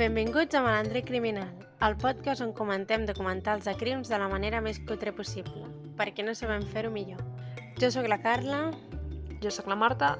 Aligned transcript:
Benvinguts 0.00 0.54
a 0.54 0.62
Malandre 0.62 1.02
Criminal, 1.04 1.50
el 1.84 1.94
podcast 2.00 2.40
on 2.40 2.54
comentem 2.56 3.02
documentals 3.04 3.66
de 3.68 3.74
crims 3.76 4.08
de 4.08 4.16
la 4.16 4.30
manera 4.32 4.62
més 4.64 4.78
cutre 4.88 5.12
possible, 5.12 5.66
perquè 5.98 6.24
no 6.24 6.32
sabem 6.32 6.64
fer-ho 6.70 6.88
millor. 6.94 7.20
Jo 7.76 7.90
sóc 7.92 8.08
la 8.08 8.16
Carla. 8.24 8.62
Jo 9.44 9.52
sóc 9.52 9.68
la 9.68 9.76
Marta. 9.76 10.14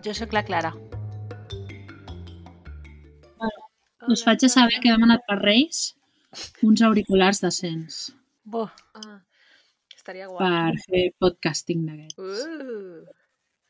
Jo 0.00 0.14
sóc 0.16 0.32
la 0.32 0.40
Clara. 0.48 0.72
Us 4.08 4.24
faig 4.24 4.46
a 4.48 4.52
saber 4.56 4.80
que 4.80 4.94
hem 4.96 5.04
anat 5.04 5.28
per 5.28 5.36
Reis 5.42 5.82
uns 6.64 6.80
auriculars 6.82 7.44
decents 7.44 8.00
Bo, 8.42 8.64
Ah, 8.96 9.20
estaria 9.94 10.26
guai. 10.26 10.40
per 10.40 10.80
fer 10.88 11.04
podcasting 11.20 11.84
d'aquests. 11.84 12.16
Uh, 12.16 13.04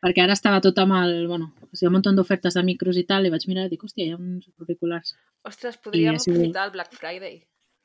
Perquè 0.03 0.25
ara 0.25 0.35
estava 0.35 0.61
tot 0.65 0.79
amb 0.83 0.97
el... 0.99 1.27
Bueno, 1.31 1.53
o 1.63 1.77
sigui, 1.77 1.89
un 1.89 1.97
munt 1.97 2.17
d'ofertes 2.19 2.57
de 2.59 2.63
micros 2.67 2.99
i 2.99 3.05
tal, 3.09 3.27
i 3.27 3.33
vaig 3.35 3.47
mirar 3.51 3.69
i 3.69 3.73
dic, 3.73 3.85
hòstia, 3.87 4.07
hi 4.07 4.15
ha 4.15 4.19
uns 4.19 4.49
auriculars. 4.59 5.15
ostres, 5.49 5.79
podríem 5.85 6.19
I 6.19 6.23
aprofitar 6.23 6.67
el 6.67 6.73
Black 6.75 6.97
Friday. 6.99 7.37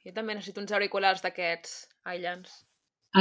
Jo 0.06 0.14
també 0.16 0.34
necessito 0.34 0.64
uns 0.64 0.74
auriculars 0.74 1.22
d'aquests 1.26 1.76
aïllants. 2.10 2.64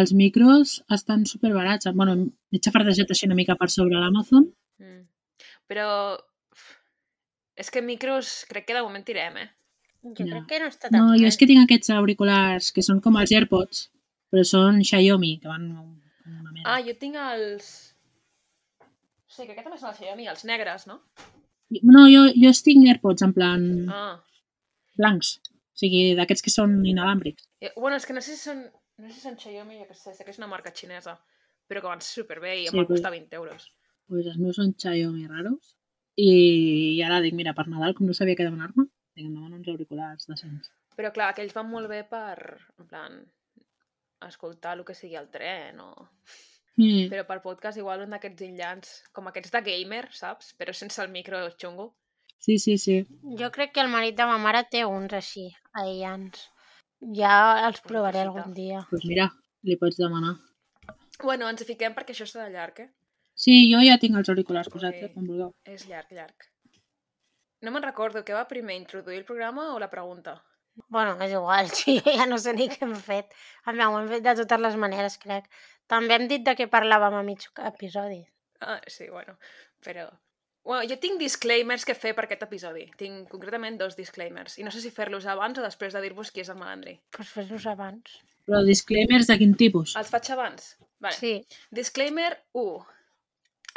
Els 0.01 0.13
micros 0.17 0.79
estan 0.97 1.27
superbarats. 1.29 1.89
Bueno, 1.99 2.17
m'he 2.53 2.63
xafardejat 2.63 3.13
així 3.13 3.29
una 3.29 3.37
mica 3.39 3.57
per 3.61 3.69
sobre 3.73 4.01
l'Amazon. 4.01 4.49
Mm. 4.83 5.05
Però... 5.71 5.91
És 7.57 7.73
que 7.73 7.81
micros 7.81 8.43
crec 8.49 8.67
que 8.69 8.75
de 8.77 8.83
moment 8.85 9.05
tirem, 9.05 9.39
eh? 9.41 9.49
jo 10.15 10.25
Ja. 10.25 10.33
crec 10.33 10.47
que 10.47 10.61
no 10.61 10.67
està 10.71 10.89
tan 10.89 10.99
No, 11.01 11.17
jo 11.19 11.27
és 11.27 11.37
que 11.37 11.49
tinc 11.49 11.63
aquests 11.63 11.91
auriculars 11.91 12.71
que 12.73 12.85
són 12.85 13.01
com 13.01 13.17
els 13.17 13.33
AirPods, 13.33 13.91
però 14.31 14.45
són 14.45 14.83
Xiaomi, 14.85 15.39
que 15.41 15.49
van 15.49 15.71
una 15.73 16.53
merda. 16.53 16.65
Ah, 16.65 16.81
jo 16.85 16.95
tinc 17.01 17.17
els... 17.17 17.96
Sí, 19.37 19.45
que 19.47 19.57
també 19.63 19.77
són 19.79 19.91
els 19.93 19.99
Xiaomi, 20.01 20.27
els 20.33 20.45
negres, 20.49 20.87
no? 20.89 21.01
No, 21.83 22.07
jo, 22.09 22.23
jo 22.33 22.49
els 22.53 22.63
tinc 22.65 22.87
AirPods 22.89 23.25
en 23.27 23.33
plan 23.37 23.65
Ah. 23.93 24.17
blancs. 24.97 25.37
O 25.45 25.79
sigui, 25.83 26.15
d'aquests 26.17 26.43
que 26.47 26.51
són 26.55 26.79
inalàmbrics. 26.89 27.49
Eh, 27.61 27.73
Bueno, 27.77 27.97
és 28.01 28.07
que 28.07 28.15
no 28.17 28.23
sé 28.25 28.37
si 28.37 28.43
són... 28.49 28.63
No 28.99 29.09
sé 29.11 29.15
si 29.15 29.21
són 29.27 29.37
Xiaomi, 29.37 29.77
jo 29.83 29.85
què 29.91 29.95
sé, 29.95 30.15
sé 30.17 30.25
que 30.25 30.31
és 30.33 30.39
una 30.41 30.47
marca 30.49 30.71
xinesa, 30.73 31.19
però 31.69 31.83
que 31.83 31.91
van 31.91 32.01
superbé 32.01 32.55
i 32.63 32.67
em 32.67 32.71
Sí, 32.73 32.77
van 32.79 32.87
pues- 32.87 32.97
costar 33.03 33.11
20 33.13 33.37
euros. 33.37 33.67
Pues 34.09 34.25
els 34.31 34.39
meus 34.39 34.57
són 34.57 34.73
Xiaomi 34.79 35.27
raros. 35.29 35.75
I, 36.17 36.31
I 36.97 37.03
ara 37.05 37.21
dic, 37.21 37.35
mira, 37.37 37.53
per 37.53 37.67
Nadal, 37.69 37.93
com 37.95 38.07
no 38.09 38.15
sabia 38.17 38.35
què 38.39 38.47
demanar-me, 38.47 38.87
dic, 39.15 39.27
em 39.27 39.35
demano 39.35 39.57
uns 39.59 39.69
auriculars 39.69 40.25
decents. 40.31 40.71
Però 40.97 41.11
clar, 41.13 41.29
aquells 41.35 41.53
van 41.53 41.69
molt 41.69 41.91
bé 41.93 42.05
per, 42.09 42.39
en 42.79 42.87
plan, 42.89 43.19
escoltar 44.27 44.79
el 44.79 44.85
que 44.89 44.95
sigui 44.97 45.17
al 45.21 45.29
tren 45.29 45.81
o... 45.85 45.91
Mm. 46.77 47.07
Però 47.13 47.25
per 47.29 47.39
podcast 47.45 47.79
igual 47.81 48.03
un 48.05 48.13
d'aquests 48.13 48.43
aïllants, 48.45 48.91
com 49.17 49.29
aquests 49.31 49.53
de 49.55 49.63
gamer, 49.65 50.03
saps? 50.13 50.53
Però 50.59 50.75
sense 50.77 51.01
el 51.03 51.09
micro 51.13 51.41
xungo. 51.57 51.95
Sí, 52.39 52.59
sí, 52.61 52.77
sí. 52.79 52.99
Jo 53.41 53.49
crec 53.51 53.73
que 53.73 53.81
el 53.81 53.89
marit 53.89 54.17
de 54.19 54.27
ma 54.29 54.37
mare 54.39 54.63
té 54.71 54.85
uns 54.85 55.15
així, 55.17 55.47
aïllants. 55.73 56.51
Ja 57.17 57.67
els 57.67 57.81
provaré 57.85 58.21
algun 58.27 58.53
dia. 58.57 58.83
Doncs 58.85 58.91
pues 58.93 59.07
mira, 59.09 59.31
li 59.65 59.77
pots 59.81 59.97
demanar. 60.01 60.35
Bueno, 61.23 61.49
ens 61.49 61.63
hi 61.65 61.69
fiquem 61.69 61.95
perquè 61.97 62.13
això 62.13 62.27
serà 62.29 62.51
llarg, 62.53 62.83
eh? 62.85 62.91
Sí, 63.37 63.55
jo 63.73 63.81
ja 63.85 63.97
tinc 64.01 64.17
els 64.17 64.29
auriculars 64.33 64.69
posats, 64.73 64.97
Ok. 64.97 65.09
eh, 65.09 65.15
com 65.15 65.25
vulgueu. 65.29 65.55
És 65.65 65.87
llarg, 65.89 66.13
llarg. 66.13 66.47
No 67.65 67.73
me'n 67.73 67.85
recordo, 67.85 68.23
què 68.25 68.37
va 68.37 68.45
primer, 68.49 68.77
introduir 68.77 69.19
el 69.19 69.25
programa 69.29 69.71
o 69.75 69.79
la 69.81 69.89
pregunta? 69.93 70.37
Bueno, 70.93 71.17
és 71.25 71.33
igual, 71.33 71.71
sí, 71.79 71.97
ja 72.05 72.27
no 72.29 72.37
sé 72.39 72.53
ni 72.53 72.69
què 72.69 72.83
hem 72.85 72.95
fet. 73.01 73.33
Aviam, 73.65 73.95
ho 73.95 74.01
hem 74.03 74.09
fet 74.13 74.25
de 74.27 74.35
totes 74.43 74.61
les 74.61 74.77
maneres, 74.77 75.17
crec. 75.23 75.49
També 75.91 76.15
hem 76.17 76.27
dit 76.31 76.43
de 76.47 76.55
què 76.59 76.67
parlàvem 76.71 77.15
a 77.15 77.23
mig 77.27 77.45
episodi. 77.71 78.23
Ah, 78.61 78.81
sí, 78.87 79.09
bueno, 79.11 79.37
però... 79.85 80.09
Bueno, 80.67 80.83
jo 80.91 80.97
tinc 80.99 81.21
disclaimers 81.21 81.85
que 81.87 81.95
fer 81.95 82.11
per 82.17 82.25
aquest 82.27 82.43
episodi. 82.43 82.89
Tinc 82.99 83.29
concretament 83.31 83.77
dos 83.79 83.95
disclaimers. 83.95 84.57
I 84.59 84.65
no 84.67 84.73
sé 84.75 84.81
si 84.83 84.91
fer-los 84.91 85.29
abans 85.31 85.61
o 85.61 85.63
després 85.63 85.95
de 85.95 86.01
dir-vos 86.03 86.33
qui 86.35 86.43
és 86.43 86.49
el 86.51 86.59
malandri. 86.59 86.97
Doncs 86.99 87.15
pues 87.21 87.29
fes-los 87.37 87.67
abans. 87.71 88.17
Però 88.49 88.65
disclaimers 88.67 89.29
de 89.31 89.37
quin 89.39 89.55
tipus? 89.59 89.95
Els 90.01 90.11
faig 90.11 90.31
abans? 90.35 90.73
Vale. 90.99 91.15
Sí, 91.15 91.33
Disclaimer 91.71 92.33
1. 92.59 92.81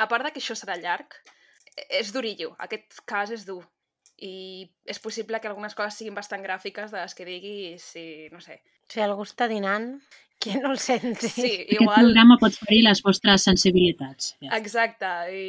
A 0.01 0.07
part 0.09 0.25
de 0.25 0.31
que 0.33 0.41
això 0.41 0.55
serà 0.57 0.79
llarg, 0.81 1.13
e- 1.75 1.85
és 1.99 2.09
durillo. 2.15 2.55
Aquest 2.57 3.03
cas 3.05 3.29
és 3.37 3.45
dur. 3.45 3.61
I 4.17 4.65
és 4.89 4.97
possible 4.99 5.37
que 5.39 5.47
algunes 5.47 5.77
coses 5.77 5.95
siguin 6.01 6.17
bastant 6.17 6.41
gràfiques 6.43 6.89
de 6.89 7.03
les 7.03 7.13
que 7.15 7.27
digui 7.27 7.77
si, 7.77 8.07
no 8.33 8.41
sé. 8.41 8.63
si 8.89 8.99
algú 9.05 9.23
està 9.29 9.45
dinant, 9.47 9.99
que 10.39 10.55
no 10.57 10.71
el 10.71 10.79
senti. 10.79 11.27
Sí, 11.27 11.51
Aquest 11.65 11.81
igual... 11.81 11.99
programa 12.05 12.37
pot 12.41 12.55
ferir 12.55 12.81
les 12.87 13.01
vostres 13.03 13.43
sensibilitats. 13.43 14.33
Ja. 14.41 14.55
Exacte, 14.57 15.09
i 15.35 15.45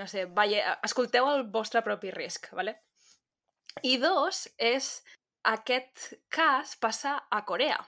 no 0.00 0.06
sé, 0.08 0.24
veie, 0.36 0.62
escolteu 0.88 1.28
el 1.34 1.44
vostre 1.52 1.82
propi 1.86 2.12
risc, 2.14 2.48
vale? 2.56 2.78
I 3.86 3.98
dos, 4.02 4.46
és 4.58 4.90
aquest 5.46 6.14
cas 6.32 6.74
passa 6.80 7.18
a 7.30 7.44
Corea. 7.48 7.78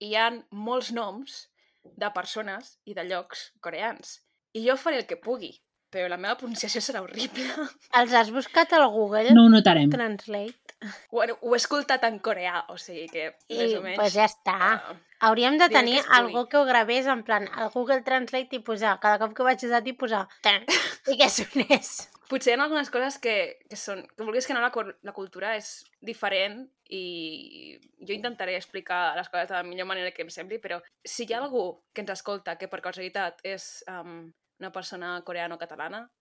Hi 0.00 0.14
ha 0.16 0.30
molts 0.50 0.90
noms 0.96 1.42
de 1.84 2.08
persones 2.16 2.78
i 2.88 2.96
de 2.96 3.04
llocs 3.08 3.50
coreans. 3.64 4.18
I 4.56 4.64
jo 4.66 4.74
faré 4.80 5.02
el 5.02 5.06
que 5.06 5.20
pugui, 5.20 5.52
però 5.92 6.08
la 6.10 6.18
meva 6.20 6.36
pronunciació 6.40 6.80
serà 6.82 7.02
horrible. 7.04 7.46
Els 8.00 8.16
has 8.16 8.32
buscat 8.34 8.72
al 8.76 8.88
Google 8.94 9.34
No 9.36 9.44
ho 9.46 9.52
notarem. 9.52 9.92
Translate? 9.92 10.76
Bueno, 11.12 11.36
ho 11.42 11.52
he 11.54 11.60
escoltat 11.60 12.04
en 12.08 12.18
coreà, 12.24 12.64
o 12.72 12.78
sigui 12.80 13.06
que 13.12 13.30
més 13.52 13.72
I 13.76 13.76
o 13.76 13.84
menys... 13.84 14.00
pues 14.00 14.16
ja 14.16 14.26
està. 14.30 14.58
eh, 14.80 14.98
Hauríem 15.20 15.58
de 15.60 15.68
tenir 15.68 16.00
algú 16.16 16.46
que 16.48 16.56
ho 16.56 16.64
gravés 16.64 17.06
en 17.06 17.22
plan 17.24 17.48
al 17.52 17.68
Google 17.74 18.00
Translate 18.02 18.56
i 18.56 18.62
posar, 18.64 18.96
cada 19.02 19.18
cop 19.20 19.34
que 19.36 19.44
vaig 19.44 19.62
usar 19.66 19.82
i 19.84 19.92
posar 19.92 20.24
i 21.12 21.16
que 21.20 21.28
sonés. 21.28 22.08
potser 22.30 22.54
hi 22.54 22.56
ha 22.56 22.64
algunes 22.64 22.90
coses 22.94 23.18
que, 23.18 23.34
que 23.68 23.76
són... 23.76 24.04
Que 24.16 24.24
vulguis 24.24 24.46
que 24.46 24.54
no, 24.54 24.62
la, 24.62 24.70
la 25.02 25.12
cultura 25.12 25.56
és 25.58 25.70
diferent 26.00 26.62
i 26.88 27.76
jo 28.06 28.14
intentaré 28.14 28.54
explicar 28.56 29.16
les 29.18 29.28
coses 29.28 29.50
de 29.50 29.56
la 29.58 29.66
millor 29.66 29.88
manera 29.90 30.12
que 30.14 30.22
em 30.24 30.30
sembli, 30.32 30.60
però 30.62 30.78
si 31.04 31.26
hi 31.26 31.34
ha 31.34 31.42
algú 31.42 31.64
que 31.92 32.04
ens 32.04 32.14
escolta 32.14 32.56
que 32.58 32.70
per 32.70 32.80
casualitat 32.84 33.42
és 33.44 33.68
um, 33.90 34.30
una 34.60 34.72
persona 34.72 35.18
coreano-catalana, 35.26 36.04
eh, 36.06 36.19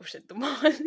ho 0.00 0.04
sento 0.08 0.34
molt, 0.38 0.80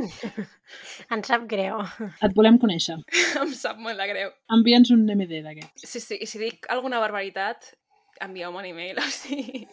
Em 1.14 1.24
sap 1.24 1.46
greu. 1.50 1.80
Et 2.26 2.34
volem 2.36 2.58
conèixer. 2.62 2.98
em 3.42 3.54
sap 3.56 3.80
molt 3.80 3.98
de 4.00 4.08
greu. 4.12 4.32
Envia'ns 4.54 4.92
un 4.96 5.06
MD 5.08 5.42
d'aquests. 5.46 5.88
Sí, 5.88 6.02
sí, 6.04 6.18
i 6.22 6.28
si 6.30 6.42
dic 6.42 6.68
alguna 6.74 7.00
barbaritat, 7.04 7.72
envieu-me 8.26 8.64
un 8.64 8.70
e-mail, 8.72 9.00
o 9.06 9.10
sigui... 9.12 9.66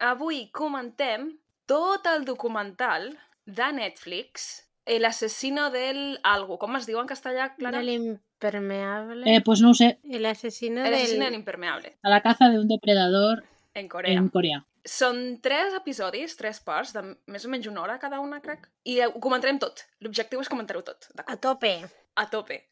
Avui 0.00 0.46
comentem 0.56 1.26
tot 1.68 2.06
el 2.08 2.24
documental 2.24 3.10
de 3.46 3.72
Netflix, 3.76 4.66
El 4.86 5.04
asesino 5.04 5.68
del 5.70 6.18
algo. 6.24 6.56
Com 6.58 6.74
es 6.78 6.86
diu 6.88 6.98
en 6.98 7.06
castellà, 7.06 7.50
Clara? 7.54 7.78
De 7.78 7.84
l'impermeable 7.84 9.28
Eh, 9.28 9.42
pues 9.44 9.60
no 9.60 9.70
ho 9.70 9.74
sé. 9.76 9.98
i 10.08 10.18
l'assassino 10.18 10.80
El 10.84 10.94
asesino 10.94 11.24
del... 11.26 11.32
del 11.34 11.38
impermeable, 11.38 11.92
A 12.02 12.08
la 12.10 12.22
caza 12.22 12.48
de 12.48 12.58
un 12.58 12.66
depredador 12.66 13.44
en 13.74 13.88
Corea. 13.88 14.18
en 14.18 14.28
Corea. 14.28 14.64
Són 14.88 15.40
tres 15.44 15.74
episodis, 15.76 16.36
tres 16.38 16.58
parts, 16.64 16.92
de 16.96 17.02
més 17.28 17.44
o 17.44 17.50
menys 17.52 17.66
una 17.68 17.82
hora 17.82 17.98
cada 18.00 18.18
una, 18.20 18.40
crec. 18.40 18.64
I 18.88 19.00
ho 19.04 19.12
comentarem 19.20 19.58
tot. 19.60 19.84
L'objectiu 20.00 20.40
és 20.40 20.48
comentar-ho 20.48 20.82
tot, 20.82 21.10
A 21.26 21.36
tope. 21.36 21.74
A 22.16 22.26
tope. 22.32 22.62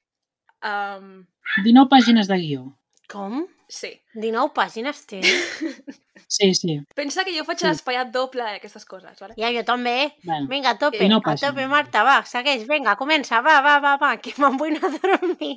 Um, 0.65 1.27
19 1.65 1.89
pàgines 1.93 2.27
de 2.29 2.39
guió. 2.41 2.65
Com? 3.09 3.47
sí. 3.69 3.93
19 4.15 4.53
pàgines 4.57 5.05
té? 5.07 5.21
Sí, 6.29 6.53
sí. 6.55 6.75
Pensa 6.95 7.23
que 7.25 7.33
jo 7.33 7.45
faig 7.47 7.57
Sí. 7.63 7.65
l'espaiat 7.67 8.11
doble 8.13 8.43
i 8.43 8.57
aquestes 8.59 8.85
coses, 8.85 9.15
vale? 9.21 9.33
Ja, 9.39 9.49
jo 9.55 9.63
també. 9.65 10.13
Bueno, 10.25 10.47
Vinga, 10.51 10.75
a 10.75 10.79
tope, 10.79 10.99
a 11.01 11.37
tope, 11.41 11.65
Marta, 11.71 12.03
va, 12.05 12.19
segueix, 12.29 12.67
vinga, 12.69 12.97
comença, 13.01 13.41
va, 13.41 13.63
va, 13.65 13.79
va, 13.81 13.95
va, 13.97 14.11
que 14.21 14.35
me'n 14.37 14.59
vull 14.61 14.77
anar 14.77 14.91
a 14.91 14.99
dormir. 14.99 15.55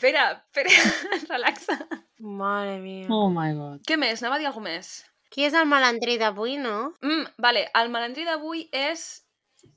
Espera, 0.00 0.42
espera, 0.48 0.70
relaxa. 1.34 1.76
Mare 2.20 2.78
mia. 2.80 3.06
oh 3.12 3.28
my 3.28 3.52
god. 3.54 3.80
Què 3.86 3.98
més? 4.00 4.22
Anava 4.22 4.36
a 4.38 4.40
dir 4.40 4.46
alguna 4.48 4.70
més. 4.78 4.88
Qui 5.30 5.44
és 5.46 5.54
el 5.54 5.68
malandrí 5.68 6.16
d'avui, 6.18 6.56
no? 6.58 6.94
Mm, 7.04 7.26
vale, 7.38 7.66
el 7.78 7.90
malandrí 7.92 8.24
d'avui 8.26 8.64
és 8.74 9.04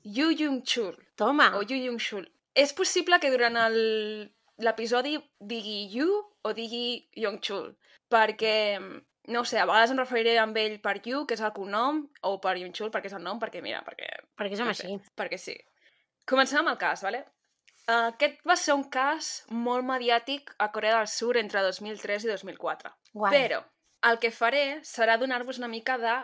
Yu 0.02 0.30
Jung-chul, 0.34 0.96
Toma. 1.20 1.50
o 1.58 1.62
Yu 1.62 1.76
Jung-chul. 1.84 2.24
És 2.56 2.72
possible 2.72 3.18
que 3.20 3.30
durant 3.30 3.56
el- 3.66 4.32
l'episodi 4.64 5.18
digui 5.40 5.88
Yu 5.92 6.08
o 6.42 6.52
digui 6.56 7.06
Jung-chul, 7.20 7.74
perquè, 8.10 8.56
no 9.28 9.40
ho 9.40 9.44
sé, 9.44 9.58
a 9.60 9.66
vegades 9.68 9.90
em 9.92 9.98
referiré 10.00 10.38
amb 10.38 10.56
ell 10.56 10.80
per 10.80 10.96
Yu, 11.04 11.24
que 11.26 11.34
és 11.36 11.40
el 11.44 11.52
cognom, 11.52 12.02
o 12.22 12.38
per 12.40 12.56
Jung-chul, 12.58 12.90
perquè 12.90 13.12
és 13.12 13.16
el 13.20 13.22
nom, 13.22 13.38
perquè, 13.42 13.62
mira, 13.62 13.84
perquè, 13.86 14.08
Perquè 14.40 14.56
som 14.56 14.66
no 14.66 14.74
sé, 14.74 14.86
així. 14.88 14.98
perquè 15.16 15.38
sí. 15.38 15.54
Comencem 16.26 16.60
amb 16.64 16.72
el 16.74 16.78
cas, 16.80 17.02
vale? 17.04 17.24
Uh, 17.84 18.08
aquest 18.14 18.38
va 18.48 18.56
ser 18.56 18.76
un 18.76 18.86
cas 18.88 19.42
molt 19.52 19.84
mediàtic 19.84 20.54
a 20.58 20.70
Corea 20.72 20.96
del 20.96 21.10
Sur 21.12 21.36
entre 21.36 21.60
2003 21.66 22.24
i 22.24 22.32
2004. 22.32 22.92
Guai. 23.12 23.34
Però 23.34 23.60
el 24.08 24.20
que 24.20 24.30
faré 24.32 24.64
serà 24.84 25.18
donar-vos 25.20 25.60
una 25.60 25.68
mica 25.72 25.98
de 26.00 26.14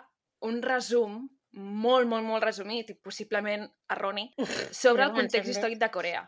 un 0.49 0.62
resum 0.65 1.21
molt, 1.53 2.07
molt, 2.09 2.25
molt 2.25 2.45
resumit 2.45 2.93
i 2.93 2.97
possiblement 2.97 3.67
erroni 3.91 4.29
sobre 4.83 5.05
el 5.05 5.15
context 5.17 5.51
històric 5.51 5.81
de 5.81 5.91
Corea. 5.93 6.25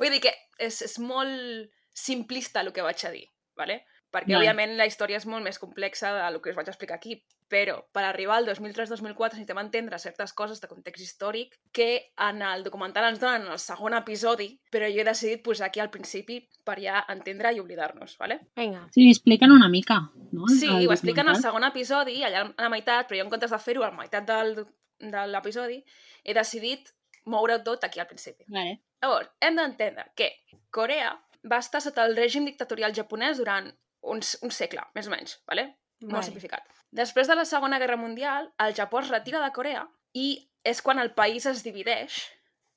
Vull 0.00 0.14
dir 0.14 0.22
que 0.24 0.32
és, 0.58 0.80
és 0.86 0.96
molt 1.02 1.70
simplista 1.96 2.62
el 2.64 2.72
que 2.72 2.84
vaig 2.86 3.04
a 3.06 3.12
dir, 3.14 3.26
¿vale? 3.58 3.82
Perquè 4.10 4.34
Vale. 4.34 4.44
òbviament 4.44 4.76
la 4.78 4.88
història 4.90 5.20
és 5.20 5.26
molt 5.26 5.44
més 5.46 5.58
complexa 5.58 6.12
del 6.16 6.40
que 6.42 6.50
us 6.50 6.58
vaig 6.58 6.72
explicar 6.72 6.98
aquí, 6.98 7.20
Però 7.50 7.80
per 7.90 8.04
arribar 8.06 8.36
al 8.38 8.46
2003-2004 8.46 9.34
necessitem 9.34 9.58
entendre 9.58 9.98
certes 9.98 10.32
coses 10.38 10.60
de 10.62 10.68
context 10.70 11.02
històric 11.02 11.56
que 11.74 11.88
en 12.28 12.44
el 12.46 12.62
documental 12.62 13.08
ens 13.08 13.18
donen 13.18 13.48
en 13.48 13.56
el 13.56 13.58
segon 13.58 13.96
episodi, 13.98 14.46
però 14.70 14.86
jo 14.86 15.02
he 15.02 15.06
decidit 15.08 15.42
posar 15.42 15.66
aquí 15.66 15.82
al 15.82 15.90
principi 15.90 16.38
per 16.64 16.78
ja 16.78 17.02
entendre 17.10 17.50
i 17.52 17.58
oblidar-nos, 17.58 18.14
¿vale? 18.22 18.38
Vinga. 18.54 18.84
Sí, 18.94 19.08
expliquen 19.10 19.50
una 19.50 19.68
mica, 19.68 19.98
no? 20.30 20.46
Sí, 20.46 20.70
El 20.70 20.86
ho 20.86 20.94
expliquen 20.94 21.28
al 21.28 21.42
segon 21.42 21.66
episodi, 21.66 22.20
allà 22.22 22.46
a 22.46 22.68
la 22.68 22.70
meitat, 22.70 23.10
però 23.10 23.18
jo 23.18 23.26
en 23.26 23.34
comptes 23.34 23.50
de 23.50 23.58
fer-ho 23.66 23.82
a 23.82 23.90
la 23.90 23.98
meitat 23.98 24.30
del, 24.30 24.54
de 25.02 25.26
l'episodi, 25.34 25.82
he 26.22 26.38
decidit 26.38 26.94
moure 27.26 27.58
tot 27.66 27.82
aquí 27.84 27.98
al 27.98 28.06
principi. 28.06 28.46
Vale. 28.46 28.78
Llavors, 29.02 29.34
hem 29.42 29.58
d'entendre 29.58 30.06
que 30.14 30.36
Corea 30.70 31.16
va 31.50 31.58
estar 31.58 31.82
sota 31.82 32.06
el 32.06 32.14
règim 32.14 32.46
dictatorial 32.46 32.94
japonès 32.94 33.42
durant 33.42 33.72
un, 34.02 34.20
un 34.20 34.50
segle, 34.54 34.84
més 34.94 35.08
o 35.08 35.14
menys, 35.14 35.38
¿vale? 35.48 35.68
molt 36.00 36.14
Vale. 36.20 36.26
simplificat. 36.30 36.68
Després 36.96 37.28
de 37.28 37.36
la 37.36 37.44
Segona 37.44 37.78
Guerra 37.78 37.96
Mundial, 37.96 38.50
el 38.64 38.74
Japó 38.74 39.00
es 39.00 39.10
retira 39.12 39.42
de 39.42 39.52
Corea 39.52 39.84
i 40.16 40.50
és 40.64 40.80
quan 40.82 40.98
el 40.98 41.12
país 41.14 41.46
es 41.46 41.62
divideix 41.62 42.22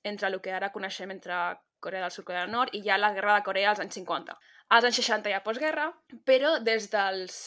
entre 0.04 0.28
el 0.28 0.42
que 0.44 0.52
ara 0.52 0.72
coneixem 0.74 1.12
entre 1.12 1.38
Corea 1.80 2.04
del 2.04 2.12
Sud 2.12 2.24
i 2.24 2.28
Corea 2.28 2.46
del 2.46 2.52
Nord 2.52 2.76
i 2.76 2.84
ja 2.84 3.00
la 3.00 3.14
Guerra 3.16 3.38
de 3.38 3.46
Corea 3.48 3.72
als 3.72 3.80
anys 3.80 3.96
50. 4.00 4.36
Als 4.76 4.86
anys 4.90 5.00
60 5.00 5.30
hi 5.30 5.36
ha 5.38 5.44
postguerra, 5.44 5.88
però 6.28 6.58
des 6.60 6.90
dels 6.92 7.38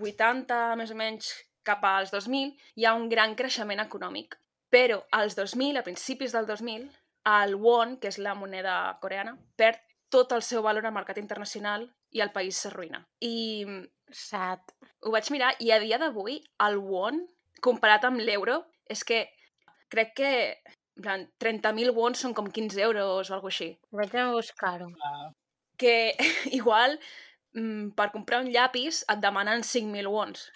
80, 0.00 0.76
més 0.76 0.92
o 0.92 0.96
menys, 0.96 1.32
cap 1.64 1.84
als 1.84 2.12
2000, 2.12 2.52
hi 2.76 2.84
ha 2.84 2.94
un 2.94 3.08
gran 3.08 3.34
creixement 3.34 3.80
econòmic. 3.82 4.36
Però 4.70 5.00
als 5.12 5.36
2000, 5.38 5.80
a 5.80 5.84
principis 5.86 6.32
del 6.36 6.46
2000, 6.46 6.88
el 7.40 7.54
won, 7.56 7.96
que 7.98 8.12
és 8.12 8.18
la 8.22 8.36
moneda 8.38 8.98
coreana, 9.02 9.36
perd 9.56 9.80
tot 10.12 10.32
el 10.32 10.42
seu 10.42 10.62
valor 10.62 10.86
al 10.86 10.94
mercat 10.94 11.18
internacional 11.18 11.88
i 12.14 12.22
el 12.24 12.32
país 12.34 12.58
s'arruïna. 12.62 13.02
I 13.20 13.66
Sad. 14.12 14.62
ho 15.02 15.10
vaig 15.10 15.30
mirar 15.34 15.54
i 15.60 15.72
a 15.74 15.80
dia 15.82 15.98
d'avui 15.98 16.38
el 16.66 16.78
won, 16.78 17.24
comparat 17.62 18.04
amb 18.06 18.22
l'euro, 18.22 18.60
és 18.86 19.02
que 19.04 19.24
crec 19.90 20.14
que 20.20 20.30
en 20.96 21.02
plan, 21.02 21.24
30.000 21.42 21.92
wons 21.96 22.22
són 22.24 22.34
com 22.34 22.46
15 22.58 22.80
euros 22.80 23.30
o 23.30 23.34
alguna 23.34 23.52
així. 23.52 23.68
Vaig 23.92 24.14
a 24.16 24.30
buscar-ho. 24.32 24.88
Que 25.76 26.14
igual 26.58 26.96
mm, 27.54 27.90
per 27.98 28.12
comprar 28.14 28.40
un 28.44 28.52
llapis 28.52 29.02
et 29.12 29.20
demanen 29.20 29.66
5.000 29.66 30.12
wons, 30.12 30.46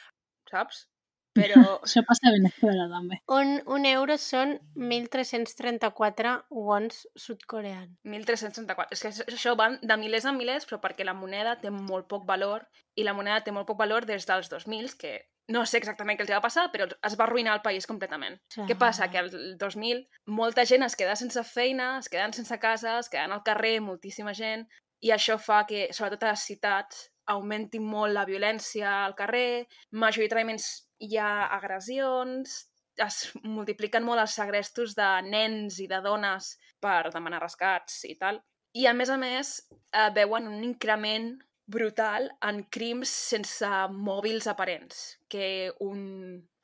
saps? 0.51 0.87
Però 1.37 1.61
Això 1.87 2.03
passa 2.07 2.29
a 2.29 2.35
Venezuela, 2.35 2.89
també. 2.91 3.21
Un, 3.31 3.61
un 3.71 3.87
euro 3.87 4.17
són 4.19 4.57
1.334 4.75 6.33
wons 6.51 7.07
sud-coreans. 7.17 7.93
1.334. 8.05 8.89
És 8.91 9.03
que 9.03 9.13
això- 9.35 9.57
van 9.57 9.79
de 9.83 9.97
milers 9.97 10.27
en 10.27 10.37
milers, 10.37 10.67
però 10.67 10.81
perquè 10.83 11.05
la 11.07 11.15
moneda 11.15 11.57
té 11.61 11.71
molt 11.71 12.09
poc 12.09 12.27
valor 12.27 12.67
i 12.97 13.05
la 13.07 13.15
moneda 13.15 13.43
té 13.45 13.53
molt 13.53 13.67
poc 13.69 13.79
valor 13.79 14.07
des 14.07 14.27
dels 14.27 14.51
2000, 14.51 14.97
que 14.99 15.15
no 15.51 15.65
sé 15.67 15.79
exactament 15.79 16.19
què 16.19 16.23
els 16.27 16.31
va 16.35 16.43
passar, 16.43 16.69
però 16.71 16.87
es 16.87 17.17
va 17.19 17.25
arruïnar 17.27 17.57
el 17.59 17.63
país 17.63 17.87
completament. 17.87 18.39
Què 18.69 18.77
passa? 18.79 19.09
Que 19.11 19.19
el 19.19 19.31
2000 19.59 20.05
molta 20.27 20.65
gent 20.65 20.85
es 20.87 20.95
queda 20.97 21.17
sense 21.17 21.43
feina, 21.45 21.99
es 21.99 22.09
queden 22.09 22.33
sense 22.33 22.59
casa, 22.63 22.99
es 23.01 23.09
queden 23.11 23.33
al 23.33 23.43
carrer, 23.43 23.81
moltíssima 23.81 24.35
gent, 24.35 24.67
i 25.03 25.11
això 25.11 25.39
fa 25.39 25.65
que, 25.67 25.89
sobretot 25.97 26.23
a 26.23 26.35
les 26.35 26.45
ciutats, 26.47 27.09
augmenti 27.31 27.79
molt 27.81 28.13
la 28.15 28.25
violència 28.27 29.05
al 29.05 29.15
carrer, 29.19 29.67
majoritàriament 29.91 30.59
hi 31.01 31.17
ha 31.19 31.49
agressions, 31.57 32.61
es 33.01 33.21
multipliquen 33.45 34.05
molt 34.05 34.21
els 34.23 34.37
segrestos 34.37 34.95
de 34.99 35.09
nens 35.27 35.79
i 35.81 35.89
de 35.89 36.01
dones 36.05 36.55
per 36.83 37.11
demanar 37.15 37.41
rescats 37.43 38.05
i 38.09 38.17
tal. 38.21 38.41
I, 38.77 38.87
a 38.87 38.95
més 38.95 39.11
a 39.11 39.17
més, 39.19 39.55
eh, 39.91 40.11
veuen 40.15 40.47
un 40.49 40.63
increment 40.63 41.33
brutal 41.71 42.29
en 42.47 42.65
crims 42.71 43.11
sense 43.33 43.69
mòbils 43.95 44.47
aparents, 44.51 45.19
que 45.31 45.73
un, 45.87 46.01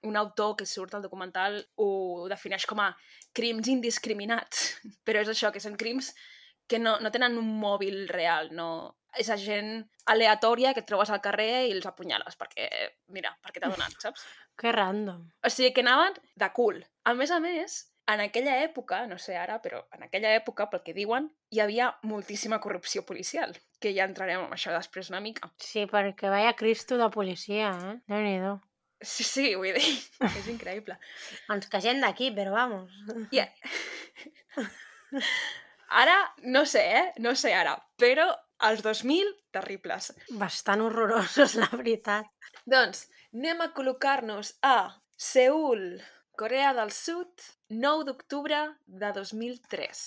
un 0.06 0.16
autor 0.16 0.56
que 0.58 0.66
surt 0.66 0.94
al 0.94 1.04
documental 1.06 1.58
ho 1.82 2.26
defineix 2.30 2.66
com 2.66 2.82
a 2.82 2.92
crims 3.34 3.70
indiscriminats. 3.72 4.76
Però 5.06 5.22
és 5.22 5.30
això, 5.32 5.52
que 5.54 5.62
són 5.62 5.78
crims 5.80 6.12
que 6.66 6.80
no, 6.82 6.96
no 7.00 7.12
tenen 7.14 7.38
un 7.40 7.56
mòbil 7.62 8.06
real, 8.12 8.52
no... 8.56 8.68
És 9.16 9.30
gent 9.40 9.78
aleatòria 10.12 10.74
que 10.76 10.82
et 10.84 10.88
trobes 10.88 11.08
al 11.08 11.22
carrer 11.24 11.66
i 11.66 11.72
els 11.72 11.86
apunyales, 11.88 12.36
perquè, 12.36 12.66
mira, 13.16 13.30
perquè 13.40 13.62
t'ha 13.62 13.72
donat, 13.72 13.96
saps? 14.02 14.26
Que 14.60 14.72
random. 14.72 15.22
O 15.44 15.48
sigui, 15.52 15.72
que 15.76 15.82
anaven 15.84 16.14
de 16.40 16.48
cul. 16.56 16.78
A 17.04 17.12
més 17.16 17.32
a 17.32 17.38
més, 17.40 17.78
en 18.12 18.22
aquella 18.24 18.54
època, 18.62 19.02
no 19.10 19.18
sé 19.18 19.36
ara, 19.36 19.58
però 19.64 19.82
en 19.96 20.06
aquella 20.06 20.32
època, 20.36 20.68
pel 20.72 20.82
que 20.84 20.94
diuen, 20.96 21.28
hi 21.52 21.60
havia 21.64 21.90
moltíssima 22.08 22.60
corrupció 22.64 23.04
policial, 23.08 23.52
que 23.82 23.92
ja 23.96 24.06
entrarem 24.08 24.46
en 24.46 24.56
això 24.56 24.72
després 24.72 25.10
una 25.12 25.20
mica. 25.24 25.50
Sí, 25.60 25.84
perquè 25.90 26.32
vaya 26.32 26.54
Cristo 26.60 27.00
de 27.00 27.10
policia, 27.12 27.72
eh? 27.74 27.96
Déu-n'hi-do. 28.12 28.56
Sí, 29.02 29.26
sí, 29.28 29.48
vull 29.58 29.76
dir, 29.76 29.94
és 30.40 30.48
increïble. 30.52 30.96
Ens 31.52 31.68
queixem 31.72 32.00
d'aquí, 32.04 32.32
però 32.36 32.56
vamos. 32.56 32.96
I... 33.34 33.44
Ara, 35.88 36.16
no 36.42 36.64
sé, 36.66 36.82
eh? 36.98 37.12
No 37.18 37.34
sé 37.38 37.54
ara, 37.54 37.76
però 37.98 38.28
als 38.58 38.82
2000, 38.82 39.28
terribles. 39.52 40.12
Bastant 40.30 40.80
horrorosos, 40.82 41.54
la 41.60 41.68
veritat. 41.72 42.26
Doncs 42.66 43.06
anem 43.36 43.60
a 43.60 43.72
col·locar-nos 43.76 44.54
a 44.64 44.76
Seul, 45.16 46.00
Corea 46.36 46.72
del 46.76 46.90
Sud, 46.92 47.28
9 47.68 48.04
d'octubre 48.08 48.62
de 48.86 49.12
2003. 49.12 50.04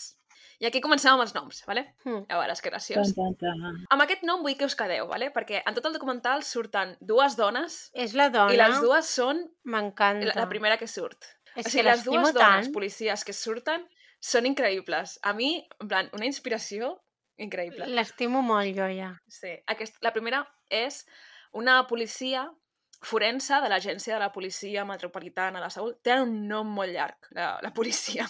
I 0.59 0.67
aquí 0.67 0.81
comencem 0.83 1.13
amb 1.13 1.23
els 1.23 1.31
noms, 1.33 1.61
¿vale? 1.65 1.85
Hm. 2.03 2.25
A 2.27 2.35
veure, 2.41 2.51
és 2.51 2.61
graciós. 2.61 3.13
Tan, 3.15 3.35
tan, 3.39 3.61
tan. 3.63 3.77
Amb 3.95 4.03
aquest 4.03 4.25
nom 4.27 4.41
vull 4.43 4.57
que 4.59 4.67
us 4.67 4.75
quedeu, 4.75 5.07
¿vale? 5.07 5.29
perquè 5.31 5.61
en 5.63 5.77
tot 5.77 5.85
el 5.87 5.93
documental 5.95 6.43
surten 6.43 6.97
dues 6.99 7.37
dones 7.39 7.77
És 7.93 8.11
la 8.13 8.27
dona. 8.33 8.51
i 8.53 8.59
les 8.59 8.81
dues 8.83 9.07
són 9.07 9.39
M'encanta. 9.63 10.27
la, 10.27 10.35
la 10.41 10.49
primera 10.51 10.75
que 10.77 10.87
surt. 10.91 11.15
És 11.55 11.63
o 11.63 11.63
que 11.63 11.69
sigui, 11.71 11.85
les 11.87 12.01
l'estimo 12.03 12.25
dues 12.25 12.33
dones 12.35 12.65
tant. 12.67 12.73
policies 12.75 13.23
que 13.23 13.33
surten 13.33 13.87
són 14.19 14.47
increïbles. 14.49 15.17
A 15.23 15.33
mi, 15.33 15.55
en 15.81 15.87
plan, 15.87 16.09
una 16.15 16.27
inspiració 16.27 16.93
increïble. 17.39 17.87
L'estimo 17.95 18.41
molt, 18.43 18.71
jo, 18.75 18.87
ja. 18.93 19.13
Sí. 19.31 19.53
Aquest, 19.71 19.99
la 20.03 20.13
primera 20.15 20.43
és 20.69 21.05
una 21.55 21.81
policia 21.87 22.45
forense 22.99 23.61
de 23.63 23.69
l'agència 23.71 24.17
de 24.17 24.19
la 24.19 24.31
policia 24.35 24.83
metropolitana 24.85 25.61
de 25.63 25.69
Seul. 25.71 25.95
Té 26.03 26.17
un 26.19 26.35
nom 26.49 26.67
molt 26.75 26.91
llarg, 26.91 27.29
la, 27.35 27.53
la 27.63 27.71
policia 27.75 28.27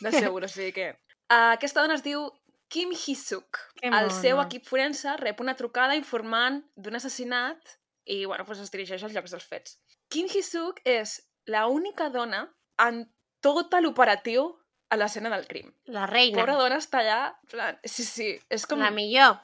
de 0.00 0.12
Seul, 0.14 0.46
o 0.46 0.50
sigui 0.50 0.70
que... 0.76 0.92
Uh, 1.26 1.56
aquesta 1.56 1.82
dona 1.82 1.96
es 1.98 2.04
diu 2.06 2.28
Kim 2.72 2.94
Hee-suk. 2.94 3.58
El 3.84 4.10
seu 4.14 4.40
equip 4.40 4.64
forense 4.68 5.16
rep 5.20 5.42
una 5.44 5.56
trucada 5.58 5.96
informant 5.98 6.62
d'un 6.76 6.96
assassinat 6.96 7.74
i, 8.06 8.22
bueno, 8.24 8.46
doncs 8.46 8.62
es 8.64 8.72
dirigeix 8.72 9.02
als 9.02 9.12
llocs 9.16 9.34
dels 9.34 9.48
fets. 9.48 9.76
Kim 10.12 10.30
Hee-suk 10.30 10.80
és 10.88 11.18
la 11.50 11.66
única 11.68 12.08
dona 12.14 12.46
en 12.80 13.02
tot 13.42 13.74
l'operatiu 13.82 14.52
a 14.92 14.98
l'escena 15.00 15.30
del 15.32 15.46
crim. 15.48 15.70
La 15.94 16.06
reina. 16.10 16.36
Pobra 16.36 16.58
dona 16.60 16.78
està 16.82 17.00
allà... 17.00 17.20
plan, 17.48 17.78
Sí, 17.84 18.04
sí, 18.04 18.28
és 18.52 18.66
com... 18.68 18.82
La 18.82 18.92
millor. 18.92 19.38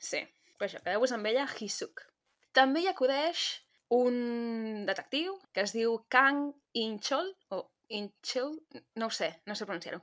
Sí, 0.00 0.22
per 0.56 0.70
això, 0.70 0.80
quedeu-vos 0.80 1.12
amb 1.12 1.28
ella, 1.28 1.44
Hisuk. 1.60 2.00
També 2.56 2.80
hi 2.80 2.88
acudeix 2.88 3.42
un 3.92 4.86
detectiu 4.88 5.36
que 5.52 5.66
es 5.66 5.74
diu 5.76 5.98
Kang 6.08 6.54
Inchol, 6.80 7.28
o 7.52 7.66
Inchol, 7.98 8.54
no 8.96 9.10
ho 9.10 9.12
sé, 9.12 9.34
no 9.50 9.58
sé 9.58 9.68
pronunciar-ho. 9.68 10.00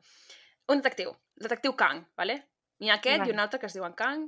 Un 0.69 0.83
detectiu, 0.83 1.15
detectiu 1.39 1.73
Kang, 1.79 2.03
vale? 2.19 2.37
N'hi 2.77 2.91
ha 2.91 2.99
aquest 2.99 3.23
Vale. 3.23 3.31
i 3.31 3.33
un 3.33 3.41
altre 3.41 3.59
que 3.59 3.69
es 3.71 3.73
diuen 3.73 3.95
Kang, 3.97 4.27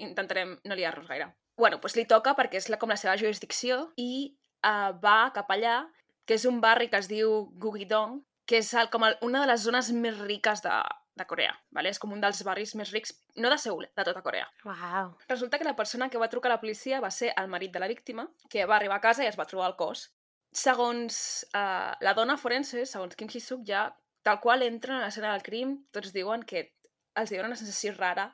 intentarem 0.00 0.56
no 0.64 0.78
liar-nos 0.78 1.10
gaire. 1.10 1.28
Bueno, 1.60 1.76
doncs 1.82 1.98
li 1.98 2.06
toca 2.08 2.32
perquè 2.38 2.56
és 2.62 2.70
la, 2.72 2.78
com 2.80 2.88
la 2.88 2.96
seva 2.96 3.18
jurisdicció 3.20 3.82
i 4.00 4.32
uh, 4.64 4.96
va 5.02 5.32
cap 5.36 5.50
allà, 5.52 5.82
que 6.24 6.38
és 6.38 6.46
un 6.48 6.62
barri 6.64 6.88
que 6.88 7.02
es 7.02 7.10
diu 7.10 7.50
Gugidong, 7.60 8.22
que 8.50 8.58
és 8.58 8.72
el, 8.74 8.88
com 8.90 9.04
el, 9.06 9.14
una 9.22 9.44
de 9.44 9.46
les 9.52 9.62
zones 9.62 9.92
més 9.94 10.16
riques 10.18 10.62
de, 10.64 10.72
de 11.20 11.26
Corea, 11.30 11.52
vale? 11.76 11.92
és 11.94 12.00
com 12.02 12.10
un 12.16 12.22
dels 12.22 12.40
barris 12.46 12.72
més 12.78 12.90
rics, 12.90 13.12
no 13.38 13.50
de 13.52 13.58
Seul, 13.62 13.84
de 13.94 14.06
tota 14.08 14.22
Corea. 14.26 14.48
Uau. 14.66 15.12
Resulta 15.30 15.60
que 15.60 15.68
la 15.68 15.76
persona 15.78 16.08
que 16.10 16.18
va 16.18 16.28
trucar 16.32 16.50
a 16.50 16.56
la 16.56 16.62
policia 16.62 16.98
va 17.04 17.12
ser 17.14 17.30
el 17.38 17.46
marit 17.52 17.70
de 17.76 17.82
la 17.82 17.90
víctima, 17.92 18.26
que 18.50 18.66
va 18.66 18.80
arribar 18.80 18.98
a 18.98 19.04
casa 19.04 19.22
i 19.22 19.30
es 19.30 19.38
va 19.38 19.46
trobar 19.46 19.70
el 19.70 19.76
cos. 19.78 20.08
Segons 20.50 21.20
uh, 21.54 21.94
la 22.02 22.14
dona 22.18 22.34
forense, 22.40 22.82
segons 22.90 23.14
Kim 23.14 23.30
Hee-suk, 23.30 23.62
ja 23.68 23.84
tal 24.26 24.40
qual 24.42 24.66
entren 24.66 24.98
a 24.98 25.04
l'escena 25.06 25.30
del 25.30 25.46
crim, 25.46 25.76
tots 25.94 26.10
diuen 26.16 26.42
que 26.42 26.66
els 27.14 27.30
diuen 27.30 27.46
una 27.46 27.58
sensació 27.60 27.94
rara 27.94 28.26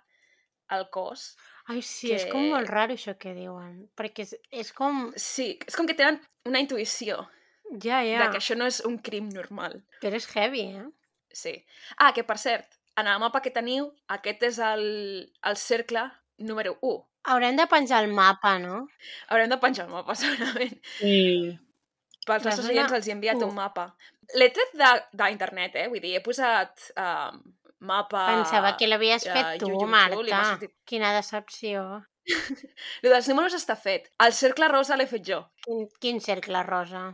al 0.73 0.89
cos. 0.91 1.35
Ai, 1.69 1.83
sí, 1.83 2.15
és 2.15 2.25
com 2.31 2.41
Que- 2.41 2.55
molt 2.55 2.73
raro 2.73 2.97
això 2.97 3.19
que 3.21 3.35
diuen. 3.37 3.85
Perquè 3.99 4.25
és, 4.25 4.33
és 4.51 4.73
com... 4.73 5.11
Sí, 5.21 5.59
és 5.67 5.77
com 5.77 5.87
que 5.87 5.95
tenen 5.99 6.23
una 6.49 6.63
intuïció 6.63 7.27
Ja, 7.73 8.01
yeah. 8.03 8.21
ja. 8.21 8.25
de 8.25 8.31
que 8.35 8.41
això 8.43 8.57
no 8.59 8.67
és 8.71 8.81
un 8.87 8.99
crim 9.03 9.29
normal. 9.35 9.81
Però 10.03 10.17
és 10.19 10.29
heavy, 10.35 10.63
eh? 10.79 10.87
Sí. 11.37 11.55
Ah, 11.99 12.13
que 12.17 12.25
per 12.25 12.39
cert, 12.41 12.79
en 12.97 13.11
el 13.11 13.21
mapa 13.21 13.43
que 13.45 13.53
teniu, 13.53 13.91
aquest 14.09 14.47
és 14.49 14.59
el, 14.63 14.87
el 15.45 15.57
cercle 15.61 16.07
número 16.39 16.79
1. 16.81 17.03
Haurem 17.27 17.57
de 17.59 17.67
penjar 17.67 18.05
el 18.05 18.13
mapa, 18.15 18.57
no? 18.63 18.87
Haurem 19.29 19.51
de 19.51 19.59
penjar 19.59 19.87
el 19.89 19.93
mapa, 19.93 20.15
segurament. 20.23 20.79
Sí. 21.01 21.59
Pels 22.27 22.47
La 22.47 22.51
zona 22.51 22.55
nostres 22.57 22.71
oients 22.73 22.97
els 23.01 23.09
he 23.11 23.15
enviat 23.15 23.43
u. 23.43 23.49
un 23.51 23.55
mapa. 23.59 23.91
L'he 24.35 24.49
tret 24.55 24.73
d'internet, 25.15 25.77
eh? 25.83 25.87
Vull 25.91 26.03
dir, 26.03 26.17
he 26.19 26.23
posat 26.25 26.89
uh, 26.99 27.35
mapa... 27.87 28.25
Pensava 28.33 28.73
que 28.79 28.89
l'havies 28.89 29.27
eh, 29.27 29.35
fet 29.35 29.61
tu, 29.61 29.69
YouTube, 29.71 29.91
Marta. 29.93 30.41
sortit- 30.55 30.75
Quina 30.89 31.13
decepció. 31.15 31.85
Lo 33.03 33.11
dels 33.13 33.29
números 33.31 33.55
està 33.55 33.77
fet. 33.79 34.11
El 34.25 34.33
cercle 34.35 34.69
rosa 34.73 34.97
l'he 34.99 35.07
fet 35.11 35.25
jo. 35.27 35.41
Quin, 35.65 35.87
quin 36.03 36.21
cercle 36.21 36.63
rosa? 36.67 37.05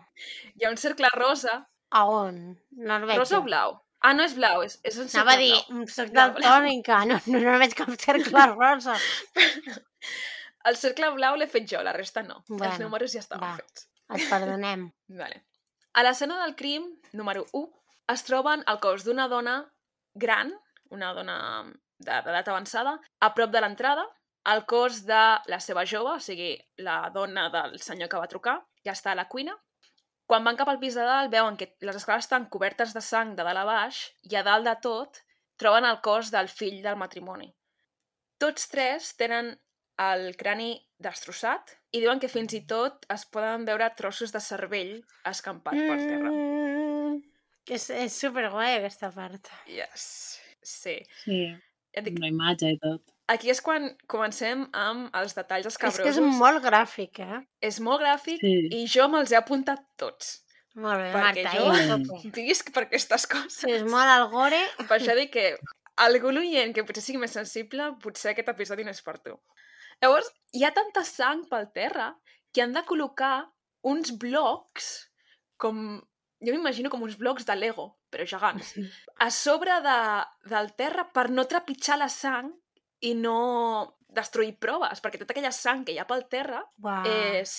Hi 0.56 0.64
ha 0.66 0.70
un 0.72 0.76
cercle 0.80 1.08
rosa. 1.16 1.58
A 1.92 2.04
on? 2.08 2.38
No 2.80 2.96
el 2.96 3.04
veig. 3.08 3.18
Rosa 3.20 3.38
o 3.38 3.42
blau? 3.46 3.78
Ah, 4.02 4.14
no 4.18 4.24
és 4.26 4.32
blau, 4.34 4.62
és, 4.66 4.78
és 4.82 4.96
un 4.98 5.06
cercle 5.12 5.20
Anava 5.20 5.34
a 5.36 5.42
dir, 5.42 5.52
blau. 5.52 5.76
"Mm, 5.78 5.86
soc 5.94 6.08
Blau, 6.10 6.30
blau. 6.32 6.42
daltònica, 6.42 7.04
no, 7.06 7.18
no, 7.26 7.38
no 7.44 7.58
veig 7.60 7.74
cap 7.78 7.92
cercle 8.00 8.46
rosa. 8.56 8.96
El 10.70 10.76
cercle 10.78 11.10
blau 11.16 11.36
l'he 11.38 11.46
fet 11.50 11.68
jo, 11.70 11.82
la 11.82 11.92
resta 11.94 12.22
no. 12.22 12.40
Bueno, 12.48 12.70
Els 12.72 12.80
números 12.82 13.12
ja 13.14 13.20
estaven 13.22 13.48
va. 13.48 13.56
fets. 13.60 13.88
Et 14.16 14.24
perdonem. 14.30 14.88
Vale. 15.20 15.42
A 15.94 16.02
l'escena 16.06 16.40
del 16.42 16.54
crim, 16.56 16.88
número 17.12 17.44
1, 17.52 17.68
es 18.14 18.24
troben 18.26 18.64
el 18.66 18.78
cos 18.80 19.04
d'una 19.06 19.28
dona 19.28 19.56
gran, 20.14 20.52
una 20.90 21.12
dona 21.14 21.36
de- 21.98 22.20
d'edat 22.26 22.48
avançada, 22.48 22.96
a 23.20 23.32
prop 23.34 23.50
de 23.54 23.60
l'entrada, 23.60 24.04
el 24.50 24.64
cos 24.66 25.04
de 25.06 25.22
la 25.50 25.58
seva 25.62 25.84
jove, 25.86 26.16
o 26.16 26.22
sigui, 26.22 26.54
la 26.82 27.10
dona 27.14 27.48
del 27.54 27.78
senyor 27.80 28.10
que 28.10 28.20
va 28.20 28.30
trucar, 28.30 28.56
ja 28.84 28.94
està 28.96 29.12
a 29.12 29.18
la 29.18 29.28
cuina. 29.30 29.54
Quan 30.26 30.44
van 30.46 30.56
cap 30.58 30.70
al 30.70 30.80
pis 30.82 30.96
de 30.98 31.04
dalt, 31.06 31.30
veuen 31.32 31.58
que 31.60 31.74
les 31.84 31.98
escales 31.98 32.26
estan 32.26 32.48
cobertes 32.50 32.94
de 32.96 33.02
sang 33.04 33.34
de 33.36 33.44
dalt 33.46 33.62
a 33.62 33.66
baix 33.68 34.04
i 34.30 34.38
a 34.38 34.44
dalt 34.46 34.66
de 34.66 34.74
tot 34.82 35.20
troben 35.60 35.86
el 35.86 36.00
cos 36.02 36.30
del 36.34 36.48
fill 36.50 36.80
del 36.82 36.98
matrimoni. 36.98 37.50
Tots 38.42 38.70
tres 38.72 39.12
tenen 39.18 39.52
el 40.02 40.32
crani 40.38 40.72
destrossat 41.02 41.76
i 41.92 42.00
diuen 42.00 42.22
que 42.22 42.30
fins 42.32 42.54
i 42.56 42.62
tot 42.66 43.04
es 43.12 43.26
poden 43.30 43.66
veure 43.68 43.90
trossos 43.98 44.32
de 44.34 44.40
cervell 44.42 44.94
escampats 45.28 45.84
per 45.90 45.98
terra. 46.00 46.32
Mm, 46.32 47.20
que 47.66 47.76
és, 47.78 47.90
és 48.06 48.16
superguai 48.24 48.78
aquesta 48.78 49.12
part. 49.14 49.52
Yes. 49.70 50.40
Sí. 50.62 50.96
Sí, 51.24 51.42
Ja 51.92 52.00
dic, 52.06 52.16
la 52.22 52.30
imatge 52.32 52.70
i 52.72 52.78
tot. 52.80 53.11
Aquí 53.28 53.50
és 53.50 53.60
quan 53.64 53.90
comencem 54.10 54.64
amb 54.72 55.14
els 55.16 55.34
detalls 55.34 55.66
És 55.66 55.72
escabrosos. 55.74 56.02
que 56.02 56.08
és 56.10 56.38
molt 56.38 56.62
gràfic, 56.64 57.18
eh? 57.20 57.40
és 57.60 57.80
molt 57.80 58.00
gràfic 58.02 58.40
Sí. 58.40 58.68
i 58.72 58.86
jo 58.86 59.08
me'ls 59.08 59.32
he 59.32 59.36
apuntat 59.36 59.84
tots. 59.96 60.44
Molt 60.74 60.98
bé, 61.00 61.12
Perquè 61.12 61.44
Marta, 61.44 61.58
jo- 61.58 62.18
eh? 62.24 62.30
Visc 62.32 62.72
per 62.72 62.84
aquestes 62.86 63.26
coses. 63.26 63.52
Si 63.60 63.70
és 63.70 63.82
molt 63.84 64.08
al 64.08 64.28
gore... 64.30 64.60
Per 64.88 64.98
això 64.98 65.14
dic 65.14 65.30
que 65.32 65.56
algú 65.96 66.30
l'oient 66.32 66.72
que 66.74 66.84
potser 66.84 67.02
sigui 67.04 67.18
més 67.20 67.30
sensible, 67.36 67.90
potser 68.00 68.30
aquest 68.32 68.48
episodi 68.48 68.84
no 68.84 68.90
és 68.90 69.02
per 69.02 69.18
tu. 69.18 69.36
Llavors, 70.00 70.30
hi 70.54 70.64
ha 70.64 70.72
tanta 70.72 71.04
sang 71.04 71.44
pel 71.50 71.68
terra 71.72 72.14
que 72.52 72.62
han 72.62 72.72
de 72.72 72.82
col·locar 72.88 73.48
uns 73.82 74.10
blocs 74.16 75.08
com... 75.58 76.00
Jo 76.42 76.50
m'imagino 76.56 76.90
com 76.90 77.02
uns 77.06 77.14
blocs 77.20 77.44
de 77.46 77.54
Lego, 77.54 77.84
però 78.10 78.24
gegants, 78.26 78.72
a 79.22 79.28
sobre 79.30 79.76
de, 79.84 79.98
del 80.50 80.72
terra 80.74 81.04
per 81.12 81.28
no 81.30 81.44
trepitjar 81.46 81.98
la 82.00 82.08
sang 82.10 82.48
i 83.02 83.14
no 83.18 83.96
destruir 84.12 84.56
proves, 84.60 85.00
perquè 85.02 85.18
tota 85.18 85.32
aquella 85.32 85.52
sang 85.54 85.84
que 85.86 85.94
hi 85.94 85.98
ha 85.98 86.06
pel 86.06 86.26
terra 86.30 86.60
Uau. 86.84 87.06
és, 87.08 87.52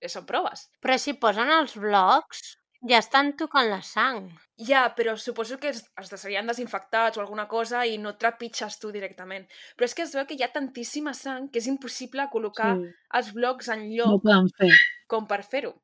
és, 0.00 0.12
són 0.14 0.24
proves. 0.26 0.68
Però 0.80 0.96
si 0.98 1.12
posen 1.20 1.50
els 1.52 1.74
blocs, 1.76 2.56
ja 2.88 2.96
estan 3.02 3.34
tocant 3.36 3.68
la 3.68 3.82
sang. 3.84 4.30
Ja, 4.56 4.86
però 4.96 5.12
suposo 5.20 5.58
que 5.60 5.68
es, 5.74 5.82
es 6.00 6.10
serien 6.20 6.48
desinfectats 6.48 7.18
o 7.18 7.20
alguna 7.20 7.46
cosa 7.48 7.84
i 7.86 7.98
no 8.00 8.14
trepitges 8.16 8.78
tu 8.80 8.90
directament. 8.92 9.44
Però 9.76 9.84
és 9.84 9.94
que 9.94 10.02
es 10.08 10.14
veu 10.16 10.24
que 10.26 10.34
hi 10.38 10.42
ha 10.46 10.50
tantíssima 10.52 11.12
sang 11.14 11.50
que 11.52 11.60
és 11.60 11.68
impossible 11.68 12.26
col·locar 12.32 12.72
Sí. 12.80 12.88
els 13.20 13.32
blocs 13.36 13.68
en 13.68 13.84
No 13.90 13.94
lloc 13.96 14.14
ho 14.16 14.20
poden 14.24 14.48
fer. 14.56 14.72
com 15.06 15.26
per 15.28 15.42
fer-ho. 15.44 15.74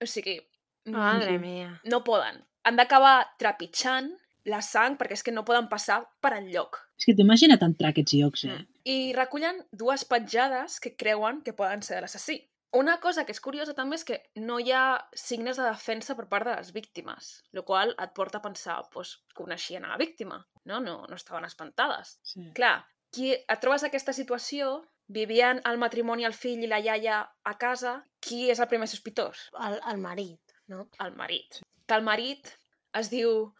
O 0.00 0.06
sigui, 0.06 0.38
Madre 0.86 1.32
sí. 1.34 1.38
mia. 1.42 1.80
no 1.90 2.04
poden. 2.04 2.38
Han 2.64 2.76
d'acabar 2.76 3.34
trepitjant 3.38 4.12
la 4.50 4.60
sang 4.62 4.98
perquè 5.00 5.16
és 5.16 5.24
que 5.24 5.32
no 5.32 5.44
poden 5.48 5.68
passar 5.70 6.02
per 6.20 6.34
enlloc. 6.38 6.80
És 6.98 7.08
que 7.08 7.14
t'imagina't 7.16 7.62
entrar 7.64 7.90
a 7.90 7.94
aquests 7.94 8.16
llocs, 8.18 8.44
eh? 8.48 8.58
I 8.84 9.12
recullen 9.16 9.62
dues 9.72 10.04
petjades 10.08 10.80
que 10.80 10.96
creuen 11.00 11.40
que 11.46 11.56
poden 11.56 11.82
ser 11.82 11.96
de 11.96 12.04
l'assassí. 12.04 12.38
Una 12.74 12.96
cosa 13.00 13.22
que 13.24 13.30
és 13.30 13.40
curiosa 13.40 13.72
també 13.74 13.94
és 13.94 14.04
que 14.06 14.16
no 14.42 14.58
hi 14.58 14.72
ha 14.74 14.98
signes 15.14 15.60
de 15.60 15.66
defensa 15.68 16.16
per 16.18 16.26
part 16.30 16.48
de 16.48 16.56
les 16.56 16.72
víctimes, 16.74 17.28
el 17.54 17.62
qual 17.62 17.94
et 18.02 18.14
porta 18.16 18.40
a 18.40 18.42
pensar, 18.42 18.80
doncs, 18.90 19.12
coneixien 19.38 19.86
a 19.86 19.92
la 19.92 20.00
víctima, 20.00 20.40
no? 20.66 20.80
No, 20.82 20.96
no 21.06 21.14
estaven 21.14 21.46
espantades. 21.46 22.16
Sí. 22.26 22.48
Clar, 22.56 22.80
qui 23.14 23.30
et 23.36 23.60
trobes 23.62 23.86
aquesta 23.86 24.12
situació, 24.16 24.80
vivien 25.06 25.62
el 25.70 25.78
matrimoni, 25.78 26.26
el 26.26 26.34
fill 26.34 26.64
i 26.66 26.70
la 26.70 26.80
iaia 26.82 27.20
a 27.22 27.54
casa, 27.62 28.00
qui 28.18 28.48
és 28.50 28.58
el 28.58 28.70
primer 28.72 28.90
sospitós? 28.90 29.48
El, 29.68 29.78
el 29.92 30.02
marit, 30.02 30.58
no? 30.66 30.88
El 30.98 31.14
marit. 31.14 31.60
Que 31.86 32.00
el 32.00 32.02
marit 32.02 32.50
es 32.98 33.12
diu 33.12 33.52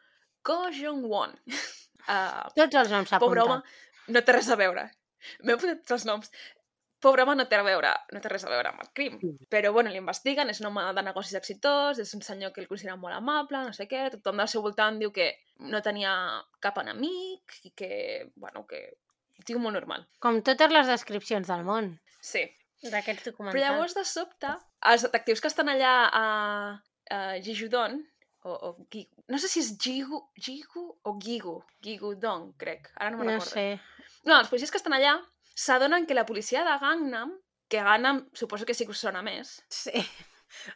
Ko 0.45 0.59
Jong-won. 0.75 1.33
Uh, 2.05 2.45
Tots 2.59 2.77
els 2.83 2.91
noms 2.93 3.09
s'ha 3.09 3.21
pobre 3.23 3.41
home, 3.45 3.63
no 4.13 4.21
té 4.21 4.35
res 4.37 4.51
a 4.53 4.59
veure. 4.61 4.85
M'he 5.43 5.55
apuntat 5.57 5.81
tots 5.85 5.97
els 5.97 6.05
noms. 6.11 6.31
Pobre 7.05 7.25
home 7.25 7.35
no 7.37 7.45
té, 7.49 7.57
a 7.61 7.65
veure, 7.65 7.91
no 8.17 8.21
té 8.25 8.31
res 8.33 8.45
a 8.45 8.51
veure 8.53 8.71
amb 8.71 8.81
el 8.81 8.89
crim. 8.97 9.17
Però, 9.53 9.73
bueno, 9.77 9.91
l'investiguen, 9.93 10.49
és 10.53 10.61
un 10.63 10.71
home 10.71 10.85
de 10.97 11.03
negocis 11.05 11.37
exitós, 11.37 11.99
és 12.01 12.13
un 12.17 12.23
senyor 12.25 12.53
que 12.53 12.63
el 12.63 12.69
considera 12.69 12.97
molt 12.97 13.17
amable, 13.17 13.61
no 13.67 13.73
sé 13.77 13.85
què, 13.91 14.07
tothom 14.15 14.41
del 14.41 14.49
seu 14.49 14.65
voltant 14.65 14.97
diu 15.01 15.13
que 15.13 15.27
no 15.69 15.83
tenia 15.85 16.15
cap 16.65 16.81
enemic 16.81 17.59
i 17.69 17.73
que, 17.77 17.91
bueno, 18.37 18.65
que... 18.69 18.87
Tio 19.45 19.59
molt 19.61 19.75
normal. 19.77 20.05
Com 20.23 20.39
totes 20.47 20.71
les 20.73 20.87
descripcions 20.89 21.49
del 21.51 21.65
món 21.67 21.91
Sí. 22.23 22.45
d'aquests 22.85 23.27
documentals. 23.33 23.57
Però 23.59 23.65
llavors, 23.67 23.97
de 23.99 24.05
sobte, 24.09 24.53
els 24.93 25.05
detectius 25.05 25.43
que 25.43 25.51
estan 25.51 25.69
allà 25.73 25.93
a, 26.09 26.27
a 27.11 27.19
Jijudon, 27.45 27.99
o, 28.45 28.53
o 28.69 28.87
Gi- 28.93 29.09
no 29.33 29.39
sé 29.41 29.49
si 29.49 29.61
és 29.65 29.73
Jigu, 29.81 30.21
Jigu 30.37 30.85
o 31.03 31.17
Gigu, 31.21 31.57
Gigudong, 31.83 32.53
crec, 32.61 32.91
ara 32.97 33.11
no 33.11 33.19
me'n 33.19 33.27
No 33.33 33.39
recordo. 33.39 33.51
sé. 33.51 33.81
No, 34.29 34.39
els 34.39 34.49
policies 34.53 34.71
que 34.71 34.79
estan 34.81 34.95
allà 34.97 35.17
s'adonen 35.57 36.07
que 36.07 36.15
la 36.17 36.27
policia 36.29 36.65
de 36.65 36.79
Gangnam, 36.83 37.33
que 37.69 37.81
Gangnam 37.83 38.25
suposo 38.33 38.67
que 38.67 38.75
sí 38.75 38.85
que 38.85 38.93
us 38.93 39.01
sona 39.01 39.23
més, 39.23 39.59
Sí. 39.69 39.93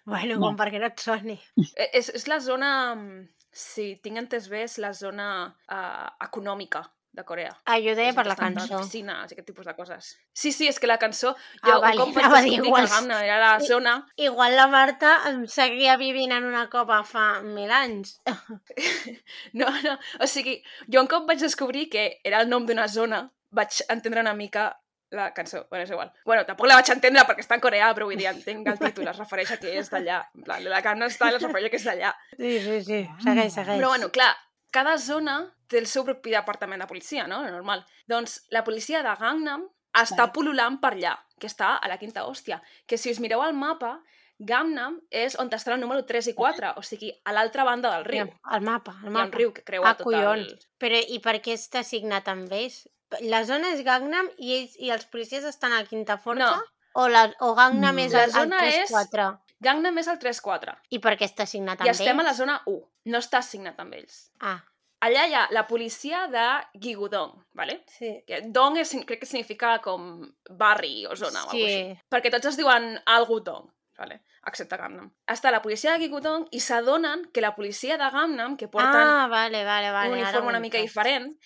Bueno, 0.05 0.35
No. 0.41 0.49
com 0.49 0.57
perquè 0.59 0.81
no 0.81 0.87
et 0.91 0.99
soni. 0.99 1.37
eh, 1.77 1.91
és, 1.95 2.09
és 2.11 2.25
la 2.27 2.41
zona, 2.43 2.71
mm, 2.97 3.29
si 3.53 3.85
tinc 4.03 4.19
entès 4.19 4.49
bé, 4.51 4.65
és 4.67 4.79
la 4.83 4.91
zona 4.93 5.29
uh, 5.71 6.09
econòmica 6.27 6.83
de 7.19 7.25
Corea. 7.27 7.51
Ah, 7.67 7.77
jo 7.83 7.95
deia 7.99 8.15
per 8.17 8.25
la 8.31 8.37
cançó. 8.39 8.79
Oficines 8.79 9.33
aquest 9.35 9.47
tipus 9.51 9.67
de 9.67 9.75
coses. 9.77 10.13
Sí, 10.33 10.53
sí, 10.55 10.69
és 10.71 10.79
que 10.81 10.87
la 10.91 10.97
cançó... 11.03 11.35
Ah, 11.61 11.69
Jo 11.73 11.81
vale, 11.83 12.01
un 12.07 12.15
cop 12.15 12.23
vaig 12.37 12.47
dir 12.49 12.61
igual. 12.63 12.87
que 12.89 13.19
era 13.27 13.39
la 13.43 13.53
I- 13.59 13.67
zona... 13.67 13.97
Igual 14.17 14.57
la 14.57 14.67
Marta 14.73 15.15
em 15.33 15.45
seguia 15.51 15.97
vivint 16.01 16.33
en 16.39 16.47
una 16.49 16.69
copa 16.71 17.03
fa 17.05 17.29
mil 17.43 17.71
anys. 17.71 18.21
No, 19.53 19.67
no, 19.83 19.99
o 20.21 20.27
sigui, 20.27 20.59
jo 20.93 21.01
un 21.03 21.09
cop 21.11 21.27
vaig 21.29 21.41
descobrir 21.41 21.89
que 21.91 22.21
era 22.25 22.41
el 22.43 22.49
nom 22.51 22.67
d'una 22.69 22.87
zona, 22.89 23.25
vaig 23.51 23.83
entendre 23.89 24.21
una 24.21 24.35
mica 24.35 24.71
la 25.11 25.31
cançó, 25.33 25.63
bueno, 25.71 25.85
és 25.87 25.91
igual. 25.91 26.11
Bueno, 26.29 26.43
tampoc 26.45 26.69
la 26.69 26.75
vaig 26.77 26.91
entendre 26.93 27.23
perquè 27.25 27.41
està 27.41 27.57
en 27.57 27.63
coreà, 27.65 27.87
però 27.97 28.05
vull 28.11 28.19
dir, 28.21 28.27
entenc 28.29 28.67
el 28.69 28.77
títol, 28.83 29.09
es 29.09 29.17
refereix 29.17 29.55
a 29.55 29.57
que 29.63 29.71
és 29.81 29.89
d'allà. 29.89 30.19
En 30.37 30.45
plan, 30.45 30.61
la 30.69 30.83
Gangnam 30.85 31.09
Style 31.15 31.39
es 31.41 31.47
refereix 31.47 31.71
a 31.71 31.71
que 31.73 31.81
és 31.81 31.87
d'allà. 31.89 32.11
Sí, 32.37 32.51
sí, 32.67 32.77
sí. 32.85 32.99
Segueix, 33.25 33.55
segueix. 33.57 33.79
Però 33.81 33.89
bueno, 33.95 34.11
clar, 34.13 34.35
cada 34.79 34.95
zona 35.03 35.39
té 35.69 35.81
el 35.83 35.87
seu 35.91 36.05
propi 36.07 36.31
departament 36.35 36.81
de 36.85 36.87
policia, 36.91 37.27
no? 37.29 37.43
Normal. 37.51 37.83
Doncs 38.09 38.39
la 38.55 38.63
policia 38.65 39.03
de 39.05 39.15
Gangnam 39.21 39.67
està 39.99 40.23
Vale. 40.27 40.33
pol·lulant 40.37 40.79
per 40.81 40.95
allà, 40.95 41.17
que 41.41 41.49
està 41.51 41.75
a 41.83 41.89
la 41.91 41.99
quinta 41.99 42.25
hòstia. 42.29 42.61
Que 42.87 42.97
si 42.99 43.11
us 43.11 43.19
mireu 43.21 43.43
al 43.43 43.55
mapa, 43.59 43.97
Gangnam 44.39 45.01
és 45.11 45.35
on 45.43 45.49
està 45.51 45.73
el 45.75 45.81
número 45.83 46.05
3 46.07 46.29
i 46.31 46.35
4, 46.39 46.75
o 46.79 46.83
sigui, 46.87 47.09
a 47.27 47.33
l'altra 47.35 47.65
banda 47.67 47.91
del 47.97 48.05
riu. 48.07 48.29
El 48.55 48.61
mapa, 48.63 48.93
el 49.03 49.09
Hi 49.09 49.09
ha 49.09 49.15
mapa. 49.17 49.27
un 49.27 49.33
riu 49.33 49.53
que 49.53 49.65
creua 49.67 49.91
Ah, 49.91 49.97
tot 49.99 50.05
collons. 50.07 50.53
el... 50.53 50.61
Però 50.79 51.01
i 51.09 51.19
per 51.25 51.35
què 51.43 51.57
està 51.59 51.83
signat 51.83 52.29
amb 52.31 52.53
ells? 52.53 52.85
La 53.27 53.43
zona 53.49 53.73
és 53.75 53.83
Gangnam 53.83 54.29
i, 54.39 54.53
ells, 54.61 54.77
i 54.79 54.91
els 54.95 55.07
policies 55.11 55.43
estan 55.49 55.73
a 55.75 55.83
Quinta 55.91 56.19
Força? 56.23 56.53
No. 56.55 56.63
O, 56.95 57.09
la, 57.09 57.25
o 57.41 57.55
Gangnam 57.59 57.97
No. 57.99 58.03
és 58.07 58.13
La 58.15 58.23
el, 58.25 58.31
el 58.31 58.37
zona 58.37 58.63
és 58.69 58.91
3-4? 58.93 59.27
Gangnam 59.61 59.99
és 59.99 60.07
el 60.09 60.19
3-4. 60.23 60.75
I 60.91 60.99
per 61.03 61.17
què 61.19 61.27
està 61.27 61.47
signat 61.47 61.81
amb 61.81 61.89
I 61.89 61.91
estem 61.91 62.19
a 62.21 62.23
la 62.23 62.31
ells? 62.31 62.39
zona 62.39 62.63
1. 62.67 62.83
No 63.07 63.19
està 63.19 63.41
signat 63.43 63.79
amb 63.81 63.95
ells. 63.95 64.31
Ah, 64.41 64.61
Allà 65.01 65.29
hi 65.29 65.35
ha 65.39 65.45
la 65.55 65.65
policia 65.69 66.25
de 66.27 66.45
Gigudong, 66.83 67.37
¿vale? 67.55 67.85
sí. 67.87 68.25
Que 68.27 68.41
Dong 68.51 68.77
és, 68.79 68.91
crec 69.07 69.21
que 69.21 69.27
significa 69.27 69.77
com 69.79 70.27
barri 70.51 71.07
o 71.07 71.15
zona 71.15 71.45
o 71.45 71.51
Sí. 71.53 71.63
alguna 71.63 71.93
així. 71.93 72.01
Perquè 72.11 72.31
tots 72.35 72.47
es 72.47 72.57
diuen 72.57 72.99
algú 73.07 73.39
Dong, 73.41 73.69
¿vale? 73.97 74.25
excepte 74.45 74.77
Gangnam. 74.77 75.13
Està 75.29 75.53
la 75.53 75.63
policia 75.63 75.93
de 75.93 75.99
Gigudong 76.01 76.49
i 76.51 76.59
s'adonen 76.59 77.29
que 77.33 77.41
la 77.41 77.55
policia 77.55 77.97
de 77.97 78.11
Gangnam, 78.11 78.57
que 78.57 78.67
porten 78.67 78.91
Ah, 79.07 79.29
vale, 79.31 79.65
vale, 79.65 79.93
vale. 79.93 80.11
un 80.11 80.19
uniforme 80.19 80.49
una 80.49 80.59
mica 80.61 80.79
diferent, 80.79 81.39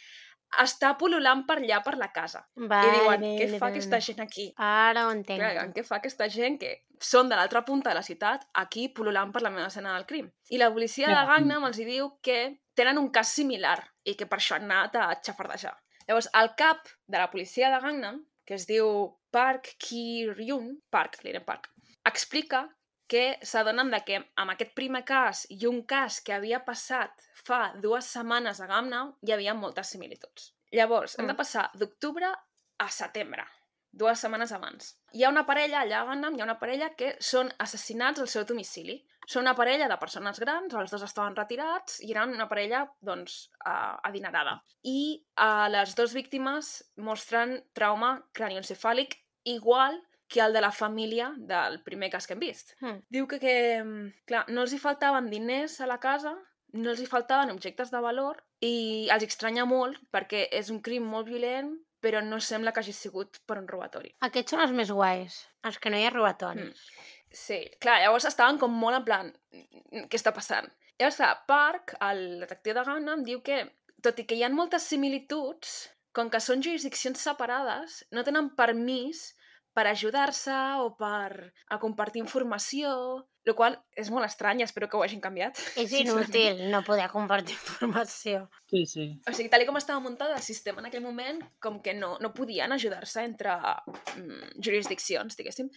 està 0.62 0.96
pol·lulant 0.96 1.44
per 1.46 1.58
allà, 1.58 1.82
per 1.82 1.96
la 1.98 2.10
casa. 2.12 2.46
Vale, 2.56 2.88
I 2.88 3.00
diuen, 3.00 3.22
què 3.38 3.46
fa 3.58 3.66
vale. 3.66 3.72
aquesta 3.72 4.00
gent 4.00 4.20
aquí? 4.20 4.52
Ara 4.56 5.06
ho 5.06 5.10
entenc. 5.10 5.40
Clar, 5.40 5.68
què 5.74 5.84
fa 5.84 5.96
aquesta 5.96 6.28
gent 6.28 6.58
que 6.60 6.84
són 7.04 7.28
de 7.28 7.36
l'altra 7.36 7.64
punta 7.64 7.90
de 7.90 7.96
la 7.98 8.02
ciutat 8.06 8.46
aquí 8.54 8.88
pol·lulant 8.94 9.32
per 9.32 9.42
la 9.42 9.50
meva 9.50 9.66
escena 9.68 9.94
del 9.94 10.06
crim? 10.06 10.30
I 10.50 10.58
la 10.58 10.70
policia 10.72 11.08
de. 11.08 11.14
Gangnam 11.30 11.64
els 11.68 11.78
hi 11.78 11.84
diu 11.88 12.10
que 12.22 12.58
tenen 12.74 12.98
un 12.98 13.10
cas 13.12 13.28
similar 13.28 13.78
i 14.04 14.14
que 14.16 14.26
per 14.26 14.38
això 14.38 14.56
han 14.56 14.70
anat 14.70 14.96
a 14.96 15.08
xafardejar. 15.22 15.74
Llavors, 16.08 16.28
el 16.34 16.54
cap 16.58 16.88
de 17.06 17.18
la 17.18 17.30
policia 17.30 17.70
de 17.70 17.80
Gangnam, 17.80 18.22
que 18.46 18.54
es 18.54 18.66
diu 18.66 19.18
Park 19.30 19.74
Ki-ryun, 19.78 20.80
Park, 20.90 21.20
li 21.22 21.30
direm 21.30 21.44
Park, 21.44 21.68
explica 22.06 22.64
que 23.08 23.36
s'adonen 23.44 23.90
de 23.92 24.00
que 24.06 24.18
amb 24.40 24.50
aquest 24.54 24.72
primer 24.74 25.04
cas 25.04 25.44
i 25.50 25.66
un 25.68 25.82
cas 25.86 26.20
que 26.24 26.32
havia 26.32 26.62
passat 26.64 27.12
fa 27.44 27.72
dues 27.82 28.06
setmanes 28.06 28.60
a 28.60 28.66
Gangnam 28.70 29.12
hi 29.22 29.32
havia 29.34 29.54
moltes 29.54 29.90
similituds. 29.92 30.54
Llavors, 30.72 31.18
hem 31.18 31.26
de 31.26 31.34
Mm. 31.34 31.36
passar 31.36 31.70
d'octubre 31.74 32.32
a 32.78 32.88
setembre. 32.88 33.44
Dues 33.92 34.20
setmanes 34.24 34.52
abans. 34.56 34.94
Hi 35.12 35.24
ha 35.24 35.30
una 35.30 35.44
parella, 35.46 35.82
allà 35.82 36.00
a 36.00 36.06
Gannam, 36.08 36.36
hi 36.36 36.42
ha 36.42 36.48
una 36.48 36.58
parella 36.60 36.90
que 36.98 37.14
són 37.20 37.50
assassinats 37.62 38.22
al 38.22 38.30
seu 38.32 38.46
domicili. 38.48 38.98
Són 39.28 39.44
una 39.44 39.54
parella 39.54 39.86
de 39.88 39.98
persones 40.00 40.40
grans, 40.42 40.74
els 40.74 40.90
dos 40.90 41.04
estaven 41.06 41.36
retirats 41.38 42.00
i 42.02 42.10
eren 42.10 42.32
una 42.34 42.48
parella, 42.50 42.86
doncs, 43.06 43.36
uh, 43.62 44.00
adinerada. 44.08 44.56
I 44.82 45.22
uh, 45.36 45.68
les 45.70 45.92
dues 45.98 46.16
víctimes 46.16 46.72
mostren 46.96 47.60
trauma 47.76 48.16
cranioencefàlic 48.34 49.20
igual 49.52 50.00
que 50.32 50.40
el 50.40 50.56
de 50.56 50.62
la 50.64 50.72
família 50.72 51.28
del 51.36 51.82
primer 51.84 52.08
cas 52.10 52.26
que 52.26 52.34
hem 52.34 52.40
vist. 52.40 52.74
Hmm. 52.80 53.02
Diu 53.12 53.28
que, 53.28 53.38
que, 53.38 53.54
mm, 53.84 54.24
clar, 54.26 54.46
no 54.48 54.64
els 54.64 54.72
hi 54.72 54.80
faltaven 54.80 55.28
diners 55.30 55.76
a 55.84 55.86
la 55.90 56.00
casa, 56.00 56.32
no 56.72 56.90
els 56.90 57.02
hi 57.02 57.06
faltaven 57.06 57.52
objectes 57.52 57.92
de 57.92 58.00
valor 58.00 58.40
i 58.64 59.08
els 59.12 59.26
estranya 59.26 59.66
molt 59.68 60.00
perquè 60.14 60.46
és 60.56 60.70
un 60.72 60.80
crim 60.80 61.04
molt 61.04 61.28
violent 61.28 61.74
però 62.02 62.20
no 62.26 62.40
sembla 62.42 62.72
que 62.74 62.82
hagi 62.82 62.94
sigut 62.96 63.38
per 63.46 63.58
un 63.60 63.68
robatori. 63.70 64.12
Aquests 64.28 64.54
són 64.54 64.62
els 64.64 64.74
més 64.76 64.90
guais, 64.90 65.38
els 65.68 65.78
que 65.78 65.92
no 65.92 66.00
hi 66.00 66.06
ha 66.06 66.12
robatori. 66.14 66.66
Mm. 66.66 67.10
Sí, 67.32 67.58
clar, 67.80 68.00
llavors 68.02 68.26
estaven 68.28 68.58
com 68.60 68.74
molt 68.76 68.98
en 68.98 69.04
plan, 69.04 69.32
"Mm, 69.52 70.08
què 70.10 70.18
està 70.18 70.34
passant? 70.34 70.68
Llavors, 70.98 71.16
clar, 71.16 71.46
Park, 71.46 71.94
el 72.00 72.40
detectiu 72.40 72.74
de 72.74 72.84
Gannam, 72.84 73.24
diu 73.24 73.40
que, 73.40 73.62
tot 74.02 74.18
i 74.18 74.26
que 74.26 74.34
hi 74.34 74.42
ha 74.42 74.50
moltes 74.50 74.82
similituds, 74.82 75.90
com 76.12 76.28
que 76.28 76.40
són 76.40 76.62
jurisdiccions 76.62 77.18
separades, 77.18 78.04
no 78.10 78.22
tenen 78.22 78.50
permís 78.54 79.34
per 79.72 79.86
ajudar-se 79.86 80.54
o 80.84 80.90
per 80.96 81.52
a 81.68 81.78
compartir 81.78 82.20
informació, 82.20 83.26
el 83.44 83.56
qual 83.58 83.76
és 83.98 84.10
molt 84.14 84.26
estrany, 84.26 84.62
espero 84.62 84.88
que 84.88 84.96
ho 84.96 85.02
hagin 85.02 85.20
canviat. 85.22 85.58
És 85.80 85.92
inútil 85.98 86.62
no 86.70 86.82
poder 86.86 87.08
compartir 87.10 87.56
informació. 87.58 88.46
Sí, 88.70 88.84
sí. 88.86 89.06
O 89.26 89.34
sigui, 89.34 89.50
tal 89.52 89.64
i 89.64 89.68
com 89.68 89.78
estava 89.80 90.02
muntat 90.04 90.34
el 90.36 90.44
sistema 90.44 90.82
en 90.82 90.90
aquell 90.90 91.04
moment, 91.04 91.42
com 91.62 91.80
que 91.82 91.94
no, 91.98 92.14
no 92.22 92.32
podien 92.36 92.72
ajudar-se 92.72 93.24
entre 93.26 93.56
mm, 93.58 94.58
jurisdiccions, 94.62 95.38
diguéssim. 95.38 95.70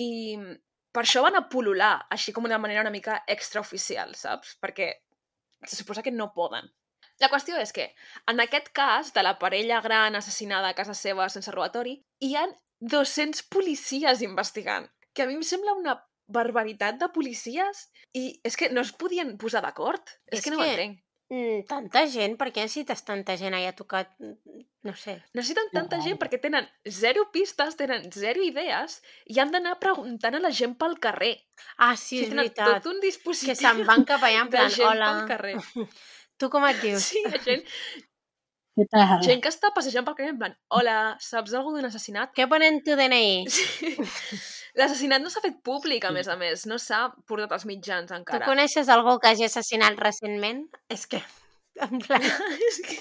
I 0.00 0.10
per 0.92 1.04
això 1.04 1.24
van 1.24 1.36
a 1.36 1.46
pol·lular, 1.52 1.94
així 2.12 2.32
com 2.32 2.44
d'una 2.48 2.60
manera 2.60 2.84
una 2.84 2.94
mica 2.94 3.22
extraoficial, 3.28 4.14
saps? 4.16 4.56
Perquè 4.60 4.92
se 5.66 5.76
suposa 5.76 6.02
que 6.04 6.12
no 6.14 6.32
poden. 6.34 6.68
La 7.20 7.28
qüestió 7.30 7.58
és 7.60 7.72
que, 7.76 7.90
en 8.30 8.40
aquest 8.42 8.72
cas 8.74 9.12
de 9.14 9.22
la 9.22 9.36
parella 9.38 9.80
gran 9.84 10.16
assassinada 10.18 10.72
a 10.72 10.76
casa 10.78 10.96
seva 10.96 11.28
sense 11.30 11.52
robatori, 11.54 11.98
hi 12.24 12.32
han 12.36 12.56
200 12.82 13.44
policies 13.52 14.24
investigant, 14.26 14.88
que 15.14 15.22
a 15.22 15.28
mi 15.28 15.36
em 15.38 15.44
sembla 15.46 15.76
una 15.78 15.94
barbaritat 16.26 16.98
de 17.00 17.08
policies 17.14 17.88
i 18.14 18.40
és 18.44 18.56
que 18.56 18.70
no 18.70 18.80
es 18.80 18.92
podien 18.92 19.36
posar 19.38 19.62
d'acord. 19.62 20.02
És, 20.26 20.38
És 20.38 20.44
que 20.44 20.50
no 20.50 20.58
que- 20.58 20.64
ho 20.64 20.70
entenc. 20.70 21.00
Mm, 21.32 21.62
tanta 21.64 22.02
gent? 22.12 22.34
Per 22.36 22.50
què 22.52 22.60
necessites 22.60 23.04
tanta 23.08 23.38
gent 23.40 23.54
allà 23.56 23.70
tocat? 23.74 24.10
Mm, 24.20 24.36
No 24.84 24.92
sé. 24.98 25.14
Necessiten 25.32 25.68
tanta 25.72 25.94
Clar. 25.96 26.04
gent 26.08 26.18
perquè 26.18 26.40
tenen 26.42 26.66
zero 26.90 27.28
pistes, 27.32 27.76
tenen 27.76 28.10
zero 28.12 28.42
idees 28.42 29.00
i 29.26 29.38
han 29.38 29.52
d'anar 29.52 29.78
preguntant 29.78 30.34
a 30.34 30.40
la 30.40 30.50
gent 30.50 30.74
pel 30.76 30.98
carrer. 30.98 31.36
Ah, 31.78 31.92
O 31.92 31.96
sí, 31.96 32.18
sigui, 32.18 32.22
és 32.24 32.28
tenen 32.30 32.44
veritat. 32.48 32.82
tot 32.82 32.92
un 32.92 33.00
dispositiu 33.00 33.54
Que 33.54 33.60
se'n 33.60 33.84
van 33.86 34.04
cap 34.04 34.20
allà 34.26 34.40
en 34.42 34.50
plan, 34.52 34.68
gent 34.70 34.88
hola, 34.88 35.12
pel 35.20 35.28
carrer. 35.28 35.54
tu 36.36 36.50
com 36.50 36.66
et 36.66 36.80
dius? 36.82 37.02
Sí, 37.12 37.22
gent, 37.44 37.62
Què 38.76 38.86
tal? 38.90 39.22
gent 39.22 39.40
que 39.44 39.48
està 39.52 39.70
passejant 39.72 40.04
pel 40.04 40.14
carrer 40.18 40.30
en 40.34 40.38
plan, 40.40 40.58
hola, 40.68 41.16
saps 41.20 41.54
algú 41.54 41.72
d'un 41.76 41.84
assassinat? 41.86 42.34
Què 42.34 42.48
ponen 42.50 42.82
tu 42.82 42.96
DNI? 42.98 43.46
Sí. 43.48 43.94
L'assassinat 44.80 45.20
no 45.20 45.28
s'ha 45.28 45.42
fet 45.44 45.58
públic, 45.64 46.04
a 46.04 46.08
Sí. 46.08 46.14
més 46.14 46.28
a 46.32 46.36
més. 46.40 46.64
No 46.66 46.78
s'ha 46.80 47.10
portat 47.28 47.52
als 47.52 47.66
mitjans 47.68 48.08
Tu 48.08 48.14
encara. 48.16 48.46
coneixes 48.46 48.88
algú 48.88 49.18
que 49.20 49.28
hagi 49.28 49.44
assassinat 49.44 49.98
recentment? 50.00 50.64
És 50.88 51.06
que, 51.06 51.20
en 51.76 51.98
plan... 52.06 52.22
és 52.22 52.80
que... 52.86 52.96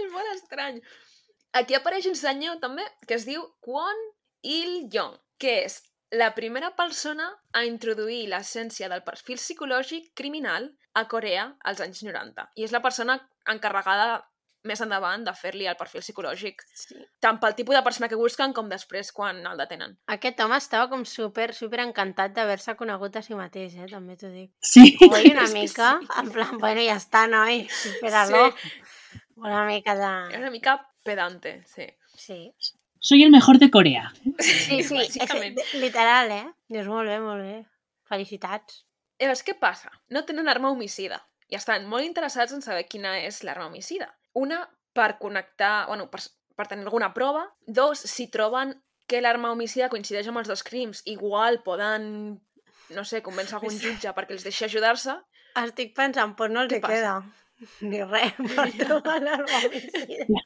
és 0.00 0.10
molt 0.12 0.32
estrany. 0.34 0.80
Aquí 1.52 1.74
apareix 1.74 2.06
un 2.06 2.14
senyor 2.16 2.60
també 2.62 2.84
que 3.06 3.14
es 3.18 3.26
diu 3.26 3.42
Kwon 3.60 4.00
Il-yong, 4.46 5.16
que 5.38 5.64
és 5.66 5.80
la 6.14 6.32
primera 6.34 6.72
persona 6.76 7.26
a 7.52 7.64
introduir 7.66 8.24
l'essència 8.30 8.88
del 8.88 9.02
perfil 9.06 9.36
psicològic 9.38 10.12
criminal 10.14 10.70
a 10.94 11.04
Corea 11.08 11.56
als 11.64 11.80
anys 11.84 12.02
90. 12.02 12.48
I 12.56 12.64
és 12.66 12.72
la 12.72 12.80
persona 12.82 13.18
encarregada 13.46 14.29
més 14.64 14.80
endavant 14.84 15.22
de 15.24 15.32
fer-li 15.32 15.66
el 15.66 15.76
perfil 15.76 16.02
psicològic, 16.02 16.62
Sí. 16.74 16.96
tant 17.20 17.38
pel 17.40 17.54
tipus 17.54 17.74
de 17.74 17.82
persona 17.82 18.08
que 18.08 18.16
busquen 18.20 18.52
com 18.52 18.68
després 18.68 19.12
quan 19.12 19.38
el 19.46 19.56
detenen. 19.56 19.96
Aquest 20.06 20.40
home 20.40 20.56
estava 20.56 20.88
com 20.90 21.04
super, 21.04 21.54
super 21.54 21.80
encantat 21.80 22.34
d'haver-se 22.36 22.74
conegut 22.76 23.16
a 23.16 23.22
si 23.22 23.34
mateix, 23.34 23.74
eh? 23.76 23.86
També 23.90 24.16
t'ho 24.20 24.28
dic. 24.28 24.50
Sí. 24.60 24.96
Oi, 25.10 25.30
una 25.32 25.46
mica, 25.56 25.98
sí. 26.02 26.08
en 26.20 26.30
plan, 26.30 26.58
bueno, 26.58 26.80
ja 26.84 26.96
està, 27.00 27.26
noi, 27.30 27.66
supera-lo. 27.70 28.52
Una 29.36 29.64
mica 29.66 29.94
de... 29.96 30.10
És 30.34 30.38
una 30.42 30.50
mica 30.50 30.76
pedante, 31.02 31.62
sí. 31.66 31.86
Sí, 32.14 32.54
Soy 33.02 33.22
el 33.22 33.30
mejor 33.30 33.58
de 33.58 33.70
Corea. 33.70 34.12
sí, 34.40 34.82
sí, 34.84 34.98
és, 35.00 35.72
literal, 35.72 36.30
eh? 36.30 36.46
Dius, 36.68 36.86
molt 36.86 37.08
bé, 37.08 37.18
molt 37.18 37.40
bé. 37.40 37.54
Felicitats. 38.10 38.82
Llavors, 39.20 39.40
què 39.46 39.54
passa? 39.58 39.90
No 40.12 40.24
tenen 40.28 40.48
arma 40.52 40.68
homicida 40.70 41.22
i 41.48 41.56
estan 41.56 41.86
molt 41.88 42.04
interessats 42.04 42.52
en 42.52 42.60
saber 42.62 42.84
quina 42.88 43.16
és 43.24 43.40
l'arma 43.42 43.66
homicida. 43.70 44.10
Una, 44.38 44.60
per 44.92 45.16
connectar, 45.18 45.86
bueno, 45.88 46.10
per, 46.10 46.22
per 46.56 46.68
tenir 46.70 46.86
alguna 46.86 47.12
prova. 47.14 47.46
Dos, 47.66 47.98
si 47.98 48.28
troben 48.30 48.76
que 49.10 49.22
l'arma 49.24 49.50
homicida 49.50 49.90
coincideix 49.90 50.28
amb 50.30 50.42
els 50.42 50.50
dos 50.50 50.62
crims, 50.66 51.02
igual 51.10 51.60
poden, 51.66 52.38
no 52.94 53.04
sé, 53.04 53.22
convèncer 53.26 53.58
algun 53.58 53.76
jutge 53.82 54.14
perquè 54.14 54.36
els 54.36 54.46
deixi 54.46 54.66
ajudar-se. 54.68 55.16
Estic 55.58 55.94
pensant, 55.96 56.36
pues 56.38 56.52
no 56.54 56.62
els 56.62 56.76
hi 56.76 56.82
queda. 56.84 57.18
Ni 57.84 58.00
res, 58.06 58.38
per 58.56 58.70
trobar 58.78 59.18
l'arma 59.20 59.62
homicida. 59.66 60.44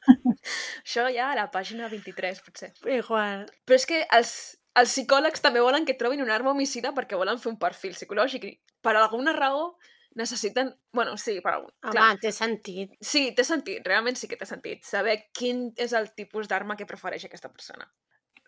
Això 0.81 1.07
ja 1.13 1.29
a 1.31 1.37
la 1.37 1.47
pàgina 1.53 1.87
23, 1.91 2.41
potser. 2.45 2.73
Igual. 2.97 3.45
Però 3.65 3.77
és 3.79 3.87
que 3.89 4.01
els, 4.17 4.33
els 4.75 4.91
psicòlegs 4.91 5.45
també 5.45 5.63
volen 5.63 5.85
que 5.87 5.95
trobin 5.99 6.23
una 6.25 6.35
arma 6.35 6.51
homicida 6.51 6.91
perquè 6.97 7.17
volen 7.19 7.39
fer 7.41 7.53
un 7.53 7.59
perfil 7.61 7.95
psicològic 7.95 8.49
i 8.49 8.55
per 8.83 8.97
alguna 8.99 9.33
raó 9.37 9.75
necessiten... 10.15 10.73
Bueno, 10.95 11.17
sí, 11.21 11.39
per 11.43 11.53
algun... 11.55 11.73
Home, 11.83 11.93
clar, 11.95 12.09
té 12.21 12.31
sentit. 12.35 12.95
Sí, 13.03 13.27
té 13.37 13.45
sentit, 13.47 13.83
realment 13.87 14.17
sí 14.19 14.29
que 14.31 14.39
té 14.39 14.47
sentit. 14.49 14.83
Saber 14.87 15.17
quin 15.35 15.67
és 15.81 15.93
el 15.97 16.09
tipus 16.17 16.49
d'arma 16.51 16.77
que 16.79 16.87
prefereix 16.89 17.27
aquesta 17.27 17.51
persona. 17.51 17.87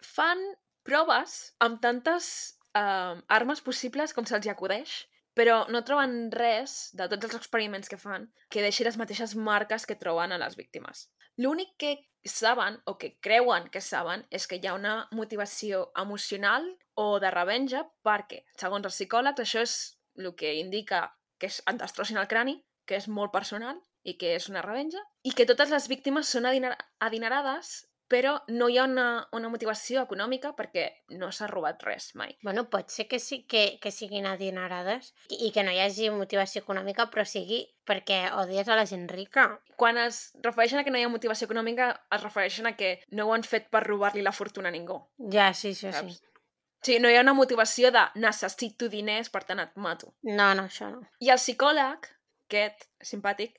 Fan 0.03 0.41
proves 0.88 1.38
amb 1.63 1.82
tantes 1.84 2.32
uh, 2.77 3.19
armes 3.27 3.62
possibles 3.62 4.15
com 4.15 4.25
se'ls 4.25 4.47
acudeix, 4.51 5.03
però 5.38 5.65
no 5.69 5.84
troben 5.86 6.32
res 6.34 6.89
de 6.97 7.06
tots 7.12 7.27
els 7.27 7.38
experiments 7.38 7.91
que 7.91 7.99
fan 8.01 8.25
que 8.49 8.63
deixi 8.65 8.88
les 8.88 8.97
mateixes 8.97 9.36
marques 9.38 9.86
que 9.86 9.99
troben 9.99 10.34
a 10.34 10.39
les 10.41 10.56
víctimes. 10.58 11.10
L'únic 11.38 11.75
que 11.77 11.91
saben, 12.25 12.80
o 12.89 12.97
que 12.97 13.13
creuen 13.21 13.67
que 13.69 13.82
saben, 13.82 14.25
és 14.34 14.47
que 14.49 14.58
hi 14.58 14.67
ha 14.67 14.73
una 14.73 14.95
motivació 15.12 15.91
emocional 15.95 16.65
o 16.97 17.19
de 17.21 17.30
revenja 17.32 17.84
perquè, 18.03 18.41
segons 18.58 18.89
els 18.89 18.97
psicòlegs, 18.97 19.43
això 19.43 19.62
és 19.62 19.75
el 20.17 20.34
que 20.36 20.56
indica 20.58 21.06
que 21.38 21.50
es, 21.52 21.62
et 21.69 21.82
destrossin 21.82 22.19
el 22.21 22.30
crani, 22.32 22.58
que 22.88 22.97
és 22.97 23.10
molt 23.12 23.34
personal 23.36 23.80
i 24.08 24.15
que 24.19 24.34
és 24.38 24.47
una 24.50 24.63
revenja, 24.63 25.04
i 25.28 25.34
que 25.36 25.45
totes 25.50 25.73
les 25.73 25.89
víctimes 25.91 26.30
són 26.32 26.47
adinar 26.47 26.76
adinerades, 27.04 27.82
però 28.08 28.38
no 28.47 28.69
hi 28.69 28.78
ha 28.80 28.86
una, 28.88 29.28
una 29.36 29.50
motivació 29.52 30.04
econòmica 30.06 30.54
perquè 30.56 30.86
no 31.19 31.30
s'ha 31.36 31.50
robat 31.52 31.84
res 31.84 32.13
mai. 32.15 32.38
Bueno, 32.43 32.63
pot 32.71 32.91
ser 32.93 33.08
que, 33.12 33.19
sí, 33.19 33.41
que, 33.52 33.65
que 33.84 33.91
siguin 33.91 34.26
adinerades 34.30 35.12
i, 35.28 35.47
i 35.47 35.52
que 35.56 35.65
no 35.67 35.73
hi 35.76 35.82
hagi 35.84 36.10
motivació 36.15 36.63
econòmica, 36.63 37.10
però 37.12 37.28
sigui 37.28 37.65
perquè 37.88 38.21
odies 38.39 38.71
a 38.71 38.80
la 38.80 38.88
gent 38.88 39.08
rica. 39.12 39.50
Quan 39.76 40.00
es 40.02 40.21
refereixen 40.43 40.80
a 40.80 40.86
que 40.88 40.93
no 40.93 41.02
hi 41.02 41.04
ha 41.04 41.12
motivació 41.12 41.50
econòmica, 41.50 41.91
es 42.15 42.23
refereixen 42.23 42.71
a 42.71 42.78
que 42.80 42.95
no 43.12 43.28
ho 43.28 43.36
han 43.36 43.45
fet 43.47 43.67
per 43.73 43.84
robar-li 43.84 44.23
la 44.23 44.36
fortuna 44.36 44.71
a 44.71 44.76
ningú. 44.76 45.02
Ja, 45.34 45.52
sí, 45.52 45.76
això 45.76 45.91
sí. 45.91 46.00
Saps? 46.00 46.23
O 46.23 46.37
sigui, 46.85 46.99
no 47.03 47.09
hi 47.09 47.17
ha 47.17 47.23
una 47.25 47.35
motivació 47.37 47.91
de 47.95 48.03
necessito 48.21 48.89
diners, 48.93 49.31
per 49.33 49.43
tant 49.47 49.63
et 49.63 49.73
mato. 49.75 50.13
No, 50.23 50.53
no, 50.57 50.67
això 50.67 50.91
no. 50.93 51.01
I 51.23 51.33
el 51.33 51.41
psicòleg, 51.41 52.09
aquest 52.47 52.87
simpàtic, 53.11 53.57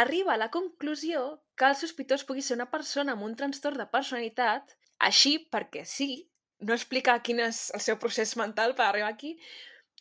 arriba 0.00 0.34
a 0.34 0.40
la 0.40 0.50
conclusió 0.54 1.26
que 1.56 1.68
el 1.68 1.76
sospitós 1.78 2.24
pugui 2.28 2.42
ser 2.42 2.56
una 2.58 2.70
persona 2.70 3.14
amb 3.14 3.24
un 3.28 3.36
trastorn 3.36 3.80
de 3.80 3.88
personalitat, 3.92 4.76
així 5.10 5.38
perquè 5.52 5.84
sí, 5.88 6.10
no 6.64 6.74
explica 6.76 7.18
quin 7.22 7.40
és 7.44 7.66
el 7.76 7.84
seu 7.84 7.98
procés 8.00 8.36
mental 8.40 8.74
per 8.76 8.88
arribar 8.88 9.12
aquí, 9.12 9.36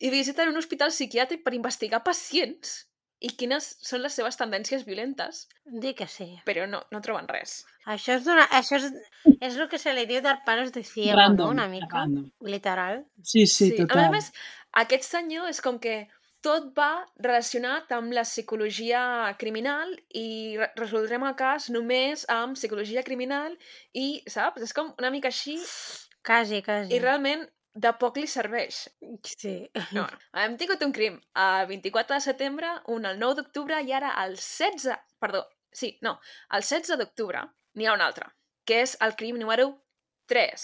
i 0.03 0.11
visiten 0.11 0.51
un 0.51 0.59
hospital 0.59 0.91
psiquiàtric 0.91 1.43
per 1.43 1.55
investigar 1.55 2.03
pacients 2.03 2.81
i 3.21 3.29
quines 3.39 3.67
són 3.81 4.01
les 4.03 4.13
seves 4.13 4.35
tendències 4.37 4.83
violentes, 4.85 5.45
Dic 5.65 5.97
que 6.01 6.07
sí. 6.07 6.27
però 6.45 6.65
no, 6.67 6.81
no 6.91 6.99
troben 7.01 7.27
res. 7.31 7.63
Això 7.87 8.17
és, 8.17 8.25
d'una, 8.25 8.43
això 8.57 8.75
és, 8.77 8.89
és 9.39 9.55
el 9.55 9.69
que 9.71 9.77
se 9.79 9.93
li 9.93 10.05
diu 10.09 10.21
dar 10.21 10.41
palos 10.45 10.71
de 10.75 10.83
ciego, 10.83 11.15
Random. 11.17 11.45
no? 11.47 11.51
Una 11.55 11.67
mica. 11.71 11.87
Random. 11.91 12.29
Literal. 12.41 13.05
Sí, 13.23 13.45
sí, 13.47 13.71
A 13.73 13.85
total. 13.85 13.97
més 13.97 14.05
a 14.07 14.11
més, 14.11 14.31
aquest 14.83 15.03
senyor 15.09 15.49
és 15.49 15.61
com 15.61 15.79
que 15.79 16.07
tot 16.45 16.67
va 16.77 17.05
relacionat 17.17 17.89
amb 17.95 18.13
la 18.13 18.21
psicologia 18.27 19.33
criminal 19.39 19.95
i 20.13 20.57
re- 20.59 20.71
resoldrem 20.77 21.23
el 21.25 21.33
cas 21.39 21.69
només 21.73 22.25
amb 22.29 22.53
psicologia 22.59 23.01
criminal 23.03 23.55
i, 23.93 24.21
saps? 24.29 24.61
És 24.61 24.73
com 24.73 24.91
una 24.99 25.09
mica 25.09 25.31
així 25.31 25.55
Quasi, 26.25 26.61
quasi. 26.65 26.93
i 26.93 26.99
realment 26.99 27.47
de 27.75 27.91
poc 27.99 28.17
li 28.17 28.27
serveix. 28.31 28.85
Sí. 29.27 29.55
No, 29.97 30.05
hem 30.41 30.55
tingut 30.59 30.83
un 30.85 30.93
crim 30.95 31.19
el 31.43 31.67
24 31.71 32.15
de 32.15 32.23
setembre, 32.23 32.71
un 32.95 33.05
el 33.09 33.19
9 33.19 33.41
d'octubre 33.41 33.81
i 33.83 33.91
ara 33.93 34.13
el 34.23 34.37
16... 34.39 34.95
Perdó, 35.19 35.43
sí, 35.71 35.97
no, 36.01 36.17
el 36.55 36.63
16 36.63 36.97
d'octubre 37.01 37.43
n'hi 37.75 37.87
ha 37.89 37.95
un 37.97 38.03
altre. 38.05 38.31
que 38.65 38.81
és 38.81 38.95
el 39.05 39.13
crim 39.15 39.37
número 39.37 39.67
3, 40.31 40.61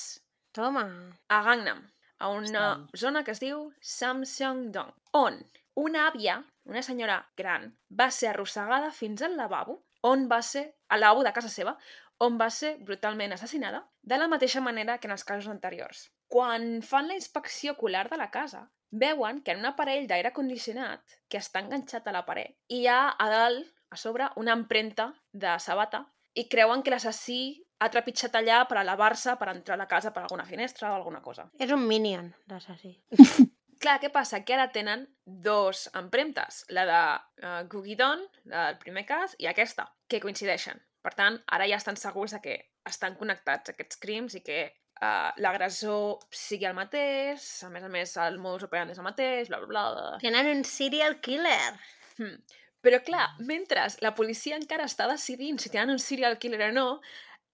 Toma. 0.57 0.83
a 1.29 1.41
Gangnam, 1.45 1.83
a 2.17 2.29
una 2.29 2.63
Ostres. 2.71 3.01
zona 3.01 3.23
que 3.23 3.31
es 3.35 3.41
diu 3.43 3.67
Samseong-dong, 3.79 4.95
on 5.13 5.37
una 5.75 6.07
àvia, 6.09 6.39
una 6.65 6.81
senyora 6.81 7.19
gran, 7.37 7.67
va 7.99 8.09
ser 8.11 8.31
arrossegada 8.31 8.89
fins 8.91 9.21
al 9.21 9.37
lavabo, 9.37 9.83
on 10.01 10.27
va 10.31 10.41
ser, 10.41 10.63
al 10.89 11.01
lavabo 11.05 11.23
de 11.23 11.33
casa 11.33 11.49
seva, 11.49 11.75
on 12.17 12.39
va 12.41 12.49
ser 12.49 12.77
brutalment 12.79 13.33
assassinada, 13.33 13.85
de 14.01 14.17
la 14.17 14.27
mateixa 14.27 14.61
manera 14.61 14.97
que 14.97 15.07
en 15.07 15.15
els 15.15 15.23
casos 15.23 15.47
anteriors. 15.53 16.09
Quan 16.31 16.79
fan 16.87 17.09
la 17.09 17.17
inspecció 17.19 17.73
ocular 17.73 18.07
de 18.09 18.17
la 18.17 18.29
casa, 18.31 18.69
veuen 18.91 19.41
que 19.43 19.51
en 19.51 19.59
un 19.59 19.67
aparell 19.67 20.07
d'aire 20.07 20.31
condicionat 20.35 21.17
que 21.27 21.39
està 21.39 21.59
enganxat 21.63 22.07
a 22.07 22.13
la 22.15 22.25
paret 22.27 22.55
hi 22.71 22.85
ha 22.87 23.01
a 23.11 23.27
dalt, 23.31 23.67
a 23.91 23.97
sobre, 23.99 24.29
una 24.39 24.55
empremta 24.55 25.09
de 25.33 25.57
sabata 25.59 26.05
i 26.35 26.47
creuen 26.47 26.83
que 26.83 26.93
l'assassí 26.93 27.41
ha 27.83 27.89
trepitjat 27.91 28.35
allà 28.39 28.61
per 28.69 28.77
elevar-se, 28.79 29.35
per 29.39 29.49
entrar 29.51 29.75
a 29.75 29.81
la 29.81 29.89
casa 29.91 30.13
per 30.15 30.23
alguna 30.23 30.45
finestra 30.45 30.91
o 30.91 30.95
alguna 30.95 31.19
cosa. 31.21 31.49
És 31.59 31.71
un 31.75 31.83
minion, 31.87 32.29
l'assassí. 32.47 32.93
Clar, 33.81 33.97
què 33.99 34.11
passa? 34.13 34.43
Que 34.45 34.53
ara 34.53 34.69
tenen 34.71 35.07
dos 35.25 35.87
empremtes, 35.97 36.63
la 36.69 36.85
de 36.85 37.01
uh, 37.43 37.55
Gugidon, 37.67 38.21
la 38.45 38.67
del 38.69 38.77
primer 38.83 39.07
cas, 39.09 39.33
i 39.41 39.49
aquesta, 39.49 39.87
que 40.07 40.21
coincideixen. 40.21 40.79
Per 41.01 41.15
tant, 41.17 41.39
ara 41.49 41.65
ja 41.67 41.81
estan 41.81 41.97
segurs 41.97 42.37
de 42.37 42.39
que 42.43 42.59
estan 42.87 43.17
connectats 43.17 43.73
aquests 43.73 43.97
crims 43.99 44.37
i 44.37 44.43
que 44.45 44.61
uh, 45.01 45.31
l'agressor 45.41 46.21
sigui 46.33 46.69
el 46.69 46.77
mateix, 46.77 47.47
a 47.65 47.71
més 47.73 47.85
a 47.85 47.91
més 47.91 48.15
el 48.23 48.39
modus 48.41 48.67
operandi 48.69 48.95
és 48.95 49.01
el 49.01 49.07
mateix, 49.07 49.51
bla, 49.51 49.61
bla, 49.63 49.85
bla. 49.97 50.07
Tenen 50.23 50.51
un 50.53 50.63
serial 50.67 51.19
killer. 51.23 51.73
Hmm. 52.17 52.37
Però 52.81 52.97
clar, 53.05 53.27
mentre 53.45 53.83
la 54.01 54.15
policia 54.17 54.57
encara 54.57 54.87
està 54.89 55.05
decidint 55.09 55.59
si 55.61 55.69
tenen 55.69 55.93
un 55.93 56.01
serial 56.01 56.39
killer 56.41 56.71
o 56.71 56.71
no, 56.73 56.87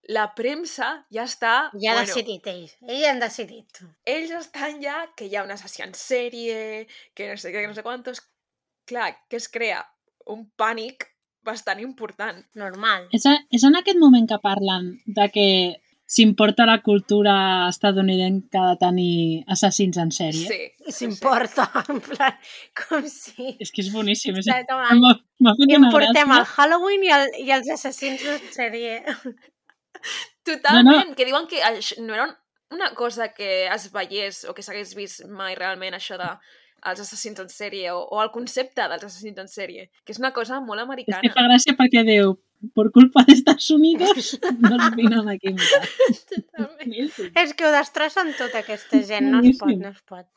la 0.08 0.30
premsa 0.36 0.88
ja 1.12 1.26
està... 1.28 1.54
Ja 1.82 1.98
ha 1.98 2.06
decidit 2.06 2.48
ells. 2.48 2.78
Ells 2.88 3.10
han 3.10 3.20
decidit. 3.20 3.82
ells 4.08 4.32
estan 4.40 4.80
ja 4.84 5.02
que 5.20 5.28
hi 5.28 5.36
ha 5.36 5.44
un 5.44 5.52
assassí 5.52 5.84
en 5.84 5.94
sèrie, 5.98 6.88
que 7.14 7.28
no 7.28 7.36
sé 7.36 7.52
què, 7.52 7.62
que 7.62 7.72
no 7.72 7.78
sé 7.78 7.84
quantos... 7.84 8.24
Clar, 8.88 9.10
que 9.28 9.36
es 9.36 9.50
crea 9.52 9.82
un 10.32 10.46
pànic 10.56 11.10
bastant 11.44 11.82
important. 11.84 12.40
Normal. 12.56 13.10
És, 13.12 13.26
a, 13.28 13.34
és 13.52 13.66
en 13.68 13.76
aquest 13.76 14.00
moment 14.00 14.30
que 14.30 14.40
parlen 14.40 14.94
de 15.04 15.28
que 15.34 15.48
s'importa 16.08 16.65
la 16.65 16.78
cultura 16.82 17.34
estadounidenca 17.67 18.62
de 18.70 18.76
tenir 18.80 19.43
assassins 19.52 19.98
en 20.00 20.12
sèrie? 20.15 20.48
Sí. 20.48 20.91
S'importa, 21.00 21.65
en 21.91 22.00
plan, 22.06 22.38
com 22.80 23.04
si... 23.12 23.50
És 23.60 23.74
que 23.76 23.84
és 23.84 23.91
boníssim. 23.91 24.38
És... 24.39 24.48
M'ha 24.48 24.96
m'ha 25.43 25.56
fet 25.60 25.76
una 25.76 25.89
Importem 25.89 26.32
gràcia. 26.32 26.39
el 26.39 26.46
Halloween 26.56 27.04
i, 27.04 27.12
el, 27.17 27.28
i 27.43 27.52
els 27.58 27.70
assassins 27.76 28.24
de 28.24 28.38
sèrie. 28.56 29.02
Totalment, 30.48 31.13
que 31.17 31.26
diuen 31.28 31.48
que 31.52 31.60
no 32.02 32.13
era 32.15 32.26
un- 32.30 32.38
una 32.70 32.93
cosa 32.96 33.30
que 33.34 33.67
es 33.67 33.91
veiés 33.93 34.46
o 34.48 34.54
que 34.54 34.63
s'hagués 34.63 34.93
vist 34.96 35.26
mai 35.28 35.56
realment, 35.56 35.96
això 35.96 36.17
de 36.20 36.28
els 36.89 37.02
assassins 37.04 37.39
en 37.43 37.50
sèrie 37.52 37.91
o, 37.93 38.02
o 38.04 38.21
el 38.23 38.32
concepte 38.32 38.88
dels 38.88 39.08
assassins 39.08 39.39
en 39.43 39.50
sèrie, 39.52 39.89
que 40.04 40.15
és 40.15 40.19
una 40.21 40.34
cosa 40.36 40.60
molt 40.62 40.82
És 40.82 40.86
americana. 40.88 41.21
que 41.23 41.34
fa 41.36 41.45
gràcia 41.47 41.76
perquè 41.80 42.04
diu, 42.08 42.38
por 42.73 42.91
culpa 42.91 43.23
de 43.28 43.34
Estados 43.34 43.69
Unidos 43.71 44.39
nos 44.60 44.95
vienen 44.95 45.30
aquí. 45.30 45.54
És 47.36 47.54
que 47.54 47.67
ho 47.67 47.73
destrossen 47.73 48.34
tot, 48.38 48.56
aquesta 48.56 49.02
gent. 49.06 49.30
No 49.32 49.41
es 49.45 49.60
pot, 49.60 49.76
no 49.78 49.91
es 49.93 50.02
pot. 50.08 50.28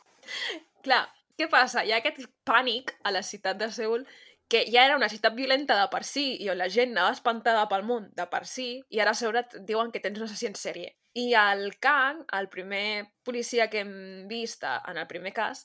Clar, 0.84 1.04
què 1.38 1.48
passa? 1.52 1.84
Hi 1.84 1.94
ha 1.94 2.00
aquest 2.02 2.26
pànic 2.48 2.94
a 3.04 3.12
la 3.14 3.22
ciutat 3.26 3.60
de 3.60 3.70
Seul 3.72 4.04
que 4.50 4.64
ja 4.66 4.82
era 4.84 4.96
una 4.98 5.08
ciutat 5.08 5.36
violenta 5.38 5.76
de 5.78 5.86
per 5.92 6.02
si 6.02 6.24
i 6.42 6.48
on 6.50 6.58
la 6.58 6.66
gent 6.68 6.90
anava 6.90 7.14
espantada 7.14 7.68
pel 7.70 7.84
món 7.86 8.08
de 8.18 8.26
per 8.32 8.42
si 8.50 8.80
i 8.90 8.98
ara 8.98 9.12
a 9.14 9.18
sobre 9.18 9.44
diuen 9.68 9.92
que 9.94 10.02
tens 10.02 10.18
un 10.18 10.26
assassí 10.26 10.48
en 10.50 10.58
sèrie. 10.58 10.90
I 11.14 11.30
el 11.38 11.76
Kang, 11.82 12.24
el 12.38 12.48
primer 12.50 13.06
policia 13.26 13.68
que 13.70 13.84
hem 13.84 14.26
vist 14.30 14.66
en 14.66 14.98
el 14.98 15.06
primer 15.10 15.32
cas, 15.36 15.64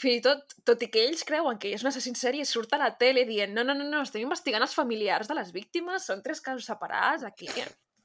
fins 0.00 0.18
i 0.18 0.22
tot, 0.24 0.56
tot 0.66 0.82
i 0.82 0.88
que 0.92 1.04
ells 1.08 1.22
creuen 1.28 1.58
que 1.60 1.74
és 1.74 1.84
un 1.84 1.90
assassí 1.90 2.10
en 2.12 2.18
sèrie, 2.18 2.46
surt 2.48 2.72
a 2.74 2.80
la 2.80 2.90
tele 3.00 3.26
dient 3.28 3.52
no, 3.54 3.64
no, 3.66 3.76
no, 3.76 3.86
no, 3.86 4.02
estem 4.06 4.24
investigant 4.24 4.64
els 4.64 4.76
familiars 4.76 5.28
de 5.28 5.36
les 5.38 5.52
víctimes, 5.52 6.08
són 6.08 6.24
tres 6.24 6.40
casos 6.44 6.68
separats, 6.70 7.26
aquí, 7.28 7.50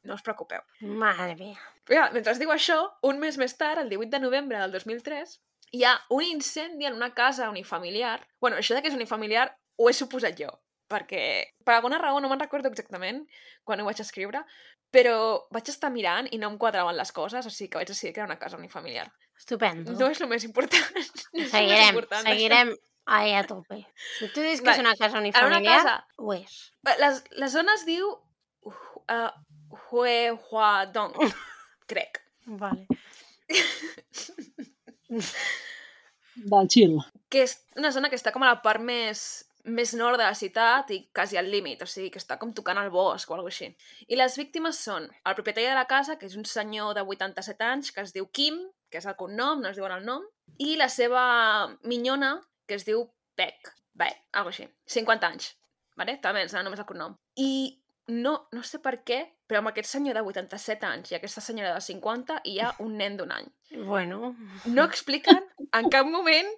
no 0.06 0.18
us 0.20 0.26
preocupeu. 0.26 0.62
Madre 0.82 1.34
mia. 1.40 1.58
Però, 1.88 2.08
mentre 2.14 2.34
es 2.34 2.42
diu 2.42 2.52
això, 2.54 2.78
un 3.10 3.20
mes 3.22 3.38
més 3.42 3.58
tard, 3.58 3.82
el 3.82 3.92
18 3.94 4.12
de 4.14 4.22
novembre 4.24 4.62
del 4.62 4.74
2003, 4.76 5.38
hi 5.76 5.84
ha 5.84 5.96
un 6.14 6.24
incendi 6.24 6.86
en 6.86 6.96
una 6.98 7.14
casa 7.14 7.50
unifamiliar. 7.50 8.28
bueno, 8.40 8.58
això 8.58 8.76
de 8.76 8.82
que 8.82 8.90
és 8.90 8.96
unifamiliar 8.96 9.50
ho 9.78 9.90
he 9.90 9.94
suposat 9.94 10.38
jo, 10.40 10.52
perquè 10.88 11.22
per 11.66 11.76
alguna 11.76 11.98
raó 12.00 12.20
no 12.22 12.30
me'n 12.30 12.40
recordo 12.40 12.70
exactament 12.70 13.26
quan 13.64 13.82
ho 13.82 13.86
vaig 13.86 14.00
escriure, 14.00 14.44
però 14.92 15.48
vaig 15.52 15.70
estar 15.70 15.92
mirant 15.92 16.30
i 16.32 16.38
no 16.38 16.52
em 16.52 16.58
quadraven 16.58 16.96
les 16.96 17.12
coses, 17.12 17.46
o 17.46 17.50
sigui 17.50 17.72
que 17.72 17.82
vaig 17.82 17.90
decidir 17.90 18.14
que 18.14 18.22
era 18.22 18.30
una 18.30 18.40
casa 18.40 18.58
unifamiliar. 18.58 19.10
Estupendo. 19.38 19.94
No 20.00 20.10
és 20.12 20.22
el 20.22 20.30
més 20.32 20.44
important. 20.48 20.86
No 21.36 21.48
seguirem, 21.52 21.90
important 21.92 22.24
seguirem 22.30 22.70
ahí 23.06 23.34
a 23.36 23.44
tope. 23.46 23.82
Si 24.20 24.30
tu 24.34 24.42
dius 24.42 24.62
que 24.62 24.70
Vale. 24.70 24.78
és 24.78 24.84
una 24.86 24.96
casa 24.96 25.20
unifamiliar, 25.20 25.82
casa, 25.84 25.96
ho 26.18 26.34
és. 26.34 26.54
la, 27.02 27.10
la 27.42 27.50
zona 27.52 27.76
es 27.76 27.84
diu 27.86 28.08
uh, 28.66 29.30
Hue 29.92 30.32
Hua 30.32 30.86
Dong, 30.96 31.14
crec. 31.92 32.22
Vale. 32.46 32.88
Del 36.36 36.68
chill. 36.68 36.98
que 37.32 37.44
és 37.46 37.58
una 37.80 37.92
zona 37.92 38.10
que 38.12 38.18
està 38.20 38.32
com 38.32 38.44
a 38.44 38.50
la 38.50 38.62
part 38.64 38.82
més, 38.84 39.20
més 39.66 39.94
nord 39.98 40.20
de 40.20 40.26
la 40.28 40.36
ciutat 40.38 40.92
i 40.96 41.02
quasi 41.16 41.38
al 41.40 41.50
límit, 41.52 41.82
o 41.84 41.88
sigui, 41.90 42.10
que 42.14 42.20
està 42.22 42.38
com 42.40 42.54
tocant 42.56 42.80
el 42.80 42.92
bosc 42.94 43.30
o 43.30 43.36
alguna 43.36 43.52
així. 43.54 43.70
I 44.08 44.16
les 44.20 44.36
víctimes 44.40 44.80
són 44.88 45.08
el 45.08 45.36
propietari 45.38 45.68
de 45.68 45.76
la 45.78 45.88
casa, 45.90 46.18
que 46.20 46.28
és 46.30 46.36
un 46.40 46.46
senyor 46.48 46.94
de 46.96 47.04
87 47.04 47.66
anys, 47.66 47.92
que 47.92 48.04
es 48.06 48.14
diu 48.16 48.28
Kim, 48.32 48.60
que 48.92 49.02
és 49.02 49.08
el 49.10 49.18
cognom, 49.20 49.62
no 49.62 49.72
es 49.72 49.80
diuen 49.80 49.94
el 49.96 50.06
nom, 50.08 50.26
i 50.62 50.76
la 50.80 50.90
seva 50.92 51.24
minyona, 51.84 52.36
que 52.68 52.78
es 52.80 52.86
diu 52.88 53.06
Peck. 53.36 53.74
Bé, 53.96 54.10
alguna 54.34 54.54
així. 54.54 54.68
50 54.92 55.28
anys. 55.28 55.54
Vale? 56.00 56.18
També 56.24 56.44
ens 56.44 56.56
només 56.58 56.82
el 56.82 56.88
cognom. 56.88 57.16
I 57.40 57.52
no, 58.12 58.36
no 58.54 58.64
sé 58.68 58.80
per 58.84 59.00
què, 59.08 59.22
però 59.48 59.62
amb 59.62 59.72
aquest 59.72 59.90
senyor 59.90 60.18
de 60.18 60.24
87 60.26 60.88
anys 60.88 61.12
i 61.12 61.18
aquesta 61.18 61.42
senyora 61.42 61.74
de 61.74 61.82
50 61.82 62.42
hi 62.52 62.60
ha 62.62 62.74
un 62.84 62.98
nen 63.02 63.18
d'un 63.18 63.32
any. 63.34 63.48
Bueno, 63.88 64.36
No 64.66 64.86
expliquen 64.86 65.42
en 65.72 65.90
cap 65.94 66.08
moment 66.10 66.52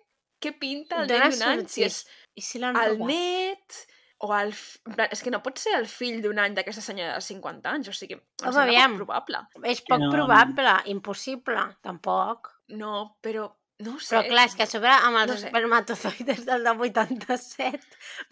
què 0.43 0.53
pinta 0.59 1.03
el 1.03 1.11
nen 1.11 1.29
d'un 1.31 1.45
any, 1.51 1.67
si 1.71 1.85
és 1.87 2.01
i 2.37 2.43
si 2.45 2.61
el 2.61 2.99
net 3.01 3.79
o 4.25 4.31
el... 4.35 4.49
f- 4.55 4.79
en 4.87 4.95
plan, 4.95 5.09
És 5.11 5.21
que 5.23 5.31
no 5.33 5.41
pot 5.45 5.59
ser 5.61 5.75
el 5.77 5.85
fill 5.91 6.21
d'un 6.23 6.39
any 6.41 6.55
d'aquesta 6.57 6.81
senyora 6.81 7.15
de 7.19 7.21
50 7.21 7.69
anys, 7.75 7.89
o 7.91 7.93
sigui, 7.93 8.15
em 8.17 8.23
Home, 8.23 8.53
sembla 8.55 8.63
aviam. 8.65 8.97
poc 8.97 9.05
probable. 9.05 9.43
És 9.73 9.81
poc 9.85 9.99
no, 10.01 10.07
no. 10.09 10.11
probable, 10.15 10.73
impossible, 10.95 11.67
tampoc. 11.85 12.51
No, 12.75 13.17
però 13.21 13.45
no 13.85 13.93
ho 13.93 13.99
sé. 14.01 14.15
Però 14.17 14.23
clar, 14.33 14.45
és 14.49 14.55
que 14.57 14.65
a 14.65 14.69
sobre 14.71 14.89
amb 14.89 15.21
els 15.21 15.31
No 15.31 15.37
sé. 15.37 15.47
espermatozoides 15.51 16.45
del 16.49 16.63
de 16.65 16.73
87, 16.89 17.79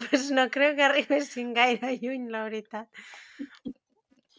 doncs 0.02 0.30
no 0.38 0.48
crec 0.50 0.74
que 0.80 0.88
arribessin 0.90 1.52
gaire 1.54 1.94
lluny, 2.02 2.26
la 2.34 2.42
veritat. 2.48 2.90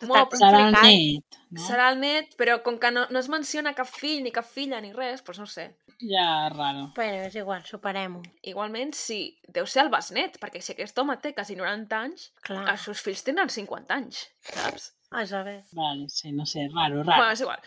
Molt 0.06 0.36
Serà 0.38 0.60
el 0.68 0.76
net, 0.76 1.38
no? 1.50 1.62
Serà 1.66 1.88
el 1.92 1.96
net, 2.04 2.36
però 2.38 2.60
com 2.66 2.76
que 2.78 2.92
no, 2.94 3.08
no 3.10 3.18
es 3.24 3.30
menciona 3.34 3.74
cap 3.74 3.88
fill 3.90 4.20
ni 4.26 4.34
cap 4.36 4.46
filla 4.46 4.78
ni 4.84 4.92
res, 4.94 5.24
doncs 5.26 5.40
no 5.42 5.48
ho 5.48 5.50
sé. 5.50 5.72
Ja, 6.00 6.50
raro. 6.54 6.92
Bueno, 6.96 7.24
és 7.26 7.36
igual, 7.36 7.64
superem-ho. 7.66 8.22
Igualment, 8.46 8.92
sí, 8.94 9.40
deu 9.50 9.66
ser 9.66 9.82
el 9.86 9.90
besnet, 9.90 10.36
perquè 10.42 10.62
si 10.62 10.76
aquest 10.76 10.98
home 11.02 11.16
té 11.24 11.32
quasi 11.34 11.56
90 11.58 11.98
anys, 11.98 12.28
Clar, 12.46 12.68
els 12.76 12.84
seus 12.86 13.02
fills 13.02 13.24
tenen 13.26 13.50
50 13.50 13.96
anys, 13.96 14.20
saps? 14.52 14.92
a 15.10 15.24
saber. 15.26 15.64
Vale, 15.74 16.06
sí, 16.12 16.32
no 16.36 16.46
sé, 16.46 16.68
raro, 16.74 16.98
Bueno, 17.02 17.10
raro. 17.12 17.32
és 17.32 17.42
igual, 17.42 17.62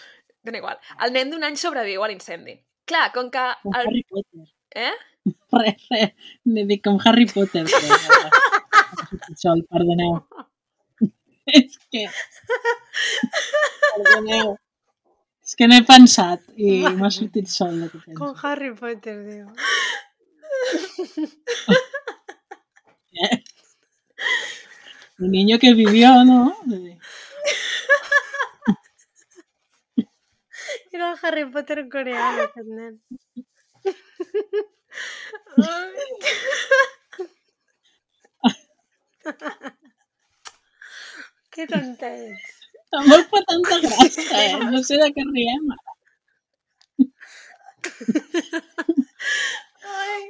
dona 0.44 0.58
igual. 0.60 0.78
El 1.06 1.12
nen 1.16 1.30
d'un 1.32 1.44
any 1.48 1.56
sobreviu 1.56 2.04
a 2.04 2.08
l'incendi. 2.12 2.54
Clar, 2.86 3.10
com 3.16 3.30
que... 3.34 3.46
Com 3.64 3.74
El... 3.74 3.86
Harry 3.88 4.04
Potter. 4.10 4.46
Eh? 4.76 4.92
Res, 5.58 5.86
res. 5.90 6.14
Ne 6.46 6.64
dic 6.68 6.84
com 6.84 7.00
Harry 7.04 7.26
Potter. 7.26 7.64
Però... 7.66 8.30
Sol, 9.42 9.64
perdoneu. 9.72 10.20
És 11.58 11.78
que... 11.90 12.06
Perdoneu. 13.96 14.54
És 15.50 15.56
que 15.58 15.66
no 15.66 15.74
he 15.74 15.82
pensat 15.82 16.44
i 16.62 16.86
m'ha 16.98 17.08
sortit 17.10 17.48
sol 17.50 17.80
de 17.82 17.88
que 17.90 17.98
Com. 18.18 18.34
Harry 18.46 18.70
Potter, 18.80 19.16
diu. 19.26 19.46
Eh? 23.24 23.38
El 25.18 25.28
niño 25.32 25.58
que 25.58 25.74
vivió, 25.74 26.24
¿no? 26.24 26.56
Era 30.92 31.16
Harry 31.22 31.50
Potter 31.50 31.88
coreano, 31.88 32.48
nen. 32.78 33.02
Que 41.50 41.66
tonta 41.66 42.14
ets. 42.14 42.49
Tampoc 42.94 43.26
fa 43.32 43.40
tanta 43.48 43.76
gràcia, 43.84 44.42
eh? 44.44 44.58
No 44.72 44.82
sé 44.86 44.98
de 45.02 45.08
què 45.16 45.24
riem. 45.28 45.70
Ai. 49.94 50.22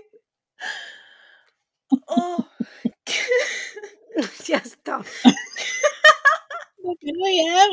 Oh, 2.07 2.38
Ja 4.46 4.59
està. 4.66 4.99
De 6.85 6.94
què 7.01 7.14
riem? 7.16 7.73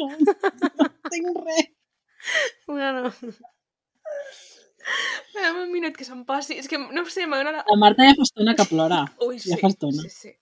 Dame 5.35 5.63
un 5.63 5.71
minut 5.71 5.95
que 5.97 6.07
se'm 6.07 6.23
passi. 6.27 6.57
És 6.61 6.67
que 6.71 6.79
no 6.79 7.03
sé, 7.11 7.27
m'agrada... 7.29 7.63
La 7.69 7.79
Marta 7.83 8.07
ja 8.07 8.15
fa 8.17 8.27
estona 8.27 8.55
que 8.57 8.65
plora. 8.71 9.01
Ui, 9.27 9.39
sí. 9.43 9.51
Ja 9.53 9.59
fa 9.63 9.71
estona. 9.73 10.01
Sí, 10.07 10.31
sí. 10.31 10.35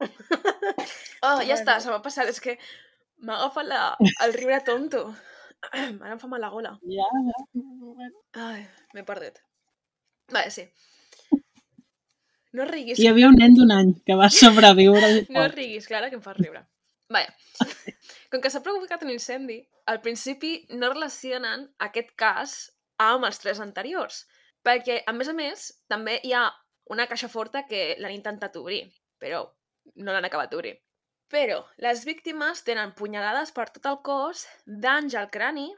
oh, 1.22 1.40
ja 1.46 1.56
està, 1.56 1.78
se 1.80 1.92
m'ha 1.92 2.00
passat. 2.04 2.30
És 2.32 2.40
que 2.44 2.56
m'ha 3.24 3.36
agafat 3.38 3.68
la... 3.68 3.82
el 4.26 4.34
riure 4.36 4.60
tonto. 4.66 5.04
Ara 5.72 6.14
em 6.14 6.20
fa 6.20 6.30
mal 6.30 6.42
la 6.42 6.52
gola. 6.52 6.76
Ja, 6.88 7.08
ja. 7.28 8.10
Ai, 8.46 8.64
m'he 8.94 9.04
perdut. 9.06 9.40
Vale, 10.32 10.50
sí. 10.54 10.66
No 12.56 12.66
riguis. 12.66 12.98
Hi 12.98 13.06
havia 13.10 13.28
un 13.30 13.38
nen 13.38 13.54
d'un 13.54 13.70
any 13.74 13.92
que 14.06 14.16
va 14.18 14.30
sobreviure. 14.42 15.10
No 15.34 15.46
riguis, 15.52 15.86
Clara, 15.90 16.10
que 16.10 16.18
em 16.18 16.24
fas 16.24 16.38
riure. 16.38 16.64
Vaja. 17.10 17.34
Com 18.30 18.42
que 18.42 18.50
s'ha 18.52 18.62
provocat 18.62 19.02
un 19.02 19.12
incendi, 19.12 19.58
al 19.90 20.00
principi 20.02 20.52
no 20.78 20.92
relacionen 20.92 21.66
aquest 21.86 22.12
cas 22.18 22.58
amb 23.02 23.26
els 23.26 23.40
tres 23.42 23.60
anteriors. 23.62 24.24
Perquè, 24.66 25.00
a 25.08 25.14
més 25.16 25.30
a 25.30 25.34
més, 25.34 25.70
també 25.90 26.18
hi 26.22 26.34
ha 26.36 26.44
una 26.94 27.06
caixa 27.10 27.30
forta 27.32 27.64
que 27.70 27.96
l'han 27.98 28.14
intentat 28.14 28.56
obrir, 28.60 28.84
però 29.22 29.44
no 29.96 30.12
l'han 30.12 30.26
acabat 30.28 30.52
d'obrir. 30.52 30.76
Però 31.30 31.60
les 31.78 32.02
víctimes 32.04 32.64
tenen 32.66 32.92
punyalades 32.98 33.52
per 33.54 33.68
tot 33.70 33.86
el 33.86 34.00
cos, 34.06 34.46
danys 34.66 35.14
al 35.14 35.30
crani, 35.30 35.68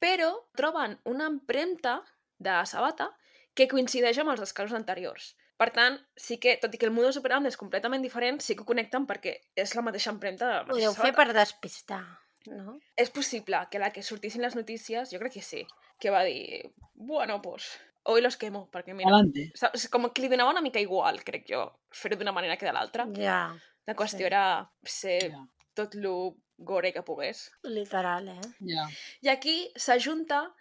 però 0.00 0.32
troben 0.58 0.96
una 1.08 1.28
empremta 1.28 2.00
de 2.42 2.56
sabata 2.66 3.10
que 3.54 3.68
coincideix 3.68 4.18
amb 4.18 4.32
els 4.32 4.40
dos 4.40 4.54
casos 4.56 4.74
anteriors. 4.78 5.34
Per 5.60 5.68
tant, 5.70 5.98
sí 6.18 6.38
que, 6.42 6.56
tot 6.58 6.72
i 6.74 6.80
que 6.80 6.88
el 6.88 6.94
modus 6.96 7.20
operandi 7.20 7.52
és 7.52 7.60
completament 7.60 8.02
diferent, 8.02 8.40
sí 8.42 8.56
que 8.56 8.64
ho 8.64 8.68
connecten 8.68 9.04
perquè 9.06 9.36
és 9.62 9.76
la 9.76 9.84
mateixa 9.86 10.10
empremta 10.10 10.48
de 10.48 10.56
la 10.56 10.64
mateixa 10.66 10.88
deu 10.88 10.96
fer 10.96 11.12
per 11.14 11.28
despistar, 11.36 12.02
no? 12.48 12.78
És 12.98 13.12
possible 13.14 13.60
que 13.70 13.78
la 13.78 13.92
que 13.94 14.02
sortissin 14.02 14.42
les 14.42 14.56
notícies, 14.58 15.12
jo 15.12 15.20
crec 15.22 15.36
que 15.36 15.44
sí, 15.46 15.62
que 16.02 16.10
va 16.10 16.24
dir, 16.26 16.72
bueno, 16.94 17.38
pues, 17.44 17.68
hoy 18.10 18.24
los 18.24 18.40
quemo, 18.40 18.64
perquè 18.72 18.96
mira, 18.96 19.12
Adelante. 19.12 19.52
saps? 19.54 19.86
com 19.92 20.08
que 20.10 20.24
li 20.24 20.32
donava 20.32 20.56
una 20.56 20.64
mica 20.64 20.82
igual, 20.82 21.22
crec 21.22 21.46
jo, 21.52 21.66
fer-ho 21.94 22.18
d'una 22.18 22.34
manera 22.34 22.56
que 22.56 22.66
de 22.66 22.74
l'altra. 22.74 23.06
Ja, 23.14 23.52
La 23.88 23.94
qüestió 23.98 24.24
sí. 24.24 24.30
era 24.30 24.44
ser 24.86 25.30
Ja, 25.32 25.44
tot 25.74 25.94
lo 25.94 26.36
gore 26.58 26.92
que 26.92 27.02
pogués. 27.02 27.50
literal, 27.64 28.28
eh? 28.28 28.40
ja. 28.60 28.88
I 29.20 29.28
aquí 29.28 29.72
s'ajunta 29.76 30.52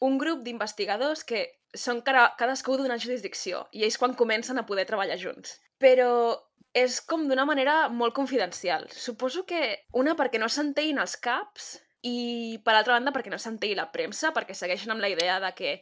un 0.00 0.18
grup 0.18 0.44
d'investigadors 0.44 1.24
que 1.24 1.46
són 1.74 2.00
cadascú 2.02 2.76
d'una 2.78 2.98
jurisdicció 2.98 3.66
i 3.72 3.84
ells 3.84 3.98
quan 3.98 4.14
comencen 4.14 4.58
a 4.58 4.66
poder 4.66 4.86
treballar 4.86 5.18
junts. 5.18 5.58
Però 5.78 6.38
és 6.74 7.00
com 7.02 7.26
d'una 7.28 7.44
manera 7.44 7.88
molt 7.88 8.14
confidencial. 8.14 8.86
Suposo 8.94 9.44
que 9.46 9.86
una 9.92 10.14
perquè 10.18 10.38
no 10.38 10.48
s'enteïn 10.48 10.98
els 11.02 11.16
caps 11.16 11.78
i 12.06 12.60
per 12.64 12.74
altra 12.74 12.94
banda 12.96 13.12
perquè 13.12 13.32
no 13.32 13.38
s'enteï 13.38 13.74
la 13.76 13.90
premsa, 13.92 14.30
perquè 14.32 14.54
segueixen 14.54 14.92
amb 14.94 15.02
la 15.02 15.10
idea 15.12 15.40
de 15.42 15.50
que 15.58 15.72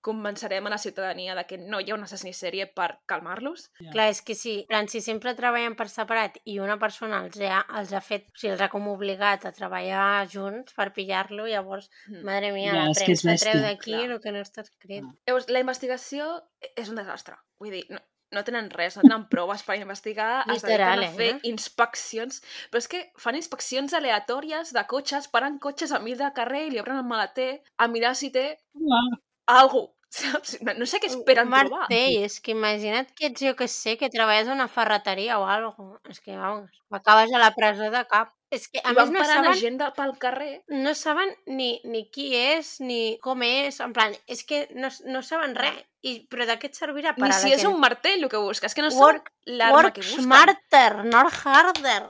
convencerem 0.00 0.66
a 0.66 0.70
la 0.70 0.78
ciutadania 0.78 1.34
de 1.34 1.44
que 1.46 1.58
no 1.58 1.80
hi 1.80 1.90
ha 1.90 1.94
un 1.96 2.04
assassí 2.06 2.32
sèrie 2.32 2.66
per 2.72 3.00
calmar-los. 3.06 3.70
ja. 3.80 3.90
Clar, 3.90 4.08
és 4.12 4.22
que 4.22 4.34
si, 4.34 4.60
en 4.62 4.66
plan, 4.70 4.88
si 4.88 5.00
sempre 5.04 5.34
treballen 5.34 5.74
per 5.76 5.88
separat 5.88 6.38
i 6.44 6.58
una 6.60 6.78
persona 6.78 7.22
els 7.24 7.38
ha, 7.40 7.64
els 7.80 7.92
ha 7.92 8.00
fet, 8.00 8.28
o 8.30 8.38
sigui, 8.38 8.52
els 8.52 8.60
ha 8.62 8.68
com 8.72 8.86
obligat 8.88 9.46
a 9.46 9.52
treballar 9.52 10.26
junts 10.30 10.74
per 10.74 10.92
pillar-lo, 10.92 11.46
llavors, 11.46 11.90
Mm. 12.08 12.24
madre 12.24 12.52
mia, 12.52 12.72
Ja, 12.72 12.84
la 12.88 12.94
premsa 12.94 13.34
treu 13.36 13.60
d'aquí 13.62 13.94
el 13.94 14.20
que 14.20 14.32
no 14.32 14.38
està 14.40 14.62
escrit. 14.62 15.02
Ah. 15.04 15.14
Llavors, 15.26 15.48
la 15.48 15.60
investigació 15.60 16.28
és 16.76 16.88
un 16.88 16.96
desastre. 16.96 17.36
Vull 17.58 17.70
dir, 17.74 17.84
no, 17.90 17.98
no 18.30 18.44
tenen 18.44 18.70
res, 18.70 18.96
no 18.96 19.02
tenen 19.02 19.28
proves 19.28 19.62
per 19.64 19.76
investigar, 19.80 20.44
es 20.52 20.62
dediquen 20.62 21.04
a 21.04 21.10
fer 21.16 21.30
eh? 21.36 21.40
inspeccions, 21.48 22.42
però 22.70 22.78
és 22.82 22.88
que 22.88 23.00
fan 23.18 23.38
inspeccions 23.38 23.94
aleatòries 23.96 24.72
de 24.76 24.84
cotxes, 24.86 25.28
paren 25.32 25.58
cotxes 25.58 25.92
al 25.92 26.02
mig 26.04 26.18
del 26.18 26.32
carrer 26.36 26.66
i 26.66 26.70
li 26.70 26.80
obren 26.82 26.98
el 27.00 27.08
maleter 27.08 27.62
a 27.78 27.88
mirar 27.88 28.14
si 28.14 28.30
té 28.30 28.58
Uah, 28.74 29.08
algú, 29.48 29.86
saps? 30.18 30.56
No, 30.64 30.86
sé 30.88 31.00
què 31.02 31.08
esperen 31.10 31.48
un 31.50 31.52
trobar. 31.52 31.82
martell, 31.84 32.22
és 32.24 32.38
que 32.40 32.54
imagina't 32.56 33.10
que 33.16 33.28
ets, 33.32 33.42
jo 33.44 33.54
que 33.58 33.68
sé, 33.68 33.96
que 34.00 34.08
treballes 34.12 34.48
a 34.48 34.54
una 34.56 34.68
ferreteria 34.72 35.38
o 35.40 35.46
algo. 35.48 35.98
És 36.08 36.20
que, 36.24 36.36
vamos, 36.36 36.70
acabes 36.90 37.32
a 37.34 37.40
la 37.42 37.50
presó 37.56 37.90
de 37.92 38.04
cap. 38.08 38.32
És 38.50 38.64
que, 38.72 38.80
a 38.80 38.94
I 38.94 38.96
més, 38.96 39.10
no 39.12 39.24
saben, 39.28 39.52
gent 39.60 39.76
de, 39.82 39.90
pel 39.92 40.14
carrer. 40.16 40.62
no 40.72 40.94
saben 40.96 41.34
ni, 41.44 41.82
ni 41.84 42.06
qui 42.08 42.30
és, 42.38 42.78
ni 42.80 43.18
com 43.20 43.42
és, 43.44 43.76
en 43.84 43.92
plan, 43.92 44.14
és 44.26 44.40
que 44.48 44.62
no, 44.72 44.88
no 45.04 45.20
saben 45.22 45.52
res. 45.58 45.82
I, 46.00 46.14
però 46.30 46.46
de 46.48 46.54
què 46.62 46.70
et 46.70 46.76
servirà 46.78 47.10
Ni 47.16 47.20
parar 47.26 47.36
si 47.36 47.50
és 47.52 47.64
un 47.68 47.76
martell 47.82 48.22
el 48.22 48.30
que 48.32 48.38
busques, 48.40 48.72
que 48.72 48.84
no 48.86 48.88
Work- 48.94 49.28
sap 49.34 49.50
l'arma 49.58 49.90
que 49.92 49.98
Work 49.98 49.98
busquen. 49.98 50.24
smarter, 50.24 51.04
not 51.10 51.28
harder. 51.44 52.06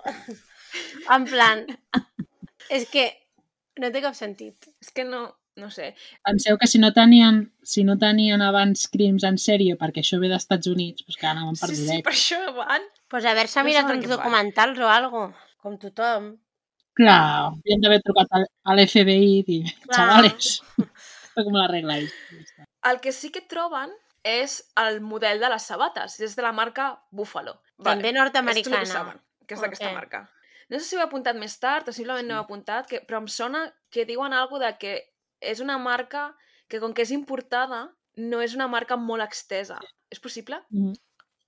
en 1.16 1.24
plan, 1.26 1.64
és 2.76 2.84
que 2.92 3.08
no 3.82 3.90
té 3.90 4.02
cap 4.04 4.14
sentit. 4.14 4.68
És 4.84 4.92
que 4.94 5.02
no, 5.08 5.24
no 5.58 5.70
sé. 5.74 5.94
Penseu 6.24 6.56
que 6.58 6.66
si 6.70 6.78
no 6.78 6.92
tenien, 6.96 7.52
si 7.62 7.84
no 7.84 7.98
tenien 7.98 8.40
abans 8.42 8.86
crims 8.88 9.24
en 9.28 9.36
sèrie, 9.38 9.76
perquè 9.80 10.00
això 10.04 10.18
ve 10.22 10.28
d'Estats 10.30 10.66
Units, 10.70 11.04
doncs 11.04 11.16
que 11.20 11.26
anaven 11.26 11.56
per 11.60 11.68
Sí, 11.68 11.76
sí, 11.76 11.82
direct. 11.88 12.04
per 12.08 12.14
això 12.14 12.40
van. 12.56 12.82
Pues 13.08 13.24
haver-se 13.24 13.60
No 13.60 13.64
mirat 13.68 13.86
fan. 13.88 14.00
documentals 14.08 14.78
o 14.78 14.88
algo, 14.88 15.34
com 15.62 15.78
tothom. 15.78 16.36
Clar, 16.98 17.52
havien 17.52 17.80
d'haver 17.80 18.00
trucat 18.02 18.26
al, 18.34 18.46
a 18.64 18.74
l'FBI 18.74 19.38
i 19.38 19.42
dir, 19.46 19.62
Clar. 19.86 19.96
chavales, 19.96 20.62
com 21.34 21.52
la 21.54 21.64
arregláis. 21.68 22.10
Ja 22.30 22.40
està. 22.42 22.66
El 22.90 23.00
que 23.00 23.12
sí 23.12 23.30
que 23.30 23.40
troben 23.46 23.92
és 24.24 24.58
el 24.82 25.00
model 25.00 25.38
de 25.40 25.48
les 25.52 25.62
sabates, 25.62 26.18
és 26.20 26.34
de 26.36 26.42
la 26.42 26.50
marca 26.52 26.88
Buffalo. 27.10 27.60
També 27.82 28.08
És 28.08 28.14
el 28.14 28.18
nord-americana. 28.18 28.80
que 28.80 28.86
saben, 28.90 29.20
que 29.46 29.54
és 29.54 29.60
d'aquesta 29.62 29.88
Ok. 29.92 29.94
marca. 29.94 30.24
No 30.68 30.78
sé 30.78 30.84
si 30.84 30.96
ho 30.96 31.00
he 31.00 31.02
apuntat 31.06 31.36
més 31.36 31.54
tard 31.58 31.88
o 31.88 31.92
simplement 31.92 32.26
no 32.28 32.34
ho 32.34 32.42
he 32.42 32.44
apuntat, 32.44 32.88
que, 32.90 33.00
però 33.06 33.18
em 33.22 33.28
sona 33.28 33.72
que 33.90 34.04
diuen 34.04 34.34
alguna 34.34 34.66
de 34.66 34.78
que 34.78 34.92
és 35.40 35.60
una 35.60 35.78
marca 35.78 36.36
que 36.68 36.80
com 36.80 36.92
que 36.94 37.02
és 37.02 37.10
importada 37.10 37.94
no 38.16 38.40
és 38.42 38.54
una 38.54 38.66
marca 38.68 38.96
molt 38.96 39.22
extesa. 39.22 39.78
És 40.10 40.20
possible 40.20 40.62
Mhm. 40.70 40.94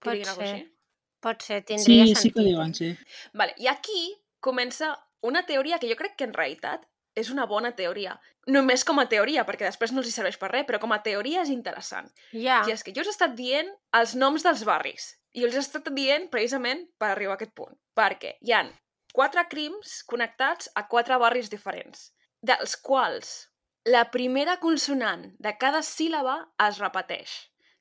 que 0.00 0.10
Pot 0.10 0.12
diguin 0.14 0.34
ser. 0.34 0.72
Pot 1.20 1.42
ser, 1.42 1.62
tindria 1.64 2.04
Sí, 2.06 2.14
sentit. 2.14 2.22
sí 2.22 2.30
que 2.32 2.40
diuen, 2.40 2.74
sí. 2.74 2.96
Vale, 3.34 3.54
I 3.58 3.66
aquí 3.68 4.16
comença 4.40 4.96
una 5.20 5.44
teoria 5.44 5.78
que 5.78 5.88
jo 5.88 5.96
crec 5.96 6.16
que 6.16 6.24
en 6.24 6.32
realitat 6.32 6.86
és 7.14 7.28
una 7.30 7.44
bona 7.44 7.74
teoria. 7.76 8.18
Només 8.46 8.84
com 8.84 8.98
a 8.98 9.08
teoria, 9.08 9.44
perquè 9.44 9.66
després 9.66 9.92
no 9.92 9.98
els 9.98 10.08
hi 10.08 10.12
serveix 10.12 10.38
per 10.38 10.50
res, 10.50 10.64
però 10.64 10.78
com 10.80 10.92
a 10.92 11.02
teoria 11.02 11.42
és 11.42 11.50
interessant. 11.50 12.10
Ja, 12.32 12.64
I 12.66 12.72
és 12.72 12.82
que 12.82 12.92
jo 12.92 13.02
us 13.02 13.08
he 13.08 13.10
estat 13.10 13.34
dient 13.34 13.68
els 13.92 14.14
noms 14.14 14.42
dels 14.42 14.64
barris. 14.64 15.18
I 15.34 15.44
els 15.44 15.54
he 15.54 15.58
estat 15.58 15.92
dient 15.92 16.30
precisament 16.30 16.88
per 16.98 17.10
arribar 17.10 17.32
a 17.32 17.34
aquest 17.36 17.52
punt. 17.54 17.76
Perquè 17.94 18.36
hi 18.40 18.52
han 18.52 18.72
quatre 19.12 19.46
crims 19.48 20.02
connectats 20.04 20.70
a 20.74 20.88
quatre 20.88 21.18
barris 21.18 21.50
diferents, 21.50 22.14
dels 22.42 22.76
quals 22.76 23.49
la 23.88 24.10
primera 24.10 24.58
consonant 24.60 25.22
de 25.40 25.52
cada 25.56 25.80
síl·laba 25.86 26.36
es 26.66 26.80
repeteix. 26.82 27.36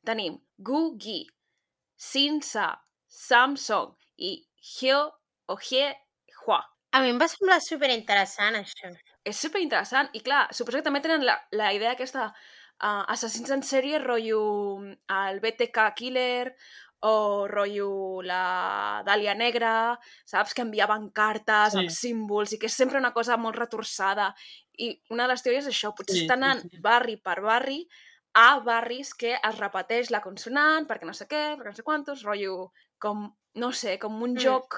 Tenim 0.08 0.38
gu, 0.58 0.96
gi, 1.00 1.20
sin, 2.00 2.42
sa, 2.42 2.72
sam, 3.08 3.58
song 3.58 3.92
i 4.18 4.38
hyo 4.78 5.02
o 5.48 5.58
hie, 5.60 5.92
hua. 6.46 6.62
a 6.92 7.02
mi 7.02 7.12
em 7.12 7.20
va 7.20 7.28
semblar 7.28 7.60
superinteressant, 7.62 8.56
això. 8.56 8.90
És 9.26 9.38
superinteressant 9.38 10.10
i 10.14 10.22
clar, 10.26 10.48
suposo 10.54 10.80
que 10.80 10.88
també 10.88 11.02
tenen 11.04 11.26
la, 11.26 11.36
la 11.52 11.74
idea 11.74 11.92
aquesta 11.92 12.30
uh, 12.30 13.04
assassins 13.14 13.52
en 13.52 13.62
sèrie, 13.62 14.00
rotllo 14.00 14.42
mm, 14.80 14.96
el 15.20 15.42
BTK 15.44 15.92
Killer 16.00 16.56
o 17.02 17.48
rotllo 17.48 18.22
la 18.22 19.02
Dàlia 19.08 19.36
Negra, 19.36 19.98
saps? 20.26 20.54
Que 20.54 20.62
enviaven 20.66 21.10
cartes 21.16 21.74
Sí. 21.74 21.80
amb 21.80 21.90
símbols 21.90 22.54
i 22.54 22.60
que 22.60 22.68
és 22.68 22.74
sempre 22.76 22.98
una 23.00 23.14
cosa 23.14 23.38
molt 23.38 23.56
retorçada. 23.56 24.34
I 24.78 25.02
una 25.10 25.24
de 25.24 25.30
les 25.34 25.42
teories 25.44 25.66
és 25.68 25.74
això, 25.76 25.94
potser 25.96 26.16
Sí, 26.16 26.22
estan 26.26 26.40
sí, 26.40 26.44
anant 26.46 26.62
sí. 26.72 26.80
barri 26.82 27.18
per 27.18 27.42
barri 27.42 27.88
a 28.36 28.60
barris 28.60 29.14
que 29.14 29.34
es 29.36 29.58
repeteix 29.58 30.12
la 30.12 30.22
consonant, 30.22 30.86
perquè 30.88 31.06
no 31.06 31.14
sé 31.14 31.26
què, 31.28 31.58
perquè 31.58 31.66
no 31.72 31.76
sé 31.76 31.84
quantos, 31.84 32.24
rotllo 32.24 32.72
com, 33.00 33.34
no 33.56 33.72
sé, 33.72 33.98
com 34.00 34.22
un 34.22 34.34
Mm. 34.34 34.38
joc 34.38 34.76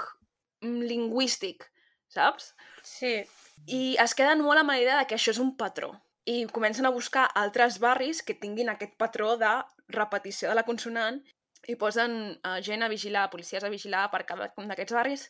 mm, 0.61 0.81
lingüístic, 0.83 1.65
saps? 2.07 2.55
Sí. 2.83 3.23
I 3.67 3.95
es 3.99 4.13
queden 4.15 4.41
molt 4.41 4.59
amb 4.59 4.69
la 4.69 4.79
idea 4.79 4.97
de 4.99 5.05
que 5.07 5.15
això 5.15 5.31
és 5.31 5.39
un 5.39 5.55
patró. 5.57 5.91
I 6.25 6.45
comencen 6.53 6.85
a 6.85 6.89
buscar 6.91 7.29
altres 7.33 7.79
barris 7.79 8.21
que 8.21 8.35
tinguin 8.35 8.69
aquest 8.69 8.95
patró 8.97 9.37
de 9.37 9.63
repetició 9.87 10.49
de 10.49 10.55
la 10.55 10.63
consonant 10.63 11.23
i 11.69 11.75
posen 11.77 12.15
uh, 12.33 12.57
gent 12.63 12.83
a 12.83 12.89
vigilar, 12.89 13.29
policies 13.29 13.63
a 13.63 13.69
vigilar 13.69 14.07
per 14.13 14.23
cada 14.25 14.49
un 14.57 14.71
d'aquests 14.71 14.95
barris. 14.97 15.27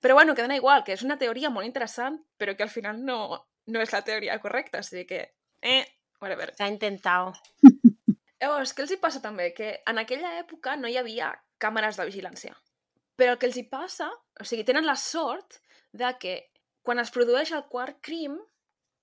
Però 0.00 0.14
bueno, 0.14 0.34
que 0.34 0.44
dona 0.44 0.58
igual, 0.58 0.84
que 0.84 0.94
és 0.94 1.02
una 1.02 1.18
teoria 1.18 1.50
molt 1.50 1.66
interessant, 1.66 2.18
però 2.38 2.54
que 2.56 2.66
al 2.66 2.72
final 2.72 3.00
no, 3.02 3.18
no 3.66 3.82
és 3.82 3.92
la 3.94 4.02
teoria 4.06 4.38
correcta, 4.42 4.82
o 4.82 4.86
sigui 4.86 5.06
que... 5.08 5.22
Eh, 5.64 5.82
whatever. 6.20 6.52
S'ha 6.58 6.68
intentat. 6.68 7.40
Llavors, 8.42 8.74
què 8.76 8.84
els 8.84 8.92
hi 8.92 9.00
passa 9.00 9.22
també? 9.24 9.50
Que 9.56 9.78
en 9.88 9.98
aquella 10.02 10.34
època 10.40 10.76
no 10.76 10.90
hi 10.90 10.98
havia 11.00 11.32
càmeres 11.62 11.96
de 11.96 12.06
vigilància. 12.10 12.52
Però 13.16 13.34
el 13.34 13.40
que 13.40 13.48
els 13.48 13.56
hi 13.56 13.64
passa, 13.70 14.10
o 14.40 14.44
sigui, 14.44 14.66
tenen 14.68 14.84
la 14.84 14.98
sort 15.00 15.60
de 15.96 16.10
que 16.20 16.34
quan 16.84 17.00
es 17.00 17.12
produeix 17.14 17.54
el 17.56 17.64
quart 17.70 18.02
crim, 18.04 18.36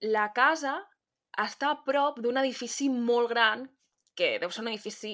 la 0.05 0.27
casa 0.35 0.75
està 1.41 1.71
a 1.71 1.79
prop 1.85 2.19
d'un 2.21 2.37
edifici 2.41 2.89
molt 2.91 3.31
gran, 3.31 3.65
que 4.13 4.35
deu 4.41 4.51
ser 4.51 4.65
un 4.65 4.69
edifici 4.73 5.13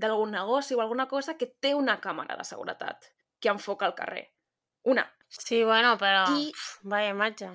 d'algun 0.00 0.32
negoci 0.34 0.74
o 0.76 0.80
alguna 0.82 1.06
cosa, 1.08 1.36
que 1.38 1.46
té 1.60 1.74
una 1.76 1.98
càmera 2.00 2.36
de 2.38 2.44
seguretat 2.48 3.10
que 3.40 3.48
enfoca 3.52 3.86
el 3.86 3.94
carrer. 3.94 4.26
Una. 4.84 5.04
Sí, 5.28 5.62
bueno, 5.64 5.96
però... 6.00 6.24
I-. 6.36 6.52
Vaya 6.82 7.12
imatge. 7.14 7.48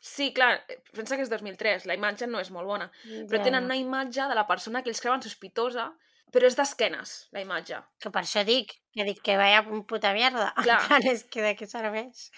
Sí, 0.00 0.30
clar, 0.32 0.62
pensa 0.96 1.16
que 1.16 1.22
és 1.26 1.30
2003, 1.30 1.84
la 1.86 1.94
imatge 1.98 2.26
no 2.26 2.40
és 2.40 2.48
molt 2.50 2.66
bona. 2.66 2.86
Però 3.04 3.36
Ja. 3.38 3.44
tenen 3.44 3.66
una 3.68 3.76
imatge 3.76 4.24
de 4.30 4.34
la 4.34 4.46
persona 4.48 4.80
que 4.82 4.88
ells 4.90 5.00
creuen 5.04 5.20
sospitosa, 5.22 5.90
però 6.32 6.46
és 6.48 6.56
d'esquenes, 6.56 7.28
la 7.36 7.42
imatge. 7.44 7.82
Que 8.00 8.08
per 8.10 8.22
això 8.22 8.44
dic, 8.48 8.72
que 8.96 9.04
dic 9.04 9.20
que 9.22 9.36
vaya 9.36 9.60
un 9.68 9.84
puta 9.84 10.12
mierda. 10.16 10.52
Clar. 10.64 10.80
plan, 10.88 11.04
és 11.12 11.24
que 11.28 11.42
de 11.44 11.52
què 11.58 11.68
serveix? 11.68 12.30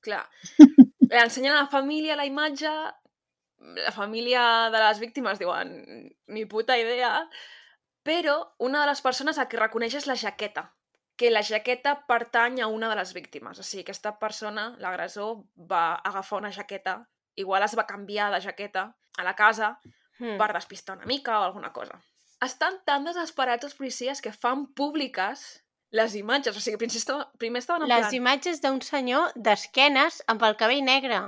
Clar. 0.00 0.24
L'ensenyen 1.10 1.52
a 1.52 1.62
la 1.64 1.68
família 1.68 2.16
la 2.16 2.24
imatge, 2.24 2.70
la 3.84 3.92
família 3.92 4.42
de 4.72 4.78
les 4.80 5.00
víctimes 5.02 5.38
diuen 5.42 5.74
ni 6.32 6.46
puta 6.48 6.78
idea, 6.80 7.28
però 8.02 8.54
una 8.58 8.80
de 8.82 8.90
les 8.90 9.00
persones 9.04 9.38
a 9.38 9.46
qui 9.48 9.56
reconeix 9.60 9.94
és 10.00 10.06
la 10.06 10.16
jaqueta, 10.16 10.70
que 11.16 11.30
la 11.30 11.42
jaqueta 11.44 12.06
pertany 12.08 12.60
a 12.60 12.66
una 12.72 12.88
de 12.88 12.96
les 12.96 13.12
víctimes. 13.12 13.58
O 13.58 13.62
sigui, 13.62 13.82
aquesta 13.84 14.14
persona, 14.18 14.74
l'agressor, 14.80 15.42
va 15.56 15.94
agafar 15.96 16.38
una 16.40 16.52
jaqueta, 16.52 17.02
igual 17.36 17.62
es 17.62 17.76
va 17.76 17.86
canviar 17.86 18.30
de 18.32 18.40
jaqueta 18.40 18.94
a 19.18 19.24
la 19.24 19.34
casa 19.36 19.78
Hmm. 20.20 20.36
per 20.36 20.52
despistar 20.52 20.98
una 20.98 21.06
mica 21.06 21.38
o 21.40 21.44
alguna 21.44 21.72
cosa. 21.72 21.94
Estan 22.44 22.74
tan 22.84 23.06
desesperats 23.08 23.64
els 23.64 23.74
policies 23.74 24.20
que 24.20 24.32
fan 24.32 24.66
públiques 24.76 25.64
les 25.96 26.14
imatges. 26.14 26.56
O 26.56 26.60
sigui, 26.60 26.76
primer 26.76 26.96
estaven, 26.96 27.24
primer 27.38 27.60
estaven 27.64 27.82
en 27.86 27.88
Les 27.88 28.02
plan... 28.06 28.14
imatges 28.18 28.60
d'un 28.60 28.82
senyor 28.84 29.32
d'esquenes 29.34 30.22
amb 30.26 30.44
el 30.44 30.56
cabell 30.60 30.84
negre. 30.84 31.22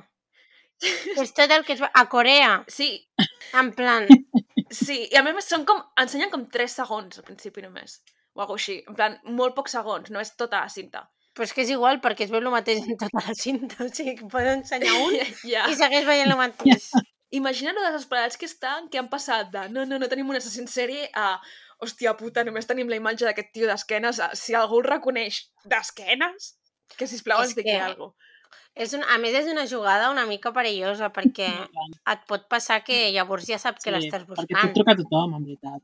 és 1.25 1.33
tot 1.33 1.51
el 1.51 1.65
que 1.65 1.73
es 1.73 1.81
va... 1.81 1.91
A 1.95 2.05
Corea, 2.13 2.65
Sí, 2.69 3.09
en 3.55 3.73
plan... 3.73 4.07
Sí, 4.73 4.99
i 5.13 5.17
a 5.19 5.23
més 5.27 5.49
són 5.53 5.67
com, 5.69 5.81
ensenyen 6.01 6.31
com 6.33 6.47
3 6.53 6.75
segons 6.81 7.19
al 7.21 7.25
principi 7.27 7.63
només, 7.65 7.99
o 8.35 8.41
alguna 8.41 8.57
així, 8.61 8.79
en 8.89 8.97
plan, 8.97 9.19
molt 9.39 9.55
pocs 9.57 9.75
segons, 9.77 10.09
no 10.15 10.21
és 10.23 10.31
tota 10.41 10.63
la 10.65 10.71
cinta. 10.73 11.03
Però 11.37 11.45
és 11.49 11.53
que 11.57 11.63
és 11.65 11.71
igual, 11.73 12.01
perquè 12.05 12.27
es 12.27 12.33
veu 12.33 12.41
el 12.43 12.51
mateix 12.53 12.83
en 12.85 12.97
tota 13.01 13.23
la 13.27 13.35
cinta. 13.37 13.85
O 13.85 13.89
sigui, 13.89 14.15
que 14.19 14.27
poden 14.33 14.61
ensenyar 14.61 14.95
un 15.01 15.15
ja. 15.53 15.67
i 15.69 15.77
segueix 15.79 16.05
veient 16.09 16.29
el 16.33 16.37
mateix. 16.41 16.91
Imagina't 17.33 17.77
lo 17.79 17.85
desesperats 17.87 18.37
que 18.37 18.45
estan, 18.49 18.89
que 18.93 19.01
han 19.01 19.09
passat 19.13 19.49
de 19.53 19.63
no, 19.73 19.87
no, 19.89 19.97
no 20.01 20.09
tenim 20.13 20.29
un 20.29 20.37
assassí 20.37 20.61
en 20.61 20.69
sèrie 20.69 21.07
a 21.17 21.39
hòstia 21.83 22.13
puta, 22.19 22.45
només 22.45 22.69
tenim 22.69 22.89
la 22.93 22.99
imatge 23.01 23.25
d'aquest 23.25 23.49
tio 23.57 23.69
d'esquenes, 23.71 24.21
si 24.39 24.55
algú 24.55 24.83
el 24.83 24.89
reconeix 24.91 25.39
d'esquenes, 25.65 26.53
que 26.99 27.09
sisplau 27.09 27.41
ens 27.45 27.57
digui 27.57 27.71
que- 27.73 27.81
alguna 27.81 28.13
cosa. 28.13 28.29
És 28.75 28.95
un, 28.97 29.03
a 29.05 29.19
més, 29.21 29.35
és 29.37 29.49
una 29.53 29.67
jugada 29.69 30.11
una 30.11 30.25
mica 30.27 30.53
perillosa, 30.57 31.11
perquè 31.13 31.49
et 32.13 32.23
pot 32.27 32.47
passar 32.49 32.79
que 32.87 33.11
llavors 33.13 33.45
ja 33.47 33.59
saps 33.61 33.85
que 33.85 33.93
l'estàs 33.93 34.23
Perquè 34.25 34.37
pot 34.37 34.49
buscant. 34.49 34.73
trucar 34.79 34.95
a 34.95 35.01
tothom, 35.03 35.35
en 35.37 35.45
veritat. 35.45 35.83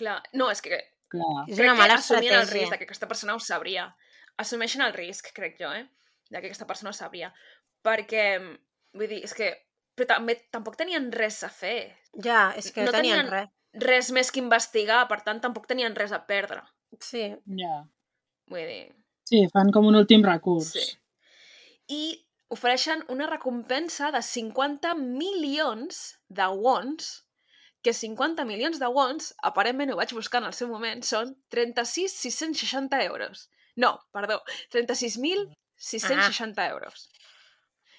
Clar, 0.00 0.22
no, 0.32 0.50
és 0.50 0.62
que 0.64 0.78
Clar. 1.10 1.44
És 1.48 1.56
crec 1.58 1.66
una 1.66 1.74
mala 1.74 1.94
que 1.98 2.00
assumien 2.04 2.32
el 2.32 2.40
estratègia. 2.46 2.60
risc 2.60 2.72
de 2.72 2.78
que 2.78 2.84
aquesta 2.88 3.08
persona 3.10 3.34
ho 3.34 3.40
sabria. 3.44 3.88
Assumeixen 4.38 4.80
el 4.86 4.92
risc, 4.94 5.32
crec 5.36 5.58
jo, 5.60 5.72
eh? 5.74 5.84
De 6.30 6.40
que 6.40 6.46
aquesta 6.46 6.66
persona 6.66 6.90
ho 6.90 6.96
sabria. 6.96 7.32
Perquè, 7.84 8.24
vull 8.94 9.08
dir, 9.10 9.20
és 9.26 9.34
que... 9.34 9.50
Però 9.98 10.06
també 10.14 10.36
tampoc 10.54 10.76
tenien 10.80 11.10
res 11.12 11.42
a 11.44 11.50
fer. 11.52 11.90
Ja, 12.24 12.54
és 12.56 12.70
que 12.72 12.86
no, 12.86 12.92
No 12.92 12.92
tenien, 12.96 13.26
tenien- 13.26 13.32
res. 13.34 13.50
Res 13.84 14.08
més 14.16 14.30
que 14.32 14.40
investigar, 14.40 15.02
per 15.10 15.20
tant, 15.26 15.40
tampoc 15.42 15.66
tenien 15.68 15.94
res 15.94 16.10
a 16.16 16.22
perdre. 16.26 16.62
Sí. 17.04 17.26
Ja. 17.58 17.74
Vull 18.48 18.64
dir... 18.70 18.80
Sí, 19.28 19.44
fan 19.52 19.68
com 19.74 19.86
un 19.86 19.94
últim 20.00 20.24
recurs. 20.24 20.72
Sí. 20.72 20.86
I 21.90 22.02
ofereixen 22.50 23.04
una 23.08 23.26
recompensa 23.30 24.10
de 24.14 24.20
50 24.26 24.94
milions 24.98 26.18
de 26.28 26.46
wons, 26.50 27.10
que 27.82 27.94
50 27.96 28.44
milions 28.44 28.78
de 28.82 28.88
wons, 28.92 29.30
aparentment 29.42 29.92
ho 29.94 29.96
vaig 30.00 30.12
buscar 30.12 30.42
en 30.42 30.48
el 30.50 30.56
seu 30.56 30.68
moment, 30.68 31.00
són 31.06 31.30
36.660 31.54 33.00
euros. 33.06 33.46
No, 33.76 33.94
perdó, 34.12 34.42
36.660 34.74 36.68
euros. 36.70 37.08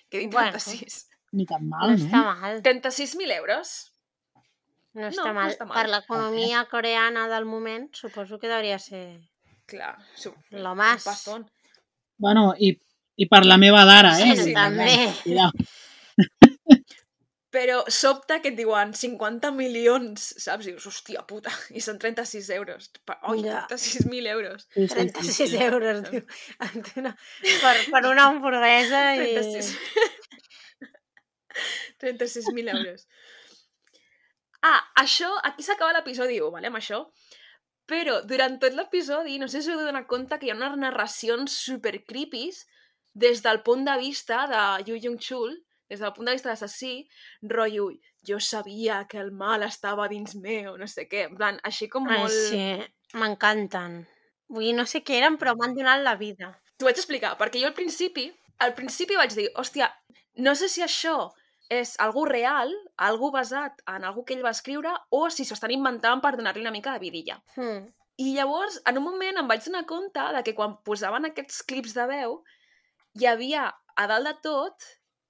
Que 0.09 0.19
dic 0.19 0.31
Bueno. 0.31 0.51
36. 0.51 1.07
Ni 1.31 1.45
tan 1.45 1.63
No 1.69 1.77
mal, 1.77 1.89
no? 1.89 1.95
està 2.05 2.21
mal. 2.41 2.61
36.000 2.61 3.31
euros? 3.37 3.91
No 4.93 5.07
està, 5.07 5.23
no 5.29 5.33
mal. 5.33 5.51
està 5.53 5.65
mal. 5.65 5.77
Per 5.79 5.89
l'economia 5.89 6.65
coreana 6.67 7.27
del 7.31 7.45
moment, 7.45 7.87
suposo 7.95 8.37
que 8.39 8.51
hauria 8.51 8.77
ser 8.79 9.21
Clar, 9.65 9.97
lo 10.49 10.71
un 10.73 10.77
más. 10.77 11.03
pastón. 11.05 11.49
Bueno, 12.17 12.53
i, 12.59 12.77
i 13.17 13.27
per 13.31 13.43
la 13.45 13.57
meva 13.61 13.83
d'ara, 13.87 14.15
eh? 14.19 14.35
Sí, 14.35 14.47
sí, 14.49 14.53
també. 14.55 15.11
Però 17.51 17.81
sobta 17.91 18.37
que 18.39 18.53
et 18.53 18.55
diuen 18.55 18.93
50 18.95 19.49
milions, 19.51 20.29
saps? 20.39 20.69
I 20.69 20.71
dius, 20.71 20.85
hòstia 20.87 21.25
puta, 21.27 21.51
i 21.75 21.81
són 21.83 21.97
36 21.99 22.47
euros. 22.55 22.87
Oi, 23.27 23.41
Ja. 23.43 23.65
36.000 23.67 24.29
euros. 24.31 24.67
Sí, 24.69 24.85
sí, 24.85 24.87
sí, 24.87 24.95
36 24.95 25.51
sí. 25.51 25.59
euros, 25.65 25.99
diu. 26.07 26.23
Una, 27.01 27.11
per, 27.43 27.73
per 27.91 28.03
una 28.07 28.29
hamburguesa 28.29 29.03
i... 29.19 29.33
36. 29.35 29.73
36.000 32.05 32.71
euros. 32.77 33.07
Ah, 34.63 34.79
això, 35.03 35.33
aquí 35.43 35.65
s'acaba 35.65 35.91
l'episodi 35.97 36.39
1, 36.39 36.51
vale, 36.55 36.71
amb 36.71 36.79
això? 36.79 37.03
Però 37.91 38.21
durant 38.23 38.59
tot 38.61 38.71
l'episodi, 38.77 39.35
no 39.41 39.49
sé 39.51 39.59
si 39.59 39.73
us 39.73 39.75
heu 39.75 39.89
donat 39.89 40.07
compte 40.07 40.37
que 40.39 40.47
hi 40.47 40.53
ha 40.53 40.55
unes 40.55 40.79
narracions 40.79 41.51
super 41.67 41.97
creepies 42.07 42.63
des 43.13 43.41
del 43.43 43.61
punt 43.65 43.85
de 43.85 43.97
vista 43.99 44.45
de 44.47 44.61
Yu 44.87 44.99
Jung-chul, 45.03 45.57
des 45.89 45.99
del 45.99 46.13
punt 46.13 46.27
de 46.27 46.35
vista 46.37 46.49
de 46.49 46.53
l'assassí, 46.53 46.93
rotllo, 47.41 47.89
jo 48.27 48.39
sabia 48.39 49.05
que 49.09 49.19
el 49.19 49.31
mal 49.31 49.63
estava 49.63 50.07
dins 50.07 50.35
meu, 50.35 50.77
no 50.77 50.87
sé 50.87 51.07
què, 51.09 51.25
en 51.29 51.35
plan, 51.35 51.59
així 51.67 51.89
com 51.91 52.07
Ai, 52.07 52.21
molt... 52.21 52.37
sí, 52.51 53.17
m'encanten. 53.19 54.01
Vull 54.51 54.67
dir, 54.69 54.75
no 54.77 54.85
sé 54.87 55.01
què 55.03 55.17
eren, 55.19 55.37
però 55.41 55.55
m'han 55.57 55.75
donat 55.75 56.03
la 56.05 56.15
vida. 56.19 56.53
T'ho 56.77 56.87
vaig 56.87 56.99
explicar, 56.99 57.35
perquè 57.39 57.61
jo 57.61 57.69
al 57.69 57.77
principi, 57.77 58.29
al 58.63 58.75
principi 58.77 59.19
vaig 59.19 59.35
dir, 59.35 59.49
hòstia, 59.59 59.89
no 60.45 60.55
sé 60.55 60.69
si 60.71 60.83
això 60.85 61.31
és 61.71 61.93
algú 62.03 62.25
real, 62.27 62.71
algú 62.99 63.31
basat 63.31 63.79
en 63.87 64.03
algú 64.07 64.25
que 64.27 64.35
ell 64.35 64.43
va 64.43 64.51
escriure, 64.55 64.91
o 65.09 65.27
si 65.31 65.45
s'ho 65.47 65.55
estan 65.55 65.71
inventant 65.71 66.23
per 66.23 66.35
donar-li 66.35 66.63
una 66.63 66.73
mica 66.75 66.93
de 66.95 67.03
vidilla. 67.03 67.39
Hmm. 67.55 67.87
I 68.19 68.33
llavors, 68.35 68.81
en 68.85 68.99
un 68.99 69.05
moment 69.07 69.39
em 69.39 69.47
vaig 69.47 69.63
donar 69.65 69.85
compte 69.89 70.25
de 70.35 70.43
que 70.45 70.53
quan 70.55 70.75
posaven 70.85 71.29
aquests 71.29 71.63
clips 71.67 71.95
de 71.95 72.05
veu, 72.11 72.41
hi 73.19 73.25
havia 73.27 73.67
a 73.95 74.07
dalt 74.07 74.27
de 74.27 74.33
tot 74.43 74.85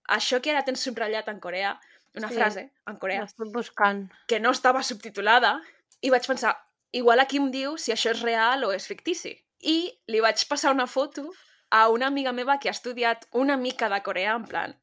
això 0.09 0.41
que 0.41 0.51
ara 0.51 0.63
tens 0.67 0.81
subratllat 0.83 1.27
en 1.31 1.39
Corea, 1.39 1.79
una 2.15 2.27
Sí. 2.29 2.35
frase 2.35 2.71
en 2.87 2.97
Corea, 2.97 3.21
L'estic 3.21 3.51
buscant. 3.53 4.11
que 4.27 4.39
no 4.39 4.51
estava 4.51 4.83
subtitulada, 4.83 5.61
i 6.01 6.09
vaig 6.09 6.25
pensar, 6.27 6.55
igual 6.91 7.19
aquí 7.19 7.37
em 7.37 7.49
diu 7.51 7.77
si 7.77 7.91
això 7.93 8.11
és 8.11 8.21
real 8.21 8.63
o 8.65 8.71
és 8.73 8.87
fictici. 8.87 9.37
I 9.61 9.91
li 10.07 10.19
vaig 10.19 10.47
passar 10.49 10.71
una 10.73 10.87
foto 10.87 11.31
a 11.69 11.87
una 11.89 12.07
amiga 12.07 12.31
meva 12.33 12.57
que 12.59 12.67
ha 12.67 12.71
estudiat 12.71 13.27
una 13.31 13.55
mica 13.57 13.87
de 13.89 14.01
coreà, 14.03 14.35
en 14.35 14.45
plan, 14.45 14.75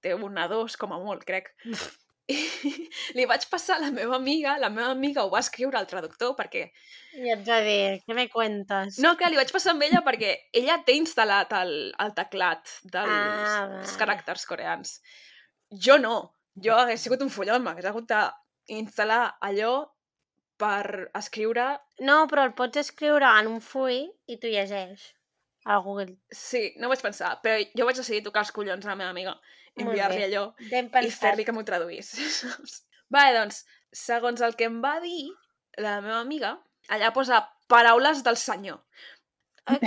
té 0.00 0.14
una 0.14 0.46
dos 0.48 0.76
com 0.76 0.92
a 0.92 0.98
molt, 0.98 1.24
crec. 1.24 1.54
I 2.28 2.36
li 3.18 3.24
vaig 3.30 3.44
passar 3.50 3.76
a 3.76 3.82
la 3.84 3.90
meva 3.94 4.16
amiga, 4.18 4.56
la 4.58 4.70
meva 4.72 4.88
amiga 4.90 5.22
ho 5.24 5.30
va 5.30 5.38
escriure 5.44 5.78
al 5.78 5.86
traductor 5.86 6.34
perquè... 6.38 6.64
I 7.16 7.30
et 7.36 7.44
va 7.46 7.60
dir, 7.64 8.00
què 8.02 8.16
me 8.18 8.26
cuentes? 8.32 8.98
No, 9.04 9.12
clar, 9.16 9.30
li 9.30 9.38
vaig 9.38 9.52
passar 9.54 9.74
amb 9.76 9.84
ella 9.86 10.02
perquè 10.06 10.32
ella 10.58 10.80
té 10.86 10.96
instal·lat 10.98 11.54
el, 11.60 11.74
el 12.02 12.14
teclat 12.18 12.72
dels, 12.82 13.12
Ah, 13.12 13.66
vale. 13.70 13.92
caràcters 14.00 14.46
coreans. 14.50 14.96
Jo 15.70 15.98
no. 16.02 16.16
Jo 16.62 16.74
hagués 16.80 17.02
sigut 17.04 17.22
un 17.22 17.30
follon, 17.30 17.62
m'hagués 17.62 17.86
hagut 17.90 18.08
d'instal·lar 18.10 19.36
allò 19.46 19.74
per 20.58 21.10
escriure... 21.18 21.66
No, 22.00 22.22
però 22.30 22.46
el 22.48 22.54
pots 22.58 22.80
escriure 22.80 23.28
en 23.40 23.50
un 23.54 23.60
full 23.60 23.98
i 24.26 24.38
tu 24.40 24.48
llegeix 24.50 25.12
al 25.66 25.82
Google. 25.84 26.14
Sí, 26.32 26.72
no 26.78 26.86
ho 26.86 26.92
vaig 26.92 27.02
pensar, 27.04 27.34
però 27.42 27.58
jo 27.76 27.86
vaig 27.88 27.98
decidir 27.98 28.22
tocar 28.24 28.44
els 28.46 28.52
collons 28.56 28.86
a 28.86 28.92
la 28.92 28.98
meva 29.00 29.10
amiga, 29.12 29.32
enviar-li 29.76 30.22
allò 30.28 30.46
i 30.60 31.10
fer-li 31.10 31.44
que 31.46 31.54
m'ho 31.54 31.64
traduís. 31.68 32.14
vale, 33.14 33.34
doncs, 33.38 33.64
segons 33.92 34.42
el 34.44 34.56
que 34.56 34.68
em 34.70 34.80
va 34.84 34.96
dir 35.04 35.28
la 35.80 36.00
meva 36.00 36.20
amiga, 36.20 36.56
allà 36.88 37.12
posa 37.12 37.44
paraules 37.68 38.24
del 38.24 38.38
senyor. 38.40 38.80
Ok. 39.66 39.82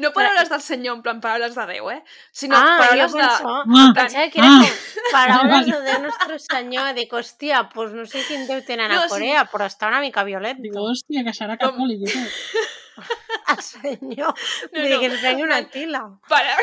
No 0.00 0.10
paraules 0.16 0.48
del 0.48 0.62
senyor 0.64 0.96
en 0.96 1.02
plan 1.04 1.18
paraules 1.20 1.54
de 1.54 1.64
Déu, 1.68 1.90
eh? 1.92 1.98
Sinó 2.32 2.56
ah, 2.56 2.62
jo 2.64 2.78
paraules 2.80 3.12
de... 3.12 3.20
penso... 3.20 3.50
Ah, 3.52 3.92
Pensava 3.98 4.30
que 4.32 4.40
era 4.40 4.48
ah. 4.48 4.62
com 4.64 5.12
paraules 5.12 5.52
Vale, 5.52 5.74
de 5.74 5.80
Déu 5.90 6.02
Nostre 6.06 6.38
Senyor. 6.46 6.88
Dic, 6.96 7.12
hòstia, 7.12 7.62
doncs 7.74 7.96
no 7.98 8.06
sé 8.08 8.24
quin 8.24 8.46
Déu 8.48 8.64
tenen 8.64 8.88
No, 8.88 9.02
a 9.02 9.06
sí. 9.06 9.12
Corea, 9.12 9.44
però 9.52 9.68
està 9.68 9.92
una 9.92 10.00
mica 10.04 10.24
violent. 10.24 10.62
Digo, 10.64 10.86
hòstia, 10.88 11.26
que 11.28 11.36
serà 11.36 11.60
catòlic. 11.60 12.08
tot. 12.08 12.78
El 13.52 13.62
senyor. 13.62 14.32
No, 14.72 14.80
dir 14.80 14.94
no. 14.94 15.00
que 15.00 15.10
es 15.12 15.20
prengui 15.20 15.44
una 15.44 15.60
tila. 15.72 16.06
Para... 16.32 16.56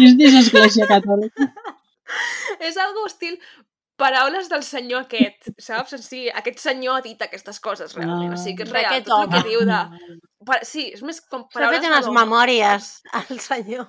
I 0.00 0.06
és 0.08 0.16
dins 0.18 0.34
església 0.44 0.86
catòlica. 0.90 1.50
és 2.68 2.76
algo 2.80 3.06
estil 3.06 3.38
paraules 3.96 4.50
del 4.52 4.62
senyor 4.62 5.06
aquest, 5.06 5.50
saps? 5.58 5.94
O 5.96 5.98
sigui, 5.98 6.28
aquest 6.36 6.58
senyor 6.60 6.98
ha 6.98 7.04
dit 7.04 7.22
aquestes 7.24 7.58
coses 7.64 7.94
realment, 7.96 8.34
o 8.34 8.40
sigui 8.40 8.58
que 8.60 8.66
és 8.66 8.72
real, 8.74 8.98
tot 9.06 9.22
el 9.24 9.30
que 9.32 9.40
home. 9.40 9.48
diu 9.48 9.64
de... 9.68 9.80
Pa- 10.46 10.60
Sí, 10.68 10.90
és 10.94 11.00
més 11.02 11.18
com 11.24 11.42
S'ha 11.48 11.54
paraules 11.56 11.80
fet 11.80 11.88
de 11.88 11.92
unes 11.94 12.08
memòries 12.14 12.90
al 13.18 13.40
senyor. 13.42 13.86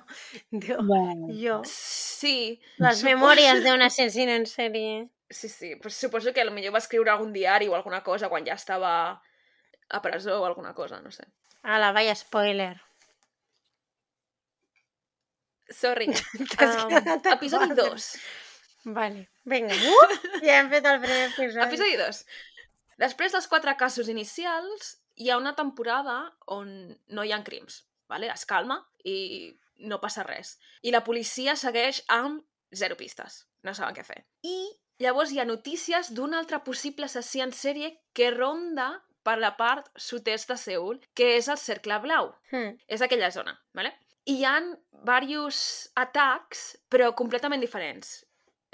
Diu, 0.50 0.80
Vale. 0.88 1.36
jo. 1.38 1.60
Sí, 1.68 2.58
Les 2.82 2.98
suposo- 2.98 3.04
memòries 3.12 3.62
d'un 3.62 3.84
assassino 3.88 4.32
en 4.34 4.46
sèrie. 4.48 5.06
Sí, 5.30 5.48
sí, 5.52 5.74
pues 5.76 5.94
suposo 5.94 6.32
que 6.32 6.42
potser 6.48 6.72
va 6.72 6.80
escriure 6.80 7.10
algun 7.12 7.32
diari 7.36 7.68
o 7.68 7.76
alguna 7.76 8.00
cosa 8.02 8.30
quan 8.32 8.46
ja 8.48 8.54
estava 8.56 9.20
a 9.90 10.00
presó 10.02 10.40
o 10.40 10.46
alguna 10.48 10.72
cosa, 10.74 11.00
no 11.04 11.10
sé. 11.12 11.28
Ala, 11.62 11.92
vaya 11.92 12.14
spoiler. 12.16 12.80
Sorry. 15.70 16.08
Um, 16.58 16.92
episodi 17.32 17.74
quatre. 17.74 17.90
2. 17.90 18.06
Vale, 18.94 19.28
vinga. 19.44 19.74
Uh, 19.74 20.16
ja 20.42 20.58
hem 20.58 20.70
fet 20.72 20.86
el 20.88 21.00
primer 21.02 21.24
episodi. 21.28 21.64
Episodi 21.66 21.98
2. 22.00 22.22
Després 22.98 23.34
dels 23.34 23.46
quatre 23.50 23.74
casos 23.78 24.08
inicials, 24.10 24.96
hi 25.18 25.30
ha 25.30 25.38
una 25.38 25.54
temporada 25.58 26.18
on 26.54 26.70
no 27.14 27.24
hi 27.24 27.32
ha 27.32 27.42
crims. 27.46 27.82
Vale? 28.08 28.30
Es 28.32 28.46
calma 28.48 28.80
i 29.04 29.18
no 29.78 30.00
passa 30.02 30.24
res. 30.26 30.56
I 30.82 30.94
la 30.94 31.04
policia 31.06 31.54
segueix 31.56 32.02
amb 32.08 32.42
zero 32.74 32.96
pistes. 32.98 33.44
No 33.62 33.74
saben 33.74 33.96
què 33.96 34.04
fer. 34.06 34.22
I 34.42 34.56
llavors 35.02 35.32
hi 35.32 35.42
ha 35.42 35.46
notícies 35.48 36.12
d'un 36.14 36.34
altre 36.34 36.62
possible 36.64 37.06
assassí 37.06 37.42
en 37.44 37.52
sèrie 37.54 37.92
que 38.14 38.32
ronda 38.34 38.90
per 39.22 39.36
la 39.38 39.52
part 39.58 39.90
sud-est 40.00 40.48
de 40.48 40.56
Seul, 40.56 41.00
que 41.14 41.34
és 41.36 41.48
el 41.52 41.58
Cercle 41.60 41.98
Blau. 42.02 42.32
Hmm. 42.50 42.78
És 42.88 43.02
aquella 43.04 43.30
zona, 43.34 43.58
¿vale? 43.76 43.92
Hi 44.28 44.42
ha 44.44 44.58
diversos 44.60 45.58
atacs, 45.96 46.64
però 46.92 47.14
completament 47.16 47.62
diferents. 47.64 48.10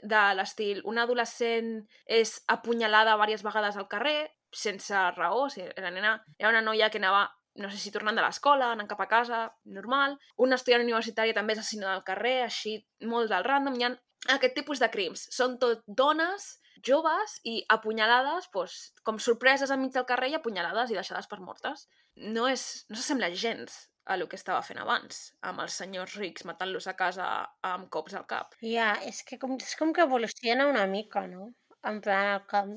De 0.02 0.22
l'estil, 0.34 0.80
una 0.90 1.04
adolescent 1.06 1.68
és 2.16 2.32
apunyalada 2.54 3.14
diverses 3.14 3.44
vegades 3.46 3.78
al 3.78 3.86
carrer, 3.92 4.32
sense 4.50 5.04
raó, 5.14 5.44
o 5.44 5.52
sigui, 5.54 5.68
la 5.78 5.92
nena 5.94 6.16
era 6.40 6.50
una 6.50 6.64
noia 6.64 6.90
que 6.90 6.98
anava, 6.98 7.28
no 7.62 7.70
sé 7.70 7.78
si 7.78 7.94
tornant 7.94 8.18
de 8.18 8.26
l'escola, 8.26 8.72
anant 8.72 8.90
cap 8.90 9.04
a 9.06 9.08
casa, 9.14 9.44
normal. 9.78 10.18
Una 10.42 10.58
estudiant 10.58 10.82
universitària 10.82 11.38
també 11.38 11.54
és 11.54 11.62
assassinada 11.62 11.94
al 12.00 12.04
carrer, 12.10 12.36
així, 12.48 12.74
molt 13.14 13.30
del 13.30 13.46
random. 13.46 13.78
Hi 13.78 13.86
ha 13.86 13.94
aquest 14.40 14.58
tipus 14.58 14.82
de 14.82 14.90
crims. 14.90 15.28
Són 15.38 15.58
tot 15.62 15.86
dones, 15.86 16.50
joves 16.82 17.38
i 17.46 17.60
apunyalades, 17.78 18.50
doncs, 18.50 18.82
com 19.06 19.22
sorpreses 19.22 19.70
enmig 19.70 19.94
del 19.94 20.10
carrer 20.10 20.34
i 20.34 20.38
apunyalades 20.42 20.90
i 20.90 20.98
deixades 20.98 21.30
per 21.30 21.44
mortes. 21.46 21.86
No, 22.18 22.50
és, 22.50 22.86
no 22.90 22.98
s'assembla 22.98 23.30
gens 23.38 23.84
a 24.04 24.16
el 24.18 24.26
que 24.28 24.36
estava 24.36 24.62
fent 24.62 24.80
abans, 24.82 25.20
amb 25.48 25.62
els 25.64 25.76
senyors 25.80 26.16
rics 26.20 26.44
matant-los 26.48 26.88
a 26.90 26.96
casa 26.98 27.28
amb 27.64 27.88
cops 27.96 28.16
al 28.18 28.26
cap. 28.30 28.56
Ja, 28.62 28.94
és 29.08 29.22
que 29.28 29.38
com, 29.40 29.56
és 29.60 29.76
com 29.80 29.94
que 29.96 30.04
evoluciona 30.04 30.68
una 30.70 30.86
mica, 30.90 31.26
no? 31.30 31.52
En 31.84 32.00
plan, 32.04 32.34
al, 32.34 32.42
camp, 32.50 32.74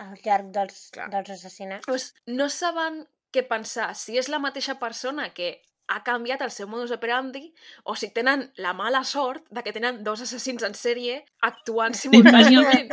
al 0.00 0.16
llarg 0.24 0.50
dels, 0.52 0.88
Clar. 0.96 1.08
dels 1.12 1.32
assassinats. 1.36 1.86
Pues 1.88 2.10
no 2.26 2.48
saben 2.52 3.04
què 3.32 3.44
pensar, 3.48 3.90
si 3.96 4.18
és 4.20 4.28
la 4.32 4.40
mateixa 4.42 4.76
persona 4.80 5.30
que 5.36 5.56
ha 5.88 6.00
canviat 6.06 6.42
el 6.42 6.50
seu 6.50 6.66
modus 6.68 6.92
operandi 6.96 7.44
o 7.84 7.94
si 7.94 8.10
tenen 8.14 8.48
la 8.62 8.72
mala 8.74 9.04
sort 9.06 9.46
de 9.54 9.62
que 9.62 9.74
tenen 9.76 10.02
dos 10.06 10.24
assassins 10.24 10.66
en 10.66 10.74
sèrie 10.74 11.20
actuant 11.48 11.96
simultàniament. 12.02 12.90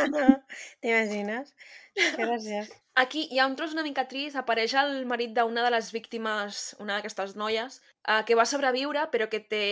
T'imagines? 0.82 1.56
Que 1.98 2.16
graciós. 2.22 2.72
Aquí 2.96 3.28
hi 3.32 3.40
ha 3.40 3.48
un 3.50 3.56
tros 3.58 3.74
una 3.74 3.84
mica 3.86 4.06
trist, 4.08 4.36
apareix 4.38 4.74
el 4.78 5.06
marit 5.10 5.32
d'una 5.34 5.64
de 5.66 5.72
les 5.74 5.92
víctimes, 5.92 6.76
una 6.80 6.98
d'aquestes 7.00 7.36
noies, 7.40 7.80
eh, 8.06 8.22
que 8.28 8.36
va 8.38 8.46
sobreviure 8.46 9.08
però 9.14 9.28
que 9.32 9.40
té 9.40 9.66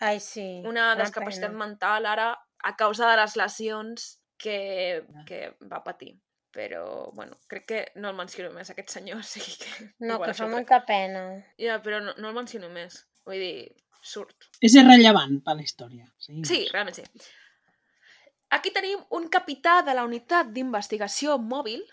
Ai, 0.00 0.18
sí. 0.22 0.46
una 0.66 0.94
discapacitat 0.98 1.52
pena. 1.52 1.64
mental 1.66 2.06
ara 2.06 2.32
a 2.58 2.72
causa 2.76 3.10
de 3.10 3.16
les 3.20 3.36
lesions 3.38 4.08
que, 4.38 5.04
que 5.26 5.52
va 5.70 5.84
patir. 5.84 6.16
Però, 6.50 7.12
bueno, 7.14 7.36
crec 7.46 7.66
que 7.68 7.80
no 8.00 8.08
el 8.10 8.16
menciono 8.16 8.50
més, 8.54 8.70
aquest 8.72 8.90
senyor, 8.96 9.20
o 9.22 9.26
sigui 9.26 9.58
que... 9.60 9.90
No, 10.00 10.16
igual 10.16 10.30
que 10.30 10.38
fa 10.38 10.48
molta 10.50 10.80
pena. 10.88 11.26
Ja, 11.60 11.76
però 11.84 12.00
no, 12.02 12.14
no 12.18 12.30
el 12.32 12.34
menciono 12.34 12.70
més. 12.72 13.02
Vull 13.28 13.38
dir, 13.42 13.68
surt. 14.02 14.48
És 14.64 14.74
irrellevant 14.74 15.38
per 15.44 15.54
la 15.58 15.66
història. 15.66 16.08
Sí, 16.18 16.40
Sí, 16.48 16.64
realment 16.72 16.98
sí. 16.98 17.04
Aquí 18.56 18.72
tenim 18.72 19.02
un 19.12 19.28
capità 19.28 19.82
de 19.84 19.92
la 19.94 20.06
unitat 20.08 20.48
d'investigació 20.54 21.36
mòbil. 21.38 21.84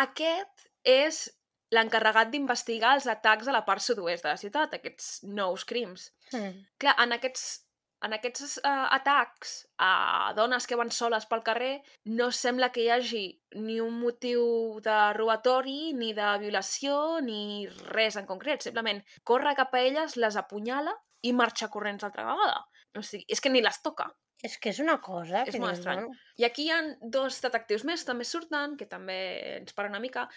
Aquest 0.00 0.68
és 0.88 1.24
l'encarregat 1.72 2.30
d'investigar 2.32 2.94
els 2.98 3.08
atacs 3.08 3.48
a 3.48 3.56
la 3.56 3.64
part 3.66 3.82
sud-oest 3.82 4.24
de 4.24 4.32
la 4.32 4.40
ciutat, 4.40 4.74
aquests 4.76 5.22
nous 5.24 5.64
crims. 5.68 6.10
Hmm. 6.32 6.64
Clar, 6.80 6.94
en 7.04 7.14
aquests, 7.16 7.44
en 8.04 8.16
aquests 8.16 8.58
uh, 8.60 8.88
atacs 8.96 9.54
a 9.80 10.32
dones 10.36 10.66
que 10.68 10.76
van 10.76 10.92
soles 10.92 11.28
pel 11.30 11.44
carrer 11.46 11.72
no 12.18 12.28
sembla 12.34 12.70
que 12.74 12.84
hi 12.84 12.90
hagi 12.92 13.24
ni 13.62 13.78
un 13.80 13.96
motiu 14.00 14.44
de 14.84 14.98
robatori, 15.16 15.94
ni 15.96 16.12
de 16.16 16.34
violació, 16.44 16.98
ni 17.24 17.68
res 17.96 18.20
en 18.20 18.28
concret. 18.28 18.64
Simplement 18.64 19.00
corre 19.24 19.56
cap 19.56 19.72
a 19.72 19.84
elles, 19.86 20.18
les 20.20 20.36
apunyala 20.36 20.96
i 21.22 21.32
marxa 21.32 21.70
corrents 21.72 22.04
altra 22.04 22.26
vegada. 22.28 22.60
O 22.98 23.04
sigui, 23.06 23.24
és 23.32 23.40
que 23.40 23.52
ni 23.52 23.64
les 23.64 23.80
toca. 23.80 24.10
És 24.42 24.56
que 24.58 24.72
és 24.72 24.80
una 24.82 24.96
cosa 25.00 25.44
És 25.46 25.54
que 25.54 25.60
molt 25.62 25.76
estrany. 25.78 26.00
bueno, 26.02 26.16
I 26.38 26.44
aquí 26.48 26.64
hi 26.66 26.72
ha 26.74 26.80
dos 27.00 27.40
detectius 27.44 27.84
més, 27.86 28.04
també 28.04 28.24
surten, 28.26 28.76
que 28.76 28.86
també 28.90 29.18
ens 29.60 29.72
paren 29.76 29.94
una 29.94 30.02
mica. 30.02 30.28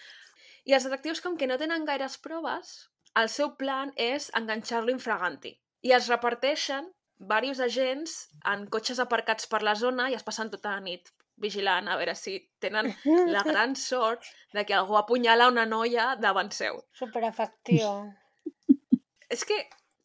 I 0.64 0.74
els 0.76 0.86
detectius, 0.86 1.20
com 1.20 1.36
que 1.36 1.46
no 1.50 1.58
tenen 1.58 1.84
gaires 1.84 2.18
proves, 2.22 2.76
el 3.18 3.28
seu 3.32 3.54
plan 3.56 3.92
és 3.96 4.30
enganxar-lo 4.38 4.92
infraganti. 4.94 5.56
I 5.82 5.92
els 5.96 6.08
reparteixen 6.12 6.88
diversos 7.18 7.60
agents 7.64 8.16
en 8.52 8.66
cotxes 8.68 8.98
aparcats 9.00 9.46
per 9.48 9.62
la 9.62 9.74
zona 9.74 10.10
i 10.10 10.14
es 10.18 10.22
passen 10.26 10.50
tota 10.52 10.74
la 10.74 10.80
nit 10.84 11.12
vigilant 11.40 11.88
a 11.88 11.96
veure 11.96 12.14
si 12.16 12.38
tenen 12.60 12.90
la 13.32 13.42
gran 13.50 13.74
sort 13.76 14.24
de 14.52 14.64
que 14.64 14.74
algú 14.76 14.96
apunyala 14.96 15.48
una 15.48 15.66
noia 15.66 16.14
davant 16.20 16.52
seu. 16.52 16.82
Superefectiu. 16.92 17.90
És 19.28 19.42
que, 19.44 19.56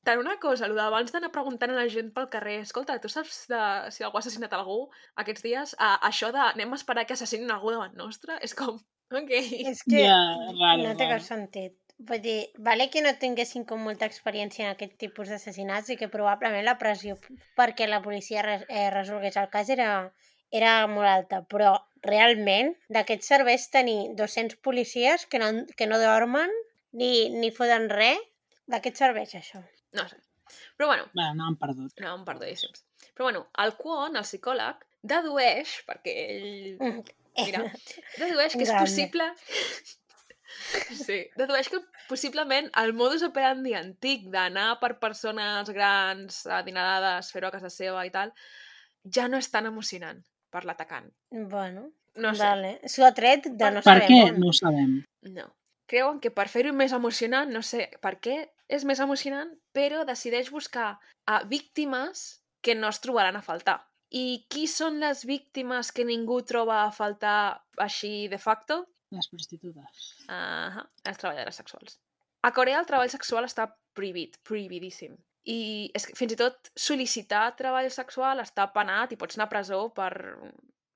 tant 0.07 0.19
una 0.21 0.37
cosa, 0.41 0.65
el 0.67 0.75
d'abans 0.77 1.11
d'anar 1.13 1.31
preguntant 1.33 1.73
a 1.73 1.77
la 1.77 1.89
gent 1.91 2.09
pel 2.15 2.29
carrer, 2.33 2.59
escolta, 2.65 2.97
tu 3.01 3.09
saps 3.11 3.43
de, 3.51 3.59
si 3.93 4.05
algú 4.05 4.17
ha 4.17 4.23
assassinat 4.23 4.53
algú 4.57 4.79
aquests 5.23 5.45
dies? 5.45 5.75
A, 5.77 5.93
això 6.09 6.31
de 6.35 6.41
anem 6.47 6.73
a 6.73 6.79
esperar 6.79 7.05
que 7.05 7.17
assassinin 7.17 7.51
algú 7.53 7.73
davant 7.75 7.93
nostre? 7.99 8.37
És 8.47 8.55
com, 8.57 8.79
ok. 9.19 9.31
És 9.73 9.83
que 9.87 10.07
Ja, 10.07 10.17
raro, 10.57 10.81
no 10.87 10.95
té 10.95 11.05
cap 11.05 11.19
raro. 11.19 11.27
sentit. 11.27 11.77
Vull 12.09 12.21
dir, 12.23 12.39
vale 12.57 12.87
que 12.89 13.03
no 13.05 13.13
tinguessin 13.21 13.63
com 13.69 13.83
molta 13.85 14.07
experiència 14.09 14.65
en 14.65 14.71
aquest 14.73 14.95
tipus 15.03 15.29
d'assassinats 15.29 15.91
i 15.93 15.97
que 15.99 16.09
probablement 16.09 16.65
la 16.65 16.79
pressió 16.81 17.19
perquè 17.59 17.85
la 17.85 18.01
policia 18.01 18.41
res, 18.41 18.63
eh, 18.69 18.89
resolgués 18.89 19.37
el 19.37 19.51
cas 19.53 19.69
era, 19.69 19.91
era 20.49 20.71
molt 20.89 21.11
alta, 21.11 21.43
però 21.45 21.75
realment 22.01 22.73
d'aquests 22.89 23.29
serveis 23.35 23.69
tenir 23.69 24.15
200 24.17 24.57
policies 24.65 25.27
que 25.29 25.37
no, 25.43 25.51
que 25.77 25.85
no 25.85 26.01
dormen 26.01 26.49
ni, 26.97 27.29
ni 27.37 27.53
foten 27.53 27.85
res, 27.93 28.17
d'aquests 28.71 29.05
serveis 29.05 29.37
això. 29.37 29.61
No 29.97 30.07
sé. 30.09 30.17
Però 30.77 30.87
bueno, 30.89 31.05
Va, 31.17 31.29
no 31.37 31.45
han 31.47 31.55
perdut. 31.59 31.93
anàvem 32.01 32.25
perdudíssims. 32.27 32.83
Però 33.15 33.27
bueno, 33.29 33.45
el 33.63 33.73
Kwon, 33.79 34.15
el 34.19 34.23
psicòleg, 34.27 34.83
dedueix, 35.03 35.77
perquè 35.87 36.15
ell 36.35 37.03
Mira, 37.37 37.61
dedueix 38.21 38.53
que 38.59 38.65
és 38.67 38.73
possible... 38.75 39.29
Sí, 40.91 41.15
dedueix 41.39 41.69
que 41.71 41.79
possiblement 42.09 42.65
el 42.81 42.91
modus 42.93 43.21
operandi 43.23 43.71
antic 43.77 44.25
d'anar 44.33 44.73
per 44.81 44.97
persones 44.99 45.69
grans, 45.71 46.41
adinerades, 46.51 47.29
fer-ho 47.31 47.47
a 47.47 47.53
casa 47.55 47.69
seva 47.71 48.03
i 48.05 48.11
tal, 48.11 48.33
ja 49.07 49.29
no 49.31 49.39
és 49.39 49.47
tan 49.53 49.69
emocionant 49.69 50.19
per 50.51 50.65
l'atacant. 50.67 51.07
Bueno, 51.31 51.87
No 52.19 52.33
sé, 52.35 52.43
vale. 52.43 52.71
S'ho 52.91 53.05
ha 53.07 53.13
tret 53.15 53.45
de 53.55 53.69
no 53.71 53.79
Per 53.79 53.93
sabem 53.93 54.09
què? 54.11 54.17
on. 54.33 54.39
No 54.43 54.49
ho 54.51 54.53
sabem. 54.57 54.97
no. 55.31 55.45
Creuen 55.87 56.19
que 56.23 56.29
per 56.35 56.49
fer-ho 56.51 56.73
més 56.75 56.91
emocionant, 56.95 57.47
no 57.55 57.61
sé 57.63 57.85
per 58.03 58.17
què 58.19 58.35
és 58.71 58.85
més 58.87 59.01
emocionant, 59.03 59.51
però 59.75 60.05
decideix 60.07 60.51
buscar 60.53 60.93
a 61.27 61.41
víctimes 61.43 62.41
que 62.63 62.75
no 62.77 62.91
es 62.91 63.01
trobaran 63.03 63.35
a 63.35 63.43
faltar. 63.45 63.81
I 64.11 64.45
qui 64.51 64.65
són 64.67 64.99
les 64.99 65.23
víctimes 65.27 65.91
que 65.95 66.05
ningú 66.07 66.41
troba 66.47 66.81
a 66.83 66.91
faltar 66.95 67.63
així 67.79 68.27
de 68.31 68.39
facto? 68.39 68.81
Les 69.15 69.27
prostitutes. 69.31 70.07
Uh 70.27 70.83
les 71.07 71.19
treballadores 71.19 71.59
sexuals. 71.59 71.99
A 72.47 72.51
Corea 72.55 72.79
el 72.79 72.87
treball 72.89 73.11
sexual 73.11 73.45
està 73.47 73.67
prohibit, 73.97 74.37
prohibidíssim. 74.47 75.15
I 75.51 75.91
és 75.97 76.05
que 76.05 76.15
fins 76.17 76.35
i 76.35 76.39
tot 76.39 76.71
sol·licitar 76.77 77.43
treball 77.57 77.89
sexual 77.91 78.43
està 78.43 78.67
penat 78.75 79.11
i 79.11 79.19
pots 79.19 79.37
anar 79.37 79.49
a 79.49 79.53
presó 79.53 79.81
per... 79.95 80.11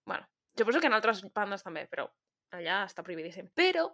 Bueno, 0.06 0.28
suposo 0.58 0.80
que 0.80 0.92
en 0.92 0.98
altres 0.98 1.24
bandes 1.34 1.66
també, 1.66 1.88
però 1.92 2.08
allà 2.56 2.84
està 2.86 3.04
prohibidíssim. 3.04 3.50
Però 3.58 3.88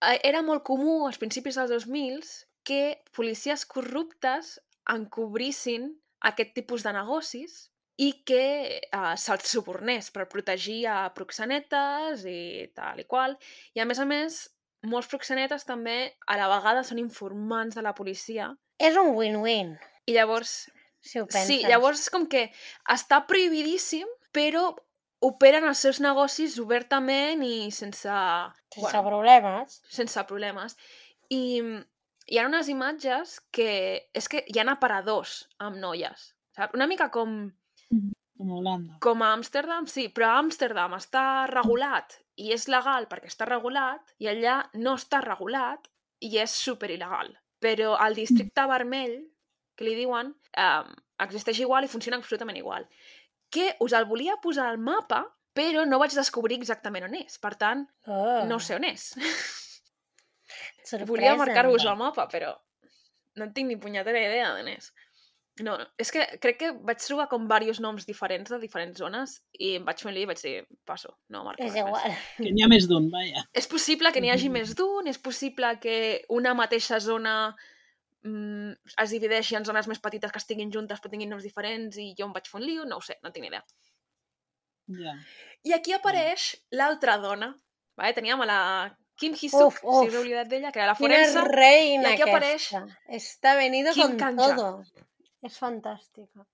eh, 0.00 0.20
era 0.22 0.44
molt 0.46 0.64
comú 0.64 1.06
als 1.06 1.18
principis 1.18 1.58
dels 1.58 1.88
2000 1.88 2.22
que 2.66 2.98
policies 3.14 3.64
corruptes 3.70 4.56
encobrissin 4.90 5.92
aquest 6.26 6.52
tipus 6.56 6.84
de 6.86 6.92
negocis 6.96 7.56
i 8.02 8.10
que 8.28 8.44
eh, 8.76 9.14
se'ls 9.16 9.48
subornés 9.48 10.10
per 10.12 10.28
protegir 10.28 10.82
a 10.90 10.98
proxenetes 11.16 12.26
i 12.28 12.68
tal 12.76 13.00
i 13.00 13.06
qual. 13.08 13.36
I 13.74 13.80
a 13.80 13.86
més 13.88 14.00
a 14.02 14.06
més, 14.08 14.40
molts 14.84 15.08
proxenetes 15.10 15.64
també 15.68 15.98
a 16.26 16.36
la 16.38 16.50
vegada 16.52 16.84
són 16.84 17.00
informants 17.00 17.78
de 17.78 17.84
la 17.86 17.94
policia 17.96 18.52
És 18.78 18.98
un 19.00 19.14
win-win, 19.16 19.76
i 20.06 20.12
llavors... 20.12 20.66
si 21.00 21.20
ho 21.20 21.26
penses. 21.26 21.48
Sí, 21.48 21.62
llavors 21.64 22.02
és 22.02 22.12
com 22.12 22.26
que 22.28 22.48
està 22.92 23.22
prohibidíssim, 23.30 24.08
però 24.34 24.68
operen 25.24 25.64
els 25.64 25.80
seus 25.80 26.00
negocis 26.04 26.58
obertament 26.60 27.42
i 27.46 27.70
sense... 27.72 28.12
Sense 28.74 29.02
problemes. 29.06 29.80
sense 29.88 30.24
problemes. 30.28 30.76
I 31.32 31.62
mm, 31.62 31.84
hi 32.26 32.38
ha 32.40 32.46
unes 32.48 32.68
imatges 32.72 33.38
que... 33.54 33.68
És 34.14 34.28
que 34.28 34.44
hi 34.46 34.58
ha 34.58 34.66
aparadors 34.72 35.46
amb 35.62 35.78
noies. 35.82 36.32
Saps? 36.56 36.74
Una 36.74 36.86
mica 36.90 37.10
com, 37.14 37.36
Com 38.36 38.50
a 38.52 38.56
Holanda. 38.60 38.98
com 39.00 39.22
a 39.22 39.32
Amsterdam, 39.36 39.86
sí, 39.86 40.08
però 40.12 40.30
a 40.34 40.38
Amsterdam 40.42 40.96
està 40.98 41.46
regulat 41.50 42.18
i 42.36 42.50
és 42.52 42.66
legal 42.68 43.06
perquè 43.08 43.30
està 43.30 43.46
regulat 43.48 44.14
i 44.20 44.28
allà 44.28 44.58
no 44.74 44.96
està 44.98 45.22
regulat 45.24 45.86
i 46.20 46.36
és 46.42 46.50
super 46.52 46.90
il·legal. 46.92 47.30
Però 47.60 47.94
al 47.96 48.14
districte 48.16 48.66
vermell, 48.68 49.16
que 49.76 49.84
li 49.86 49.94
diuen, 49.96 50.34
um, 50.60 50.90
existeix 51.24 51.60
igual 51.64 51.84
i 51.84 51.88
funciona 51.92 52.18
absolutament 52.20 52.58
igual. 52.60 52.84
Que 53.52 53.74
us 53.80 53.92
el 53.96 54.04
volia 54.08 54.36
posar 54.42 54.66
al 54.68 54.78
mapa, 54.78 55.22
però 55.56 55.86
no 55.88 55.98
vaig 56.02 56.12
descobrir 56.16 56.58
exactament 56.58 57.06
on 57.08 57.14
és. 57.16 57.38
Per 57.40 57.54
tant, 57.56 57.86
Oh, 58.06 58.44
no 58.48 58.58
sé 58.60 58.76
on 58.76 58.84
és. 58.84 59.14
sorpresa. 60.86 61.10
Volia 61.10 61.34
marcar-vos 61.38 61.84
al 61.86 61.98
mapa, 62.00 62.28
però 62.32 62.54
no 63.36 63.44
en 63.44 63.52
tinc 63.56 63.68
ni 63.70 63.76
punyetera 63.80 64.22
idea 64.22 64.54
d'on 64.54 64.70
és. 64.72 64.92
No, 65.64 65.78
no, 65.80 65.86
és 65.96 66.10
que 66.12 66.24
crec 66.40 66.58
que 66.60 66.68
vaig 66.84 66.98
trobar 67.00 67.30
com 67.30 67.46
diversos 67.48 67.78
noms 67.80 68.04
diferents 68.04 68.50
de 68.52 68.58
diferents 68.60 68.98
zones 69.00 69.38
i 69.56 69.70
em 69.78 69.86
vaig 69.86 70.02
fer 70.02 70.10
un 70.10 70.14
lío 70.16 70.26
i 70.26 70.28
vaig 70.28 70.42
dir, 70.42 70.56
passo, 70.88 71.14
no 71.32 71.46
marco 71.46 71.64
És 71.64 71.70
res 71.70 71.78
més. 71.78 71.86
igual. 71.86 72.18
Que 72.36 72.52
n'hi 72.52 72.64
ha 72.64 72.68
més 72.68 72.88
d'un, 72.90 73.06
vaja. 73.12 73.46
És 73.56 73.68
possible 73.72 74.12
que 74.12 74.20
n'hi 74.20 74.34
hagi 74.34 74.50
més 74.52 74.74
d'un, 74.76 75.08
és 75.08 75.16
possible 75.16 75.70
que 75.80 75.96
una 76.36 76.52
mateixa 76.58 77.00
zona 77.00 77.32
mm, 78.20 78.76
es 79.06 79.16
divideixi 79.16 79.56
en 79.56 79.64
zones 79.64 79.88
més 79.88 80.02
petites 80.04 80.34
que 80.34 80.44
estiguin 80.44 80.74
juntes 80.74 81.00
però 81.00 81.14
tinguin 81.14 81.32
noms 81.32 81.48
diferents 81.48 81.96
i 82.04 82.10
jo 82.18 82.28
em 82.28 82.36
vaig 82.36 82.52
fer 82.52 82.60
un 82.60 82.68
lío, 82.68 82.84
no 82.84 83.00
ho 83.00 83.06
sé, 83.08 83.16
no 83.24 83.32
tinc 83.32 83.48
ni 83.48 83.52
idea. 83.54 83.64
Ja. 85.00 85.16
I 85.64 85.72
aquí 85.72 85.96
apareix 85.96 86.50
l'altra 86.76 87.16
dona, 87.24 87.54
vale? 87.96 88.12
teníem 88.14 88.44
a 88.44 88.52
la 88.52 88.60
Kim 89.16 89.32
Hee-suk, 89.32 89.78
si 89.80 89.86
heu 89.86 90.20
oblidat 90.20 90.48
d'ella, 90.50 90.70
que 90.72 90.80
era 90.82 90.90
la 90.90 90.96
Quina 90.98 91.16
forense, 91.16 91.44
reina 91.52 92.10
i 92.10 92.16
aquí 92.16 92.26
apareix. 92.28 92.66
Està 93.18 93.54
venido 93.56 93.94
Kim 93.96 94.10
con 94.12 94.18
Kanja. 94.24 94.50
todo. 94.56 94.68
És 95.46 95.56
fantàstica. 95.62 96.44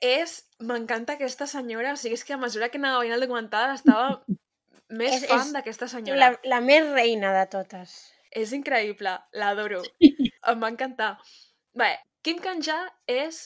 és... 0.00 0.40
M'encanta 0.64 1.14
aquesta 1.18 1.46
senyora, 1.46 1.92
o 1.92 1.96
sigui, 2.00 2.14
és 2.16 2.24
que 2.24 2.32
a 2.34 2.40
mesura 2.40 2.70
que 2.72 2.78
anava 2.80 3.02
veient 3.02 3.14
el 3.18 3.24
documental 3.26 3.74
estava 3.74 4.24
més 4.88 5.18
És- 5.22 5.26
fan 5.28 5.52
d'aquesta 5.52 5.88
senyora. 5.92 6.18
La, 6.20 6.28
la 6.56 6.60
més 6.64 6.86
reina 6.94 7.32
de 7.36 7.46
totes. 7.52 7.96
És 8.30 8.52
increïble, 8.56 9.12
l'adoro. 9.38 9.82
em 10.50 10.60
va 10.62 10.70
encantar. 10.72 11.10
Bé, 11.76 11.90
Kim 12.24 12.38
Kanja 12.40 12.78
és 13.06 13.44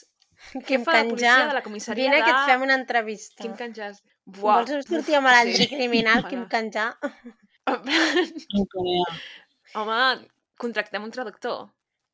Kim 0.53 0.79
jefa 0.79 0.95
de 0.95 1.09
policia 1.09 1.33
Kanja. 1.35 1.47
de 1.49 1.57
la 1.57 1.63
comissaria 1.65 2.05
Vine 2.07 2.21
de... 2.21 2.23
que 2.23 2.31
et 2.31 2.47
fem 2.47 2.61
una 2.65 2.77
entrevista. 2.79 3.43
Kim 3.43 3.57
Kanja. 3.59 3.91
Buah. 4.29 4.63
Vols 4.63 4.87
sortir 4.87 5.17
a 5.17 5.21
malandre 5.25 5.65
sí. 5.65 5.67
Kim 6.29 6.45
Kanja? 6.47 6.93
En 8.59 8.65
Corea. 8.73 9.05
Home, 9.75 9.99
contractem 10.57 11.03
un 11.05 11.11
traductor. 11.11 11.59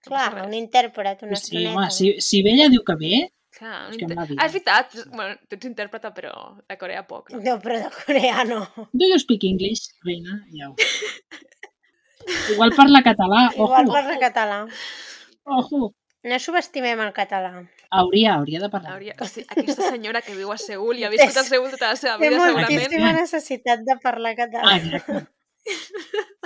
No 0.06 0.10
Clar, 0.12 0.46
un 0.46 0.54
intèrpret, 0.54 1.24
una 1.26 1.36
Sí, 1.36 1.48
estoneta. 1.56 1.74
home, 1.80 1.90
si, 1.92 2.12
si 2.22 2.44
ve 2.46 2.52
ella 2.54 2.68
diu 2.70 2.84
que 2.86 2.96
ve, 3.00 3.24
Clar, 3.56 3.88
És 3.90 3.96
que 3.98 4.04
em 4.04 4.10
inter... 4.12 4.18
va 4.20 4.26
dir. 4.28 4.36
ah, 4.38 4.46
és 4.50 4.52
veritat. 4.54 4.96
Bueno, 5.16 5.38
tu 5.48 5.56
ets 5.56 5.66
intèrpreta, 5.70 6.10
però 6.14 6.34
de 6.68 6.76
Corea 6.78 7.06
poc, 7.08 7.30
no? 7.32 7.40
No, 7.40 7.54
però 7.64 7.78
de 7.80 7.90
coreano. 8.06 8.58
do 8.92 9.08
you 9.08 9.18
speak 9.18 9.46
English, 9.48 9.86
reina? 10.04 10.42
Ja 10.52 10.68
ho. 10.70 10.76
Igual 12.52 12.74
parla 12.76 13.02
català, 13.04 13.50
Igual 13.56 13.86
ojo, 13.86 13.94
parla 13.94 14.18
català. 14.20 14.68
ojo. 15.44 15.94
No 16.26 16.40
subestimem 16.42 17.00
el 17.06 17.12
català. 17.14 17.52
Hauria, 17.92 18.34
hauria 18.36 18.60
de 18.60 18.70
parlar. 18.74 18.96
Hauria... 18.96 19.14
O 19.22 19.26
sigui, 19.30 19.46
aquesta 19.54 19.90
senyora 19.94 20.22
que 20.26 20.34
viu 20.36 20.50
a 20.52 20.58
Seul 20.58 20.98
i 20.98 21.04
ha 21.06 21.12
viscut 21.14 21.38
a 21.38 21.44
Seul 21.46 21.70
tota 21.76 21.92
la 21.94 22.00
seva 22.00 22.16
Té 22.18 22.30
vida, 22.32 22.40
segurament. 22.42 22.72
moltíssima 22.72 23.12
necessitat 23.14 23.84
de 23.86 23.96
parlar 24.04 24.34
català. 24.40 24.72
Ah, 24.74 24.78
exacte. 24.82 25.20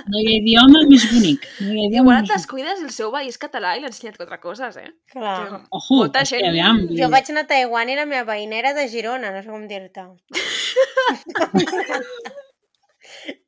No 0.09 0.20
hi 0.22 0.28
ha 0.30 0.36
idioma 0.39 0.80
més 0.89 1.03
bonic. 1.11 1.43
No 1.59 1.74
hi 1.74 1.80
ha 1.82 1.88
idioma 1.89 2.13
Igual 2.13 2.17
et 2.17 2.22
més 2.22 2.30
bonic. 2.30 2.36
descuides 2.38 2.84
el 2.86 2.91
seu 2.95 3.09
veí 3.11 3.28
és 3.32 3.38
català 3.41 3.74
i 3.76 3.82
l'ha 3.84 3.89
ensenyat 3.91 4.15
quatre 4.22 4.39
coses, 4.43 4.78
eh? 4.80 4.91
Clar. 5.11 5.36
Que- 5.49 5.59
Ojo, 5.80 5.97
molta 6.03 6.24
gent- 6.30 6.47
aviam, 6.47 6.80
Jo 7.01 7.09
vaig 7.11 7.30
anar 7.34 7.43
a 7.43 7.49
Taiwan 7.51 7.89
i 7.91 7.97
la 7.99 8.05
meva 8.09 8.26
veïna 8.34 8.55
era 8.61 8.74
de 8.78 8.88
Girona, 8.88 9.32
no 9.36 9.41
sé 9.43 9.49
com 9.49 9.67
dir-te. 9.67 10.05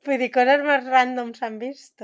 Vull 0.06 0.18
dir, 0.18 0.32
coses 0.34 0.64
més 0.66 0.86
random 0.90 1.32
s'han 1.38 1.58
vist. 1.62 2.02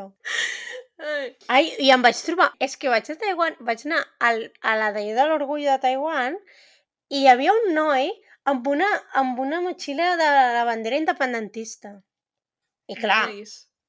Ai. 1.49 1.65
I 1.83 1.91
em 1.93 2.01
vaig 2.05 2.17
trobar... 2.25 2.51
És 2.63 2.77
que 2.77 2.89
vaig 2.93 3.09
a 3.11 3.15
Taiwan, 3.21 3.55
vaig 3.67 3.83
anar 3.87 4.03
al, 4.29 4.43
a 4.61 4.75
la 4.79 4.91
d'ahir 4.95 5.15
de 5.17 5.25
l'orgull 5.29 5.65
de 5.65 5.77
Taiwan 5.81 6.37
i 7.09 7.23
hi 7.23 7.27
havia 7.31 7.53
un 7.53 7.73
noi 7.75 8.09
amb 8.47 8.67
una, 8.71 8.87
amb 9.19 9.39
una 9.43 9.59
motxilla 9.61 10.13
de 10.19 10.29
la 10.57 10.63
bandera 10.69 10.97
independentista. 11.01 11.97
I 12.87 12.95
clar, 12.99 13.25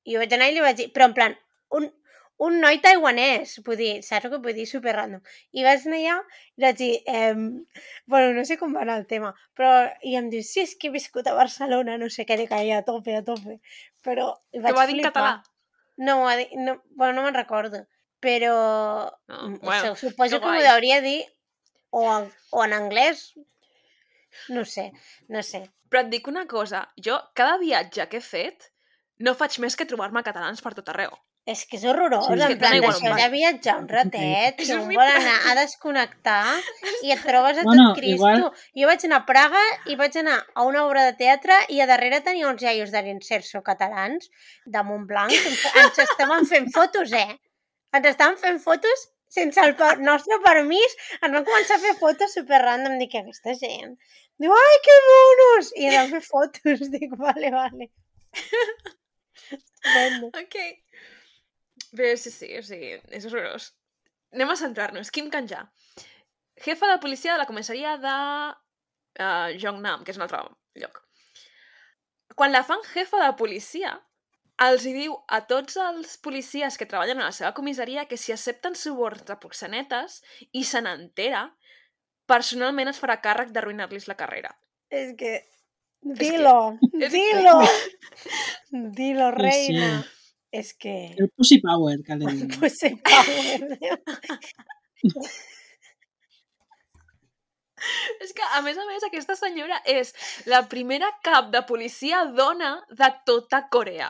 jo 0.09 0.19
vaig 0.23 0.33
anar 0.35 0.49
i 0.51 0.55
li 0.57 0.61
vaig 0.65 0.77
dir... 0.81 0.89
Però 0.95 1.07
en 1.11 1.15
plan, 1.17 1.35
un, 1.79 1.87
un 2.47 2.57
noi 2.63 2.79
taiwanès, 2.83 3.57
vull 3.67 3.77
dir, 3.79 3.93
saps 4.07 4.27
el 4.27 4.33
que 4.33 4.41
vull 4.47 4.55
dir? 4.57 4.67
Super 4.71 4.95
random. 4.97 5.21
I 5.59 5.65
vaig 5.67 5.85
anar 5.87 5.99
allà 6.01 6.17
i 6.59 6.65
vaig 6.67 6.79
dir... 6.81 6.91
Eh, 7.07 7.35
bueno, 8.07 8.33
no 8.39 8.45
sé 8.49 8.57
com 8.61 8.75
va 8.75 8.83
anar 8.87 8.99
el 9.03 9.07
tema, 9.11 9.35
però... 9.59 9.71
I 10.03 10.17
em 10.21 10.31
diu, 10.33 10.43
sí, 10.47 10.65
és 10.67 10.75
que 10.79 10.89
he 10.91 10.95
viscut 10.95 11.27
a 11.31 11.37
Barcelona, 11.39 11.99
no 12.01 12.09
sé 12.11 12.27
què, 12.27 12.37
dic, 12.41 12.55
ai, 12.57 12.73
a 12.75 12.83
tope, 12.87 13.15
a 13.19 13.23
tope. 13.27 13.61
Però 14.07 14.33
vaig 14.55 14.75
va 14.79 14.87
dir 14.91 14.99
en 15.01 15.07
català. 15.11 15.37
No, 15.99 16.21
no, 16.63 16.77
bueno, 16.95 17.13
no 17.17 17.25
me'n 17.27 17.35
recordo, 17.35 17.81
però 18.23 18.55
No, 19.27 19.39
mm, 19.49 19.59
bueno, 19.63 19.95
se- 19.97 20.09
suposo 20.09 20.39
que 20.39 20.45
que 20.47 20.53
m'ho 20.53 20.71
hauria 20.73 21.01
dir 21.03 21.21
o 21.91 22.03
en, 22.17 22.29
o 22.55 22.65
en 22.65 22.73
anglès, 22.77 23.33
no 24.49 24.65
sé, 24.65 24.93
no 25.29 25.43
sé. 25.43 25.65
Però 25.91 26.05
et 26.05 26.11
dic 26.13 26.29
una 26.31 26.45
cosa, 26.47 26.85
jo 27.05 27.17
cada 27.35 27.57
viatge 27.59 28.07
que 28.13 28.21
he 28.21 28.25
fet 28.25 28.69
no 29.19 29.35
faig 29.35 29.59
més 29.63 29.75
que 29.77 29.87
trobar-me 29.89 30.23
catalans 30.23 30.61
per 30.63 30.75
tot 30.75 30.89
arreu. 30.93 31.11
És 31.49 31.63
que 31.65 31.79
és 31.79 31.85
horrorós, 31.89 32.27
Sí, 32.27 32.33
sí, 32.35 32.39
és 32.39 32.45
en 32.45 32.51
que 32.53 32.57
plan, 32.61 32.75
on 32.85 33.17
de 33.17 33.29
viatjar 33.33 33.75
un 33.81 33.87
ratet, 33.89 34.57
que 34.59 34.75
un 34.77 34.91
vol 34.93 35.01
anar 35.01 35.37
a 35.49 35.55
desconnectar 35.57 36.61
i 37.07 37.13
et 37.15 37.23
trobes 37.25 37.57
a 37.59 37.63
Bueno, 37.65 37.87
tot 37.95 37.97
Cristo. 37.99 38.15
igual- 38.17 38.45
Jo 38.77 38.87
vaig 38.91 39.05
anar 39.09 39.17
a 39.23 39.27
Praga 39.27 39.63
i 39.87 39.97
vaig 39.97 40.17
anar 40.21 40.45
a 40.55 40.65
una 40.69 40.85
obra 40.85 41.07
de 41.07 41.15
teatre 41.17 41.57
i 41.71 41.81
a 41.81 41.87
darrere 41.87 42.21
tenia 42.21 42.49
uns 42.51 42.63
iaios 42.63 42.91
de 42.93 43.01
l'Inserso 43.03 43.63
catalans 43.63 44.29
de 44.67 44.83
Montblanc 44.83 45.31
que 45.31 45.49
ens, 45.49 45.65
ens 45.85 45.99
estaven 46.05 46.45
fent 46.47 46.69
fotos, 46.75 47.13
eh? 47.13 47.39
Ens 47.95 48.07
estaven 48.13 48.37
fent 48.37 48.61
fotos 48.61 49.09
sense 49.29 49.59
el 49.61 49.75
per 49.75 49.99
nostre 50.01 50.37
permís. 50.45 50.97
Ens 51.23 51.33
van 51.33 51.45
començar 51.49 51.77
a 51.77 51.85
fer 51.87 51.95
fotos 51.97 52.35
super 52.35 52.61
random. 52.61 52.99
Dic, 52.99 53.15
aquesta 53.15 53.55
gent... 53.57 53.97
Diu, 54.39 54.53
ai, 54.53 54.77
que 54.85 55.01
monos! 55.09 55.73
I 55.77 55.87
ens 55.89 55.97
van 55.97 56.11
fer 56.11 56.21
fotos. 56.29 56.85
Dic, 56.93 57.17
vale, 57.17 57.51
vale. 57.51 57.89
Ok. 60.43 60.57
Però 61.95 62.17
sí, 62.21 62.31
sí, 62.35 62.49
o 62.59 62.63
sigui, 62.67 62.97
és 63.15 63.27
horrorós. 63.29 63.71
Anem 64.35 64.51
a 64.53 64.57
centrar-nos. 64.61 65.13
Kim 65.15 65.31
Kanja. 65.33 65.63
Jefa 66.65 66.91
de 66.91 66.99
policia 67.01 67.33
de 67.33 67.39
la 67.39 67.47
comissaria 67.47 67.95
de 68.03 68.17
uh, 69.23 69.55
Jongnam, 69.63 70.03
que 70.05 70.13
és 70.13 70.19
un 70.19 70.27
altre 70.27 70.43
lloc. 70.83 71.01
Quan 72.39 72.53
la 72.53 72.65
fan 72.67 72.83
jefa 72.93 73.23
de 73.23 73.33
policia, 73.39 73.95
els 74.67 74.85
hi 74.87 74.93
diu 74.95 75.15
a 75.31 75.41
tots 75.51 75.79
els 75.83 76.17
policies 76.23 76.77
que 76.79 76.87
treballen 76.91 77.23
a 77.23 77.31
la 77.31 77.35
seva 77.35 77.55
comissaria 77.55 78.07
que 78.11 78.19
si 78.19 78.35
accepten 78.35 78.77
suborns 78.79 79.25
de 79.29 79.39
proxenetes 79.39 80.21
i 80.53 80.65
se 80.67 80.83
n'entera, 80.83 81.45
personalment 82.31 82.91
es 82.91 82.99
farà 83.03 83.21
càrrec 83.25 83.55
d'arruïnar-los 83.55 84.11
la 84.11 84.19
carrera. 84.19 84.53
Es 84.91 85.15
que... 85.19 85.39
Dilo, 86.01 86.79
es 86.81 86.91
que- 86.91 87.09
dilo, 87.09 87.61
dilo, 88.71 89.31
reina. 89.33 90.03
sí. 90.03 90.09
Es 90.51 90.73
que... 90.75 91.15
El 91.19 91.29
Pussy 91.37 91.61
Power, 91.61 91.99
que. 92.03 92.15
Pues 92.59 92.79
se 92.79 92.97
power. 92.97 93.79
És 98.25 98.33
que, 98.35 98.43
a 98.57 98.61
més 98.67 98.79
a 98.81 98.85
més, 98.89 99.05
aquesta 99.07 99.37
senyora 99.39 99.77
és 99.87 100.09
la 100.51 100.65
primera 100.71 101.09
cap 101.23 101.53
de 101.53 101.61
policia 101.69 102.25
dona 102.35 102.73
de 102.91 103.09
tota 103.29 103.61
Corea. 103.71 104.09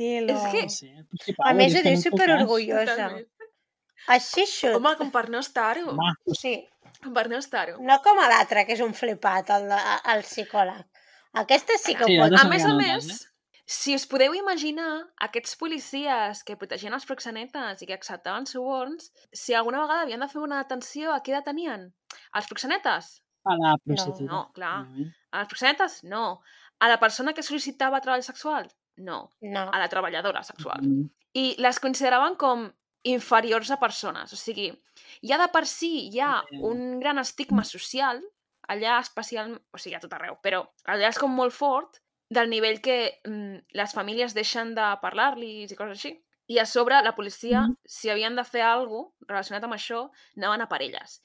Dilo. 0.00 0.34
És 0.34 0.48
que- 0.54 0.68
Sí, 0.68 0.88
el 0.90 1.04
Pussy 1.06 1.34
A 1.44 1.52
més, 1.54 1.72
és 1.74 1.78
ho 1.78 1.82
diu 1.84 1.92
no 1.92 1.94
en 1.94 2.02
puc 2.02 2.10
super 2.10 2.28
més. 2.32 2.40
orgullosa. 2.42 2.96
Totalment. 2.96 3.28
Així 4.16 4.46
xut. 4.46 4.74
Home, 4.74 4.96
com 4.96 5.10
per 5.12 5.28
no 5.30 5.38
estar-ho. 5.38 5.94
Sí, 6.40 6.56
Com 7.02 7.12
per 7.14 7.28
no 7.28 7.36
estar-ho. 7.38 7.78
no 7.80 8.00
com 8.02 8.18
a 8.18 8.28
l'altre, 8.28 8.64
que 8.66 8.72
és 8.72 8.80
un 8.80 8.94
flipat, 8.94 9.50
el, 9.50 9.70
el 9.70 10.22
psicòleg. 10.24 10.84
Aquesta 11.42 11.76
sí 11.80 11.94
que 11.96 12.08
Sí, 12.08 12.18
ho 12.18 12.26
pot. 12.26 12.36
A 12.40 12.46
més 12.50 12.64
a 12.64 12.72
més, 12.78 13.10
si 13.66 13.96
us 13.98 14.06
podeu 14.08 14.34
imaginar, 14.38 14.90
aquests 15.26 15.58
policies 15.60 16.42
que 16.46 16.56
protegien 16.60 16.94
els 16.96 17.06
proxenetes 17.08 17.82
i 17.82 17.88
que 17.90 17.96
acceptaven 17.98 18.46
suborns, 18.46 19.10
si 19.32 19.54
alguna 19.54 19.82
vegada 19.84 20.06
havien 20.06 20.22
de 20.22 20.30
fer 20.32 20.42
una 20.42 20.62
detenció, 20.62 21.12
a 21.12 21.20
qui 21.20 21.34
detenien? 21.34 21.90
Els 22.38 22.48
proxenetes? 22.52 23.12
A 23.46 23.54
la 23.58 23.76
prostituta. 23.82 24.30
No, 24.30 24.46
clar. 24.56 24.80
òbviament. 24.86 25.12
A 25.32 25.42
les 25.42 25.52
proxenetes? 25.52 26.00
No. 26.08 26.24
A 26.80 26.88
la 26.92 26.98
persona 27.02 27.34
que 27.36 27.44
sol·licitava 27.44 28.00
treball 28.04 28.24
sexual? 28.26 28.66
No. 28.96 29.26
No. 29.44 29.68
A 29.68 29.78
la 29.82 29.90
treballadora 29.92 30.42
sexual. 30.46 30.82
Mm. 30.82 31.06
i 31.36 31.52
les 31.60 31.78
consideraven 31.84 32.36
com 32.40 32.64
inferiors 33.06 33.70
a 33.70 33.78
persones. 33.80 34.32
O 34.32 34.38
sigui, 34.40 34.70
ja 35.28 35.38
de 35.40 35.48
per 35.52 35.64
si 35.68 35.90
hi 36.08 36.22
ha 36.24 36.40
un 36.64 36.98
gran 37.02 37.20
estigma 37.22 37.64
social, 37.68 38.22
allà 38.68 38.98
especial, 39.00 39.60
o 39.72 39.78
sigui, 39.78 39.94
a 39.96 40.00
tot 40.00 40.12
arreu, 40.12 40.36
però 40.42 40.64
allà 40.84 41.08
és 41.08 41.18
com 41.18 41.30
molt 41.34 41.52
fort, 41.54 42.00
del 42.30 42.48
nivell 42.50 42.80
que 42.82 43.20
mm, 43.24 43.58
les 43.78 43.92
famílies 43.94 44.34
deixen 44.34 44.74
de 44.74 44.86
parlar-li 45.02 45.62
i 45.64 45.76
coses 45.78 45.98
així. 45.98 46.14
I 46.48 46.58
a 46.62 46.66
sobre, 46.66 47.00
la 47.02 47.14
policia, 47.14 47.62
Mhm. 47.62 47.76
si 47.86 48.08
havien 48.10 48.36
de 48.36 48.44
fer 48.44 48.62
alguna 48.62 49.08
cosa 49.10 49.26
relacionat 49.28 49.64
amb 49.64 49.74
això, 49.74 50.10
anaven 50.36 50.60
a 50.62 50.68
per 50.68 50.82
elles. 50.82 51.20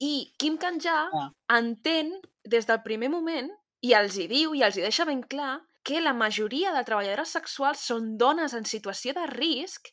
I 0.00 0.32
Kim 0.38 0.56
Kanja 0.58 1.08
Ah. 1.12 1.30
entén 1.48 2.20
des 2.44 2.66
del 2.66 2.82
primer 2.82 3.08
moment 3.10 3.50
i 3.82 3.92
els 3.94 4.16
hi 4.18 4.26
diu 4.28 4.54
i 4.54 4.62
els 4.62 4.76
hi 4.76 4.80
deixa 4.82 5.04
ben 5.04 5.22
clar 5.22 5.60
que 5.84 6.00
la 6.00 6.12
majoria 6.12 6.72
de 6.72 6.84
treballadores 6.84 7.28
sexuals 7.28 7.78
són 7.78 8.16
dones 8.18 8.52
en 8.54 8.64
situació 8.64 9.12
de 9.14 9.26
risc 9.26 9.88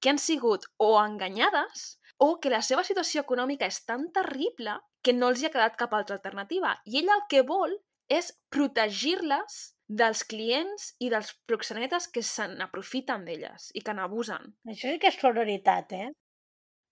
que 0.00 0.10
han 0.10 0.18
sigut 0.18 0.64
o 0.78 0.98
enganyades 1.04 1.98
o 2.22 2.38
que 2.38 2.52
la 2.52 2.62
seva 2.62 2.84
situació 2.86 3.24
econòmica 3.24 3.66
és 3.66 3.80
tan 3.88 4.06
terrible 4.14 4.76
que 5.02 5.14
no 5.16 5.32
els 5.32 5.42
hi 5.42 5.48
ha 5.48 5.54
quedat 5.54 5.78
cap 5.78 5.94
altra 5.98 6.14
alternativa. 6.20 6.76
I 6.86 7.00
ell 7.00 7.10
el 7.10 7.24
que 7.30 7.42
vol 7.46 7.74
és 8.12 8.30
protegir-les 8.54 9.56
dels 10.02 10.22
clients 10.30 10.92
i 11.02 11.10
dels 11.12 11.32
proxenetes 11.50 12.06
que 12.14 12.22
se 12.24 12.46
n'aprofiten 12.52 13.26
d'elles 13.26 13.72
i 13.74 13.82
que 13.82 13.94
n'abusen. 13.96 14.54
Això 14.70 14.92
sí 14.92 15.02
que 15.02 15.10
és 15.10 15.18
sororitat, 15.18 15.96
eh? 15.98 16.12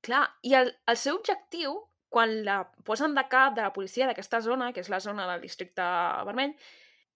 Clar, 0.04 0.24
i 0.42 0.56
el, 0.58 0.74
el 0.90 0.98
seu 0.98 1.20
objectiu, 1.20 1.78
quan 2.10 2.40
la 2.44 2.64
posen 2.84 3.14
de 3.14 3.24
cap 3.30 3.54
de 3.54 3.62
la 3.62 3.72
policia 3.72 4.10
d'aquesta 4.10 4.42
zona, 4.42 4.72
que 4.74 4.82
és 4.82 4.90
la 4.90 5.00
zona 5.00 5.28
del 5.30 5.46
districte 5.46 5.86
vermell, 6.26 6.56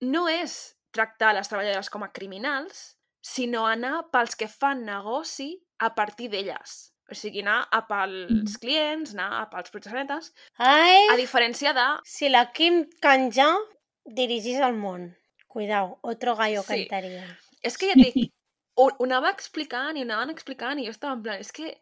no 0.07 0.29
és 0.31 0.77
tractar 0.95 1.35
les 1.35 1.51
treballadores 1.51 1.91
com 1.91 2.07
a 2.07 2.13
criminals, 2.15 2.93
sinó 3.25 3.67
anar 3.67 4.05
pels 4.15 4.37
que 4.39 4.47
fan 4.47 4.85
negoci 4.87 5.57
a 5.83 5.97
partir 5.99 6.31
d'elles. 6.31 6.94
O 7.11 7.15
sigui, 7.15 7.43
anar 7.45 7.67
a 7.71 7.83
pels 7.85 8.55
clients, 8.63 9.13
anar 9.13 9.43
a 9.43 9.47
pels 9.53 9.71
proxenetes, 9.75 10.31
Ai, 10.57 11.03
a 11.13 11.17
diferència 11.21 11.75
de... 11.77 11.85
si 12.09 12.31
la 12.33 12.47
Kim 12.57 12.85
Kanja 13.05 13.51
dirigís 14.07 14.61
el 14.65 14.75
món. 14.79 15.11
Cuidao, 15.49 15.99
otro 16.03 16.35
gallo 16.37 16.63
Sí. 16.65 16.87
cantaria. 16.89 17.27
És 17.63 17.77
que 17.79 17.91
ja 17.93 17.95
et 17.99 18.03
dic, 18.15 18.33
ho, 18.81 18.89
ho 18.89 19.05
anava 19.05 19.31
explicant 19.31 19.97
i 19.97 20.03
ho 20.03 20.09
anaven 20.09 20.33
explicant 20.33 20.81
i 20.81 20.87
jo 20.89 20.95
estava 20.97 21.15
en 21.19 21.23
plan, 21.23 21.41
és 21.45 21.53
que 21.53 21.75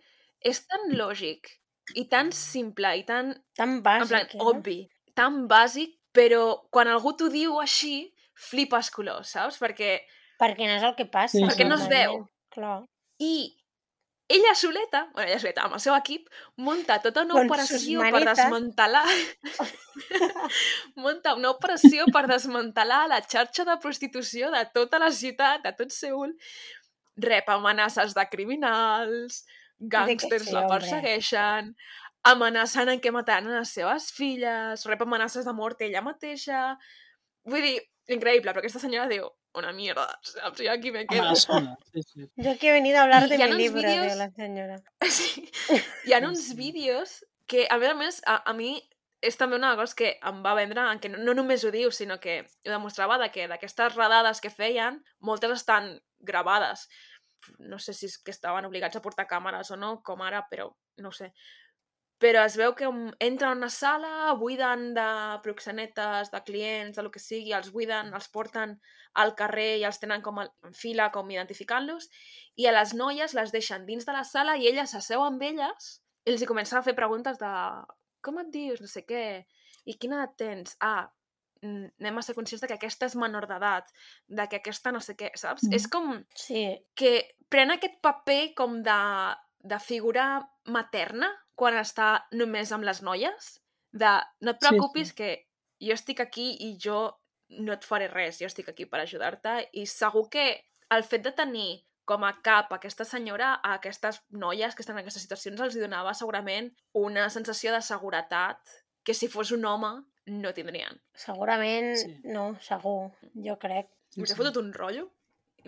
és 0.44 0.60
tan 0.66 0.90
lògic 0.98 1.48
i 1.94 2.04
tan 2.10 2.32
simple 2.34 2.90
i 2.98 3.04
tan, 3.06 3.32
Tan 3.56 3.78
en 3.78 3.82
plan, 3.82 4.02
bàsic, 4.02 4.34
eh? 4.34 4.42
obvi, 4.42 4.78
tan 5.14 5.46
bàsic, 5.48 5.94
però 6.12 6.42
quan 6.70 6.90
algú 6.90 7.14
t'ho 7.16 7.30
diu 7.32 7.56
així, 7.62 8.10
flipes 8.50 8.90
colors, 8.90 9.30
saps? 9.36 9.58
Perquè 9.62 10.00
Perquè 10.42 10.66
no 10.66 10.74
és 10.74 10.82
el 10.82 10.94
que 10.98 11.06
passa. 11.06 11.38
Sí, 11.38 11.42
Perquè 11.46 11.66
no 11.68 11.76
es 11.78 11.86
veu. 11.86 12.24
Clar. 12.50 12.80
I 13.22 13.34
ella 14.32 14.54
soleta, 14.54 15.10
bueno, 15.12 15.28
ella 15.28 15.38
soleta, 15.38 15.64
amb 15.66 15.76
el 15.76 15.82
seu 15.84 15.94
equip, 15.96 16.28
munta 16.56 16.98
tota 17.04 17.24
una 17.26 17.36
Con 17.36 17.50
operació 17.50 18.04
per 18.14 18.22
desmantelar... 18.24 19.02
munta 21.04 21.34
una 21.36 21.50
operació 21.52 22.06
per 22.14 22.22
desmantelar 22.30 23.02
la 23.12 23.18
xarxa 23.20 23.66
de 23.68 23.76
prostitució 23.82 24.48
de 24.54 24.62
tota 24.72 25.00
la 25.02 25.10
ciutat, 25.12 25.60
de 25.66 25.74
tot 25.76 25.92
Seul. 25.92 26.32
Rep 27.20 27.50
amenaces 27.52 28.16
de 28.16 28.24
criminals, 28.32 29.42
gàngsters 29.92 30.48
la 30.56 30.64
persegueixen, 30.70 31.74
amenaçant 32.32 32.88
en 32.88 33.04
què 33.04 33.12
mataran 33.12 33.52
les 33.52 33.76
seves 33.76 34.08
filles, 34.16 34.86
rep 34.88 35.04
amenaces 35.04 35.44
de 35.44 35.56
mort 35.56 35.84
ella 35.84 36.04
mateixa... 36.08 36.72
Vull 37.44 37.64
dir, 37.66 37.78
increïble, 38.14 38.52
però 38.52 38.62
aquesta 38.62 38.80
senyora 38.80 39.10
diu 39.10 39.26
una 39.54 39.72
mierda, 39.72 40.06
saps? 40.22 40.60
Jo 40.64 40.70
aquí 40.72 40.90
me 40.92 41.06
quedo. 41.06 41.34
sí, 41.92 42.02
sí. 42.02 42.28
Yo 42.36 42.50
aquí 42.52 42.68
he 42.68 42.72
venido 42.72 42.98
a 42.98 43.02
hablar 43.02 43.26
I 43.26 43.36
de 43.36 43.48
mi 43.48 43.56
libro, 43.56 43.82
vídeos- 43.82 44.06
diu 44.08 44.16
la 44.18 44.30
senyora. 44.30 44.80
Sí. 45.10 45.48
Hi 46.06 46.12
ha 46.14 46.20
uns 46.26 46.54
vídeos 46.56 47.24
que, 47.46 47.66
a 47.70 47.76
més 47.78 47.90
a 47.90 47.94
més, 47.94 48.22
a, 48.26 48.36
a 48.48 48.52
mi 48.56 48.74
és 49.22 49.36
també 49.38 49.54
una 49.56 49.76
cosa 49.78 49.94
que 49.94 50.16
em 50.18 50.40
va 50.42 50.54
vendre, 50.58 50.82
en 50.90 50.98
què 50.98 51.10
no, 51.12 51.18
no 51.22 51.34
només 51.38 51.62
ho 51.64 51.70
diu, 51.70 51.92
sinó 51.94 52.18
que 52.18 52.40
ho 52.42 52.70
demostrava 52.70 53.18
de 53.22 53.28
que 53.30 53.46
d'aquestes 53.46 53.94
redades 53.94 54.40
que 54.42 54.50
feien, 54.50 55.02
moltes 55.20 55.52
estan 55.60 55.92
gravades. 56.18 56.88
No 57.58 57.78
sé 57.78 57.92
si 57.94 58.06
és 58.06 58.16
que 58.18 58.30
estaven 58.34 58.64
obligats 58.66 58.96
a 58.98 59.02
portar 59.02 59.28
càmeres 59.30 59.70
o 59.70 59.76
no, 59.76 60.00
com 60.02 60.22
ara, 60.22 60.42
però 60.50 60.70
no 60.98 61.10
ho 61.10 61.14
sé. 61.14 61.32
Però 62.22 62.44
es 62.46 62.54
veu 62.54 62.74
que 62.78 62.86
um, 62.86 63.08
entren 63.18 63.50
a 63.50 63.56
una 63.58 63.68
sala, 63.72 64.32
buiden 64.38 64.92
de 64.94 65.06
proxenetes, 65.42 66.30
de 66.30 66.40
clients, 66.46 66.96
de 66.96 67.02
lo 67.02 67.10
que 67.10 67.22
sigui, 67.22 67.50
els 67.56 67.72
buiden, 67.74 68.12
els 68.14 68.28
porten 68.30 68.76
al 69.18 69.34
carrer 69.38 69.80
i 69.80 69.86
els 69.88 69.98
tenen 69.98 70.22
com 70.22 70.38
en 70.44 70.76
fila, 70.78 71.10
com 71.14 71.30
identificant-los, 71.34 72.06
i 72.62 72.68
a 72.68 72.76
les 72.76 72.94
noies 72.94 73.34
les 73.34 73.50
deixen 73.54 73.88
dins 73.88 74.06
de 74.06 74.14
la 74.14 74.22
sala 74.28 74.54
i 74.56 74.70
elles 74.70 74.94
s'asseu 74.94 75.24
amb 75.26 75.42
elles 75.42 75.90
i 76.24 76.32
els 76.32 76.44
hi 76.44 76.48
comencen 76.48 76.78
a 76.78 76.84
fer 76.86 76.94
preguntes 76.94 77.40
de 77.42 77.50
com 78.22 78.38
et 78.38 78.54
dius, 78.54 78.80
no 78.80 78.88
sé 78.88 79.02
què, 79.08 79.24
i 79.90 79.98
quina 79.98 80.20
edat 80.20 80.36
tens? 80.38 80.76
Ah, 80.80 81.10
mm, 81.64 81.90
anem 82.00 82.18
a 82.18 82.22
ser 82.22 82.36
conscients 82.38 82.62
de 82.62 82.70
que 82.70 82.78
aquesta 82.78 83.08
és 83.10 83.18
menor 83.18 83.48
d'edat, 83.50 83.90
de 84.28 84.46
que 84.48 84.62
aquesta 84.62 84.94
no 84.94 85.02
sé 85.02 85.16
què, 85.18 85.32
saps? 85.34 85.66
Mhm. 85.66 85.74
És 85.74 85.88
com 85.90 86.12
Sí, 86.38 86.64
que 86.94 87.12
pren 87.50 87.74
aquest 87.74 87.98
paper 88.00 88.54
com 88.54 88.78
de, 88.86 89.00
de 89.74 89.78
figura 89.82 90.26
materna 90.70 91.32
quan 91.54 91.74
està 91.78 92.26
només 92.32 92.72
amb 92.72 92.84
les 92.84 93.02
noies, 93.02 93.52
de 93.92 94.12
no 94.40 94.50
et 94.50 94.56
Sí, 94.60 94.66
sí. 94.66 94.68
preocupis 94.68 95.12
que 95.12 95.30
jo 95.80 95.92
estic 95.94 96.20
aquí 96.20 96.56
i 96.60 96.76
jo 96.80 97.18
no 97.60 97.72
et 97.74 97.84
faré 97.84 98.08
res, 98.08 98.38
jo 98.40 98.46
estic 98.46 98.68
aquí 98.70 98.86
per 98.86 99.00
ajudar-te 99.00 99.68
i 99.72 99.86
segur 99.86 100.28
que 100.30 100.46
el 100.90 101.02
fet 101.04 101.22
de 101.22 101.32
tenir 101.32 101.82
com 102.04 102.24
a 102.24 102.32
cap 102.42 102.72
aquesta 102.72 103.04
senyora 103.04 103.54
a 103.62 103.74
aquestes 103.74 104.22
noies 104.30 104.74
que 104.74 104.82
estan 104.82 104.96
en 104.96 105.02
aquestes 105.02 105.22
situacions 105.22 105.60
els 105.60 105.76
donava 105.78 106.14
segurament 106.14 106.72
una 106.98 107.28
sensació 107.30 107.72
de 107.72 107.82
seguretat 107.82 108.58
que 109.04 109.14
si 109.14 109.28
fos 109.28 109.52
un 109.52 109.64
home 109.64 109.92
no 110.26 110.52
tindrien. 110.54 111.00
segurament 111.14 111.96
Sí. 111.96 112.20
no, 112.24 112.54
segur, 112.60 113.10
jo 113.34 113.58
crec. 113.58 113.88
Sí, 114.08 114.14
Sí, 114.14 114.20
M'he 114.20 114.26
sí. 114.28 114.34
fotut 114.36 114.56
un 114.60 114.72
rotllo 114.72 115.10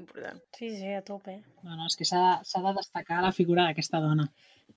important. 0.00 0.40
Sí, 0.56 0.70
sí, 0.76 0.92
a 0.92 1.02
tope. 1.02 1.38
No, 1.62 1.76
no, 1.76 1.88
és 1.88 1.96
que 1.98 2.06
s'ha 2.08 2.40
s'ha 2.46 2.62
de 2.64 2.74
destacar 2.78 3.22
la 3.24 3.32
figura 3.32 3.66
d'aquesta 3.68 4.00
dona. 4.04 4.28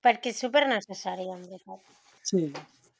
Perquè 0.04 0.32
és 0.32 0.42
super 0.44 0.66
necessari, 0.70 1.28
en 1.32 1.44
veritat. 1.46 1.80
Sí, 2.22 2.44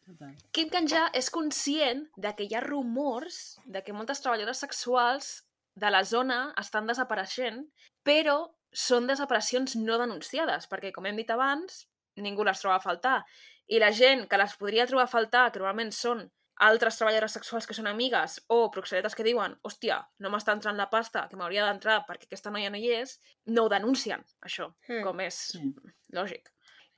total. 0.07 0.33
Kim 0.57 0.71
Kanja 0.73 1.09
és 1.21 1.31
conscient 1.35 2.07
de 2.17 2.33
que 2.37 2.47
hi 2.49 2.57
ha 2.57 2.65
rumors 2.65 3.59
de 3.67 3.83
que 3.85 3.97
moltes 3.97 4.23
treballadores 4.25 4.65
sexuals 4.65 5.33
de 5.79 5.91
la 5.95 6.03
zona 6.05 6.39
estan 6.61 6.89
desapareixent, 6.91 7.63
però 8.03 8.39
són 8.73 9.07
desaparicions 9.09 9.77
no 9.81 9.99
denunciades, 10.01 10.67
perquè, 10.71 10.93
com 10.93 11.07
hem 11.07 11.17
dit 11.21 11.31
abans, 11.31 11.85
ningú 12.19 12.45
les 12.45 12.61
troba 12.61 12.77
a 12.79 12.85
faltar. 12.85 13.21
I 13.69 13.79
la 13.83 13.93
gent 13.93 14.27
que 14.29 14.41
les 14.41 14.57
podria 14.59 14.87
trobar 14.89 15.07
a 15.07 15.13
faltar, 15.13 15.49
que 15.53 15.61
normalment 15.61 15.93
són 15.95 16.27
altres 16.61 16.97
treballadores 16.99 17.33
sexuals 17.33 17.67
que 17.67 17.75
són 17.75 17.87
amigues 17.87 18.41
o 18.49 18.71
proxenetes 18.75 19.15
que 19.15 19.23
diuen 19.27 19.57
hòstia, 19.63 20.01
no 20.19 20.31
m'està 20.31 20.53
entrant 20.57 20.77
la 20.77 20.89
pasta 20.91 21.27
que 21.31 21.37
m'hauria 21.37 21.65
d'entrar 21.67 22.05
perquè 22.07 22.27
aquesta 22.27 22.51
noia 22.51 22.71
no 22.71 22.77
hi 22.81 22.91
és, 23.01 23.19
no 23.47 23.65
ho 23.65 23.69
denuncien, 23.69 24.25
això, 24.43 24.73
Hmm. 24.89 25.03
com 25.05 25.21
és 25.21 25.35
Sí. 25.53 25.75
lògic. 26.13 26.49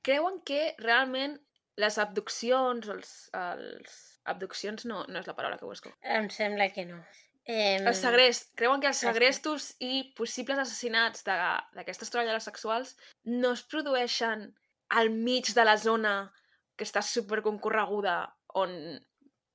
Creuen 0.02 0.40
que 0.42 0.74
realment 0.78 1.38
les 1.76 1.98
abduccions, 1.98 2.88
o 2.88 2.92
els, 2.92 3.30
els... 3.34 4.06
Abduccions 4.24 4.84
no, 4.84 5.04
no 5.08 5.18
és 5.18 5.26
la 5.26 5.34
paraula 5.34 5.56
que 5.58 5.64
busco. 5.64 5.90
Em 6.02 6.28
sembla 6.30 6.68
que 6.70 6.84
no. 6.84 7.02
Eh, 7.46 7.76
Els 7.80 7.98
segrest, 7.98 8.50
creuen 8.54 8.80
que 8.80 8.86
els 8.86 8.98
segrestos 8.98 9.74
i 9.80 10.12
possibles 10.14 10.58
assassinats 10.58 11.24
de- 11.24 11.60
d'aquestes 11.74 12.10
treballadores 12.10 12.44
sexuals 12.44 12.96
no 13.24 13.52
es 13.52 13.62
produeixen 13.62 14.54
al 14.90 15.08
mig 15.10 15.48
de 15.54 15.64
la 15.64 15.76
zona 15.78 16.32
que 16.76 16.84
està 16.84 17.00
superconcorreguda 17.02 18.36
on 18.54 19.00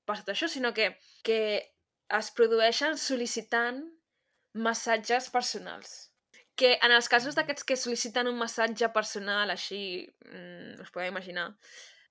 passa 0.06 0.26
tot 0.26 0.34
això, 0.36 0.49
sinó 0.51 0.74
que, 0.74 0.91
que 1.26 1.39
es 2.20 2.32
produeixen 2.38 2.99
sol·licitant 3.01 3.82
massatges 4.56 5.30
personals. 5.34 5.95
Que 6.56 6.78
en 6.86 6.93
els 6.95 7.10
casos 7.12 7.36
d'aquests 7.36 7.68
que 7.68 7.76
sol·liciten 7.80 8.30
un 8.32 8.38
massatge 8.39 8.88
personal 8.95 9.51
així, 9.51 9.82
mm, 10.30 10.82
us 10.86 10.91
podeu 10.93 11.12
imaginar, 11.12 11.49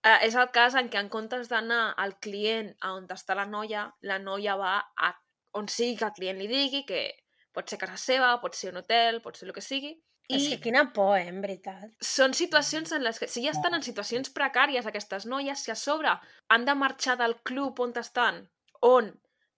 eh, 0.05 0.19
és 0.27 0.35
el 0.35 0.51
cas 0.53 0.75
en 0.75 0.91
què 0.93 1.01
en 1.01 1.09
comptes 1.09 1.49
d'anar 1.49 1.95
al 1.97 2.19
client 2.21 2.75
a 2.81 2.93
on 2.99 3.07
està 3.09 3.35
la 3.35 3.47
noia, 3.47 3.87
la 4.03 4.19
noia 4.19 4.57
va 4.57 4.77
a 4.97 5.15
on 5.55 5.69
sigui 5.69 5.97
que 5.97 6.05
el 6.05 6.17
client 6.19 6.39
li 6.39 6.49
digui, 6.51 6.83
que 6.85 7.15
pot 7.55 7.71
ser 7.71 7.79
casa 7.79 7.97
seva, 7.97 8.35
pot 8.43 8.55
ser 8.59 8.73
un 8.73 8.83
hotel, 8.83 9.23
pot 9.23 9.37
ser 9.39 9.47
el 9.49 9.55
que 9.55 9.63
sigui, 9.63 9.95
i 10.29 10.37
És 10.39 10.49
que 10.49 10.61
quina 10.61 10.87
por, 10.93 11.19
eh, 11.19 11.29
en 11.29 11.41
veritat. 11.43 11.91
són 12.01 12.33
situacions 12.33 12.93
en 12.93 13.03
les 13.05 13.19
que, 13.19 13.29
si 13.29 13.43
ja 13.45 13.51
estan 13.51 13.75
en 13.75 13.83
situacions 13.83 14.31
precàries 14.33 14.87
aquestes 14.87 15.27
noies, 15.27 15.59
si 15.61 15.71
a 15.71 15.75
sobre 15.77 16.15
han 16.49 16.65
de 16.65 16.75
marxar 16.75 17.19
del 17.21 17.37
club 17.43 17.81
on 17.81 17.93
estan, 18.01 18.49
on 18.81 19.13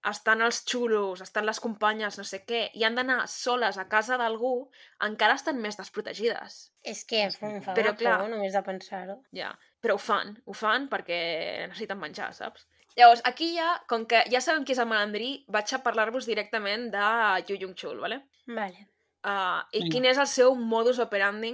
estan 0.07 0.43
els 0.43 0.64
xulos, 0.64 1.21
estan 1.21 1.47
les 1.47 1.59
companyes, 1.61 2.19
no 2.19 2.25
sé 2.25 2.45
què, 2.47 2.71
i 2.75 2.85
han 2.85 2.95
d'anar 2.95 3.27
soles 3.29 3.79
a 3.79 3.89
casa 3.89 4.17
d'algú, 4.17 4.69
encara 5.03 5.35
estan 5.35 5.59
més 5.59 5.77
desprotegides. 5.79 6.73
És 6.83 7.05
que 7.05 7.23
em 7.25 7.62
fa 7.62 7.75
Però 7.75 7.95
clar. 7.97 8.21
por 8.21 8.31
només 8.31 8.53
de 8.55 8.62
pensar-ho. 8.62 9.21
Ja, 9.35 9.53
però 9.83 9.95
ho 9.95 9.99
fan, 9.99 10.37
ho 10.47 10.53
fan 10.55 10.89
perquè 10.89 11.69
necessiten 11.69 11.99
menjar, 11.99 12.33
saps? 12.35 12.67
Llavors, 12.97 13.21
aquí 13.25 13.55
ja, 13.57 13.83
com 13.89 14.07
que 14.07 14.23
ja 14.33 14.41
sabem 14.41 14.64
qui 14.64 14.73
és 14.73 14.79
el 14.79 14.89
malandrí, 14.89 15.45
vaig 15.49 15.75
a 15.75 15.83
parlar-vos 15.85 16.27
directament 16.27 16.91
de 16.91 17.09
Yu 17.49 17.59
Jung 17.61 17.75
Chul, 17.75 17.99
¿vale? 18.01 18.23
Vale. 18.47 18.89
Uh, 19.27 19.64
I 19.74 19.83
Vinga. 19.83 19.93
quin 19.93 20.05
és 20.07 20.18
el 20.22 20.29
seu 20.31 20.55
modus 20.55 21.01
operandi 21.03 21.51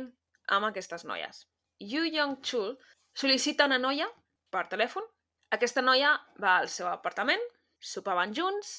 amb 0.52 0.68
aquestes 0.68 1.06
noies. 1.08 1.46
Yu 1.80 2.04
Young 2.04 2.36
Chul 2.44 2.74
sol·licita 3.16 3.64
una 3.70 3.78
noia 3.80 4.08
per 4.52 4.66
telèfon. 4.68 5.06
Aquesta 5.56 5.80
noia 5.84 6.12
va 6.40 6.58
al 6.60 6.68
seu 6.68 6.88
apartament, 6.90 7.40
sopaven 7.80 8.34
junts, 8.36 8.74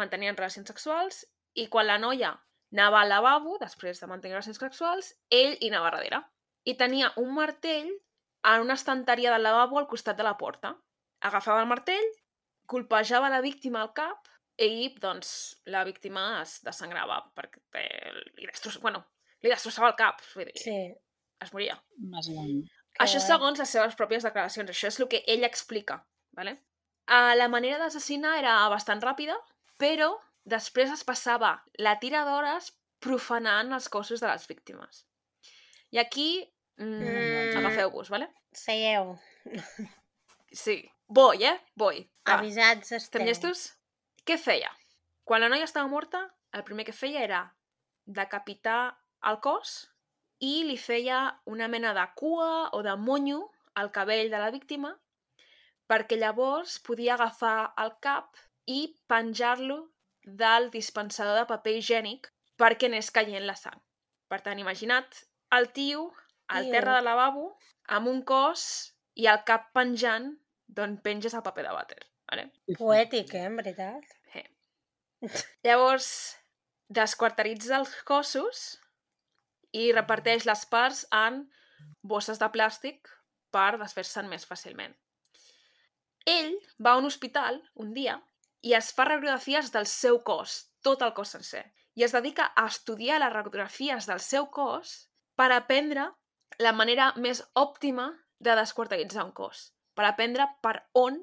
mantenien 0.00 0.36
relacions 0.36 0.68
sexuals 0.72 1.26
i 1.54 1.68
quan 1.68 1.88
la 1.88 1.98
noia 2.00 2.32
anava 2.72 3.02
al 3.02 3.12
lavabo, 3.12 3.56
després 3.60 4.00
de 4.00 4.08
mantenir 4.08 4.36
relacions 4.36 4.60
sexuals, 4.60 5.12
ell 5.28 5.56
hi 5.60 5.68
anava 5.68 5.92
darrere. 5.92 6.22
I 6.64 6.74
tenia 6.80 7.12
un 7.20 7.34
martell 7.36 7.88
en 7.88 8.64
una 8.64 8.76
estanteria 8.80 9.32
del 9.32 9.44
lavabo 9.44 9.78
al 9.78 9.88
costat 9.88 10.16
de 10.16 10.24
la 10.24 10.36
porta. 10.40 10.74
Agafava 11.20 11.62
el 11.64 11.70
martell, 11.70 12.10
colpejava 12.66 13.30
la 13.32 13.40
víctima 13.44 13.82
al 13.82 13.92
cap 13.96 14.28
i, 14.58 14.88
doncs, 15.00 15.30
la 15.70 15.84
víctima 15.86 16.40
es 16.42 16.58
desangrava 16.66 17.20
perquè 17.36 17.84
li, 18.36 18.46
destross... 18.46 18.80
bueno, 18.82 19.04
li 19.42 19.50
destrossava 19.52 19.88
el 19.92 19.96
cap, 19.98 20.22
vull 20.34 20.48
dir, 20.48 20.56
Sí. 20.58 20.76
es 21.44 21.52
moria. 21.54 21.76
Això 22.98 23.20
segons 23.22 23.58
les 23.62 23.70
seves 23.70 23.94
pròpies 23.94 24.24
declaracions. 24.26 24.70
Això 24.72 24.88
és 24.90 24.98
el 25.00 25.06
que 25.08 25.22
ell 25.30 25.44
explica. 25.46 26.00
Vale? 26.34 26.56
Uh, 27.08 27.34
la 27.38 27.46
manera 27.48 27.78
d'assassinar 27.78 28.36
era 28.40 28.56
bastant 28.68 29.00
ràpida, 29.02 29.36
però 29.78 30.10
després 30.44 30.90
es 30.90 31.04
passava 31.06 31.52
la 31.78 31.94
tira 32.02 32.24
d'hores 32.26 32.72
profanant 33.00 33.70
els 33.72 33.86
cossos 33.88 34.20
de 34.20 34.26
les 34.26 34.46
víctimes. 34.50 35.04
I 35.94 35.98
aquí... 36.02 36.30
Mm, 36.78 37.02
Mm. 37.02 37.56
Agafeu-vos, 37.58 38.08
vale? 38.10 38.28
Seieu. 38.54 39.16
Sí. 40.52 40.84
Voy, 41.08 41.44
eh? 41.44 41.60
Voy. 41.74 42.04
Va. 42.28 42.36
Avisats 42.38 42.92
Estem 42.92 43.22
esteu. 43.22 43.26
llestos? 43.26 43.77
Què 44.28 44.36
feia? 44.36 44.68
Quan 45.24 45.40
la 45.40 45.48
noia 45.48 45.64
estava 45.64 45.88
morta, 45.88 46.18
el 46.52 46.64
primer 46.68 46.84
que 46.84 46.92
feia 46.92 47.20
era 47.24 47.38
decapitar 48.04 48.80
el 49.30 49.38
cos 49.44 49.70
i 50.44 50.66
li 50.68 50.76
feia 50.76 51.20
una 51.52 51.68
mena 51.72 51.94
de 51.96 52.04
cua 52.20 52.48
o 52.76 52.82
de 52.84 52.92
monyo 53.00 53.38
al 53.80 53.88
cabell 53.94 54.28
de 54.34 54.40
la 54.42 54.50
víctima 54.52 54.90
perquè 55.88 56.18
llavors 56.20 56.76
podia 56.88 57.14
agafar 57.14 57.72
el 57.84 57.94
cap 58.04 58.36
i 58.68 58.82
penjar-lo 59.08 59.78
del 60.42 60.68
dispensador 60.76 61.40
de 61.40 61.46
paper 61.54 61.74
higiènic 61.78 62.28
perquè 62.60 62.92
anés 62.92 63.08
caient 63.08 63.48
la 63.48 63.56
sang. 63.56 63.80
Per 64.28 64.42
tant, 64.44 64.60
imagina't 64.60 65.22
el 65.56 65.70
tio 65.72 66.04
al 66.52 66.68
terra 66.74 66.98
del 66.98 67.08
lavabo 67.08 67.46
amb 67.96 68.12
un 68.12 68.20
cos 68.28 68.68
i 69.16 69.32
el 69.32 69.40
cap 69.48 69.72
penjant 69.72 70.34
d'on 70.68 71.00
penges 71.08 71.32
el 71.32 71.46
paper 71.48 71.64
de 71.70 71.74
vàter. 71.80 72.00
Vale? 72.28 72.50
Poètic, 72.76 73.32
eh, 73.34 73.48
en 73.48 73.56
veritat. 73.56 74.17
Llavors, 75.66 76.08
desquarteritza 76.88 77.78
els 77.80 77.94
cossos 78.08 78.78
i 79.76 79.90
reparteix 79.92 80.46
les 80.48 80.64
parts 80.70 81.04
en 81.14 81.42
bosses 82.02 82.40
de 82.40 82.48
plàstic 82.54 83.10
per 83.52 83.78
desfer-se'n 83.80 84.28
més 84.30 84.46
fàcilment. 84.48 84.94
Ell 86.28 86.54
va 86.84 86.94
a 86.94 87.00
un 87.00 87.08
hospital 87.08 87.60
un 87.82 87.92
dia 87.96 88.18
i 88.62 88.74
es 88.76 88.90
fa 88.94 89.06
radiografies 89.08 89.70
del 89.74 89.86
seu 89.86 90.20
cos, 90.24 90.58
tot 90.82 91.02
el 91.06 91.14
cos 91.16 91.34
sencer, 91.36 91.64
i 91.94 92.04
es 92.06 92.14
dedica 92.14 92.50
a 92.56 92.66
estudiar 92.70 93.20
les 93.22 93.32
radiografies 93.32 94.08
del 94.10 94.20
seu 94.24 94.48
cos 94.54 95.08
per 95.38 95.50
aprendre 95.54 96.08
la 96.58 96.74
manera 96.74 97.12
més 97.16 97.42
òptima 97.54 98.10
de 98.38 98.54
desquarteritzar 98.58 99.24
un 99.26 99.32
cos, 99.32 99.70
per 99.94 100.06
aprendre 100.06 100.46
per 100.62 100.76
on 100.98 101.18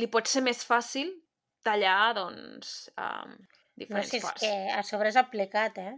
li 0.00 0.08
pot 0.12 0.28
ser 0.28 0.42
més 0.44 0.64
fàcil 0.66 1.10
tallar, 1.64 2.14
doncs, 2.16 2.74
um, 2.96 3.32
No, 3.34 3.80
diferents 3.82 4.10
si 4.12 4.18
és 4.20 4.22
parts. 4.22 4.40
que 4.44 4.52
a 4.70 4.82
sobre 4.86 5.08
és 5.10 5.16
aplicat, 5.18 5.78
eh? 5.82 5.94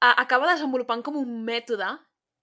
A- 0.00 0.14
acaba 0.22 0.52
desenvolupant 0.52 1.02
com 1.04 1.16
un 1.20 1.32
mètode 1.44 1.88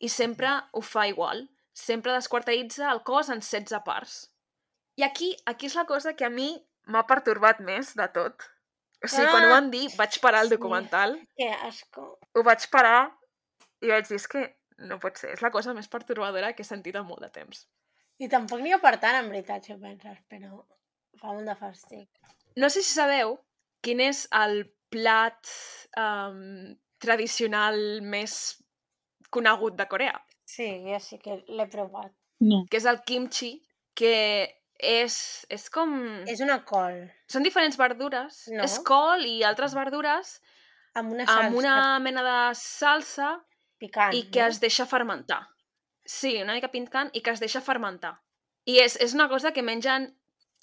i 0.03 0.09
sempre 0.09 0.49
ho 0.73 0.81
fa 0.81 1.07
igual. 1.09 1.47
Sempre 1.73 2.11
desquarteritza 2.13 2.91
el 2.91 3.03
cos 3.07 3.29
en 3.29 3.39
16 3.41 3.81
parts. 3.85 4.17
I 4.97 5.03
aquí, 5.05 5.35
aquí 5.45 5.67
és 5.69 5.75
la 5.77 5.85
cosa 5.85 6.15
que 6.17 6.25
a 6.25 6.29
mi 6.33 6.49
m'ha 6.87 7.05
pertorbat 7.07 7.59
més 7.61 7.93
de 7.97 8.07
tot. 8.13 8.43
O 9.03 9.07
sigui, 9.07 9.27
quan 9.29 9.43
ho 9.45 9.49
Ah, 9.51 9.55
van 9.59 9.69
dir, 9.71 9.87
vaig 9.95 10.19
parar 10.21 10.41
el 10.43 10.49
documental, 10.49 11.15
Que 11.37 11.51
asco. 11.53 12.17
ho 12.33 12.43
vaig 12.43 12.65
parar 12.71 13.11
i 13.81 13.87
vaig 13.93 14.07
dir, 14.09 14.15
és 14.17 14.27
que 14.27 14.41
no 14.79 14.97
pot 14.99 15.17
ser, 15.17 15.33
és 15.33 15.41
la 15.41 15.51
cosa 15.51 15.73
més 15.73 15.87
pertorbadora 15.87 16.53
que 16.53 16.63
he 16.63 16.65
sentit 16.65 16.95
en 16.95 17.05
molt 17.05 17.21
de 17.21 17.29
temps. 17.29 17.67
I 18.19 18.27
tampoc 18.27 18.59
n'hi 18.61 18.73
ha 18.73 18.79
per 18.81 18.95
tant, 18.99 19.15
en 19.23 19.29
veritat, 19.29 19.63
si 19.65 19.73
ho 19.73 19.77
penses, 19.79 20.17
però 20.27 20.63
fa 21.21 21.33
molt 21.33 21.47
de 21.47 21.55
fàstic. 21.59 22.07
No 22.57 22.69
sé 22.73 22.83
si 22.83 22.93
sabeu 22.93 23.37
quin 23.85 24.01
és 24.03 24.25
el 24.35 24.63
plat 24.93 25.51
um, 25.99 26.75
tradicional 27.01 27.77
més 28.01 28.57
conegut 29.29 29.77
de 29.77 29.87
Corea. 29.89 30.17
Sí, 30.47 30.67
jo 30.85 30.99
sí 31.03 31.19
que 31.23 31.41
l'he 31.47 31.67
provat. 31.71 32.13
No. 32.39 32.65
que 32.69 32.77
és 32.77 32.85
el 32.85 32.99
kimchi, 33.01 33.55
que 33.97 34.13
és, 34.77 35.15
és 35.49 35.63
com... 35.73 35.93
És 36.29 36.41
una 36.45 36.59
col, 36.69 36.99
Són 37.25 37.45
diferents 37.45 37.77
verdures. 37.79 38.43
No. 38.53 38.61
És 38.67 38.77
col 38.85 39.25
i 39.25 39.41
altres 39.43 39.73
verdures 39.73 40.37
amb 40.97 41.13
una 41.13 41.25
salsa 41.25 41.47
amb 41.47 41.57
una 41.57 41.75
mena 42.01 42.23
de 42.25 42.37
salsa 42.57 43.31
picant, 43.81 44.13
i 44.13 44.27
que 44.29 44.43
no? 44.43 44.51
es 44.51 44.61
deixa 44.61 44.85
fermentar. 44.89 45.41
Sí, 46.07 46.37
una 46.41 46.55
mica 46.55 46.69
picant 46.71 47.11
i 47.13 47.21
que 47.25 47.33
es 47.33 47.41
deixa 47.43 47.61
fermentar. 47.61 48.15
I 48.69 48.79
és, 48.83 48.95
és 49.03 49.13
una 49.17 49.27
cosa 49.31 49.51
que 49.55 49.65
mengen 49.65 50.11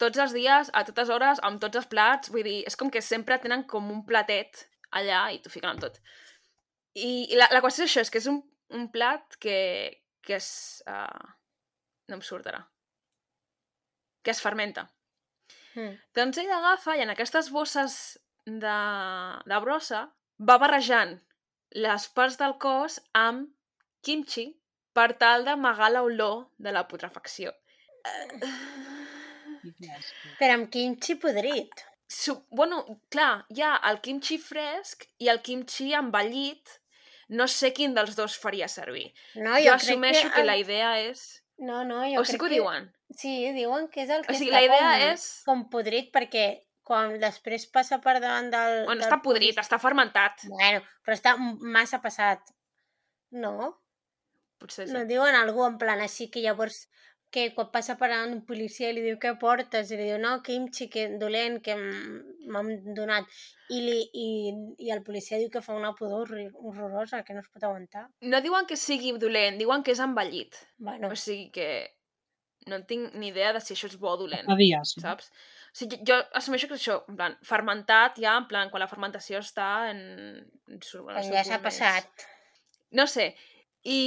tots 0.01 0.20
els 0.20 0.34
dies, 0.34 0.70
a 0.72 0.82
totes 0.88 1.11
hores, 1.12 1.40
amb 1.47 1.61
tots 1.62 1.80
els 1.80 1.88
plats. 1.90 2.30
Vull 2.34 2.47
dir, 2.47 2.61
és 2.68 2.76
com 2.78 2.90
que 2.90 3.03
sempre 3.05 3.38
tenen 3.42 3.64
com 3.70 3.90
un 3.92 4.03
platet 4.07 4.66
allà 4.95 5.26
i 5.34 5.40
t'ho 5.42 5.53
fiquen 5.53 5.74
amb 5.74 5.84
tot. 5.84 6.01
I, 6.95 7.30
i 7.32 7.38
la, 7.38 7.49
la 7.51 7.62
qüestió 7.62 7.84
és 7.84 7.90
això, 7.90 8.05
és 8.07 8.12
que 8.12 8.22
és 8.22 8.28
un, 8.30 8.42
un 8.78 8.90
plat 8.95 9.38
que, 9.42 9.59
que 10.24 10.38
és... 10.38 10.51
Uh, 10.88 11.32
no 12.11 12.18
em 12.18 12.24
surt 12.24 12.47
ara. 12.51 12.61
Que 14.24 14.32
es 14.34 14.42
fermenta. 14.45 14.88
Mm. 15.74 15.97
Doncs 16.16 16.40
ell 16.42 16.53
agafa 16.55 16.99
i 16.99 17.03
en 17.05 17.12
aquestes 17.14 17.51
bosses 17.55 17.97
de, 18.47 18.78
de 19.51 19.61
brossa 19.64 20.05
va 20.38 20.59
barrejant 20.62 21.16
les 21.74 22.07
parts 22.14 22.38
del 22.38 22.55
cos 22.62 23.01
amb 23.18 23.51
kimchi 24.07 24.47
per 24.95 25.14
tal 25.18 25.47
d'amagar 25.49 25.90
l'olor 25.95 26.45
de 26.59 26.74
la 26.76 26.86
putrefacció. 26.90 27.55
Però 30.39 30.55
amb 30.59 30.71
kimchi 30.73 31.17
podrit. 31.21 31.85
Su 32.07 32.35
bueno, 32.51 32.83
clar, 33.11 33.45
hi 33.51 33.62
ha 33.65 33.75
el 33.91 34.01
kimchi 34.05 34.37
fresc 34.39 35.07
i 35.19 35.31
el 35.33 35.41
kimchi 35.43 35.93
envellit. 35.97 36.77
No 37.35 37.47
sé 37.49 37.73
quin 37.73 37.95
dels 37.97 38.15
dos 38.19 38.37
faria 38.39 38.69
servir. 38.69 39.07
No, 39.35 39.55
Jo, 39.57 39.57
jo, 39.57 39.62
crec 39.62 39.75
assumeixo 39.81 40.31
que, 40.35 40.43
el- 40.43 40.47
la 40.47 40.57
idea 40.61 40.91
és... 41.01 41.25
No, 41.57 41.85
no, 41.89 42.03
jo 42.11 42.21
O 42.21 42.25
sí 42.25 42.35
crec 42.35 42.41
que 42.43 42.47
ho 42.47 42.53
diuen. 42.53 42.91
Sí, 43.15 43.33
diuen 43.55 43.89
que 43.89 44.03
és 44.03 44.11
el 44.11 44.25
que 44.27 44.35
O 44.35 44.37
sigui, 44.37 44.51
està 44.51 44.61
la 44.61 44.67
idea 44.67 44.91
com, 44.91 45.12
és... 45.15 45.27
com 45.47 45.62
podrit 45.73 46.11
perquè 46.12 46.45
quan 46.85 47.15
després 47.23 47.65
passa 47.73 47.97
per 48.05 48.19
davant 48.21 48.51
del... 48.53 48.83
Bueno, 48.85 49.01
del 49.01 49.09
està 49.09 49.21
podrit, 49.25 49.57
està 49.62 49.79
fermentat. 49.81 50.45
Bueno, 50.51 50.83
però 51.07 51.17
està 51.17 51.37
massa 51.39 52.03
passat. 52.05 52.43
No? 53.31 53.71
Potser 54.61 54.87
sí. 54.89 54.93
No 54.93 55.07
diuen 55.09 55.35
algú 55.39 55.65
en 55.67 55.79
plan 55.81 56.03
així 56.05 56.29
que 56.31 56.43
llavors 56.45 56.85
que 57.35 57.49
quan 57.55 57.70
passa 57.74 57.97
per 57.99 58.09
davant 58.12 58.37
un 58.37 58.45
policia 58.47 58.93
i 58.93 58.95
li 58.95 59.03
diu 59.03 59.16
què 59.22 59.32
portes 59.41 59.91
i 59.91 59.97
li 59.99 60.07
diu 60.07 60.20
no, 60.22 60.37
kimchi, 60.47 60.87
que 60.93 61.09
dolent, 61.18 61.59
que 61.64 61.74
m'han 61.74 62.70
donat 62.95 63.26
i, 63.74 63.80
li, 63.82 63.97
i, 64.12 64.28
i 64.87 64.93
el 64.95 65.03
policia 65.07 65.41
diu 65.41 65.51
que 65.51 65.62
fa 65.64 65.74
una 65.74 65.91
pudor 65.99 66.30
horrorosa 66.55 67.24
que 67.26 67.35
no 67.35 67.43
es 67.43 67.51
pot 67.51 67.66
aguantar. 67.66 68.07
No 68.22 68.41
diuen 68.45 68.68
que 68.70 68.78
sigui 68.78 69.16
dolent, 69.18 69.59
diuen 69.59 69.82
que 69.82 69.97
és 69.97 70.03
envellit. 70.05 70.61
Bueno, 70.78 71.11
O 71.11 71.18
sigui 71.18 71.51
que 71.55 71.68
no 72.70 72.80
tinc 72.89 73.18
ni 73.18 73.32
idea 73.32 73.51
de 73.53 73.61
si 73.61 73.74
això 73.74 73.91
és 73.91 73.99
bo 74.01 74.14
o 74.14 74.20
dolent, 74.22 74.47
Fa 74.47 74.57
dies. 74.61 74.95
Saps? 75.03 75.35
O 75.74 75.80
sigui, 75.80 75.99
jo 76.07 76.20
assumeixo 76.39 76.70
que 76.70 76.78
és 76.78 76.85
això, 76.85 77.01
en 77.11 77.18
plan, 77.18 77.35
fermentat 77.45 78.22
ja, 78.22 78.39
en 78.39 78.47
plan, 78.51 78.70
quan 78.70 78.85
la 78.85 78.91
fermentació 78.91 79.43
està 79.43 79.91
en... 79.91 80.01
en 80.70 80.80
su, 80.87 81.03
en 81.11 81.35
ja 81.35 81.43
s'ha 81.45 81.59
passat. 81.66 82.28
No 82.95 83.11
sé. 83.11 83.32
I... 83.82 83.99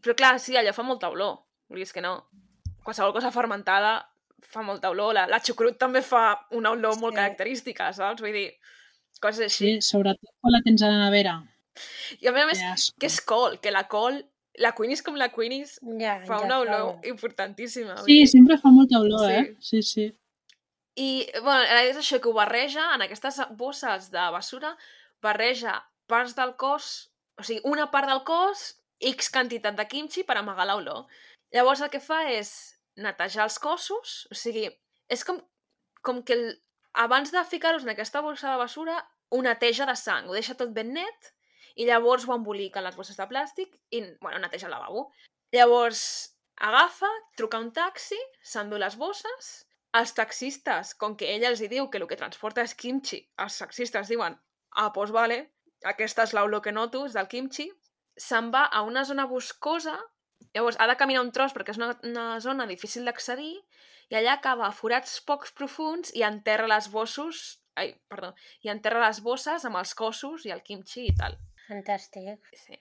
Però 0.00 0.14
clar, 0.16 0.36
sí, 0.40 0.54
allò 0.56 0.72
fa 0.72 0.86
molta 0.86 1.10
olor. 1.10 1.40
Vulguis 1.66 1.92
que 1.92 2.04
no. 2.04 2.20
Qualsevol 2.86 3.12
cosa 3.16 3.32
fermentada 3.34 3.96
fa 4.46 4.62
molta 4.62 4.90
olor. 4.92 5.12
La, 5.16 5.24
la 5.26 5.40
xucrut 5.42 5.76
també 5.80 6.02
fa 6.06 6.46
una 6.54 6.70
olor 6.76 6.96
molt 7.02 7.14
Sí. 7.16 7.18
característica, 7.20 7.90
saps? 7.96 8.22
Vull 8.22 8.32
dir, 8.36 8.46
coses 9.20 9.48
així. 9.48 9.74
Sí, 9.76 9.82
sobretot 9.82 10.30
quan 10.40 10.52
la 10.54 10.62
tens 10.64 10.82
a 10.86 10.90
la 10.92 11.00
nevera. 11.08 11.36
I 12.22 12.28
a 12.30 12.32
més 12.32 12.44
a 12.44 12.46
més, 12.46 12.62
asco. 12.72 12.96
que 13.00 13.06
és 13.10 13.20
col, 13.20 13.58
que 13.60 13.70
la 13.74 13.84
col, 13.88 14.22
la 14.62 14.70
cuinis 14.72 15.02
com 15.02 15.16
la 15.18 15.28
cuinis, 15.34 15.80
Ja, 15.98 16.20
fa 16.24 16.38
ja 16.38 16.44
una 16.46 16.60
olor 16.60 16.80
olor. 16.80 17.00
importantíssima. 17.06 17.96
Sí, 18.04 18.20
dir. 18.20 18.28
sempre 18.28 18.56
fa 18.58 18.70
molta 18.70 19.00
olor, 19.00 19.26
Sí. 19.26 19.34
eh? 19.34 19.56
Sí, 19.60 19.82
sí. 19.82 20.06
I, 20.98 21.26
bueno, 21.42 21.60
la 21.60 21.82
idea 21.82 21.90
és 21.90 21.96
això, 21.98 22.20
que 22.22 22.28
ho 22.28 22.32
barreja 22.32 22.94
en 22.94 23.02
aquestes 23.02 23.40
bosses 23.50 24.10
de 24.10 24.30
bessura, 24.32 24.76
barreja 25.20 25.82
parts 26.06 26.34
del 26.36 26.54
cos, 26.56 27.10
o 27.36 27.42
sigui, 27.42 27.60
una 27.64 27.90
part 27.90 28.08
del 28.08 28.22
cos, 28.24 28.78
X 29.00 29.28
quantitat 29.30 29.76
de 29.76 29.84
kimchi 29.86 30.22
per 30.24 30.38
amagar 30.38 30.64
l'olor. 30.66 31.04
Llavors 31.52 31.82
el 31.82 31.90
que 31.90 32.00
fa 32.00 32.22
és 32.32 32.75
netejar 32.96 33.44
els 33.46 33.58
cossos, 33.62 34.16
o 34.32 34.38
sigui, 34.38 34.68
és 35.12 35.24
com, 35.26 35.40
com 36.06 36.22
que 36.26 36.36
el, 36.36 36.46
abans 37.06 37.32
de 37.32 37.44
ficar-los 37.44 37.84
en 37.84 37.92
aquesta 37.92 38.22
bossa 38.24 38.52
de 38.52 38.60
bessura, 38.62 38.96
ho 39.30 39.42
neteja 39.42 39.86
de 39.88 39.96
sang, 39.98 40.28
ho 40.28 40.36
deixa 40.36 40.56
tot 40.58 40.72
ben 40.76 40.94
net, 40.96 41.32
i 41.76 41.86
llavors 41.88 42.24
ho 42.24 42.34
embolica 42.34 42.80
en 42.80 42.86
les 42.88 42.96
bosses 42.96 43.18
de 43.20 43.26
plàstic 43.28 43.74
i, 43.92 44.02
bueno, 44.22 44.40
neteja 44.40 44.68
el 44.68 44.72
lavabo. 44.72 45.10
Llavors, 45.52 46.02
agafa, 46.56 47.10
truca 47.36 47.60
un 47.60 47.72
taxi, 47.76 48.18
s'endú 48.42 48.80
les 48.80 48.96
bosses, 48.96 49.50
els 49.96 50.14
taxistes, 50.16 50.94
com 51.00 51.16
que 51.20 51.28
ell 51.34 51.44
els 51.50 51.60
hi 51.60 51.68
diu 51.72 51.90
que 51.90 52.00
el 52.00 52.08
que 52.08 52.18
transporta 52.20 52.64
és 52.64 52.74
kimchi, 52.74 53.20
els 53.44 53.58
taxistes 53.60 54.08
diuen, 54.12 54.38
ah, 54.76 54.88
doncs 54.94 55.12
vale, 55.12 55.38
aquesta 55.92 56.24
és 56.26 56.34
l'olor 56.36 56.64
que 56.64 56.72
noto, 56.72 57.04
és 57.06 57.16
del 57.16 57.28
kimchi, 57.32 57.68
se'n 58.16 58.50
va 58.54 58.66
a 58.72 58.82
una 58.88 59.04
zona 59.04 59.26
boscosa, 59.28 59.96
llavors 60.54 60.78
ha 60.78 60.86
de 60.90 60.96
caminar 61.00 61.24
un 61.24 61.32
tros 61.34 61.54
perquè 61.56 61.74
és 61.74 61.80
una, 61.80 61.92
una 62.06 62.26
zona 62.44 62.66
difícil 62.70 63.06
d'accedir, 63.08 63.54
i 64.10 64.18
allà 64.18 64.36
acaba 64.36 64.68
a 64.68 64.74
forats 64.74 65.18
pocs 65.26 65.54
profuns 65.56 66.12
i 66.14 66.22
enterra 66.26 66.68
les 66.70 66.90
bossos, 66.92 67.42
ai, 67.74 67.94
perdó, 68.10 68.32
i 68.62 68.70
enterra 68.70 69.02
les 69.06 69.20
bosses 69.24 69.66
amb 69.66 69.80
els 69.80 69.94
cossos 69.98 70.46
i 70.46 70.54
el 70.54 70.62
kimchi 70.66 71.08
i 71.10 71.14
tal. 71.16 71.36
Fantàstic. 71.66 72.46
Sí. 72.54 72.78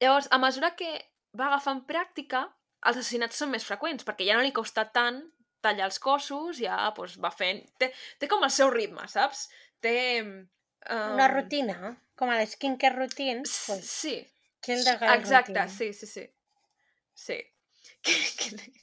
Llavors, 0.00 0.30
a 0.32 0.40
mesura 0.40 0.72
que 0.78 0.90
va 1.36 1.50
agafant 1.50 1.84
pràctica, 1.88 2.46
els 2.84 2.98
assassinats 2.98 3.38
són 3.40 3.52
més 3.52 3.64
freqüents, 3.66 4.04
perquè 4.04 4.26
ja 4.28 4.36
no 4.38 4.44
li 4.44 4.52
costa 4.56 4.86
tant 4.92 5.22
tallar 5.64 5.88
els 5.88 6.00
cossos, 6.02 6.60
ja 6.60 6.76
doncs, 6.96 7.16
va 7.20 7.30
fent... 7.32 7.62
Té, 7.80 7.90
té 8.20 8.28
com 8.30 8.44
el 8.44 8.52
seu 8.52 8.72
ritme, 8.72 9.06
saps? 9.08 9.48
Té... 9.84 9.96
Um... 10.22 11.14
Una 11.16 11.28
rutina, 11.32 11.94
com 12.20 12.32
a 12.32 12.38
les 12.40 12.56
skincare 12.56 12.98
routines, 12.98 13.54
pues, 13.68 13.88
Sí, 13.88 14.16
exacte, 14.64 15.08
routine. 15.08 15.68
sí, 15.72 15.92
sí, 15.96 16.08
sí. 16.08 16.26
Sí. 17.14 17.38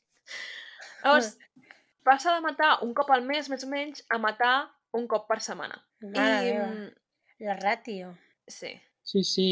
Llavors, 1.04 1.38
passa 2.08 2.34
de 2.36 2.42
matar 2.46 2.78
un 2.86 2.94
cop 2.98 3.10
al 3.14 3.24
mes, 3.26 3.50
més 3.52 3.66
o 3.66 3.70
menys, 3.72 4.04
a 4.10 4.18
matar 4.22 4.56
un 4.98 5.08
cop 5.12 5.28
per 5.30 5.40
setmana. 5.44 5.78
Mare 6.02 6.40
I, 6.48 6.54
meva, 6.54 6.68
mm, 6.68 6.90
la 7.48 7.58
ràtio. 7.62 8.16
sí. 8.48 8.74
Sí, 9.04 9.24
sí. 9.26 9.48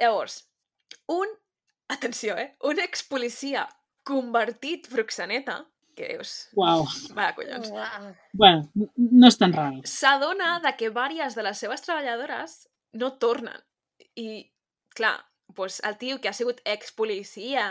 Llavors, 0.00 0.40
un, 1.08 1.28
atenció, 1.88 2.34
eh? 2.36 2.56
Un 2.66 2.80
expolicia 2.82 3.62
convertit 4.04 4.88
proxeneta, 4.90 5.60
que 5.96 6.08
dius, 6.12 6.32
Uau. 6.58 6.82
va, 7.16 7.28
collons, 7.36 7.70
Uau. 7.72 8.08
Bueno, 8.32 8.68
no 8.96 9.30
és 9.30 9.38
tan 9.38 9.52
raro. 9.54 9.80
s'adona 9.86 10.58
de 10.64 10.72
que 10.76 10.90
vàries 10.90 11.34
de 11.38 11.42
les 11.46 11.58
seves 11.62 11.82
treballadores 11.86 12.58
no 12.92 13.12
tornen. 13.22 13.58
I, 14.18 14.50
clar, 14.98 15.16
doncs 15.48 15.80
el 15.84 15.98
tio 15.98 16.20
que 16.20 16.28
ha 16.28 16.36
sigut 16.36 16.60
expolicia 16.64 17.68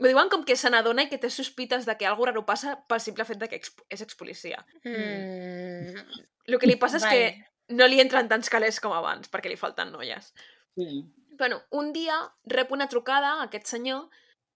ho 0.00 0.06
diuen 0.08 0.30
com 0.30 0.42
que 0.42 0.56
se 0.58 0.70
n'adona 0.70 1.04
i 1.06 1.10
que 1.10 1.20
té 1.22 1.30
sospites 1.30 1.86
de 1.86 1.94
que 1.98 2.06
alguna 2.06 2.32
raro 2.32 2.44
passa 2.46 2.74
pel 2.90 3.02
simple 3.02 3.26
fet 3.28 3.38
de 3.38 3.48
que 3.50 3.60
és 3.62 4.02
expolicia. 4.02 4.64
Mm. 4.82 6.02
El 6.50 6.58
que 6.58 6.70
li 6.70 6.76
passa 6.80 6.98
és 6.98 7.06
Vale. 7.06 7.20
que 7.20 7.76
no 7.78 7.86
li 7.86 8.00
entren 8.02 8.28
tants 8.28 8.50
calés 8.50 8.80
com 8.82 8.92
abans, 8.92 9.30
perquè 9.30 9.52
li 9.52 9.60
falten 9.60 9.92
noies. 9.94 10.32
Sí. 10.74 11.04
Bueno, 11.38 11.62
un 11.70 11.92
dia 11.92 12.18
rep 12.50 12.72
una 12.74 12.88
trucada 12.90 13.36
a 13.38 13.46
aquest 13.46 13.70
senyor 13.70 14.08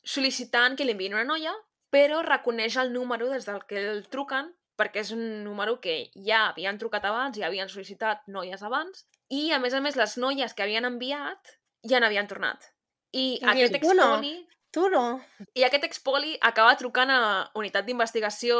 sol·licitant 0.02 0.76
que 0.76 0.86
li 0.86 0.94
enviïn 0.96 1.14
una 1.14 1.26
noia, 1.28 1.54
però 1.94 2.20
reconeix 2.26 2.76
el 2.76 2.92
número 2.92 3.30
des 3.30 3.46
del 3.46 3.62
que 3.70 3.78
el 3.78 4.04
truquen, 4.10 4.50
perquè 4.78 5.02
és 5.02 5.12
un 5.14 5.44
número 5.44 5.78
que 5.80 6.10
ja 6.14 6.48
havien 6.48 6.78
trucat 6.78 7.06
abans, 7.06 7.38
ja 7.38 7.46
havien 7.46 7.70
sol·licitat 7.70 8.26
noies 8.26 8.62
abans, 8.62 9.06
i 9.30 9.50
a 9.52 9.58
més 9.62 9.74
a 9.74 9.80
més 9.84 9.96
les 9.96 10.18
noies 10.18 10.54
que 10.54 10.66
havien 10.66 10.86
enviat 10.88 11.57
ja 11.86 12.00
n'havien 12.00 12.28
tornat. 12.30 12.70
I, 13.12 13.38
I 13.40 13.50
aquest 13.54 13.80
"Tu 13.80 13.94
no." 13.94 14.14
expoli... 14.14 14.36
Tu 14.70 14.84
no. 14.92 15.20
I 15.56 15.64
aquest 15.64 15.84
expoli 15.86 16.34
acaba 16.44 16.76
trucant 16.76 17.10
a 17.10 17.20
Unitat 17.56 17.86
d'Investigació 17.86 18.58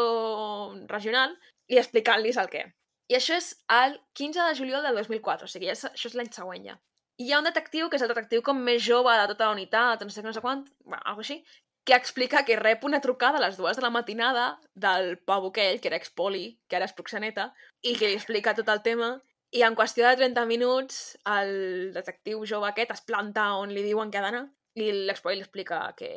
Regional 0.88 1.34
i 1.68 1.76
explicant-los 1.76 2.38
el 2.40 2.48
què. 2.48 2.62
I 3.12 3.16
això 3.18 3.36
és 3.36 3.50
el 3.72 3.98
15 4.16 4.46
de 4.48 4.56
juliol 4.56 4.84
del 4.84 4.96
2004, 4.96 5.44
o 5.44 5.52
sigui, 5.52 5.68
ja 5.68 5.76
és, 5.76 5.84
això 5.90 6.08
és 6.08 6.16
l'any 6.16 6.32
següent 6.32 6.64
ja. 6.64 6.78
I 7.20 7.28
hi 7.28 7.32
ha 7.32 7.40
un 7.42 7.48
detectiu, 7.48 7.88
que 7.90 7.98
és 7.98 8.04
el 8.04 8.12
detectiu 8.12 8.42
com 8.46 8.60
més 8.64 8.82
jove 8.84 9.12
de 9.20 9.26
tota 9.32 9.48
la 9.48 9.56
unitat, 9.56 10.04
no 10.04 10.14
sé 10.14 10.22
què, 10.22 10.28
no 10.28 10.34
sé 10.36 10.44
quant, 10.44 10.64
bueno, 10.84 11.02
alguna 11.04 11.26
així, 11.26 11.38
que 11.88 11.96
explica 11.96 12.44
que 12.44 12.58
rep 12.60 12.84
una 12.84 13.00
trucada 13.00 13.40
a 13.40 13.40
les 13.40 13.56
dues 13.56 13.76
de 13.76 13.82
la 13.82 13.90
matinada 13.90 14.60
del 14.74 15.16
pavo 15.18 15.48
aquell, 15.48 15.80
que 15.80 15.88
era 15.88 15.96
expoli, 15.96 16.60
que 16.68 16.76
ara 16.76 16.84
és 16.84 16.92
proxeneta, 16.96 17.50
i 17.80 17.94
que 17.96 18.10
li 18.10 18.18
explica 18.18 18.52
tot 18.54 18.68
el 18.68 18.82
tema, 18.84 19.14
i 19.56 19.62
en 19.64 19.74
qüestió 19.78 20.04
de 20.08 20.16
30 20.20 20.44
minuts 20.46 21.18
el 21.24 21.92
detectiu 21.94 22.42
jove 22.46 22.68
aquest 22.68 22.90
es 22.92 23.00
planta 23.08 23.54
on 23.56 23.70
li 23.72 23.82
diuen 23.86 24.10
que 24.12 24.18
ha 24.20 24.24
d'anar, 24.26 24.44
i 24.76 24.90
l'expoli 24.92 25.36
li 25.38 25.42
explica 25.46 25.94
que, 25.96 26.10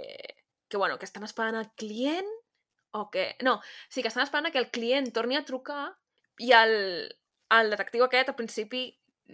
que, 0.68 0.78
bueno, 0.78 0.98
que 1.00 1.06
estan 1.08 1.24
esperant 1.24 1.56
el 1.56 1.70
client 1.80 2.28
o 2.94 3.10
que... 3.10 3.36
No, 3.42 3.62
sí, 3.90 4.02
que 4.04 4.10
estan 4.12 4.24
esperant 4.24 4.52
que 4.52 4.60
el 4.60 4.70
client 4.70 5.08
torni 5.16 5.38
a 5.40 5.46
trucar 5.48 5.94
i 6.44 6.52
el, 6.58 6.76
el 7.56 7.72
detectiu 7.72 8.04
aquest 8.06 8.30
al 8.34 8.36
principi 8.36 8.84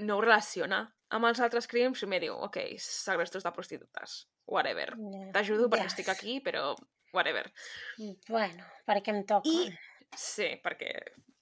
no 0.05 0.17
ho 0.19 0.21
relaciona 0.21 0.83
amb 1.09 1.25
els 1.25 1.39
altres 1.41 1.65
crims 1.71 2.03
i 2.03 2.07
me 2.11 2.19
diu, 2.21 2.35
ok, 2.45 2.57
segrestos 2.83 3.43
de 3.47 3.51
prostitutes, 3.55 4.27
whatever. 4.45 4.91
Ja. 4.93 5.25
T'ajudo 5.33 5.69
perquè 5.71 5.87
Ja. 5.87 5.91
estic 5.93 6.09
aquí, 6.13 6.39
però 6.43 6.75
whatever. 7.15 7.47
Bueno, 8.29 8.65
perquè 8.85 9.15
em 9.15 9.23
toca. 9.25 9.49
I- 9.49 9.73
Sí, 10.15 10.45
perquè... 10.63 10.91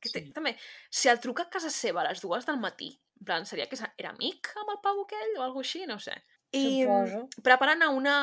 Que 0.05 0.13
té, 0.13 0.23
Sí. 0.27 0.31
També, 0.35 0.55
si 0.89 1.09
el 1.11 1.19
truca 1.23 1.43
a 1.47 1.49
casa 1.57 1.69
seva 1.73 2.01
a 2.03 2.07
les 2.09 2.21
dues 2.23 2.45
del 2.47 2.57
matí, 2.61 2.91
en 3.19 3.25
plan, 3.25 3.45
seria 3.49 3.67
que 3.71 3.77
era 3.97 4.11
amic 4.13 4.51
amb 4.61 4.71
el 4.75 4.79
pavo 4.83 5.03
aquell 5.07 5.37
o 5.39 5.43
alguna 5.43 5.65
així, 5.65 5.85
no 5.89 5.99
sé. 5.99 6.15
I 6.55 6.83
Suposo. 6.83 7.25
preparen 7.43 7.81
a 7.83 7.89
una... 7.89 8.15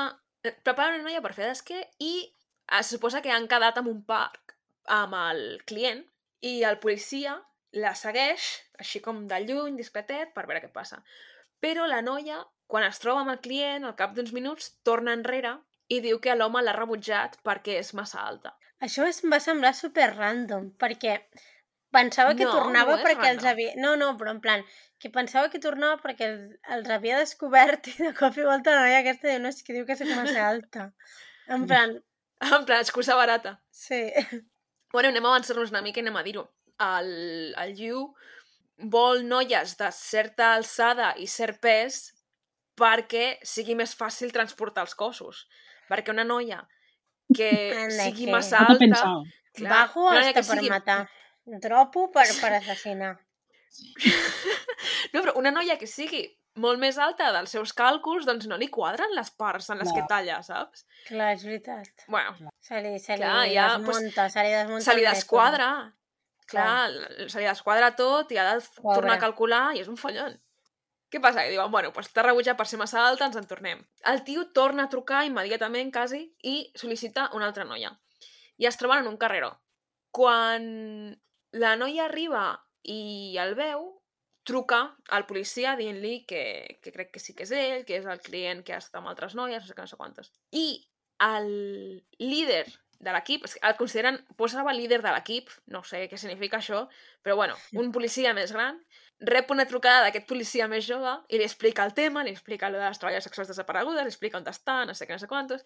eh, 0.45 0.55
Preparen 0.64 1.01
una 1.01 1.11
noia 1.11 1.22
per 1.24 1.35
fer 1.37 1.49
d'esquer 1.51 1.83
i 1.99 2.12
es 2.78 2.87
suposa 2.95 3.20
que 3.22 3.30
han 3.35 3.49
quedat 3.51 3.78
en 3.83 3.89
un 3.91 4.03
parc 4.09 4.55
amb 4.87 5.14
el 5.18 5.43
client 5.66 6.05
i 6.41 6.62
el 6.66 6.78
policia 6.83 7.35
la 7.72 7.95
segueix, 7.97 8.47
així 8.78 9.01
com 9.01 9.26
de 9.28 9.39
lluny, 9.47 9.76
discretet, 9.76 10.33
per 10.35 10.47
veure 10.47 10.61
què 10.61 10.68
passa. 10.72 10.99
Però 11.62 11.87
la 11.89 12.03
noia, 12.05 12.41
quan 12.66 12.85
es 12.85 12.99
troba 13.01 13.22
amb 13.22 13.33
el 13.33 13.41
client, 13.45 13.85
al 13.85 13.95
cap 13.97 14.12
d'uns 14.16 14.33
minuts, 14.37 14.72
torna 14.85 15.14
enrere 15.16 15.55
i 15.89 16.01
diu 16.05 16.18
que 16.20 16.35
l'home 16.37 16.61
l'ha 16.62 16.74
rebutjat 16.76 17.39
perquè 17.47 17.78
és 17.80 17.93
massa 17.95 18.20
alta. 18.26 18.53
Això 18.83 19.07
es, 19.07 19.22
em 19.24 19.30
va 19.33 19.39
semblar 19.41 19.72
super 19.78 20.09
random, 20.16 20.70
perquè 20.80 21.18
pensava 21.93 22.34
que 22.34 22.45
No, 22.49 22.53
tornava 22.57 22.95
no 22.97 22.99
és 22.99 23.05
perquè 23.07 23.30
els 23.34 23.45
havia... 23.49 23.74
No, 23.76 23.95
no, 24.01 24.12
però 24.20 24.32
en 24.34 24.40
plan, 24.45 24.64
que 24.99 25.11
pensava 25.12 25.51
que 25.53 25.61
tornava 25.62 25.99
perquè 26.03 26.26
els, 26.30 26.55
els 26.76 26.88
havia 26.90 27.18
descobert 27.20 27.88
i 27.93 27.95
de 28.01 28.12
cop 28.16 28.36
i 28.40 28.47
volta 28.49 28.74
la 28.74 28.86
noia 28.86 29.01
aquesta 29.03 29.28
diu, 29.28 29.43
no, 29.45 29.53
és 29.53 29.62
que 29.66 29.76
diu 29.76 29.84
que 29.88 29.97
soc 29.99 30.11
massa 30.16 30.47
alta. 30.49 30.88
En 31.49 31.66
plan, 31.70 31.95
En 32.57 32.64
plan, 32.66 32.80
excusa 32.82 33.14
barata. 33.14 33.61
sí. 33.70 34.09
Bueno, 34.93 35.09
anem 35.09 35.24
a 35.24 35.30
avançar-nos 35.30 35.70
una 35.72 35.80
mica 35.80 36.01
i 36.01 36.03
anem 36.03 36.16
a 36.20 36.22
dir-ho. 36.26 36.43
El, 36.84 37.07
el 37.62 37.70
Yu 37.78 38.01
vol 38.93 39.22
noies 39.28 39.76
de 39.78 39.86
certa 39.97 40.51
alçada 40.57 41.14
i 41.22 41.28
cert 41.30 41.61
pes 41.64 42.01
perquè 42.76 43.38
sigui 43.47 43.76
més 43.78 43.95
fàcil 43.97 44.32
transportar 44.34 44.82
els 44.84 44.93
cossos. 44.99 45.47
Perquè 45.88 46.12
una 46.12 46.24
noia 46.28 46.59
que 47.36 47.49
sigui 47.95 48.26
que- 48.26 48.32
massa 48.34 48.61
alta... 48.66 48.90
clar, 49.55 49.70
Bajo 49.70 50.09
hasta 50.11 50.32
que 50.32 50.43
per 50.43 50.59
sigui- 50.59 50.70
matar. 50.74 51.01
Dropo 51.45 52.09
per, 52.14 52.26
per 52.40 52.53
assassinar. 52.61 53.16
No, 55.12 55.20
però 55.22 55.32
una 55.40 55.51
noia 55.53 55.76
que 55.80 55.88
sigui 55.90 56.22
molt 56.62 56.78
més 56.80 56.99
alta 57.01 57.30
dels 57.32 57.51
seus 57.55 57.72
càlculs, 57.76 58.26
doncs 58.28 58.45
no 58.51 58.59
li 58.61 58.68
quadren 58.72 59.14
les 59.16 59.30
parts 59.40 59.70
en 59.72 59.80
les 59.80 59.88
Clar. 59.88 59.97
que 60.03 60.09
talla, 60.11 60.38
saps? 60.45 60.84
Clar, 61.09 61.30
és 61.38 61.45
veritat. 61.49 62.05
Bueno, 62.12 62.34
Se 62.61 62.80
li, 62.84 62.99
se 63.01 63.16
li 63.16 63.24
Clar, 63.24 63.47
ja, 63.51 63.66
pues, 63.78 63.97
desmunta, 63.97 64.28
se 64.30 64.45
li 64.45 64.53
desmunta 64.53 64.84
se 64.84 64.95
li 64.99 65.05
desquadra. 65.07 65.68
Clar, 66.53 66.90
l- 66.93 67.28
se 67.32 67.40
li 67.40 67.49
desquadra 67.49 67.88
tot 67.97 68.30
i 68.32 68.38
ha 68.38 68.45
de 68.53 68.61
Pobre. 68.76 68.95
tornar 69.01 69.16
a 69.16 69.22
calcular 69.22 69.62
i 69.76 69.80
és 69.80 69.88
un 69.88 69.97
follon. 69.97 70.36
Què 71.12 71.20
passa? 71.20 71.43
Que 71.45 71.51
diuen, 71.53 71.70
bueno, 71.72 71.90
doncs 71.93 72.12
t'ha 72.12 72.22
rebutjat 72.24 72.57
per 72.57 72.66
ser 72.68 72.78
massa 72.80 73.01
alta, 73.07 73.26
ens 73.26 73.36
en 73.40 73.49
tornem. 73.49 73.80
El 74.12 74.22
tio 74.24 74.47
torna 74.53 74.84
a 74.84 74.88
trucar 74.93 75.24
immediatament, 75.26 75.90
quasi, 75.93 76.22
i 76.45 76.70
sol·licita 76.76 77.30
una 77.36 77.47
altra 77.49 77.64
noia. 77.64 77.90
I 78.61 78.66
es 78.68 78.76
troben 78.80 79.01
en 79.03 79.09
un 79.09 79.16
carreró. 79.20 79.55
Quan 80.12 81.18
la 81.53 81.74
noia 81.76 82.07
arriba 82.07 82.44
i 82.82 83.36
el 83.40 83.55
veu, 83.59 83.90
truca 84.42 84.80
al 85.14 85.26
policia 85.28 85.76
dient-li 85.78 86.24
que, 86.26 86.78
que 86.82 86.92
crec 86.94 87.12
que 87.14 87.20
sí 87.22 87.34
que 87.38 87.46
és 87.46 87.53
ell, 87.55 87.84
que 87.86 87.98
és 88.00 88.07
el 88.11 88.22
client 88.24 88.64
que 88.66 88.74
ha 88.74 88.80
estat 88.82 88.98
amb 88.98 89.11
altres 89.12 89.36
noies, 89.38 89.62
no 89.62 89.68
sé 89.68 89.76
què, 89.76 89.84
no 89.84 89.92
sé 89.92 89.98
quantes. 90.00 90.32
I 90.50 90.66
el 91.22 91.53
líder 92.18 92.64
de 93.03 93.14
l'equip, 93.14 93.46
el 93.62 93.76
consideren, 93.78 94.18
posava 94.38 94.74
líder 94.74 95.00
de 95.03 95.12
l'equip, 95.14 95.50
no 95.74 95.82
sé 95.86 96.05
què 96.11 96.18
significa 96.18 96.59
això, 96.59 96.84
però 97.22 97.36
bueno, 97.38 97.57
un 97.78 97.90
policia 97.94 98.34
més 98.34 98.55
gran, 98.55 98.78
rep 99.22 99.50
una 99.55 99.66
trucada 99.70 100.07
d'aquest 100.07 100.28
policia 100.30 100.68
més 100.70 100.86
jove 100.86 101.14
i 101.30 101.38
li 101.38 101.46
explica 101.46 101.86
el 101.86 101.94
tema, 101.94 102.22
li 102.26 102.34
explica 102.34 102.66
allò 102.66 102.80
de 102.80 102.88
les 102.88 103.03
treballes 103.03 103.26
sexuals 103.26 103.50
desaparegudes, 103.50 104.07
li 104.07 104.14
explica 104.14 104.38
on 104.38 104.46
està, 104.50 104.82
no 104.86 104.94
sé 104.98 105.07
què, 105.07 105.18
no 105.18 105.22
sé 105.22 105.30
quantos, 105.30 105.62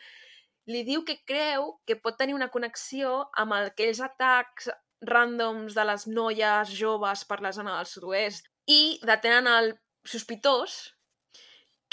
li 0.72 0.82
diu 0.84 1.04
que 1.08 1.20
creu 1.28 1.76
que 1.86 1.96
pot 2.00 2.16
tenir 2.18 2.34
una 2.34 2.50
connexió 2.52 3.22
amb 3.38 3.56
aquells 3.56 4.00
atacs 4.04 4.68
ràndoms 5.04 5.76
de 5.76 5.84
les 5.84 6.06
noies 6.08 6.72
joves 6.72 7.24
per 7.28 7.40
la 7.44 7.52
zona 7.52 7.76
del 7.76 7.88
sud-oest 7.90 8.48
i 8.66 8.98
detenen 9.04 9.48
el 9.50 9.72
sospitós 10.06 10.94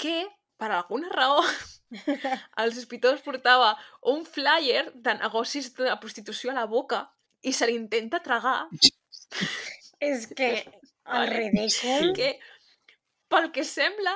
que, 0.00 0.24
per 0.58 0.70
alguna 0.72 1.10
raó, 1.12 1.42
el 2.62 2.72
sospitós 2.74 3.22
portava 3.22 3.74
un 4.10 4.24
flyer 4.26 4.88
de 4.94 5.14
negocis 5.20 5.70
de 5.76 5.94
prostitució 6.00 6.52
a 6.52 6.58
la 6.60 6.66
boca 6.70 7.04
i 7.42 7.52
se 7.52 7.68
l'intenta 7.68 8.22
tragar. 8.24 8.64
És 10.00 10.26
que 10.38 10.50
el 11.04 11.28
ridícul... 11.28 12.14
que, 12.16 12.38
pel 13.28 13.50
que 13.52 13.66
sembla, 13.68 14.14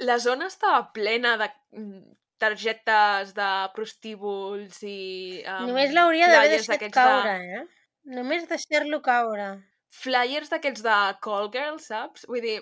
la 0.00 0.16
zona 0.18 0.48
estava 0.48 0.86
plena 0.96 1.36
de 1.36 1.50
mm, 1.76 2.00
targetes 2.40 3.34
de 3.36 3.50
prostíbuls 3.76 4.80
i 4.88 5.42
um, 5.44 5.68
Només 5.68 5.92
l'hauria 5.92 6.30
d'haver 6.32 6.54
deixat 6.56 6.86
caure, 6.94 7.34
de, 7.36 7.60
eh? 7.60 7.79
Només 8.04 8.48
deixar-lo 8.48 9.00
caure. 9.02 9.62
flyers 9.90 10.48
d'aquests 10.52 10.82
de 10.86 10.96
call 11.20 11.48
girl, 11.50 11.80
saps? 11.82 12.22
Vull 12.30 12.40
dir, 12.40 12.60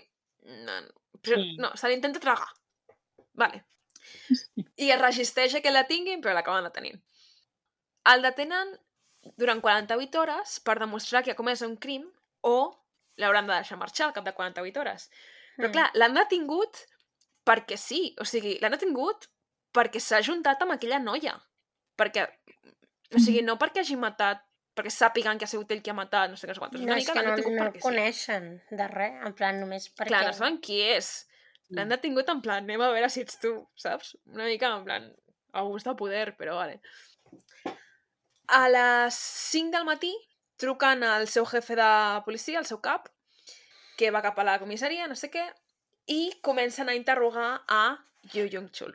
no, 0.65 0.73
però, 1.23 1.37
Sí. 1.37 1.57
no 1.61 1.77
se 1.77 1.89
l'intenta 1.89 2.19
tragar. 2.21 2.49
Vale. 3.35 3.65
I 4.77 4.91
es 4.91 5.01
resisteix 5.01 5.55
a 5.55 5.61
que 5.61 5.71
la 5.71 5.85
tinguin, 5.87 6.23
però 6.23 6.33
l'acaben 6.33 6.65
detenint. 6.65 7.03
El 8.07 8.23
detenen 8.23 8.79
durant 9.37 9.61
48 9.61 10.21
hores 10.23 10.59
per 10.61 10.79
demostrar 10.79 11.23
que 11.23 11.33
ha 11.33 11.37
comès 11.37 11.61
un 11.63 11.77
crim 11.77 12.11
o 12.41 12.83
l'hauran 13.19 13.47
de 13.47 13.53
deixar 13.55 13.77
marxar 13.79 14.07
al 14.07 14.15
cap 14.15 14.25
de 14.25 14.33
48 14.33 14.81
hores. 14.81 15.11
Però 15.59 15.69
Mm. 15.69 15.73
clar, 15.73 15.91
l'han 15.95 16.15
detingut 16.15 16.87
perquè 17.45 17.77
sí. 17.77 18.15
O 18.21 18.25
sigui, 18.25 18.59
l'han 18.61 18.73
detingut 18.73 19.29
perquè 19.75 20.01
s'ha 20.01 20.23
juntat 20.23 20.63
amb 20.63 20.73
aquella 20.73 20.99
noia. 20.99 21.39
perquè... 21.99 22.27
O 23.15 23.19
sigui, 23.19 23.43
no 23.43 23.59
perquè 23.59 23.81
hagi 23.81 23.97
matat, 23.97 24.41
perquè 24.79 24.93
sàpiguen 24.95 25.41
que 25.41 25.49
ha 25.49 25.51
sigut 25.51 25.73
ell 25.75 25.83
qui 25.83 25.91
ha 25.93 25.97
matat, 25.99 26.31
no 26.31 26.39
sé 26.39 26.47
què, 26.47 26.55
no 26.55 26.59
sé 26.59 26.63
quantos. 26.63 26.85
No, 26.87 26.97
és 26.97 27.11
que 27.11 27.25
no, 27.27 27.35
no 27.35 27.67
sí. 27.75 27.83
coneixen 27.83 28.47
de 28.71 28.87
res, 28.93 29.19
en 29.27 29.35
plan, 29.39 29.59
només 29.61 29.91
perquè... 29.91 30.13
Clar, 30.13 30.23
no 30.31 30.37
saben 30.37 30.61
qui 30.65 30.79
és. 30.87 31.11
Mm. 31.69 31.79
L'han 31.79 31.95
detingut 31.97 32.31
en 32.33 32.43
plan, 32.45 32.65
anem 32.65 32.85
a 32.87 32.93
veure 32.95 33.11
si 33.13 33.25
ets 33.27 33.41
tu, 33.43 33.53
saps? 33.77 34.15
Una 34.33 34.47
mica 34.49 34.71
en 34.77 34.87
plan, 34.87 35.11
abús 35.59 35.85
de 35.85 35.95
poder, 35.99 36.33
però 36.39 36.57
vale. 36.61 36.79
A 38.49 38.65
les 38.73 39.19
5 39.53 39.75
del 39.75 39.85
matí 39.85 40.15
truquen 40.59 41.05
al 41.05 41.29
seu 41.29 41.45
jefe 41.47 41.77
de 41.77 41.91
policia, 42.25 42.63
el 42.63 42.69
seu 42.71 42.81
cap, 42.85 43.11
que 43.99 44.13
va 44.15 44.23
cap 44.25 44.39
a 44.39 44.47
la 44.47 44.59
comissaria, 44.63 45.11
no 45.11 45.19
sé 45.19 45.29
què, 45.35 45.45
i 46.09 46.33
comencen 46.41 46.89
a 46.89 46.97
interrogar 46.97 47.51
a 47.69 47.83
Yu 48.33 48.49
Jung-chul. 48.49 48.95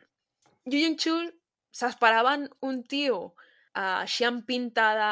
Yu 0.66 0.80
Jung-chul 0.80 1.30
s'esperaven 1.74 2.48
un 2.66 2.82
tio 2.90 3.34
uh, 3.76 4.02
així 4.04 4.26
amb 4.28 4.46
pinta 4.48 4.88
de 4.98 5.12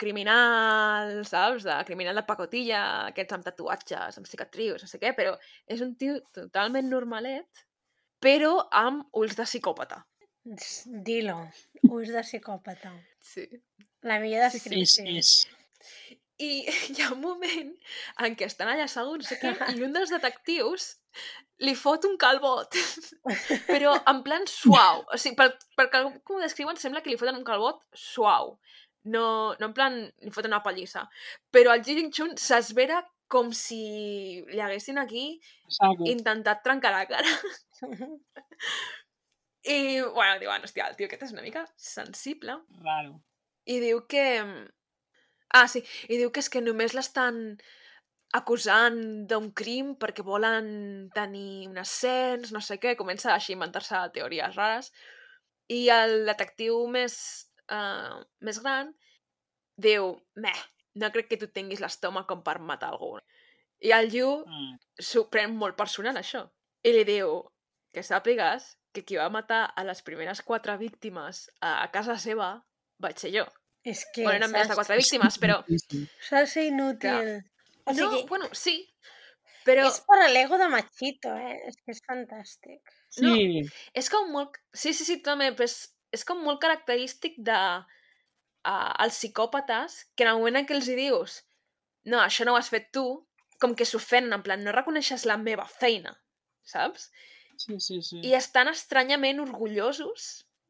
criminal, 0.00 1.14
saps? 1.28 1.66
De 1.68 1.78
criminal 1.88 2.18
de 2.20 2.26
pacotilla, 2.28 2.82
aquests 3.12 3.36
amb 3.36 3.48
tatuatges, 3.48 4.18
amb 4.18 4.30
cicatrius, 4.30 4.84
no 4.84 4.90
sé 4.90 5.00
què, 5.02 5.14
però 5.18 5.34
és 5.66 5.82
un 5.84 5.94
tio 6.00 6.18
totalment 6.34 6.88
normalet, 6.90 7.64
però 8.22 8.54
amb 8.74 9.06
ulls 9.18 9.36
de 9.38 9.46
psicòpata. 9.46 10.02
Dilo, 11.04 11.36
ús 11.92 12.08
de 12.14 12.22
psicòpata. 12.24 12.94
Sí. 13.20 13.44
La 14.06 14.18
millor 14.22 14.48
Sí, 14.50 14.60
sí. 14.62 14.70
Descripció. 14.70 15.04
és. 15.18 15.32
I 16.38 16.50
hi 16.94 17.02
ha 17.02 17.12
un 17.14 17.20
moment 17.22 17.74
en 18.24 18.38
què 18.38 18.46
estan 18.46 18.70
allà 18.70 18.86
asseguts, 18.86 19.26
no 19.26 19.30
sé 19.30 19.38
què, 19.42 19.54
i 19.74 19.84
un 19.86 19.94
dels 19.96 20.12
detectius 20.14 20.92
li 21.66 21.74
fot 21.74 22.04
un 22.06 22.16
calbot, 22.20 22.76
però 23.72 23.96
en 24.12 24.22
plan 24.26 24.46
suau. 24.50 25.02
O 25.10 25.18
sigui, 25.18 25.36
per, 25.38 25.50
per 25.78 25.88
com 25.90 26.36
ho 26.36 26.42
descriuen, 26.42 26.78
sembla 26.78 27.02
que 27.02 27.10
li 27.10 27.18
foten 27.18 27.40
un 27.40 27.46
calbot 27.46 27.82
suau. 27.98 28.56
No, 29.08 29.54
no 29.58 29.70
en 29.70 29.74
plan 29.74 29.98
li 30.04 30.34
foten 30.34 30.52
una 30.52 30.62
pallissa. 30.62 31.06
Però 31.54 31.74
el 31.74 31.82
Ji 31.86 32.10
Chun 32.14 32.36
s'esvera 32.38 33.02
com 33.28 33.50
si 33.52 33.80
li 34.48 34.60
haguessin 34.64 34.98
aquí 35.02 35.26
intentat 36.08 36.62
trencar 36.64 36.94
la 36.94 37.04
cara. 37.10 37.34
I, 39.68 40.00
bueno, 40.00 40.38
diuen, 40.40 40.64
hòstia, 40.64 40.86
el 40.88 40.96
tio 40.96 41.08
aquest 41.08 41.26
és 41.26 41.34
una 41.34 41.44
mica 41.44 41.66
sensible. 41.76 42.60
Raro. 42.84 43.18
I 43.68 43.80
diu 43.82 44.04
que... 44.08 44.24
Ah, 45.54 45.66
sí, 45.68 45.82
i 46.08 46.18
diu 46.20 46.30
que 46.30 46.42
és 46.44 46.50
que 46.52 46.60
només 46.60 46.94
l'estan 46.96 47.56
acusant 48.36 48.98
d'un 49.28 49.50
crim 49.56 49.94
perquè 49.96 50.24
volen 50.24 50.66
tenir 51.14 51.68
un 51.70 51.78
ascens, 51.80 52.52
no 52.52 52.60
sé 52.60 52.76
què, 52.82 52.94
comença 52.96 53.32
així 53.32 53.54
a 53.54 53.56
inventar-se 53.56 54.02
teories 54.16 54.56
rares. 54.56 54.90
I 55.72 55.88
el 55.92 56.26
detectiu 56.28 56.82
més, 56.92 57.16
uh, 57.72 58.20
més 58.44 58.60
gran 58.64 58.92
diu, 59.78 60.12
meh, 60.44 60.60
no 61.00 61.10
crec 61.14 61.28
que 61.30 61.40
tu 61.40 61.48
tinguis 61.54 61.80
l'estómac 61.80 62.26
com 62.28 62.42
per 62.44 62.58
matar 62.60 62.92
algú. 62.92 63.16
I 63.80 63.94
el 63.94 64.10
Yu 64.10 64.30
Ah, 64.42 64.72
s'ho 64.98 65.28
pren 65.30 65.54
molt 65.56 65.76
personal, 65.78 66.16
això. 66.18 66.42
I 66.82 66.92
li 66.96 67.04
diu 67.06 67.40
que 67.94 68.02
sàpigues 68.02 68.74
que 68.92 69.04
qui 69.06 69.18
va 69.20 69.28
matar 69.30 69.62
a 69.76 69.84
les 69.86 70.02
primeres 70.02 70.42
quatre 70.42 70.76
víctimes 70.80 71.46
a, 71.60 71.84
a 71.84 71.88
casa 71.94 72.18
seva 72.18 72.50
vaig 72.98 73.22
ser 73.22 73.32
jo. 73.36 73.46
És 73.88 74.04
que 74.12 74.24
Bueno, 74.26 74.42
eren 74.42 74.52
més 74.52 74.66
de 74.66 74.74
saps? 74.74 74.78
quatre 74.82 74.98
víctimes, 75.00 75.38
però... 75.40 75.58
de 75.68 76.44
ser 76.46 76.64
inútil. 76.68 77.34
O 77.88 77.94
No, 77.96 78.08
sigui, 78.10 78.24
bueno, 78.28 78.48
sí, 78.52 78.76
però 79.64 79.84
és 79.88 80.00
per 80.08 80.18
a 80.24 80.28
l'ego 80.32 80.58
de 80.60 80.68
Machito, 80.72 81.32
eh? 81.36 81.54
És 81.68 81.76
que 81.80 81.94
és 81.94 82.02
fantàstic. 82.04 82.92
No. 83.24 83.34
Sí, 83.34 83.62
és 83.96 84.10
com 84.12 84.28
molt... 84.34 84.58
Sí, 84.72 84.92
sí, 84.96 85.06
sí, 85.08 85.18
també, 85.24 85.50
però 85.56 85.68
és, 85.68 85.78
és 86.14 86.24
com 86.28 86.42
molt 86.44 86.60
característic 86.64 87.38
de 87.48 87.58
uh, 87.80 88.90
els 89.04 89.16
psicòpates 89.16 90.02
que 90.14 90.26
en 90.26 90.32
el 90.34 90.40
moment 90.40 90.60
en 90.60 90.68
què 90.68 90.76
els 90.76 90.88
hi 90.88 90.98
dius 90.98 91.40
no, 92.08 92.20
això 92.22 92.46
no 92.46 92.54
ho 92.54 92.60
has 92.60 92.70
fet 92.72 92.90
tu, 92.94 93.04
com 93.60 93.74
que 93.76 93.86
s'ofenen, 93.88 94.32
en 94.36 94.44
plan, 94.44 94.62
no 94.64 94.72
reconeixes 94.72 95.26
la 95.28 95.36
meva 95.40 95.66
feina, 95.68 96.14
saps? 96.64 97.10
sí, 97.58 97.74
sí, 97.82 97.98
sí. 98.06 98.20
I 98.22 98.36
estan 98.38 98.70
estranyament 98.70 99.40
orgullosos 99.42 100.28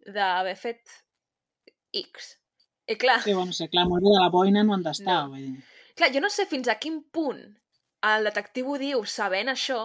d'haver 0.08 0.54
fet 0.56 0.94
X. 1.92 2.30
I 2.88 2.96
clar, 2.96 3.20
Sí, 3.22 3.34
bueno, 3.36 3.52
sé, 3.52 3.68
clar, 3.68 3.86
morir 3.86 4.08
de 4.14 4.20
la 4.22 4.30
boina 4.32 4.62
no 4.64 4.74
han 4.74 4.82
d'estar, 4.82 5.24
No. 5.24 5.28
vull 5.34 5.44
dir. 5.44 5.64
clar, 5.94 6.10
jo 6.14 6.20
no 6.24 6.30
sé 6.30 6.46
fins 6.46 6.68
a 6.68 6.76
quin 6.80 7.02
punt 7.12 7.42
el 8.08 8.24
detectiu 8.24 8.70
ho 8.72 8.78
diu 8.78 9.04
sabent 9.04 9.48
això, 9.52 9.80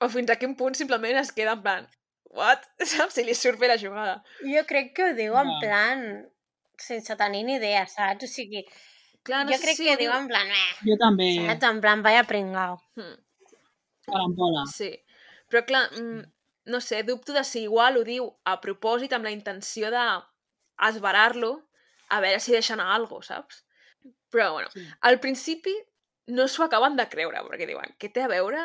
o 0.00 0.08
fins 0.08 0.30
a 0.30 0.36
quin 0.40 0.54
punt 0.56 0.74
simplement 0.78 1.18
es 1.20 1.32
queda 1.36 1.52
en 1.58 1.62
plan, 1.62 1.88
what? 2.30 2.62
Saps? 2.92 3.14
Si 3.18 3.24
li 3.26 3.34
surt 3.34 3.58
bé 3.58 3.68
la 3.68 3.76
jugada. 3.78 4.22
Jo 4.46 4.62
crec 4.68 4.94
que 4.96 5.10
ho 5.10 5.14
diu 5.18 5.34
en 5.36 5.50
plan 5.60 6.04
sense 6.80 7.16
tenir 7.16 7.44
ni 7.44 7.56
idea, 7.58 7.86
saps? 7.86 8.24
O 8.24 8.26
sigui, 8.30 8.64
Clar, 9.22 9.44
no 9.44 9.52
jo 9.52 9.58
sé 9.58 9.64
crec 9.66 9.76
si 9.76 9.84
que 9.84 9.92
ho 9.92 9.98
diu 10.00 10.12
en 10.16 10.28
plan, 10.30 10.46
eh, 10.48 10.70
Jo 10.86 10.94
també, 10.96 11.26
saps? 11.36 11.64
En 11.74 11.80
plan, 11.84 12.02
vaya 12.02 12.22
pringao. 12.24 12.78
Hmm, 12.96 13.18
carambola. 14.06 14.64
sí. 14.72 14.94
Però 15.50 15.64
clar, 15.66 15.90
mm, 15.92 16.22
no 16.72 16.80
sé, 16.80 17.02
dubto 17.02 17.32
de 17.34 17.42
si 17.44 17.64
igual 17.66 17.98
ho 17.98 18.04
diu 18.04 18.30
a 18.46 18.60
propòsit 18.62 19.12
amb 19.12 19.24
la 19.28 19.32
intenció 19.34 19.90
de 19.90 20.06
esbarar-lo 20.88 21.66
a 22.10 22.20
veure 22.24 22.40
si 22.42 22.52
deixa 22.52 22.74
anar 22.74 22.90
alguna 22.94 23.20
cosa, 23.20 23.34
saps? 23.40 23.62
Però, 24.30 24.52
bueno, 24.54 24.68
Sí. 24.74 24.84
al 25.00 25.18
principi 25.20 25.74
no 26.30 26.46
s'ho 26.48 26.64
acaben 26.64 26.96
de 26.96 27.08
creure, 27.08 27.40
perquè 27.46 27.66
diuen, 27.66 27.94
què 27.98 28.12
té 28.12 28.22
a 28.22 28.28
veure 28.30 28.60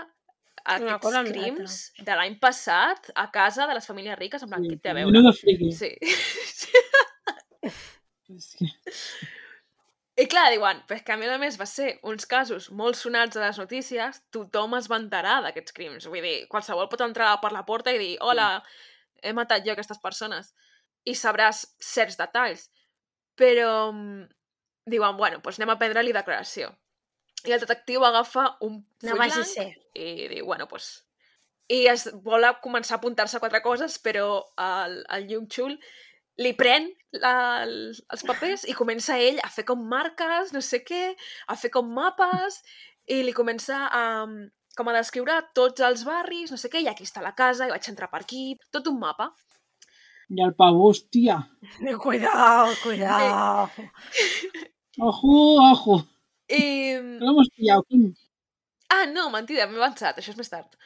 aquests 0.65 1.29
crims 1.29 1.77
de 2.01 2.15
l'any 2.17 2.39
passat 2.41 3.11
a 3.15 3.29
casa 3.31 3.67
de 3.67 3.73
les 3.77 3.85
famílies 3.85 4.17
riques? 4.19 4.43
En 4.43 4.49
plan, 4.49 4.63
Sí, 4.63 4.69
què 4.73 4.81
té 4.81 4.89
a 4.89 4.93
veure? 4.97 5.33
Friki. 5.39 5.71
Sí. 5.71 5.91
És 8.35 8.55
que... 8.57 8.65
I 10.15 10.29
clar, 10.31 10.45
diuen, 10.53 10.79
però 10.87 11.01
que 11.03 11.11
a 11.11 11.17
més 11.19 11.31
a 11.33 11.37
més 11.37 11.57
va 11.59 11.65
ser 11.67 11.97
uns 12.07 12.23
casos 12.25 12.69
molt 12.71 12.95
sonats 12.95 13.35
a 13.35 13.41
les 13.43 13.57
notícies, 13.59 14.21
tothom 14.31 14.77
es 14.77 14.87
va 14.87 14.99
enterar 15.01 15.41
d'aquests 15.43 15.75
crims. 15.75 16.05
Vull 16.07 16.23
dir, 16.23 16.37
qualsevol 16.51 16.87
pot 16.91 17.03
entrar 17.03 17.33
per 17.41 17.51
la 17.51 17.65
porta 17.67 17.91
i 17.91 17.99
dir 17.99 18.13
hola, 18.23 18.63
he 19.21 19.33
matat 19.35 19.65
jo 19.65 19.73
aquestes 19.73 19.99
persones. 19.99 20.53
I 21.03 21.17
sabràs 21.19 21.65
certs 21.83 22.15
detalls. 22.17 22.69
Però 23.39 23.91
mm, 23.91 24.25
diuen, 24.91 25.17
bueno, 25.17 25.41
doncs 25.43 25.59
anem 25.59 25.73
a 25.73 25.79
prendre-li 25.81 26.15
declaració. 26.15 26.71
I 27.45 27.53
el 27.53 27.61
detectiu 27.61 28.05
agafa 28.05 28.47
un 28.65 28.79
No 29.03 29.11
full 29.11 29.21
a 29.21 29.27
blanc 29.29 29.91
i 29.93 30.29
diu, 30.31 30.45
bueno, 30.45 30.69
doncs... 30.71 30.93
I 31.65 31.87
es 31.89 32.03
vol 32.21 32.45
començar 32.61 32.93
a 32.93 32.99
apuntar-se 32.99 33.37
a 33.37 33.41
quatre 33.41 33.63
coses, 33.65 33.95
però 33.97 34.43
el, 34.61 34.99
el 35.15 35.23
Jung 35.31 35.47
Chul 35.49 35.73
li 36.37 36.51
pren 36.53 36.91
la, 37.23 37.63
el, 37.63 37.95
els 38.13 38.25
papers 38.27 38.67
i 38.69 38.75
comença 38.77 39.17
ell 39.17 39.39
a 39.41 39.49
fer 39.49 39.63
com 39.65 39.81
marques, 39.89 40.51
no 40.53 40.61
sé 40.61 40.83
què, 40.85 41.15
a 41.49 41.55
fer 41.57 41.71
com 41.73 41.89
mapes, 41.95 42.59
i 43.09 43.21
li 43.25 43.33
comença 43.33 43.79
a, 43.87 44.03
com 44.77 44.91
a 44.91 44.95
descriure 44.97 45.39
tots 45.57 45.81
els 45.87 46.03
barris, 46.05 46.51
no 46.51 46.59
sé 46.61 46.69
què, 46.69 46.83
i 46.83 46.89
aquí 46.91 47.07
està 47.07 47.23
la 47.25 47.33
casa, 47.37 47.65
i 47.65 47.73
vaig 47.73 47.89
entrar 47.89 48.11
per 48.11 48.21
aquí, 48.25 48.45
tot 48.75 48.91
un 48.91 48.99
mapa. 49.01 49.31
I 50.29 50.41
el 50.41 50.53
pavo, 50.57 50.89
hòstia. 50.89 51.37
Cuidao, 52.03 52.73
cuidao. 52.83 53.69
Ojo, 54.99 55.33
ojo. 55.71 55.97
I... 56.49 56.61
No 57.19 57.31
l'hemos 57.31 57.49
pillado, 57.55 57.83
Kim. 57.89 58.13
Ah, 58.89 59.05
no, 59.09 59.29
mentida, 59.33 59.67
m'he 59.67 59.81
avançat, 59.81 60.17
això 60.17 60.33
és 60.33 60.39
més 60.39 60.51
tard. 60.51 60.77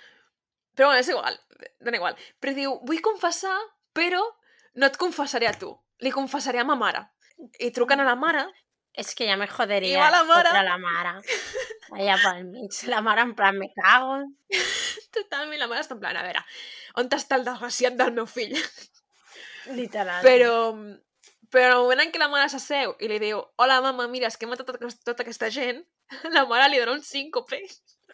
Però 0.75 0.87
bueno, 0.89 1.03
és 1.03 1.11
igual, 1.11 1.35
dona 1.83 1.99
igual. 1.99 2.17
Però 2.39 2.55
diu, 2.55 2.77
vull 2.87 3.03
confessar, 3.03 3.57
però 3.95 4.21
no 4.79 4.87
et 4.87 4.97
confessaré 4.97 5.49
a 5.49 5.55
tu, 5.59 5.73
li 6.03 6.11
confessaré 6.15 6.61
a 6.61 6.67
ma 6.67 6.79
mare. 6.79 7.03
I 7.59 7.71
truquen 7.75 8.01
a 8.01 8.07
la 8.07 8.17
mare, 8.19 8.47
És 8.99 9.13
que 9.15 9.27
ja 9.29 9.37
me 9.37 9.47
joderia. 9.47 9.95
I 9.95 10.01
va 10.01 10.09
la 10.11 10.23
mare. 10.27 10.51
la 10.65 10.77
mare. 10.81 11.11
Allà 11.95 12.15
pel 12.19 12.43
mig. 12.49 12.75
La 12.89 13.01
mare 13.05 13.23
en 13.23 13.33
plan, 13.37 13.57
me 13.57 13.69
cago. 13.75 14.17
totalment 15.15 15.61
la 15.61 15.67
mare 15.71 15.83
està 15.85 15.95
en 15.95 16.01
plan, 16.03 16.17
a 16.17 16.25
veure, 16.25 16.41
on 16.99 17.09
està 17.15 17.37
el 17.39 17.45
desgraciat 17.47 17.95
del 17.99 18.11
meu 18.17 18.27
fill? 18.29 18.55
Literal. 19.76 20.24
Però, 20.26 20.55
però 21.53 21.70
en 21.70 21.78
el 21.78 21.84
moment 21.84 22.03
en 22.05 22.11
què 22.13 22.22
la 22.22 22.30
mare 22.32 22.49
s'asseu 22.51 22.95
i 22.99 23.09
li 23.11 23.20
diu 23.22 23.41
hola, 23.61 23.80
mama, 23.86 24.07
mira, 24.11 24.30
és 24.30 24.38
que 24.38 24.47
he 24.47 24.51
matat 24.51 24.70
tota, 24.70 24.91
tota 25.05 25.26
aquesta 25.26 25.49
gent, 25.53 25.82
la 26.36 26.45
mare 26.49 26.70
li 26.70 26.82
dona 26.82 26.97
un 26.97 27.05
síncope. 27.05 27.61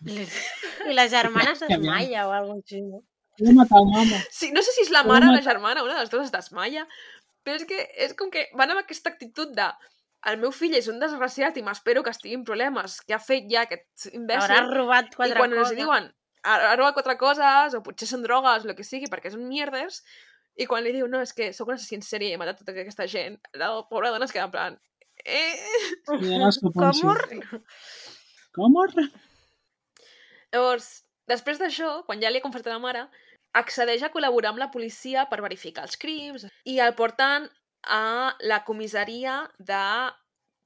I 0.05 0.95
la 0.95 1.07
germana 1.11 1.55
s'esmaia 1.55 2.27
o 2.27 2.33
alguna 2.35 2.61
cosa 2.61 2.75
així. 2.75 2.85
no? 2.85 3.03
He 3.39 3.51
matat 3.55 3.91
mama. 3.91 4.21
Sí, 4.31 4.51
no 4.55 4.63
sé 4.63 4.75
si 4.75 4.85
és 4.85 4.93
la 4.95 5.03
mare 5.07 5.27
o 5.27 5.35
la 5.35 5.43
germana, 5.43 5.83
una 5.83 5.97
de 5.97 6.05
les 6.05 6.11
dues 6.11 6.29
es 6.29 6.35
desmaia, 6.35 6.85
però 7.43 7.59
és 7.59 7.67
que 7.69 7.81
és 8.07 8.15
com 8.17 8.31
que 8.31 8.47
van 8.59 8.71
amb 8.71 8.83
aquesta 8.83 9.11
actitud 9.11 9.51
de 9.55 9.67
el 10.29 10.39
meu 10.41 10.51
fill 10.55 10.73
és 10.73 10.87
un 10.89 10.97
desgraciat 11.01 11.57
i 11.59 11.63
m'espero 11.65 12.01
que 12.03 12.13
estigui 12.15 12.37
en 12.39 12.45
problemes, 12.47 12.97
que 13.05 13.13
ha 13.13 13.21
fet 13.21 13.45
ja 13.51 13.65
aquest 13.65 14.07
Haurà 14.07 14.15
imbècil, 14.19 14.71
robat 14.71 15.11
i 15.11 15.19
quatre 15.19 15.41
quan 15.41 15.53
els 15.53 15.67
coses. 15.67 15.77
diuen 15.77 16.07
ha 16.45 16.75
robat 16.77 16.95
quatre 16.97 17.17
coses, 17.17 17.75
o 17.77 17.81
potser 17.85 18.07
són 18.09 18.23
drogues, 18.25 18.65
el 18.65 18.75
que 18.77 18.85
sigui, 18.85 19.09
perquè 19.11 19.31
són 19.33 19.47
mierdes, 19.49 20.01
i 20.55 20.67
quan 20.69 20.83
li 20.85 20.93
diu, 20.95 21.07
no, 21.11 21.21
és 21.23 21.33
que 21.35 21.51
sóc 21.53 21.69
un 21.69 21.75
assassí 21.75 21.97
en 21.99 22.05
sèrie 22.05 22.31
i 22.31 22.35
he 22.35 22.39
matat 22.39 22.61
tota 22.61 22.75
aquesta 22.75 23.07
gent, 23.11 23.35
la 23.59 23.71
pobra 23.89 24.11
dona 24.13 24.27
es 24.27 24.35
queda 24.35 24.47
en 24.47 24.53
plan... 24.53 24.77
Eh? 25.25 25.55
Penso. 26.07 26.71
Com? 26.71 27.61
Com? 28.55 28.77
Llavors, 30.55 30.89
després 31.27 31.59
d'això, 31.59 31.91
quan 32.07 32.21
ja 32.23 32.31
li 32.31 32.39
ha 32.39 32.45
confessat 32.45 32.71
a 32.71 32.77
la 32.77 32.83
mare, 32.83 33.05
accedeix 33.55 34.03
a 34.03 34.11
col·laborar 34.13 34.53
amb 34.53 34.61
la 34.61 34.71
policia 34.71 35.25
per 35.31 35.41
verificar 35.43 35.85
els 35.87 35.99
crims 35.99 36.45
i 36.67 36.77
el 36.83 36.95
porten 36.95 37.47
a 37.85 38.35
la 38.47 38.61
comissaria 38.67 39.41
de 39.59 39.83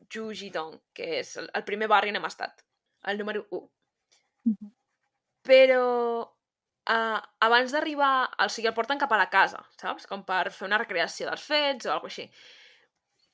Jujidong, 0.09 0.79
que 0.95 1.19
és 1.19 1.35
el, 1.41 1.49
primer 1.67 1.89
barri 1.91 2.13
on 2.13 2.17
hem 2.19 2.27
estat, 2.29 2.63
el 3.09 3.19
número 3.21 3.45
1. 3.49 3.65
Mhm. 4.49 4.71
Però 5.49 5.83
uh, 6.89 7.19
abans 7.45 7.73
d'arribar, 7.73 8.29
o 8.43 8.49
sigui, 8.51 8.69
el 8.69 8.75
porten 8.77 8.99
cap 9.01 9.11
a 9.13 9.19
la 9.21 9.29
casa, 9.31 9.61
saps? 9.81 10.07
Com 10.09 10.23
per 10.27 10.49
fer 10.55 10.67
una 10.67 10.79
recreació 10.81 11.29
dels 11.29 11.45
fets 11.45 11.87
o 11.87 11.93
alguna 11.93 12.13
així. 12.13 12.27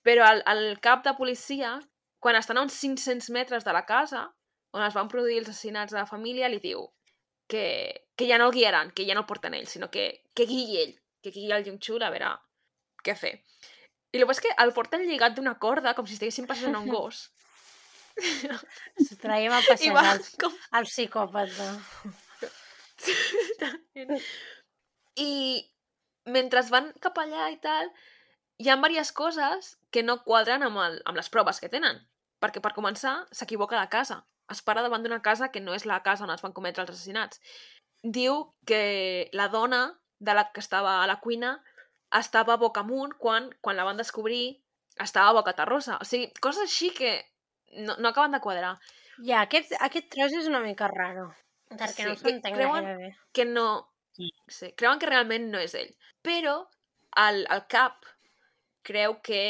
Però 0.06 0.28
el, 0.30 0.43
el 0.51 0.80
cap 0.86 1.03
de 1.06 1.16
policia, 1.18 1.78
quan 2.22 2.38
estan 2.38 2.60
a 2.60 2.66
uns 2.66 2.78
500 2.82 3.32
metres 3.34 3.66
de 3.66 3.74
la 3.74 3.86
casa, 3.89 4.28
on 4.76 4.84
es 4.86 4.95
van 4.97 5.10
produir 5.10 5.39
els 5.41 5.49
assassinats 5.49 5.95
de 5.95 6.01
la 6.01 6.10
família, 6.10 6.51
li 6.51 6.60
diu 6.62 6.84
que, 7.49 7.66
que 8.18 8.28
ja 8.30 8.38
no 8.41 8.49
el 8.49 8.56
guiaran, 8.56 8.91
que 8.91 9.06
ja 9.08 9.16
no 9.16 9.24
el 9.24 9.30
porten 9.30 9.56
ell, 9.58 9.70
sinó 9.72 9.89
que, 9.93 10.10
que 10.36 10.47
guiï 10.49 10.82
ell, 10.84 10.93
que 11.24 11.32
guiï 11.34 11.53
el 11.56 11.66
Jung-Chul 11.66 12.03
a 12.03 12.12
veure 12.14 12.34
què 13.06 13.16
fer. 13.18 13.38
I 14.14 14.20
el 14.20 14.28
que 14.28 14.36
és 14.36 14.43
que 14.43 14.53
el 14.64 14.74
porten 14.76 15.08
lligat 15.08 15.36
d'una 15.38 15.58
corda, 15.62 15.95
com 15.95 16.06
si 16.08 16.16
estiguessin 16.18 16.47
passant 16.49 16.76
un 16.78 16.88
gos. 16.91 17.26
S'ho 19.06 19.18
traiem 19.20 19.51
a 19.51 19.64
passejar 19.66 19.95
va 19.97 20.14
el, 20.14 20.22
com... 20.39 20.53
el 20.80 20.88
psicòpata. 20.88 21.72
I 25.26 25.32
mentre 26.26 26.64
van 26.72 26.91
cap 27.03 27.18
allà 27.22 27.49
i 27.53 27.60
tal, 27.64 27.91
hi 28.58 28.70
ha 28.70 28.78
diverses 28.80 29.14
coses 29.16 29.72
que 29.91 30.03
no 30.03 30.22
quadren 30.24 30.64
amb, 30.64 30.80
el, 30.84 31.01
amb 31.06 31.20
les 31.20 31.30
proves 31.30 31.60
que 31.62 31.72
tenen. 31.72 32.01
Perquè, 32.41 32.62
per 32.62 32.74
començar, 32.76 33.16
s'equivoca 33.32 33.80
de 33.80 33.89
casa. 33.89 34.24
Es 34.51 34.62
para 34.62 34.84
davant 34.86 35.03
d'una 35.03 35.22
casa 35.26 35.49
que 35.51 35.62
no 35.62 35.74
és 35.74 35.86
la 35.89 36.01
casa 36.03 36.26
on 36.26 36.34
es 36.34 36.43
van 36.43 36.53
cometre 36.53 36.84
els 36.84 36.91
assassinats. 36.93 37.39
Diu 38.03 38.43
que 38.68 39.30
la 39.34 39.47
dona 39.49 39.86
de 40.20 40.36
la 40.38 40.49
que 40.51 40.62
estava 40.62 40.99
a 41.01 41.08
la 41.10 41.20
cuina 41.22 41.56
estava 42.20 42.58
boca 42.62 42.84
amunt 42.86 43.16
quan, 43.20 43.49
quan 43.62 43.76
la 43.76 43.88
van 43.88 43.97
descobrir 43.97 44.62
estava 45.01 45.34
boca 45.34 45.56
terrosa. 45.56 45.97
O 46.01 46.06
sigui, 46.08 46.30
coses 46.41 46.68
així 46.68 46.91
que 46.95 47.18
no, 47.82 47.97
no 47.97 48.10
acaben 48.10 48.36
de 48.36 48.43
quadrar. 48.43 48.76
Ja, 49.18 49.41
aquest, 49.41 49.74
aquest 49.80 50.12
tros 50.14 50.36
és 50.36 50.47
una 50.51 50.62
mica 50.64 50.88
raro. 50.91 51.30
Perquè 51.70 52.03
Sí, 52.03 52.03
no 52.07 52.16
que 52.16 52.20
s'entén 52.30 52.53
creuen- 52.55 52.84
gaire 52.86 52.97
bé. 52.97 53.16
que 53.34 53.45
no... 53.45 53.91
Sí. 54.16 54.30
Sí, 54.47 54.72
creuen 54.78 54.99
que 54.99 55.07
realment 55.09 55.49
no 55.51 55.59
és 55.59 55.74
ell. 55.76 55.91
Però 56.24 56.68
el, 57.18 57.45
el 57.51 57.63
cap 57.68 58.05
creu 58.84 59.18
que 59.26 59.41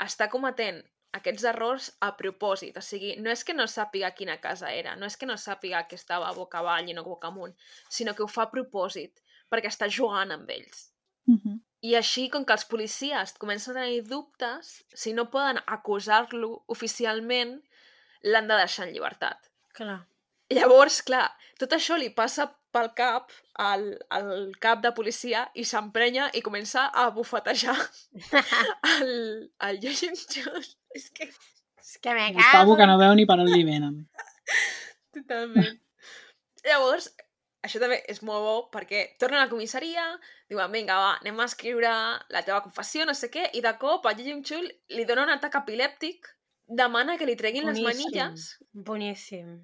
està 0.00 0.28
cometent 0.32 0.80
aquests 1.14 1.44
errors 1.44 1.90
a 2.00 2.12
propòsit. 2.16 2.76
O 2.78 2.82
sigui, 2.82 3.16
no 3.20 3.30
és 3.30 3.44
que 3.44 3.54
no 3.54 3.66
sàpiga 3.70 4.10
quina 4.14 4.38
casa 4.40 4.72
era, 4.72 4.96
no 4.96 5.06
és 5.06 5.16
que 5.16 5.26
no 5.26 5.36
sàpiga 5.38 5.84
que 5.88 5.94
estava 5.98 6.32
boca 6.34 6.58
avall 6.62 6.88
i 6.88 6.94
no 6.96 7.04
boca 7.04 7.28
amunt, 7.28 7.54
sinó 7.88 8.14
que 8.14 8.22
ho 8.24 8.28
fa 8.28 8.46
a 8.48 8.50
propòsit, 8.50 9.20
perquè 9.50 9.68
està 9.70 9.90
jugant 9.90 10.32
amb 10.34 10.50
ells. 10.50 10.88
Mhm. 11.26 11.60
I 11.84 11.94
així, 11.96 12.30
com 12.32 12.46
que 12.48 12.52
els 12.56 12.64
policies 12.64 13.34
comencen 13.38 13.76
a 13.76 13.82
tenir 13.82 14.02
dubtes, 14.08 14.84
si 14.94 15.12
no 15.12 15.28
poden 15.30 15.58
acusar-lo 15.66 16.64
oficialment, 16.66 17.58
l'han 18.22 18.48
de 18.48 18.56
deixar 18.56 18.86
en 18.88 18.94
llibertat. 18.94 19.50
Clar. 19.76 20.06
Llavors, 20.52 21.00
clar, 21.06 21.28
tot 21.58 21.72
això 21.72 21.96
li 21.96 22.10
passa 22.12 22.50
pel 22.74 22.90
cap 22.98 23.32
al, 23.62 23.84
al 24.10 24.30
cap 24.60 24.82
de 24.82 24.90
policia 24.96 25.44
i 25.54 25.64
s'emprenya 25.68 26.28
i 26.34 26.42
comença 26.44 26.88
a 26.90 27.06
bufetejar 27.14 27.76
el, 28.96 29.12
el 29.68 29.82
Yojin 29.84 30.18
Chun. 30.18 30.64
És 30.94 31.10
que... 31.14 31.30
És 31.84 31.98
que 32.00 32.14
me 32.16 32.30
pavo 32.32 32.72
cago. 32.72 32.76
que 32.80 32.86
no 32.88 32.96
veu 32.98 33.12
ni 33.14 33.26
per 33.28 33.36
on 33.42 33.50
li 33.50 33.62
venen. 33.66 33.98
Totalment. 35.14 35.76
Llavors, 36.64 37.10
això 37.64 37.80
també 37.80 37.98
és 38.10 38.22
molt 38.24 38.44
bo 38.44 38.54
perquè 38.72 39.04
tornen 39.20 39.42
a 39.42 39.44
la 39.44 39.50
comissaria, 39.50 40.06
diuen, 40.50 40.72
vinga, 40.72 40.96
va, 41.00 41.10
anem 41.20 41.42
a 41.42 41.48
escriure 41.50 41.92
la 42.32 42.42
teva 42.46 42.62
confessió, 42.64 43.04
no 43.04 43.14
sé 43.16 43.28
què, 43.32 43.50
i 43.52 43.62
de 43.64 43.74
cop 43.80 44.08
a 44.08 44.14
Yojin 44.16 44.42
Chul 44.48 44.66
li 44.96 45.04
dona 45.08 45.28
un 45.28 45.34
atac 45.36 45.60
epilèptic, 45.60 46.32
demana 46.66 47.18
que 47.20 47.28
li 47.28 47.36
treguin 47.36 47.68
les 47.68 47.78
Boníssim. 47.78 48.08
manilles 48.08 48.48
Boníssim. 48.72 49.54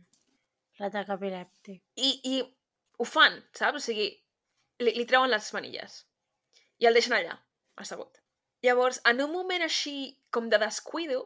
L'atac 0.80 1.12
epilèptic. 1.12 1.82
i, 1.96 2.10
i 2.24 2.40
ho 3.00 3.06
fan, 3.08 3.36
saps? 3.56 3.80
O 3.80 3.84
sigui, 3.84 4.08
li, 4.80 4.94
li 4.96 5.06
treuen 5.08 5.30
les 5.32 5.50
manilles 5.56 6.00
i 6.80 6.88
el 6.88 6.96
deixen 6.96 7.16
allà, 7.16 7.36
assegut. 7.76 8.20
Llavors, 8.64 9.00
en 9.08 9.20
un 9.24 9.32
moment 9.32 9.64
així 9.64 10.16
com 10.32 10.48
de 10.52 10.60
descuido, 10.60 11.20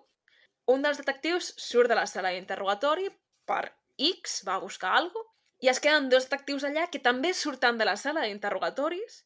un 0.70 0.82
dels 0.82 0.98
detectius 0.98 1.52
surt 1.60 1.90
de 1.90 1.98
la 1.98 2.06
sala 2.10 2.32
d'interrogatori 2.34 3.08
per 3.46 3.64
X, 3.98 4.40
va 4.46 4.56
a 4.58 4.62
buscar 4.62 4.94
alguna 4.98 5.30
i 5.64 5.70
es 5.70 5.80
queden 5.80 6.10
dos 6.12 6.26
detectius 6.26 6.64
allà 6.68 6.88
que 6.92 7.00
també 7.02 7.32
surten 7.34 7.78
de 7.80 7.86
la 7.88 7.96
sala 7.96 8.24
d'interrogatoris 8.26 9.22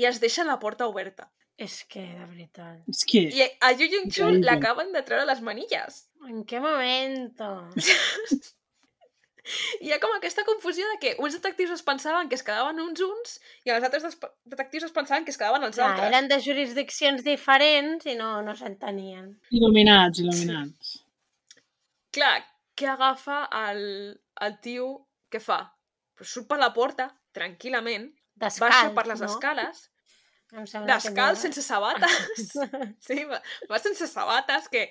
i 0.00 0.06
es 0.08 0.20
deixen 0.22 0.48
la 0.48 0.58
porta 0.62 0.88
oberta. 0.90 1.28
És 1.58 1.82
que, 1.90 2.02
de 2.14 2.26
veritat. 2.30 2.80
És 2.90 3.02
que... 3.10 3.24
I 3.34 3.46
a 3.66 3.72
Yu 3.74 3.88
Jung 3.92 4.12
Chul 4.14 4.40
l'acaben 4.46 4.92
de 4.94 5.02
treure 5.06 5.26
les 5.26 5.42
manilles. 5.42 6.04
En 6.26 6.44
què 6.46 6.62
momento? 6.62 7.50
I 9.80 9.86
hi 9.88 9.92
ha 9.94 9.98
com 10.02 10.14
aquesta 10.16 10.44
confusió 10.48 10.86
de 10.92 10.98
que 11.02 11.14
uns 11.24 11.36
detectius 11.38 11.72
es 11.76 11.84
pensaven 11.86 12.30
que 12.30 12.38
es 12.38 12.44
quedaven 12.46 12.80
uns 12.84 13.02
uns 13.04 13.38
i 13.66 13.74
els 13.74 13.86
altres 13.88 14.18
detectius 14.44 14.88
es 14.88 14.94
pensaven 14.96 15.26
que 15.26 15.34
es 15.34 15.40
quedaven 15.40 15.66
els 15.68 15.78
Clar, 15.78 15.90
altres. 15.94 16.10
eren 16.10 16.30
de 16.32 16.40
jurisdiccions 16.44 17.24
diferents 17.26 18.06
i 18.06 18.16
no, 18.20 18.30
no 18.46 18.54
s'entenien. 18.58 19.32
Il·luminats, 19.54 20.22
il·luminats. 20.24 20.94
Clar, 22.14 22.38
què 22.78 22.88
agafa 22.92 23.42
el, 23.66 23.82
el 24.46 24.58
tio? 24.64 24.88
Què 25.28 25.40
fa? 25.44 25.60
Pues 26.18 26.32
surt 26.34 26.48
per 26.50 26.58
la 26.60 26.72
porta, 26.74 27.10
tranquil·lament, 27.36 28.08
Descalç, 28.38 28.74
baixa 28.74 28.94
per 28.96 29.06
les 29.10 29.22
no? 29.22 29.28
escales, 29.28 29.88
Em 30.48 30.64
descalç, 30.88 31.42
que 31.42 31.42
sense 31.42 31.62
sabates. 31.62 32.54
Sí, 33.06 33.18
va, 33.28 33.40
va 33.68 33.80
sense 33.82 34.06
sabates, 34.08 34.70
que 34.72 34.86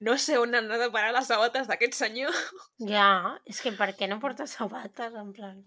no 0.00 0.16
sé 0.18 0.38
on 0.40 0.54
han 0.54 0.68
anat 0.68 0.86
a 0.86 0.92
parar 0.94 1.12
les 1.16 1.28
sabates 1.30 1.70
d'aquest 1.70 1.96
senyor. 1.98 2.34
Ja, 2.92 3.38
és 3.48 3.62
que 3.64 3.72
per 3.78 3.92
què 3.98 4.08
no 4.10 4.20
porta 4.22 4.48
sabates, 4.50 5.14
en 5.14 5.32
plan... 5.36 5.62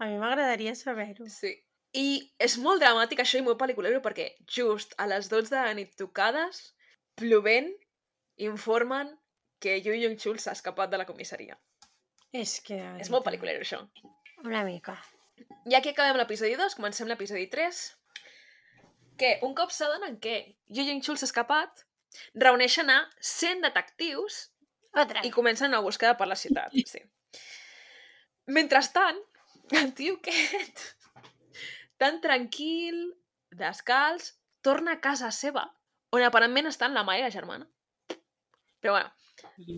A 0.00 0.08
mi 0.08 0.16
m'agradaria 0.20 0.72
saber-ho. 0.78 1.26
Sí. 1.28 1.52
I 1.92 2.06
és 2.40 2.54
molt 2.62 2.80
dramàtic 2.80 3.20
això 3.20 3.40
i 3.40 3.44
molt 3.44 3.58
pel·liculero 3.60 4.00
perquè 4.04 4.30
just 4.48 4.94
a 4.96 5.08
les 5.10 5.28
12 5.28 5.50
de 5.52 5.64
la 5.66 5.74
nit 5.76 5.92
tocades, 5.98 6.60
plovent, 7.20 7.68
informen 8.40 9.10
que 9.60 9.76
Yu 9.84 9.98
Jung 10.00 10.16
Chul 10.16 10.38
s'ha 10.40 10.54
escapat 10.56 10.92
de 10.92 11.00
la 11.02 11.06
comissaria. 11.08 11.58
És 12.32 12.60
que... 12.64 12.78
És 13.02 13.10
molt 13.12 13.26
pel·liculero 13.26 13.60
això. 13.60 13.82
Una 14.46 14.62
mica. 14.64 14.96
I 15.68 15.76
aquí 15.76 15.92
acabem 15.92 16.16
l'episodi 16.16 16.56
2, 16.56 16.78
comencem 16.78 17.10
l'episodi 17.10 17.48
3, 17.52 17.82
que 19.20 19.34
un 19.44 19.52
cop 19.58 19.74
s'adonen 19.74 20.16
que 20.22 20.36
Yu 20.72 20.86
Jung 20.86 21.04
Chul 21.04 21.18
s'ha 21.20 21.28
escapat, 21.28 21.84
reuneixen 22.34 22.90
a 22.90 23.00
100 23.20 23.62
detectius 23.66 24.40
Otra. 24.92 25.22
i 25.24 25.30
comencen 25.30 25.70
una 25.70 25.82
búsqueda 25.84 26.16
per 26.16 26.28
la 26.28 26.36
ciutat. 26.36 26.72
Sí. 26.92 27.02
Mentrestant, 28.50 29.18
el 29.78 29.92
tio 29.94 30.16
aquest, 30.18 30.80
tan 32.02 32.18
tranquil, 32.24 32.96
descalç, 33.54 34.32
torna 34.66 34.96
a 34.96 35.00
casa 35.04 35.30
seva, 35.30 35.68
on 36.10 36.24
aparentment 36.26 36.66
estan 36.66 36.96
la 36.96 37.04
mare 37.06 37.22
i 37.22 37.26
la 37.28 37.30
germana. 37.30 37.68
Però 38.80 38.96
bueno, 38.96 39.12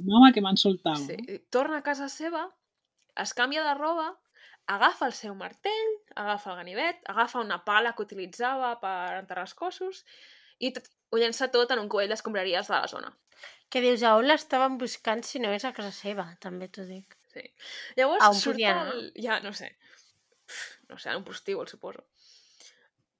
Mama 0.08 0.32
que 0.32 0.40
m'han 0.42 0.56
soltat. 0.56 0.98
sí, 1.04 1.38
torna 1.50 1.82
a 1.82 1.84
casa 1.86 2.08
seva, 2.08 2.46
es 3.20 3.34
canvia 3.34 3.62
de 3.66 3.74
roba, 3.76 4.08
agafa 4.66 5.06
el 5.10 5.12
seu 5.12 5.34
martell, 5.34 5.92
agafa 6.16 6.52
el 6.52 6.56
ganivet, 6.62 7.02
agafa 7.12 7.42
una 7.44 7.60
pala 7.66 7.92
que 7.92 8.06
utilitzava 8.06 8.72
per 8.80 9.18
enterrar 9.20 9.44
els 9.44 9.54
cossos 9.58 10.04
i 10.58 10.72
tot, 10.72 10.88
ho 11.12 11.20
llença 11.20 11.50
tot 11.52 11.72
en 11.74 11.82
un 11.82 11.90
cubell 11.92 12.10
d'escombraries 12.12 12.70
de 12.70 12.74
la 12.74 12.88
zona. 12.88 13.12
Que 13.72 13.80
dius, 13.84 14.02
a 14.04 14.16
on 14.16 14.26
l'estaven 14.28 14.78
buscant 14.80 15.22
si 15.24 15.40
no 15.40 15.52
és 15.52 15.64
a 15.68 15.72
casa 15.76 15.92
seva, 15.94 16.26
també 16.40 16.68
t'ho 16.72 16.84
dic. 16.88 17.16
Sí. 17.32 17.44
Llavors 17.96 18.24
A 18.24 18.32
on 18.32 18.38
surt 18.40 18.56
podia 18.56 18.74
el... 18.90 19.06
Ja, 19.20 19.38
no 19.44 19.52
sé. 19.56 19.70
No 20.90 20.98
sé, 20.98 21.10
en 21.12 21.22
un 21.22 21.24
prostíbul, 21.24 21.68
suposo. 21.68 22.04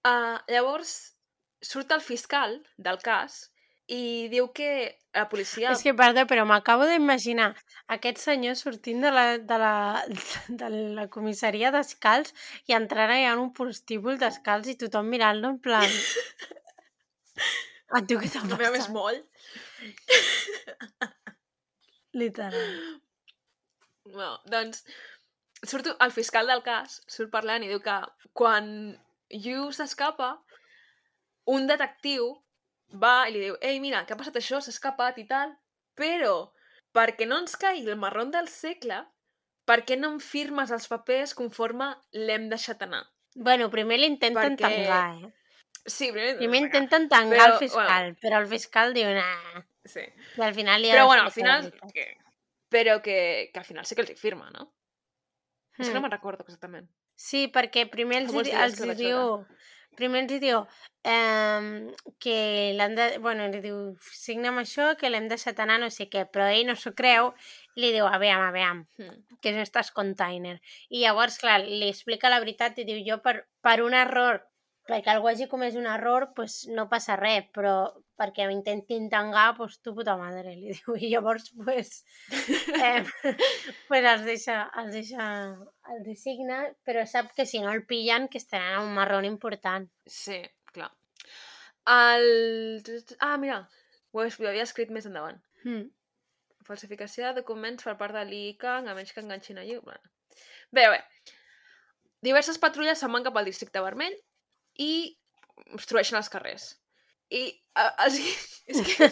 Uh, 0.04 0.36
llavors 0.50 1.14
surt 1.62 1.92
el 1.94 2.02
fiscal 2.04 2.58
del 2.76 2.98
cas 3.04 3.46
i 3.92 4.28
diu 4.32 4.48
que 4.56 4.68
la 5.14 5.26
policia... 5.30 5.72
És 5.72 5.82
que, 5.84 5.94
perdó, 5.96 6.24
però 6.28 6.44
m'acabo 6.48 6.86
d'imaginar 6.88 7.50
aquest 7.96 8.20
senyor 8.22 8.56
sortint 8.60 9.04
de 9.04 9.12
la, 9.14 9.26
de 9.38 9.58
la, 9.60 9.74
de 10.62 10.70
la 10.98 11.08
comissaria 11.12 11.72
descalç 11.74 12.32
i 12.70 12.76
entrant 12.78 13.12
allà 13.12 13.34
en 13.34 13.44
un 13.46 13.52
prostíbul 13.56 14.20
descalç 14.20 14.72
i 14.72 14.78
tothom 14.84 15.12
mirant-lo 15.12 15.52
en 15.56 15.60
plan... 15.68 15.92
A 17.92 18.00
tu 18.08 18.16
què 18.20 18.28
t'ha 18.32 18.40
A 18.40 18.48
més, 18.50 18.86
passat? 18.86 18.90
molt. 18.94 19.20
Literal. 22.12 23.00
No, 24.12 24.30
doncs, 24.52 24.82
surt 25.64 25.88
el 25.92 26.12
fiscal 26.12 26.48
del 26.50 26.62
cas, 26.66 27.00
surt 27.08 27.30
parlant 27.32 27.64
i 27.64 27.70
diu 27.70 27.80
que 27.84 27.98
quan 28.36 28.66
Yu 29.32 29.70
s'escapa, 29.72 30.32
un 31.52 31.68
detectiu 31.70 32.26
va 33.02 33.14
i 33.28 33.32
li 33.34 33.40
diu 33.46 33.56
«Ei, 33.64 33.78
mira, 33.80 34.02
què 34.04 34.12
ha 34.12 34.20
passat 34.20 34.36
això? 34.40 34.60
S'ha 34.60 34.74
escapat 34.74 35.18
i 35.22 35.26
tal, 35.30 35.54
però 35.96 36.34
perquè 36.92 37.24
no 37.28 37.38
ens 37.40 37.56
caigui 37.56 37.88
el 37.88 37.96
marrón 38.00 38.30
del 38.34 38.48
segle, 38.52 38.98
per 39.64 39.78
què 39.88 39.96
no 39.96 40.10
em 40.12 40.18
firmes 40.20 40.72
els 40.74 40.88
papers 40.90 41.32
conforme 41.38 41.92
l'hem 42.12 42.50
deixat 42.52 42.82
anar?» 42.88 43.06
Bueno, 43.34 43.70
primer 43.72 43.96
l'intenten 44.02 44.58
Perquè- 44.58 44.60
tangar, 44.60 45.04
eh? 45.16 45.32
Sí, 45.84 46.12
primer... 46.12 46.36
Primer 46.38 46.60
intenten 46.62 47.08
tancar 47.10 47.38
Però, 47.38 47.46
el 47.54 47.58
fiscal, 47.58 48.12
però 48.22 48.38
el 48.42 48.46
fiscal 48.50 48.94
diu, 48.94 49.08
nah. 49.16 49.62
Sí. 49.84 50.04
I 50.38 50.44
al 50.46 50.54
final 50.54 50.84
Però 50.86 51.06
bueno, 51.06 51.24
al 51.24 51.32
final... 51.34 51.72
Que... 51.92 52.06
Però 52.72 53.00
que, 53.02 53.50
que 53.52 53.58
al 53.60 53.66
final 53.66 53.84
sí 53.84 53.94
que 53.96 54.04
els 54.06 54.12
hi 54.14 54.16
firma, 54.16 54.50
no? 54.54 54.70
És 55.78 55.88
que 55.88 55.92
no 55.94 55.98
Hmm. 55.98 56.06
me'n 56.06 56.12
recordo 56.14 56.44
exactament. 56.46 56.86
Sí, 57.16 57.48
perquè 57.52 57.86
primer 57.90 58.22
els, 58.22 58.32
els 58.34 58.78
que 58.78 58.84
hi 58.84 58.88
vaig 58.92 59.02
diu... 59.02 59.26
Primer 59.92 60.22
els 60.22 60.38
diu 60.40 60.62
eh, 61.04 61.90
que 62.18 62.36
l'han 62.78 62.94
de... 62.96 63.08
Bueno, 63.20 63.44
li 63.52 63.60
diu, 63.60 63.80
signa'm 64.16 64.62
això, 64.62 64.86
que 64.96 65.10
l'hem 65.10 65.26
deixat 65.28 65.58
anar, 65.60 65.76
no 65.82 65.90
sé 65.92 66.06
què, 66.08 66.22
però 66.32 66.46
ell 66.48 66.64
no 66.70 66.76
s'ho 66.80 66.94
creu 66.96 67.34
i 67.76 67.82
li 67.84 67.90
diu, 67.92 68.06
aviam, 68.08 68.40
aviam, 68.46 68.86
Hmm. 68.96 69.18
que 69.42 69.52
és 69.52 69.58
estàs 69.66 69.90
container. 69.92 70.60
I 70.88 71.02
llavors, 71.04 71.36
clar, 71.42 71.58
li 71.66 71.90
explica 71.90 72.30
la 72.32 72.40
veritat 72.40 72.78
i 72.78 72.86
diu, 72.88 73.02
jo 73.04 73.20
per, 73.20 73.42
per 73.60 73.82
un 73.84 73.92
error, 73.92 74.40
perquè 74.88 75.12
algú 75.12 75.28
hagi 75.30 75.46
comès 75.50 75.76
un 75.78 75.86
error, 75.86 76.28
pues, 76.36 76.62
no 76.74 76.88
passa 76.90 77.14
res, 77.18 77.46
però 77.54 77.74
perquè 78.18 78.46
m'intentin 78.48 79.08
tangar, 79.12 79.52
pues, 79.56 79.78
tu 79.82 79.94
puta 79.94 80.16
madre, 80.18 80.56
li 80.56 80.72
diu. 80.74 80.96
I 80.98 81.12
llavors, 81.12 81.52
pues, 81.64 82.02
eh, 82.82 83.04
pues 83.88 84.08
els 84.14 84.26
deixa, 84.26 84.58
els 84.82 84.92
deixa, 84.96 85.28
els 85.94 86.02
designa, 86.06 86.64
però 86.86 87.06
sap 87.06 87.30
que 87.36 87.46
si 87.46 87.62
no 87.62 87.70
el 87.72 87.84
pillen, 87.86 88.28
que 88.28 88.42
estaran 88.42 88.80
en 88.80 88.88
un 88.88 88.98
marrón 88.98 89.28
important. 89.28 89.88
Sí, 90.06 90.40
clar. 90.74 90.90
El... 91.86 92.82
Ah, 93.18 93.36
mira, 93.38 93.62
ho, 94.12 94.26
havia 94.26 94.66
escrit 94.66 94.90
més 94.94 95.06
endavant. 95.06 95.38
Mm. 95.62 95.86
Falsificació 96.66 97.28
de 97.28 97.40
documents 97.40 97.86
per 97.86 97.96
part 97.98 98.14
de 98.14 98.26
l'ICANG, 98.26 98.90
a 98.90 98.98
menys 98.98 99.14
que 99.14 99.22
enganxin 99.22 99.62
allí. 99.62 99.78
Bueno. 99.82 100.12
Bé, 100.74 100.88
bé. 100.90 101.00
Diverses 102.22 102.58
patrulles 102.62 103.00
se'n 103.02 103.10
van 103.14 103.24
cap 103.26 103.36
al 103.36 103.48
districte 103.50 103.82
vermell 103.82 104.14
i 104.78 104.92
obstrueixen 105.72 106.18
els 106.20 106.30
carrers. 106.32 106.68
I 107.32 107.48
a, 107.78 107.88
els, 108.04 108.18
és 108.72 108.82
que 108.92 109.08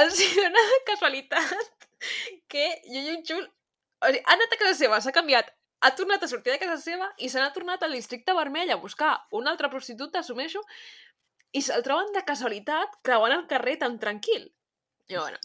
els 0.00 0.20
dona 0.36 0.66
casualitat 0.88 1.88
que 2.50 2.66
Yuyun 2.90 3.24
Chul 3.26 3.44
o 4.00 4.08
sigui, 4.08 4.22
ha 4.24 4.36
anat 4.36 4.54
a 4.54 4.58
casa 4.60 4.76
seva, 4.78 5.00
s'ha 5.04 5.12
canviat, 5.12 5.50
ha 5.84 5.90
tornat 5.96 6.24
a 6.24 6.28
sortir 6.28 6.54
de 6.54 6.60
casa 6.60 6.78
seva 6.80 7.08
i 7.18 7.28
se 7.32 7.40
n'ha 7.40 7.52
tornat 7.52 7.82
al 7.84 7.96
districte 7.96 8.36
vermell 8.36 8.72
a 8.72 8.80
buscar 8.80 9.12
una 9.36 9.52
altra 9.52 9.70
prostituta, 9.72 10.20
assumeixo, 10.20 10.62
i 11.52 11.62
se'l 11.64 11.84
troben 11.84 12.12
de 12.14 12.24
casualitat 12.24 12.96
creuant 13.06 13.34
el 13.36 13.46
carrer 13.50 13.76
tan 13.82 13.98
tranquil. 14.02 14.48
I 15.10 15.18
bueno, 15.18 15.38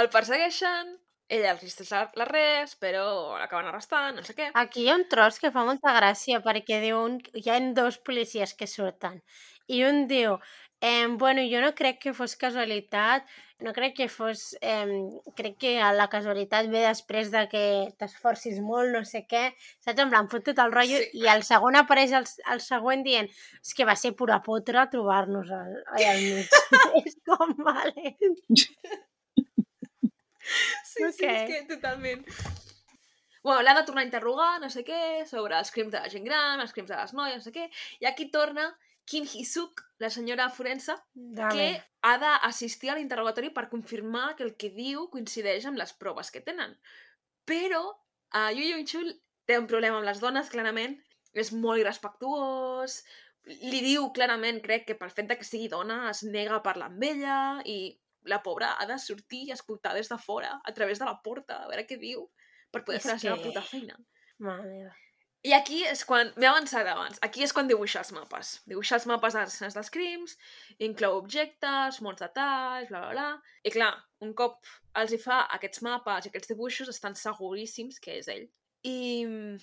el 0.00 0.10
persegueixen, 0.14 0.94
ella 1.28 1.52
els 1.54 1.62
resisteix 1.62 2.16
res, 2.30 2.74
però 2.80 3.04
l'acaben 3.38 3.68
arrestant, 3.68 4.16
no 4.16 4.24
sé 4.24 4.34
què. 4.36 4.50
Aquí 4.54 4.84
hi 4.84 4.90
ha 4.92 4.96
un 5.00 5.08
tros 5.12 5.38
que 5.42 5.52
fa 5.54 5.64
molta 5.68 5.92
gràcia 5.96 6.40
perquè 6.44 6.80
diu 6.84 7.02
un... 7.02 7.20
hi 7.34 7.50
ha 7.50 7.60
dos 7.76 7.98
policies 7.98 8.54
que 8.54 8.66
surten 8.66 9.20
i 9.68 9.84
un 9.84 10.06
diu 10.08 10.38
eh, 10.80 11.06
bueno, 11.08 11.42
jo 11.50 11.60
no 11.60 11.74
crec 11.74 11.98
que 11.98 12.12
fos 12.14 12.36
casualitat, 12.36 13.26
no 13.60 13.72
crec 13.74 13.96
que 13.96 14.08
fos... 14.08 14.56
Eh, 14.60 14.86
crec 15.36 15.58
que 15.58 15.72
la 15.98 16.06
casualitat 16.08 16.68
ve 16.70 16.84
després 16.86 17.32
de 17.34 17.44
que 17.50 17.64
t'esforcis 17.98 18.60
molt, 18.62 18.94
no 18.94 19.02
sé 19.04 19.24
què, 19.26 19.48
saps? 19.84 19.98
En 20.04 20.12
plan, 20.14 20.30
fot 20.30 20.46
tot 20.46 20.62
el 20.62 20.72
rotllo 20.72 21.02
Sí. 21.02 21.10
i 21.24 21.26
el 21.34 21.42
segon 21.46 21.76
apareix 21.80 22.14
el, 22.20 22.28
el 22.54 22.62
següent 22.62 23.02
dient 23.06 23.28
és 23.28 23.74
que 23.74 23.88
va 23.88 23.98
ser 23.98 24.14
pura 24.14 24.40
potra 24.46 24.86
trobar-nos 24.94 25.50
al, 25.50 25.74
allà 25.98 26.14
al 26.14 26.24
mig. 26.24 26.56
és 27.04 27.18
com, 27.26 27.54
vale. 27.66 28.14
Sí, 30.88 31.04
sí, 31.14 31.26
és 31.28 31.44
que 31.50 31.62
totalment. 31.68 32.24
Bueno, 33.42 33.62
l'ha 33.62 33.74
de 33.76 33.84
tornar 33.86 34.02
a 34.02 34.08
interrogar, 34.08 34.58
no 34.62 34.70
sé 34.72 34.82
què, 34.86 35.24
sobre 35.28 35.56
els 35.58 35.70
crims 35.74 35.92
de 35.94 36.00
la 36.02 36.10
gent 36.10 36.24
gran, 36.26 36.60
els 36.60 36.74
crims 36.74 36.90
de 36.90 36.96
les 36.98 37.14
noies, 37.14 37.38
no 37.38 37.46
sé 37.46 37.52
què, 37.54 37.68
i 38.02 38.08
aquí 38.08 38.26
torna 38.34 38.66
Kim 39.08 39.24
Hee-suk, 39.24 39.84
la 40.02 40.10
senyora 40.12 40.48
forense, 40.52 40.96
Dame. 41.14 41.52
que 41.54 41.68
ha 42.04 42.16
d'assistir 42.20 42.90
a 42.92 42.96
l'interrogatori 42.98 43.52
per 43.54 43.70
confirmar 43.70 44.34
que 44.36 44.44
el 44.44 44.56
que 44.60 44.72
diu 44.74 45.06
coincideix 45.12 45.68
amb 45.70 45.80
les 45.80 45.94
proves 46.02 46.32
que 46.34 46.42
tenen. 46.44 46.74
Però 47.48 47.84
uh, 47.88 48.50
Yu 48.52 48.66
Yun-chul 48.72 49.14
té 49.48 49.56
un 49.56 49.70
problema 49.70 50.02
amb 50.02 50.08
les 50.10 50.20
dones, 50.20 50.50
clarament, 50.52 50.98
és 51.32 51.54
molt 51.54 51.80
irrespectuós, 51.80 52.98
li 53.48 53.80
diu 53.80 54.10
clarament, 54.12 54.60
crec, 54.64 54.84
que 54.90 54.98
pel 54.98 55.14
fet 55.14 55.32
que 55.38 55.46
sigui 55.46 55.70
dona 55.72 56.02
es 56.10 56.20
nega 56.26 56.58
a 56.58 56.64
parlar 56.64 56.90
amb 56.90 57.04
ella 57.08 57.38
i 57.64 57.78
la 58.24 58.42
pobra 58.42 58.74
ha 58.78 58.86
de 58.86 58.98
sortir 58.98 59.44
i 59.48 59.52
escoltar 59.52 59.94
des 59.94 60.08
de 60.08 60.18
fora, 60.18 60.60
a 60.64 60.72
través 60.72 60.98
de 60.98 61.04
la 61.04 61.20
porta, 61.22 61.62
a 61.64 61.68
veure 61.68 61.86
què 61.86 61.98
diu, 61.98 62.30
per 62.70 62.84
poder 62.84 62.98
És 62.98 63.04
fer 63.06 63.12
la 63.14 63.18
seva 63.18 63.36
que- 63.36 63.44
puta 63.50 63.62
feina. 63.62 63.98
Mare 64.38 64.64
meva. 64.68 64.94
I 65.46 65.52
aquí 65.54 65.84
és 65.86 66.00
quan... 66.04 66.32
M'he 66.36 66.48
avançat 66.50 66.86
abans. 66.90 67.18
Aquí 67.22 67.44
és 67.46 67.52
quan 67.54 67.68
dibuixa 67.70 68.00
els 68.00 68.10
mapes. 68.12 68.56
Dibuixa 68.66 68.96
els 68.96 69.06
mapes 69.06 69.36
de 69.36 69.44
les 69.44 69.52
escenes 69.54 69.74
dels 69.76 69.90
crims, 69.94 70.34
inclou 70.82 71.14
objectes, 71.20 72.00
molts 72.02 72.24
detalls, 72.24 72.88
bla, 72.90 73.00
bla, 73.04 73.10
bla... 73.12 73.26
I 73.62 73.70
clar, 73.70 73.92
un 74.26 74.34
cop 74.34 74.58
els 74.98 75.14
hi 75.14 75.18
fa 75.22 75.44
aquests 75.54 75.82
mapes 75.86 76.26
i 76.26 76.32
aquests 76.32 76.50
dibuixos, 76.50 76.90
estan 76.90 77.14
seguríssims 77.14 78.00
que 78.02 78.16
és 78.18 78.28
ell. 78.34 78.48
I 78.82 78.96
mm, 79.28 79.62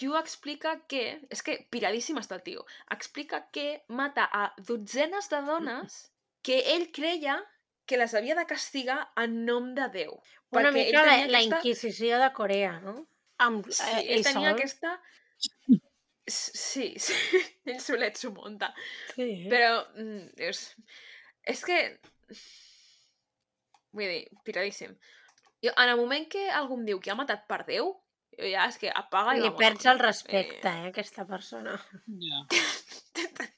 Yu 0.00 0.14
explica 0.16 0.76
que... 0.86 1.02
És 1.28 1.42
que 1.42 1.58
piradíssim 1.74 2.22
està 2.22 2.38
el 2.38 2.46
tio. 2.46 2.62
Explica 2.94 3.42
que 3.50 3.82
mata 3.88 4.28
a 4.30 4.52
dotzenes 4.62 5.28
de 5.28 5.42
dones 5.50 5.98
que 6.46 6.60
ell 6.76 6.92
creia 6.94 7.40
que 7.86 7.98
les 8.00 8.14
havia 8.14 8.34
de 8.38 8.46
castigar 8.48 8.98
en 9.20 9.44
nom 9.44 9.72
de 9.76 9.88
Déu. 9.92 10.14
Una 10.54 10.70
mica 10.72 11.02
la, 11.04 11.10
tenia 11.18 11.26
la 11.28 11.38
aquesta- 11.42 11.58
Inquisició 11.60 12.18
de 12.22 12.30
Corea, 12.32 12.78
no? 12.80 12.94
Amb, 13.44 13.66
Sí, 13.70 13.82
eh, 13.90 14.00
ell 14.04 14.18
ell 14.18 14.24
tenia 14.24 14.50
sol. 14.50 14.58
aquesta... 14.58 14.94
Sí, 16.26 16.94
sí, 17.06 17.16
ell 17.68 17.80
solet 17.84 18.16
s'ho 18.16 18.30
munta. 18.32 18.70
Sí. 19.14 19.28
Però 19.52 19.82
mm, 19.96 20.30
és, 20.50 20.62
és 21.52 21.64
que... 21.68 21.80
Vull 23.94 24.08
dir, 24.10 24.22
piradíssim. 24.46 24.94
Jo, 25.62 25.72
en 25.76 25.88
el 25.92 25.96
moment 26.00 26.24
que 26.32 26.48
algú 26.50 26.78
em 26.80 26.86
diu 26.88 26.98
que 27.00 27.12
ha 27.12 27.18
matat 27.18 27.44
per 27.50 27.60
Déu, 27.68 27.92
ja 28.38 28.66
és 28.68 28.78
que 28.80 28.90
apaga 28.90 29.36
i 29.36 29.42
Li 29.42 29.50
perds 29.58 29.86
el 29.90 30.00
respecte, 30.02 30.70
eh, 30.70 30.90
aquesta 30.92 31.26
persona. 31.28 31.78
Ja. 32.28 32.44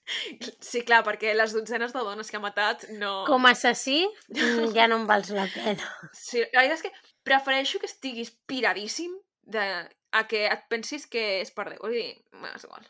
Sí, 0.66 0.82
clar, 0.86 1.00
perquè 1.06 1.32
les 1.34 1.52
dotzenes 1.54 1.92
de 1.94 2.00
dones 2.04 2.28
que 2.30 2.36
ha 2.38 2.42
matat 2.42 2.84
no... 3.00 3.24
Com 3.28 3.46
a 3.46 3.52
assassí, 3.54 4.02
mm, 4.32 4.72
ja 4.76 4.86
no 4.90 5.00
em 5.00 5.06
vals 5.08 5.30
la 5.34 5.46
pena. 5.52 5.86
Sí, 6.26 6.42
la 6.52 6.64
veritat 6.64 6.76
és 6.76 6.84
que 6.84 7.14
prefereixo 7.26 7.80
que 7.82 7.88
estiguis 7.90 8.32
piradíssim 8.50 9.14
de, 9.54 9.64
a 10.12 10.26
que 10.30 10.44
et 10.50 10.66
pensis 10.72 11.06
que 11.10 11.24
és 11.40 11.52
per 11.54 11.68
Déu. 11.70 11.80
Vull 11.82 11.96
dir, 11.96 12.10
és 12.52 12.66
igual. 12.68 12.86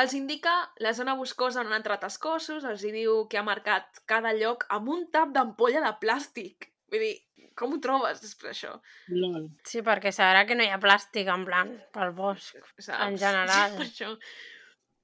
Els 0.00 0.14
indica 0.16 0.52
la 0.80 0.94
zona 0.96 1.14
boscosa 1.18 1.60
on 1.60 1.68
han 1.68 1.80
entrat 1.82 2.04
els 2.08 2.18
cossos, 2.20 2.64
els 2.64 2.84
hi 2.84 2.92
diu 2.94 3.24
que 3.28 3.40
ha 3.40 3.46
marcat 3.46 4.00
cada 4.08 4.32
lloc 4.38 4.64
amb 4.76 4.88
un 4.94 5.08
tap 5.12 5.34
d'ampolla 5.36 5.82
de 5.84 5.92
plàstic. 6.04 6.71
Vull 6.92 7.00
dir, 7.06 7.12
com 7.56 7.72
ho 7.72 7.78
trobes 7.84 8.20
després 8.20 8.56
això? 8.56 8.72
Lol. 9.12 9.46
Sí, 9.68 9.80
perquè 9.84 10.12
sabrà 10.12 10.42
que 10.48 10.56
no 10.58 10.64
hi 10.66 10.72
ha 10.72 10.80
plàstic, 10.82 11.30
en 11.32 11.46
plan, 11.48 11.70
pel 11.94 12.12
bosc. 12.16 12.58
Saps? 12.76 12.98
En 13.06 13.16
general. 13.20 13.76
Per 13.80 13.88
això... 13.88 14.12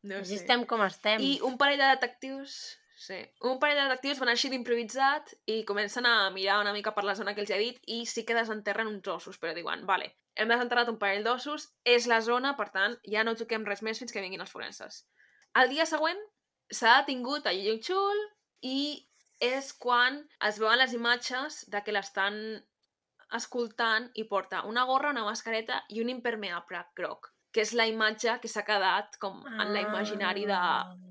No 0.08 0.20
Així 0.20 0.36
sé. 0.36 0.42
estem 0.44 0.62
com 0.68 0.84
estem. 0.84 1.22
I 1.24 1.38
un 1.48 1.56
parell 1.60 1.80
de 1.80 1.88
detectius... 1.96 2.58
Sí. 2.98 3.16
Un 3.46 3.60
parell 3.62 3.78
de 3.78 3.84
detectius 3.86 4.18
van 4.18 4.32
així 4.32 4.48
d'improvisat 4.50 5.30
i 5.54 5.60
comencen 5.66 6.06
a 6.06 6.30
mirar 6.34 6.56
una 6.60 6.72
mica 6.74 6.90
per 6.96 7.04
la 7.06 7.14
zona 7.14 7.30
que 7.34 7.44
els 7.44 7.52
he 7.54 7.58
dit 7.60 7.92
i 7.94 8.00
sí 8.10 8.24
que 8.26 8.34
desenterren 8.34 8.90
uns 8.90 9.06
ossos, 9.12 9.38
però 9.38 9.52
diuen, 9.54 9.84
vale, 9.86 10.08
hem 10.34 10.50
desenterrat 10.50 10.90
un 10.90 10.98
parell 10.98 11.22
d'ossos, 11.26 11.68
és 11.86 12.08
la 12.10 12.18
zona, 12.26 12.56
per 12.58 12.68
tant, 12.74 12.96
ja 13.06 13.22
no 13.26 13.36
toquem 13.38 13.66
res 13.66 13.84
més 13.86 14.02
fins 14.02 14.14
que 14.14 14.24
vinguin 14.24 14.42
els 14.42 14.50
forenses. 14.50 15.04
El 15.62 15.70
dia 15.70 15.86
següent 15.86 16.18
s'ha 16.74 16.98
detingut 17.00 17.46
a 17.46 17.54
Yu 17.54 17.78
Chul 17.86 18.24
i 18.66 18.80
és 19.40 19.72
quan 19.78 20.22
es 20.48 20.58
veuen 20.58 20.78
les 20.80 20.94
imatges 20.96 21.62
de 21.70 21.82
que 21.84 21.94
l'estan 21.94 22.38
escoltant 23.38 24.08
i 24.14 24.24
porta 24.24 24.64
una 24.66 24.84
gorra, 24.88 25.12
una 25.14 25.26
mascareta 25.26 25.82
i 25.92 26.00
un 26.02 26.10
impermeable 26.10 26.80
groc, 26.96 27.30
que 27.52 27.62
és 27.62 27.74
la 27.76 27.86
imatge 27.88 28.38
que 28.42 28.50
s'ha 28.50 28.64
quedat 28.66 29.18
com 29.22 29.42
en 29.46 29.72
la 29.74 29.84
imaginari 29.84 30.46
de, 30.48 30.60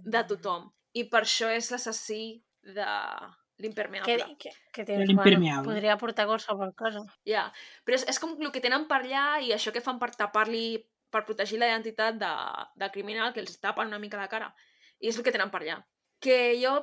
de 0.06 0.24
tothom. 0.32 0.68
I 0.98 1.06
per 1.12 1.24
això 1.24 1.50
és 1.54 1.70
l'assassí 1.72 2.22
de 2.66 2.88
que, 2.88 3.64
l'impermeable. 3.64 4.36
que, 4.40 4.52
que 4.74 4.86
tens, 4.86 5.06
l'impermeable. 5.08 5.66
podria 5.66 5.98
portar 5.98 6.28
qualsevol 6.30 6.74
cosa. 6.78 7.04
Ja, 7.28 7.48
però 7.86 7.98
és, 7.98 8.06
és 8.10 8.20
com 8.22 8.36
el 8.38 8.52
que 8.54 8.64
tenen 8.64 8.88
per 8.90 9.02
allà 9.04 9.26
i 9.46 9.54
això 9.54 9.74
que 9.74 9.84
fan 9.86 10.02
per 10.02 10.12
tapar-li, 10.18 10.82
per 11.14 11.24
protegir 11.26 11.62
la 11.62 11.70
identitat 11.72 12.18
de, 12.22 12.34
del 12.76 12.94
criminal, 12.94 13.32
que 13.34 13.42
els 13.46 13.60
tapen 13.62 13.94
una 13.94 14.02
mica 14.02 14.20
la 14.20 14.30
cara. 14.32 14.52
I 15.00 15.12
és 15.12 15.18
el 15.18 15.26
que 15.26 15.34
tenen 15.34 15.54
per 15.54 15.62
allà. 15.64 15.80
Que 16.22 16.58
jo 16.58 16.80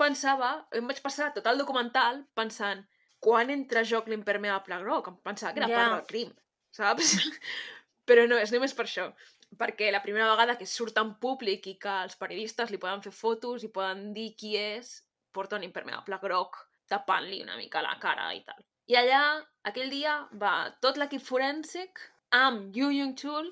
pensava, 0.00 0.66
em 0.74 0.86
vaig 0.90 1.00
passar 1.04 1.32
tot 1.34 1.46
el 1.46 1.58
documental 1.60 2.24
pensant 2.34 2.82
quan 3.24 3.50
entra 3.50 3.80
a 3.80 3.88
joc 3.88 4.08
l'impermeable 4.10 4.78
groc? 4.82 5.08
Em 5.08 5.16
pensava 5.24 5.52
que 5.54 5.60
era 5.62 5.68
Ja. 5.70 5.76
part 5.78 5.94
del 5.96 6.06
crim, 6.10 6.34
saps? 6.70 7.14
Però 8.08 8.26
no, 8.28 8.36
és 8.36 8.52
només 8.52 8.74
per 8.76 8.84
això. 8.84 9.08
Perquè 9.56 9.90
la 9.92 10.02
primera 10.02 10.28
vegada 10.32 10.58
que 10.58 10.66
surt 10.66 10.98
en 11.00 11.14
públic 11.22 11.66
i 11.70 11.78
que 11.80 11.94
els 12.04 12.16
periodistes 12.20 12.70
li 12.70 12.78
poden 12.82 13.00
fer 13.04 13.12
fotos 13.14 13.64
i 13.64 13.70
poden 13.72 14.12
dir 14.12 14.34
qui 14.36 14.56
és, 14.58 14.98
porta 15.32 15.56
un 15.56 15.64
impermeable 15.64 16.18
groc 16.22 16.58
tapant-li 16.90 17.40
una 17.42 17.56
mica 17.56 17.80
la 17.82 17.94
cara 18.02 18.26
i 18.34 18.42
tal. 18.44 18.60
I 18.92 18.98
allà, 19.00 19.20
aquell 19.64 19.88
dia, 19.88 20.18
va 20.36 20.70
tot 20.84 20.98
l'equip 21.00 21.22
forènsic 21.24 22.02
amb 22.36 22.74
Yu 22.76 22.90
Yung 22.92 23.14
Chul 23.16 23.48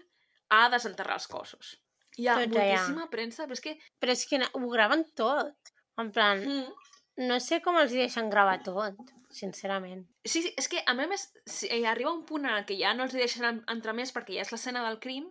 a 0.53 0.67
desenterrar 0.69 1.17
els 1.17 1.27
cossos. 1.33 1.79
Hi 2.19 2.27
ha 2.29 2.35
allà. 2.43 2.49
moltíssima 2.53 3.07
premsa, 3.09 3.47
però 3.47 3.57
és 3.57 3.63
que... 3.65 3.73
Però 4.03 4.13
és 4.13 4.27
que 4.29 4.43
ho 4.53 4.69
graven 4.69 5.07
tot. 5.17 5.73
En 6.03 6.11
plan, 6.15 6.43
Mm, 6.43 7.27
no 7.29 7.39
sé 7.41 7.61
com 7.65 7.77
els 7.81 7.93
deixen 7.95 8.31
gravar 8.33 8.59
tot, 8.67 8.99
sincerament. 9.33 10.05
Sí, 10.25 10.43
sí, 10.43 10.53
és 10.59 10.69
que 10.69 10.83
a 10.87 10.95
més 10.99 11.29
si, 11.47 11.69
hi 11.73 11.85
arriba 11.89 12.13
un 12.13 12.25
punt 12.29 12.45
en 12.47 12.55
el 12.59 12.65
que 12.69 12.77
ja 12.81 12.93
no 12.95 13.05
els 13.07 13.15
deixen 13.17 13.45
en- 13.49 13.63
entrar 13.69 13.95
més 13.95 14.13
perquè 14.15 14.37
ja 14.39 14.43
és 14.47 14.53
l'escena 14.53 14.83
del 14.87 14.99
crim, 15.01 15.29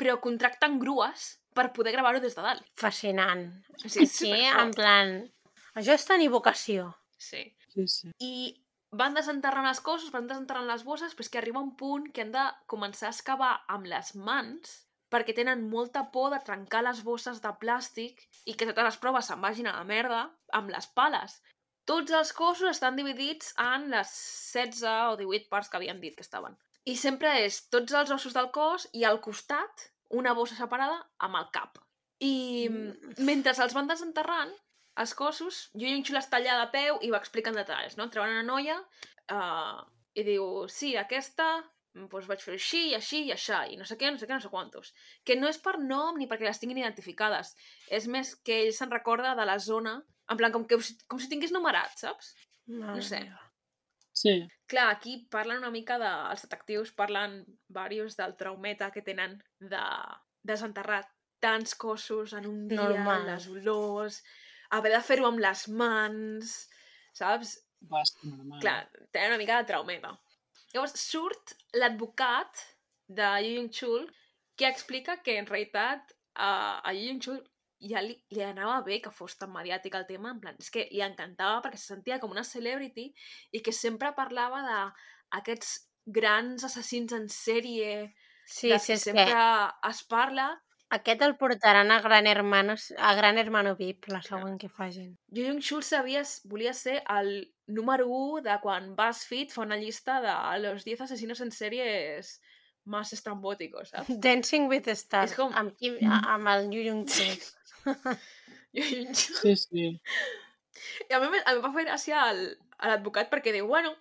però 0.00 0.18
contracten 0.20 0.78
grues 0.80 1.36
per 1.54 1.72
poder 1.76 1.92
gravar-ho 1.92 2.20
des 2.20 2.34
de 2.36 2.42
dalt. 2.42 2.64
Fascinant. 2.76 3.46
O 3.84 3.88
sigui, 3.88 4.04
és 4.06 4.12
Sí, 4.16 4.30
superfort. 4.30 4.60
en 4.62 4.70
plan... 4.76 5.14
Això 5.74 5.94
és 5.94 6.04
tenir 6.06 6.28
vocació. 6.32 6.88
Sí. 7.18 7.44
Sí, 7.74 7.86
sí. 7.88 8.10
I 8.18 8.56
van 8.92 9.14
desenterrant 9.14 9.66
les 9.66 9.80
coses, 9.80 10.10
van 10.10 10.26
desenterrant 10.26 10.66
les 10.66 10.82
bosses, 10.84 11.12
però 11.14 11.20
és 11.26 11.28
que 11.30 11.38
arriba 11.38 11.60
un 11.62 11.76
punt 11.76 12.08
que 12.12 12.22
han 12.22 12.32
de 12.32 12.46
començar 12.66 13.06
a 13.08 13.14
excavar 13.14 13.52
amb 13.68 13.86
les 13.86 14.14
mans 14.16 14.72
perquè 15.10 15.34
tenen 15.34 15.66
molta 15.68 16.04
por 16.14 16.30
de 16.32 16.40
trencar 16.46 16.82
les 16.86 17.02
bosses 17.06 17.40
de 17.42 17.52
plàstic 17.62 18.22
i 18.46 18.54
que 18.54 18.68
totes 18.68 18.86
les 18.86 19.00
proves 19.02 19.26
se'n 19.30 19.42
vagin 19.42 19.66
a 19.66 19.76
la 19.76 19.84
merda 19.84 20.22
amb 20.56 20.70
les 20.70 20.86
pales. 20.96 21.40
Tots 21.90 22.12
els 22.14 22.32
cossos 22.36 22.70
estan 22.70 22.96
dividits 22.96 23.52
en 23.58 23.88
les 23.90 24.10
16 24.54 24.84
o 25.12 25.16
18 25.18 25.48
parts 25.50 25.68
que 25.68 25.80
havien 25.80 26.00
dit 26.00 26.14
que 26.14 26.22
estaven. 26.22 26.54
I 26.86 26.94
sempre 26.96 27.32
és 27.44 27.64
tots 27.68 27.92
els 27.92 28.10
ossos 28.14 28.36
del 28.36 28.50
cos 28.54 28.86
i 28.92 29.04
al 29.04 29.20
costat 29.20 29.90
una 30.10 30.32
bossa 30.34 30.56
separada 30.58 31.00
amb 31.18 31.36
el 31.40 31.48
cap. 31.52 31.78
I 32.20 32.68
Mm. 32.68 33.14
mentre 33.24 33.52
els 33.56 33.74
van 33.74 33.86
desenterrant, 33.88 34.52
els 35.00 35.14
cossos, 35.14 35.70
jo 35.74 35.86
i 35.86 35.94
un 35.96 36.04
xul 36.04 36.18
està 36.20 36.36
allà 36.38 36.58
de 36.60 36.70
peu 36.72 36.98
i 37.02 37.10
va 37.10 37.18
explicant 37.18 37.56
detalls, 37.56 37.96
no? 37.96 38.08
Treuen 38.10 38.30
una 38.30 38.42
noia 38.42 38.76
uh, 39.32 39.80
i 40.14 40.24
diu, 40.26 40.68
sí, 40.68 40.96
aquesta 40.96 41.46
doncs 41.94 42.28
vaig 42.30 42.42
fer 42.44 42.54
així, 42.56 42.82
i 42.90 42.94
així 42.94 43.24
i 43.26 43.34
això, 43.34 43.64
i 43.66 43.76
no 43.80 43.86
sé 43.88 43.96
què, 43.98 44.10
no 44.12 44.20
sé 44.20 44.28
què, 44.28 44.36
no 44.36 44.44
sé 44.44 44.52
quantos. 44.52 44.92
Que 45.26 45.36
no 45.38 45.50
és 45.50 45.58
per 45.62 45.76
nom 45.82 46.18
ni 46.18 46.28
perquè 46.30 46.46
les 46.46 46.62
tinguin 46.62 46.82
identificades. 46.82 47.54
És 47.90 48.06
més 48.06 48.34
que 48.46 48.62
ell 48.64 48.72
se'n 48.76 48.92
recorda 48.94 49.34
de 49.38 49.46
la 49.48 49.58
zona, 49.58 49.98
en 50.30 50.38
plan, 50.38 50.54
com, 50.54 50.66
que, 50.70 50.78
com 51.10 51.18
si 51.18 51.30
tingués 51.32 51.54
numerat, 51.54 51.96
saps? 51.98 52.34
Mare 52.70 53.02
sé. 53.02 53.24
meva. 53.26 53.46
Sí, 54.20 54.34
Clar, 54.70 54.90
aquí 54.94 55.26
parlen 55.30 55.58
una 55.58 55.72
mica 55.74 55.96
de... 55.98 56.08
Els 56.30 56.44
detectius 56.44 56.92
parlen 56.94 57.40
varios 57.74 58.14
del 58.18 58.36
traumeta 58.38 58.92
que 58.94 59.02
tenen 59.02 59.34
de 59.58 59.80
desenterrar 60.46 61.00
tants 61.42 61.74
cossos 61.74 62.36
en 62.38 62.46
un 62.46 62.68
dia, 62.70 62.84
Normal. 62.84 63.26
les 63.26 63.48
olors, 63.50 64.20
haver 64.70 64.92
de 64.94 65.00
fer-ho 65.02 65.26
amb 65.26 65.42
les 65.42 65.64
mans, 65.74 66.54
saps? 67.18 67.56
basta 67.80 68.28
normal. 68.28 68.60
Clar, 68.60 68.78
tenen 69.10 69.32
una 69.32 69.40
mica 69.40 69.58
de 69.58 69.68
traumeta. 69.72 70.12
Llavors 70.74 70.94
surt 70.98 71.54
l'advocat 71.74 72.64
de 73.10 73.28
Yu 73.44 73.54
Yung 73.58 73.70
Chul 73.74 74.06
que 74.56 74.68
explica 74.68 75.18
que 75.24 75.36
en 75.38 75.48
realitat 75.48 76.12
a, 76.36 76.80
a 76.84 76.92
Yu 76.94 77.08
Yung 77.08 77.22
Chul 77.24 77.40
ja 77.90 78.02
li, 78.04 78.14
li 78.30 78.42
anava 78.44 78.80
bé 78.86 79.00
que 79.00 79.12
fos 79.14 79.38
tan 79.40 79.52
mediàtic 79.54 79.94
el 79.96 80.06
tema, 80.06 80.34
en 80.34 80.40
plan, 80.40 80.56
és 80.60 80.68
que 80.72 80.86
li 80.92 81.00
encantava 81.04 81.62
perquè 81.64 81.80
se 81.80 81.94
sentia 81.94 82.20
com 82.20 82.32
una 82.34 82.44
celebrity 82.44 83.08
i 83.56 83.62
que 83.64 83.72
sempre 83.72 84.12
parlava 84.16 84.60
d'aquests 84.66 85.78
grans 86.06 86.66
assassins 86.68 87.14
en 87.16 87.28
sèrie 87.32 88.10
Sí, 88.50 88.68
de 88.68 88.78
sí, 88.82 88.96
sempre 88.98 89.26
que 89.26 89.42
es 89.88 90.02
parla. 90.10 90.48
Aquest 90.90 91.22
el 91.22 91.36
portaran 91.38 91.90
a 91.94 92.00
Gran 92.02 92.26
Hermano, 92.26 92.74
a 92.98 93.14
Gran 93.14 93.38
Hermano 93.38 93.76
VIP, 93.78 94.08
la 94.10 94.20
següent 94.22 94.58
que 94.60 94.68
facin. 94.68 95.16
Yu 95.28 95.44
Yung 95.46 95.60
Chul 95.62 95.82
sabia, 95.86 96.22
volia 96.44 96.72
ser 96.74 97.02
el 97.08 97.52
número 97.66 98.08
1 98.08 98.42
de 98.42 98.56
quan 98.62 98.94
BuzzFeed 98.96 99.50
fa 99.54 99.62
una 99.62 99.76
llista 99.78 100.20
de 100.20 100.34
los 100.64 100.84
10 100.84 101.02
asesinos 101.06 101.40
en 101.40 101.52
sèries 101.52 102.40
más 102.84 103.12
estrambóticos, 103.12 103.90
saps? 103.90 104.08
Dancing 104.20 104.66
with 104.68 104.88
Stars, 104.88 105.30
És 105.32 105.36
com- 105.36 105.54
amb, 105.54 105.76
qui, 105.78 105.92
a- 106.10 106.34
amb 106.34 106.48
el 106.48 106.70
Yu 106.74 106.82
Yung 106.88 107.06
Chul. 107.06 107.38
Yu 108.72 108.84
Yung 108.84 109.14
Chul. 109.14 109.36
Sí, 109.36 109.56
sí. 109.56 109.88
I 111.10 111.12
a 111.14 111.20
mi, 111.20 111.26
em- 111.30 111.42
a 111.44 111.54
mi 111.54 111.60
va 111.62 111.70
fer 111.74 111.84
gràcia 111.86 112.26
l'advocat 112.32 113.30
perquè 113.30 113.52
diu, 113.54 113.66
bueno, 113.68 113.94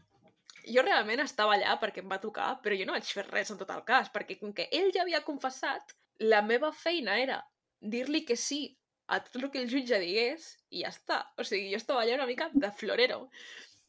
jo 0.69 0.81
realment 0.85 1.21
estava 1.23 1.53
allà 1.55 1.77
perquè 1.81 2.01
em 2.03 2.09
va 2.11 2.19
tocar, 2.23 2.55
però 2.63 2.77
jo 2.77 2.85
no 2.87 2.93
vaig 2.95 3.05
fer 3.13 3.25
res 3.29 3.49
en 3.53 3.57
tot 3.61 3.69
el 3.73 3.83
cas, 3.87 4.09
perquè 4.13 4.39
com 4.39 4.53
que 4.55 4.67
ell 4.71 4.89
ja 4.95 5.01
havia 5.03 5.21
confessat, 5.27 5.93
la 6.19 6.41
meva 6.41 6.71
feina 6.75 7.17
era 7.19 7.39
dir-li 7.79 8.25
que 8.27 8.35
sí 8.37 8.75
a 9.07 9.19
tot 9.23 9.39
el 9.41 9.49
que 9.51 9.61
el 9.63 9.69
jutge 9.71 9.97
digués 10.01 10.51
i 10.69 10.83
ja 10.83 10.91
està. 10.93 11.21
O 11.39 11.43
sigui, 11.47 11.71
jo 11.71 11.77
estava 11.79 12.03
allà 12.03 12.15
una 12.19 12.27
mica 12.29 12.49
de 12.53 12.69
florero. 12.71 13.29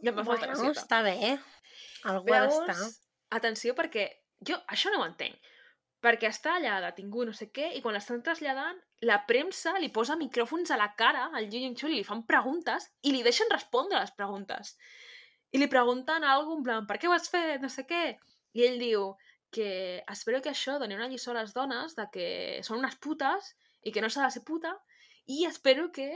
I 0.01 0.09
em 0.09 0.16
va 0.16 0.23
Bueno, 0.24 0.40
gracieta. 0.47 0.81
està 0.81 1.02
bé. 1.05 1.39
Algú 2.09 2.27
Però 2.31 2.39
ha 2.39 2.47
d'estar. 2.47 2.77
llavors, 2.77 3.01
atenció, 3.31 3.74
perquè 3.77 4.07
jo 4.40 4.57
això 4.69 4.90
no 4.94 5.02
ho 5.02 5.07
entenc. 5.07 5.36
Perquè 6.01 6.31
està 6.31 6.55
allà 6.57 6.78
detingut 6.86 7.27
no 7.28 7.32
sé 7.36 7.51
què 7.52 7.74
i 7.77 7.82
quan 7.85 7.93
l'estan 7.93 8.23
traslladant, 8.24 8.78
la 9.05 9.19
premsa 9.27 9.74
li 9.78 9.90
posa 9.93 10.16
micròfons 10.16 10.70
a 10.70 10.78
la 10.81 10.94
cara 10.97 11.27
al 11.36 11.51
Yu 11.52 11.61
Yung 11.66 11.77
Chul 11.77 11.93
i 11.93 11.97
li 12.01 12.05
fan 12.05 12.24
preguntes 12.27 12.89
i 13.02 13.12
li 13.12 13.23
deixen 13.23 13.51
respondre 13.52 14.01
les 14.01 14.11
preguntes. 14.16 14.77
I 15.52 15.59
li 15.59 15.66
pregunten 15.69 16.24
alguna 16.24 16.57
en 16.57 16.65
plan, 16.65 16.86
per 16.86 16.97
què 16.98 17.09
ho 17.09 17.12
has 17.12 17.28
fet, 17.28 17.61
no 17.61 17.69
sé 17.69 17.85
què? 17.85 18.16
I 18.55 18.65
ell 18.65 18.78
diu 18.81 19.11
que 19.51 20.02
espero 20.10 20.40
que 20.43 20.51
això 20.51 20.78
doni 20.78 20.94
una 20.94 21.09
lliçó 21.09 21.32
a 21.32 21.40
les 21.40 21.52
dones 21.55 21.97
de 21.98 22.06
que 22.12 22.27
són 22.66 22.78
unes 22.78 22.97
putes 23.02 23.55
i 23.82 23.93
que 23.93 24.01
no 24.05 24.09
s'ha 24.10 24.24
de 24.28 24.31
ser 24.36 24.44
puta 24.47 24.74
i 25.27 25.44
espero 25.47 25.90
que 25.93 26.10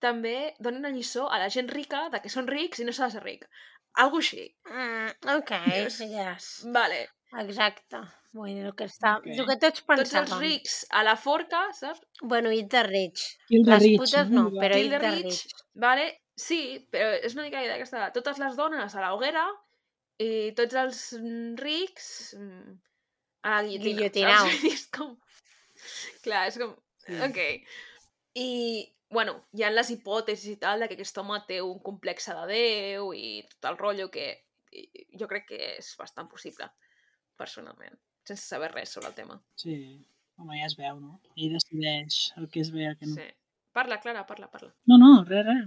també 0.00 0.54
doni 0.60 0.76
una 0.82 0.90
lliçó 0.92 1.30
a 1.32 1.38
la 1.38 1.48
gent 1.48 1.70
rica 1.72 2.08
de 2.12 2.20
que 2.20 2.28
són 2.32 2.46
rics 2.46 2.80
i 2.80 2.84
no 2.84 2.92
s'ha 2.92 3.06
de 3.08 3.16
ser 3.16 3.22
ric. 3.24 3.46
Algo 3.96 4.18
així. 4.20 4.44
Mm, 4.68 5.36
ok, 5.38 5.52
Yes. 5.72 5.98
yes. 6.04 6.48
Vale. 6.72 7.06
Exacte. 7.40 8.00
Vull 8.36 8.52
dir, 8.52 8.66
el 8.68 8.74
que, 8.76 8.84
està, 8.84 9.14
Ok. 9.18 9.26
el 9.32 9.46
que 9.48 9.56
tots 9.56 9.80
tots 9.82 9.98
els 9.98 10.12
pensàvem. 10.12 10.40
rics 10.44 10.74
a 10.90 11.02
la 11.02 11.16
forca, 11.16 11.62
saps? 11.72 12.02
Bueno, 12.20 12.50
eat 12.52 12.68
the 12.70 12.82
rich. 12.84 13.22
Kill 13.48 13.64
the 13.64 13.70
Les 13.72 13.82
rich, 13.82 13.98
putes 14.02 14.28
no, 14.30 14.50
però 14.52 14.76
eat 14.76 14.90
the 14.92 14.98
the 14.98 15.10
rich, 15.14 15.24
rich. 15.46 15.54
vale? 15.74 16.06
Sí, 16.36 16.86
però 16.92 17.14
és 17.24 17.32
una 17.34 17.44
mica 17.46 17.56
la 17.56 17.64
idea 17.64 17.74
aquesta 17.80 18.04
de 18.04 18.10
totes 18.12 18.38
les 18.38 18.56
dones 18.56 18.94
a 18.94 19.00
la 19.00 19.14
hoguera 19.14 19.46
i 20.22 20.52
tots 20.56 20.76
els 20.80 21.02
mm, 21.18 21.54
rics 21.60 22.08
mm, 22.38 22.74
a 23.46 23.54
la 23.56 23.62
guillotina. 23.84 24.40
És 24.70 24.88
com... 24.94 25.16
Clar, 26.24 26.46
és 26.50 26.58
com... 26.60 26.72
Sí. 27.04 27.18
Ok. 27.22 27.38
I, 28.40 28.48
bueno, 29.12 29.36
hi 29.56 29.62
ha 29.64 29.70
les 29.72 29.92
hipòtesis 29.94 30.56
i 30.56 30.58
tal 30.60 30.82
de 30.82 30.88
que 30.90 30.96
aquest 30.98 31.18
home 31.22 31.38
té 31.48 31.60
un 31.64 31.78
complex 31.84 32.28
de 32.32 32.48
Déu 32.50 33.12
i 33.14 33.28
tot 33.52 33.70
el 33.70 33.78
rotllo 33.80 34.10
que 34.12 34.26
jo 35.20 35.28
crec 35.30 35.48
que 35.52 35.60
és 35.76 35.92
bastant 35.98 36.28
possible, 36.28 36.68
personalment, 37.38 37.96
sense 38.26 38.44
saber 38.44 38.72
res 38.74 38.92
sobre 38.92 39.12
el 39.12 39.16
tema. 39.16 39.38
Sí, 39.60 39.76
home, 40.36 40.58
ja 40.60 40.68
es 40.68 40.76
veu, 40.78 41.00
no? 41.00 41.20
Ell 41.36 41.54
decideix 41.56 42.20
el 42.40 42.50
que 42.52 42.62
és 42.64 42.72
bé 42.74 42.84
i 42.84 42.90
el 42.90 42.98
que 43.00 43.08
no. 43.08 43.16
Sí. 43.20 43.28
Parla, 43.76 44.00
Clara, 44.00 44.24
parla, 44.28 44.50
parla. 44.52 44.72
No, 44.88 44.96
no, 45.00 45.10
res, 45.28 45.44
res. 45.46 45.64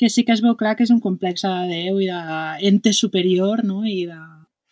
Que 0.00 0.08
sí 0.08 0.24
que 0.24 0.32
es 0.32 0.40
veu 0.40 0.54
clar 0.56 0.74
que 0.78 0.86
és 0.86 0.92
un 0.94 1.00
complex 1.04 1.42
de 1.44 1.50
Déu 1.68 1.98
i 2.00 2.06
d'ente 2.08 2.92
superior, 2.96 3.60
no? 3.68 3.82
I 3.84 4.06
de 4.08 4.20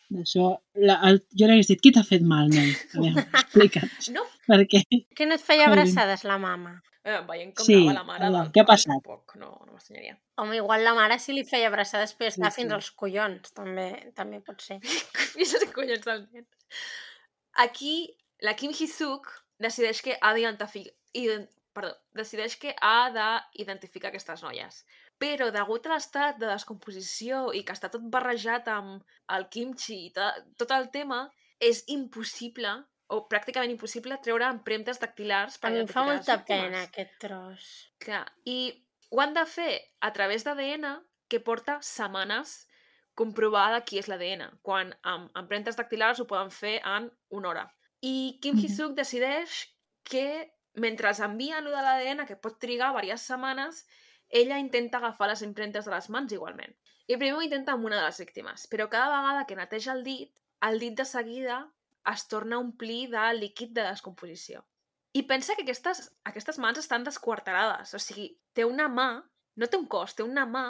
d'això... 0.09 0.55
La- 0.89 1.01
El, 1.05 1.19
jo 1.37 1.45
li 1.51 1.59
hagués 1.59 1.69
dit, 1.69 1.81
qui 1.85 1.91
t'ha 1.93 2.01
fet 2.07 2.23
mal, 2.25 2.47
nen? 2.49 2.71
A 2.97 3.03
veure, 3.03 3.25
explica'ns. 3.43 4.09
No. 4.15 4.23
Per 4.49 4.63
què? 4.73 4.81
Que 5.15 5.27
no 5.29 5.37
et 5.37 5.43
feia 5.45 5.67
abraçades 5.69 6.25
la 6.25 6.39
mama? 6.41 6.79
Eh, 7.05 7.19
veient 7.29 7.53
com 7.57 7.65
Sí, 7.67 7.77
anava 7.77 7.93
la 7.99 8.05
mare 8.09 8.31
del 8.33 8.49
què 8.55 8.63
ha 8.63 8.65
noi, 8.65 8.69
passat? 8.71 8.95
Tampoc, 9.05 9.35
no, 9.41 9.51
no 9.67 9.75
m'estranyaria. 9.77 10.17
Home, 10.41 10.57
igual 10.63 10.83
la 10.85 10.95
mare 10.97 11.19
sí 11.21 11.37
li 11.37 11.45
feia 11.49 11.69
abraçades 11.69 12.15
però 12.17 12.29
està 12.33 12.49
Sí, 12.51 12.63
fins 12.63 12.73
sí. 12.73 12.77
als 12.79 12.89
collons, 13.03 13.53
també, 13.57 13.87
també 14.17 14.41
pot 14.49 14.65
ser. 14.65 14.79
Fins 15.37 15.55
a 15.61 15.69
collons 15.77 16.05
del 16.09 16.25
nen. 16.33 16.49
Aquí, 17.65 17.95
la 18.41 18.55
Kim 18.57 18.73
Hee-suk 18.73 19.29
decideix 19.61 20.01
que 20.05 20.17
ha 20.21 20.33
d'identificar... 20.37 20.95
Ident... 21.17 21.49
Perdó, 21.77 21.93
decideix 22.17 22.57
que 22.59 22.73
ha 22.83 23.11
d'identificar 23.15 24.09
aquestes 24.11 24.41
noies. 24.43 24.81
Però, 25.19 25.51
degut 25.51 25.87
a 25.87 25.97
l'estat 25.97 26.39
de 26.39 26.47
descomposició 26.47 27.49
i 27.53 27.65
que 27.67 27.75
està 27.75 27.91
tot 27.91 28.05
barrejat 28.13 28.69
amb 28.71 29.03
el 29.35 29.49
kimchi 29.51 30.05
i 30.07 30.13
tot 30.15 30.71
el 30.77 30.91
tema, 30.95 31.25
és 31.59 31.83
impossible, 31.91 32.71
o 33.11 33.25
pràcticament 33.27 33.73
impossible, 33.73 34.19
treure 34.23 34.47
empremtes 34.47 35.01
dactilars 35.03 35.57
A 35.59 35.61
per 35.65 35.73
mi 35.75 35.81
em 35.83 35.91
fa 35.91 36.05
molta 36.07 36.39
pena 36.47 36.85
aquest 36.87 37.17
tros. 37.25 37.67
Clar, 37.99 38.25
i 38.45 38.59
ho 39.11 39.21
han 39.25 39.35
de 39.35 39.45
fer 39.49 39.73
a 40.05 40.13
través 40.13 40.45
d'ADN 40.47 40.87
que 41.29 41.41
porta 41.41 41.79
setmanes 41.83 42.69
comprovar 43.19 43.73
de 43.75 43.81
qui 43.83 43.99
és 43.99 44.07
l'ADN, 44.07 44.45
quan 44.63 44.93
amb 45.03 45.35
empremtes 45.41 45.77
dactilars 45.79 46.21
ho 46.23 46.27
poden 46.31 46.53
fer 46.55 46.77
en 46.87 47.11
una 47.35 47.49
hora. 47.51 47.65
I 48.01 48.39
Kim 48.43 48.55
Mhm. 48.55 48.63
Hee-suk 48.63 48.95
decideix 48.95 49.75
que 50.05 50.53
mentre 50.75 51.11
envien 51.27 51.65
lo 51.65 51.71
de 51.71 51.83
l'ADN, 51.83 52.27
que 52.27 52.37
pot 52.37 52.61
trigar 52.61 52.93
diverses 52.95 53.27
setmanes, 53.27 53.85
ella 54.29 54.59
intenta 54.59 54.99
agafar 54.99 55.29
les 55.31 55.43
empremtes 55.43 55.85
de 55.85 55.91
les 55.95 56.09
mans 56.11 56.33
igualment. 56.33 56.75
I 57.09 57.17
primer 57.17 57.35
ho 57.39 57.43
intenta 57.43 57.73
amb 57.73 57.87
una 57.89 57.97
de 57.97 58.05
les 58.07 58.19
víctimes, 58.21 58.67
però 58.69 58.89
cada 58.93 59.09
vegada 59.21 59.47
que 59.47 59.57
neteja 59.57 59.93
el 59.93 60.03
dit, 60.05 60.33
el 60.61 60.79
dit 60.79 60.95
de 60.99 61.05
seguida 61.05 61.63
es 62.13 62.27
torna 62.29 62.57
a 62.57 62.59
omplir 62.65 63.09
de 63.11 63.23
líquid 63.39 63.71
de 63.77 63.83
descomposició. 63.89 64.65
I 65.13 65.23
pensa 65.25 65.55
que 65.57 65.63
aquestes, 65.65 66.13
aquestes 66.25 66.59
mans 66.59 66.79
estan 66.79 67.05
desquarterades, 67.05 67.95
o 67.95 67.99
sigui, 67.99 68.35
té 68.53 68.65
una 68.69 68.89
mà, 68.89 69.23
no 69.57 69.67
té 69.67 69.77
un 69.81 69.87
cos, 69.87 70.15
té 70.15 70.23
una 70.23 70.45
mà 70.47 70.67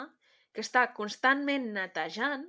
que 0.53 0.61
està 0.63 0.93
constantment 0.95 1.67
netejant 1.75 2.47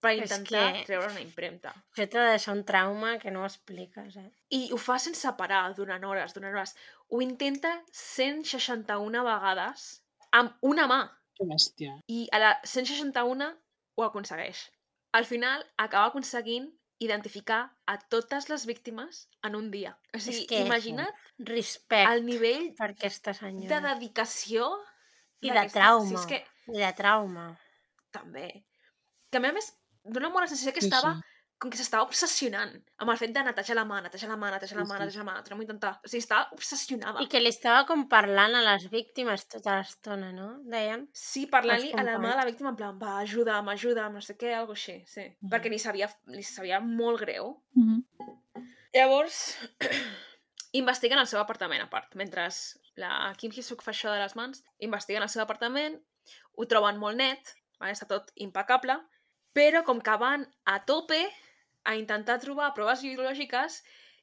per 0.00 0.12
És 0.14 0.22
intentar 0.30 0.72
que- 0.72 0.84
treure 0.86 1.10
una 1.10 1.20
impremta. 1.20 1.72
Això 1.94 2.06
t'ha 2.08 2.22
de 2.24 2.30
deixar 2.36 2.54
un 2.56 2.64
trauma 2.64 3.18
que 3.18 3.30
no 3.30 3.42
ho 3.42 3.46
expliques, 3.46 4.16
eh? 4.16 4.30
I 4.50 4.70
ho 4.72 4.78
fa 4.78 4.98
sense 4.98 5.30
parar, 5.38 5.74
durant 5.74 6.02
hores, 6.04 6.32
durant 6.34 6.54
hores. 6.54 6.74
Ho 7.08 7.20
intenta 7.22 7.82
161 7.90 9.22
vegades 9.24 10.01
amb 10.32 10.56
una 10.62 10.86
mà. 10.90 11.00
Que 11.36 11.44
bèstia. 11.48 11.96
I 12.08 12.26
a 12.32 12.38
la 12.38 12.52
161 12.64 13.50
ho 13.96 14.04
aconsegueix. 14.04 14.70
Al 15.12 15.24
final 15.28 15.64
acaba 15.76 16.06
aconseguint 16.10 16.70
identificar 17.02 17.74
a 17.86 17.98
totes 17.98 18.48
les 18.48 18.64
víctimes 18.66 19.28
en 19.42 19.56
un 19.58 19.70
dia. 19.70 19.98
O 20.14 20.18
sigui, 20.22 20.46
que- 20.46 20.60
imagina't 20.64 21.10
Respecte 21.38 22.12
el 22.14 22.24
nivell 22.24 22.74
per 22.78 22.90
aquesta 22.92 23.32
de 23.32 23.38
senyora. 23.38 23.80
dedicació 23.94 24.68
I 25.42 25.50
de 25.50 25.68
trauma. 25.70 26.08
Sí, 26.08 26.14
és 26.14 26.26
que 26.26 26.44
I 26.72 26.78
de 26.78 26.92
trauma. 26.94 27.58
també. 28.12 28.64
Que 29.30 29.38
a 29.38 29.52
més, 29.52 29.72
dona 30.04 30.28
molt 30.28 30.44
la 30.44 30.48
sensació 30.48 30.72
que 30.72 30.80
Sí, 30.82 30.86
estava 30.88 31.14
sí. 31.16 31.22
Com 31.62 31.70
que 31.70 31.78
s'estava 31.78 32.02
obsessionant 32.02 32.72
amb 32.98 33.12
el 33.12 33.18
fet 33.20 33.30
de 33.34 33.42
netejar 33.46 33.76
la 33.78 33.84
mà, 33.86 34.00
netejar 34.02 34.28
la 34.32 34.36
mà, 34.38 34.48
netejar 34.50 34.80
la 34.80 34.86
mà, 34.88 34.96
sí. 34.96 35.04
netejar 35.04 35.22
la 35.22 35.26
mà, 35.28 35.34
tornem 35.46 35.60
a 35.62 35.66
intentar. 35.68 35.92
O 36.02 36.10
sigui, 36.10 36.22
estava 36.24 36.56
obsessionada. 36.56 37.22
I 37.22 37.28
que 37.30 37.38
li 37.38 37.52
estava 37.54 37.84
com 37.86 38.02
parlant 38.10 38.56
a 38.58 38.64
les 38.66 38.88
víctimes 38.90 39.46
tota 39.52 39.76
l'estona, 39.78 40.32
no? 40.34 40.48
Deien. 40.72 41.06
Sí, 41.14 41.44
parlant-li 41.52 41.92
a 41.94 42.02
la 42.08 42.16
mà 42.18 42.32
de 42.32 42.40
la 42.40 42.48
víctima 42.48 42.72
en 42.72 42.78
plan, 42.80 42.98
va, 42.98 43.14
ajuda'm, 43.20 43.70
ajuda'm, 43.76 44.18
no 44.18 44.24
sé 44.26 44.34
què, 44.40 44.50
algo 44.58 44.74
així, 44.74 44.98
sí. 45.06 45.28
Mhm. 45.28 45.52
Perquè 45.54 45.70
li 45.70 45.78
sabia, 45.78 46.10
li 46.34 46.42
sabia 46.46 46.82
molt 46.82 47.22
greu. 47.22 47.54
Mhm. 47.78 48.02
Llavors, 48.98 49.38
investiguen 50.82 51.22
el 51.22 51.30
seu 51.30 51.40
apartament, 51.40 51.86
a 51.86 51.90
part. 51.92 52.16
Mentre 52.18 52.48
la 52.98 53.32
Kim 53.38 53.54
Hee-suk 53.54 53.86
fa 53.86 53.94
això 53.94 54.10
de 54.10 54.18
les 54.18 54.34
mans, 54.36 54.64
investiguen 54.80 55.22
el 55.22 55.30
seu 55.32 55.46
apartament, 55.46 56.00
ho 56.58 56.66
troben 56.66 56.98
molt 56.98 57.16
net, 57.16 57.54
vale? 57.78 57.94
està 57.94 58.10
tot 58.10 58.34
impecable, 58.36 58.98
però 59.56 59.82
com 59.84 60.00
que 60.00 60.16
van 60.20 60.46
a 60.64 60.78
tope 60.88 61.22
a 61.84 61.96
intentar 61.98 62.38
trobar 62.42 62.72
proves 62.76 63.02
biològiques, 63.02 63.82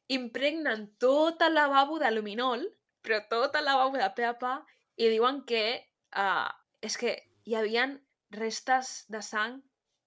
impregnen 0.10 0.88
tot 1.02 1.42
el 1.46 1.56
lavabo 1.58 2.00
de 2.02 2.12
luminol, 2.12 2.66
però 3.06 3.22
tot 3.30 3.56
el 3.56 3.68
lavabo 3.70 3.98
de 3.98 4.10
pe 4.16 4.26
a 4.26 4.34
pa, 4.40 4.60
i 5.00 5.10
diuen 5.12 5.44
que 5.48 5.64
uh, 6.18 6.48
és 6.82 6.98
que 7.00 7.16
hi 7.46 7.56
havien 7.56 7.98
restes 8.36 9.06
de 9.10 9.22
sang 9.26 9.60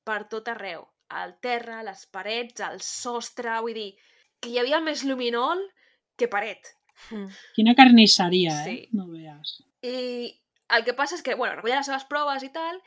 per 0.07 0.25
tot 0.33 0.49
arreu. 0.49 0.87
Al 1.13 1.37
terra, 1.45 1.81
a 1.81 1.87
les 1.87 2.07
parets, 2.13 2.63
al 2.65 2.81
sostre, 2.81 3.55
vull 3.61 3.77
dir, 3.77 3.91
que 4.41 4.51
hi 4.51 4.59
havia 4.61 4.81
més 4.81 5.05
luminol 5.05 5.61
que 6.19 6.29
paret. 6.29 6.73
Mm. 7.11 7.29
Quina 7.57 7.75
carnisseria, 7.79 8.55
eh? 8.63 8.65
Sí. 8.65 8.77
No 8.97 9.09
veus. 9.11 9.59
I 9.83 10.33
el 10.73 10.87
que 10.87 10.95
passa 10.97 11.19
és 11.19 11.25
que, 11.25 11.37
bueno, 11.37 11.57
recullen 11.59 11.83
les 11.83 11.91
seves 11.91 12.07
proves 12.09 12.45
i 12.47 12.51
tal, 12.55 12.81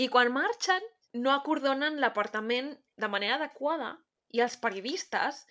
i 0.00 0.08
quan 0.08 0.32
marxen 0.32 0.84
no 1.20 1.32
acordonen 1.34 1.98
l'apartament 2.00 2.72
de 3.00 3.08
manera 3.08 3.38
adequada 3.40 3.94
i 4.36 4.42
els 4.44 4.56
periodistes, 4.62 5.44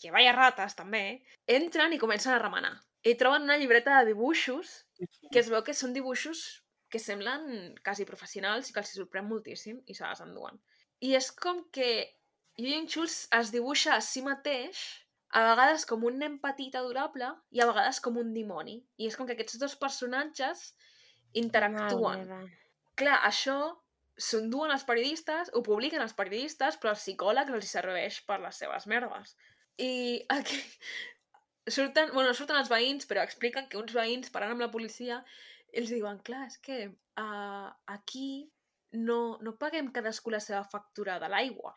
que 0.00 0.12
vaya 0.12 0.34
rates 0.34 0.76
també, 0.76 1.22
entren 1.46 1.94
i 1.94 2.02
comencen 2.02 2.34
a 2.34 2.42
remenar. 2.42 2.74
I 3.06 3.14
troben 3.14 3.46
una 3.46 3.56
llibreta 3.56 4.00
de 4.00 4.10
dibuixos 4.10 4.82
que 5.30 5.40
es 5.40 5.50
veu 5.52 5.62
que 5.62 5.74
són 5.76 5.94
dibuixos 5.94 6.42
que 6.90 6.98
semblen 7.02 7.74
quasi 7.84 8.06
professionals 8.08 8.68
i 8.68 8.74
que 8.74 8.82
els 8.82 8.92
sorprèn 8.98 9.26
moltíssim 9.28 9.78
i 9.86 9.94
se 9.94 10.06
les 10.06 10.22
enduen. 10.24 10.58
I 11.06 11.14
és 11.18 11.30
com 11.30 11.62
que 11.74 11.88
Yu 12.56 12.70
Ying-chul 12.72 13.08
es 13.38 13.52
dibuixa 13.52 13.96
a 13.96 14.02
si 14.04 14.22
mateix 14.24 14.82
a 15.36 15.42
vegades 15.50 15.84
com 15.88 16.04
un 16.08 16.18
nen 16.22 16.38
petit 16.42 16.76
adorable 16.78 17.28
i 17.52 17.60
a 17.60 17.66
vegades 17.68 17.98
com 18.00 18.16
un 18.20 18.32
dimoni. 18.32 18.78
I 18.96 19.10
és 19.10 19.18
com 19.18 19.26
que 19.28 19.36
aquests 19.36 19.58
dos 19.60 19.74
personatges 19.76 20.70
interactuen. 21.36 22.24
Clar, 22.96 23.18
això 23.28 23.58
s'enduen 24.16 24.72
els 24.72 24.84
periodistes, 24.88 25.50
ho 25.52 25.62
publiquen 25.66 26.02
els 26.02 26.14
periodistes, 26.16 26.78
però 26.80 26.94
els 26.94 27.04
psicòlegs 27.04 27.52
els 27.56 27.70
serveix 27.70 28.22
per 28.28 28.40
les 28.42 28.60
seves 28.62 28.86
merdes. 28.90 29.36
I 29.82 30.24
aquí 30.32 30.60
surten, 31.76 32.12
bueno, 32.14 32.30
no 32.30 32.36
surten 32.38 32.60
els 32.60 32.72
veïns, 32.72 33.08
però 33.10 33.24
expliquen 33.24 33.68
que 33.68 33.80
uns 33.80 33.94
veïns 33.96 34.32
parlant 34.32 34.56
amb 34.56 34.66
la 34.66 34.72
policia 34.72 35.22
els 35.76 35.90
diuen, 35.92 36.22
clar, 36.24 36.46
és 36.48 36.56
que 36.64 36.78
uh, 36.88 37.68
aquí 37.92 38.46
no, 38.96 39.36
no 39.44 39.56
paguem 39.60 39.90
cadascú 39.92 40.32
la 40.32 40.40
seva 40.40 40.62
factura 40.64 41.18
de 41.20 41.28
l'aigua. 41.28 41.74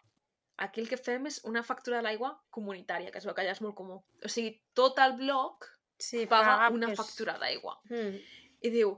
Aquí 0.64 0.84
el 0.84 0.90
que 0.92 1.00
fem 1.00 1.28
és 1.28 1.42
una 1.48 1.64
factura 1.64 2.00
de 2.00 2.08
l'aigua 2.08 2.34
comunitària, 2.56 3.12
que 3.12 3.20
es 3.20 3.28
veu 3.28 3.36
que 3.36 3.44
allà 3.44 3.56
és 3.56 3.62
molt 3.64 3.76
comú. 3.76 4.00
O 4.24 4.32
sigui, 4.32 4.54
tot 4.76 5.00
el 5.04 5.16
bloc 5.20 5.68
Sí, 6.00 6.26
paga 6.32 6.70
una 6.72 6.88
pues, 6.88 6.98
factura 6.98 7.36
d'aigua. 7.38 7.76
Mm. 7.92 8.20
I 8.64 8.70
diu, 8.72 8.94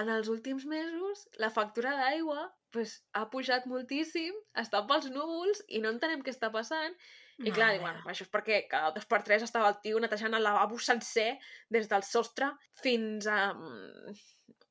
en 0.00 0.10
els 0.12 0.28
últims 0.32 0.66
mesos 0.68 1.26
la 1.42 1.50
factura 1.50 1.94
d'aigua 1.96 2.48
pues, 2.74 2.98
ha 3.16 3.24
pujat 3.32 3.64
moltíssim, 3.70 4.34
està 4.58 4.82
pels 4.88 5.08
núvols 5.12 5.62
i 5.68 5.80
no 5.80 5.92
entenem 5.94 6.22
què 6.24 6.34
està 6.34 6.50
passant. 6.52 6.96
I 7.36 7.52
clar, 7.52 7.74
diuen, 7.76 7.98
meva. 7.98 8.10
això 8.12 8.24
és 8.24 8.30
perquè 8.32 8.62
cada 8.68 8.94
dos 8.96 9.04
per 9.08 9.18
tres 9.24 9.42
estava 9.44 9.68
el 9.68 9.78
tio 9.84 9.98
netejant 10.00 10.32
el 10.38 10.44
lavabo 10.44 10.78
sencer 10.80 11.34
des 11.72 11.88
del 11.90 12.04
sostre 12.08 12.48
fins 12.80 13.26
a... 13.28 13.52
mm, 13.52 14.14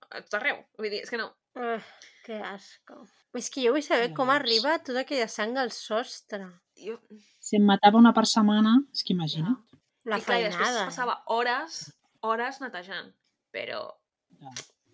a 0.10 0.22
tot 0.26 0.38
arreu. 0.40 0.64
Vull 0.80 0.90
dir, 0.90 1.04
és 1.06 1.14
que 1.14 1.20
no. 1.22 1.28
Uh, 1.56 1.78
que 2.26 2.40
asco. 2.42 3.04
És 3.38 3.52
que 3.54 3.62
jo 3.68 3.76
vull 3.76 3.86
saber 3.86 4.10
com 4.18 4.32
Llavors- 4.32 4.42
arriba 4.42 4.80
tota 4.82 5.04
aquella 5.06 5.28
sang 5.30 5.58
al 5.62 5.70
sostre. 5.76 6.48
Jo... 6.82 6.98
Si 7.46 7.60
em 7.60 7.66
matava 7.70 8.02
una 8.02 8.14
per 8.18 8.26
setmana, 8.30 8.74
és 8.94 9.06
que 9.06 9.14
imagina't. 9.14 9.62
La 10.10 10.18
I 10.18 10.26
clar, 10.26 10.40
i 10.42 10.48
després 10.48 10.66
feinada. 10.66 10.88
es 10.88 10.90
passava 10.90 11.20
hores, 11.34 11.78
hores 12.26 12.62
netejant. 12.66 13.14
Però 13.54 13.84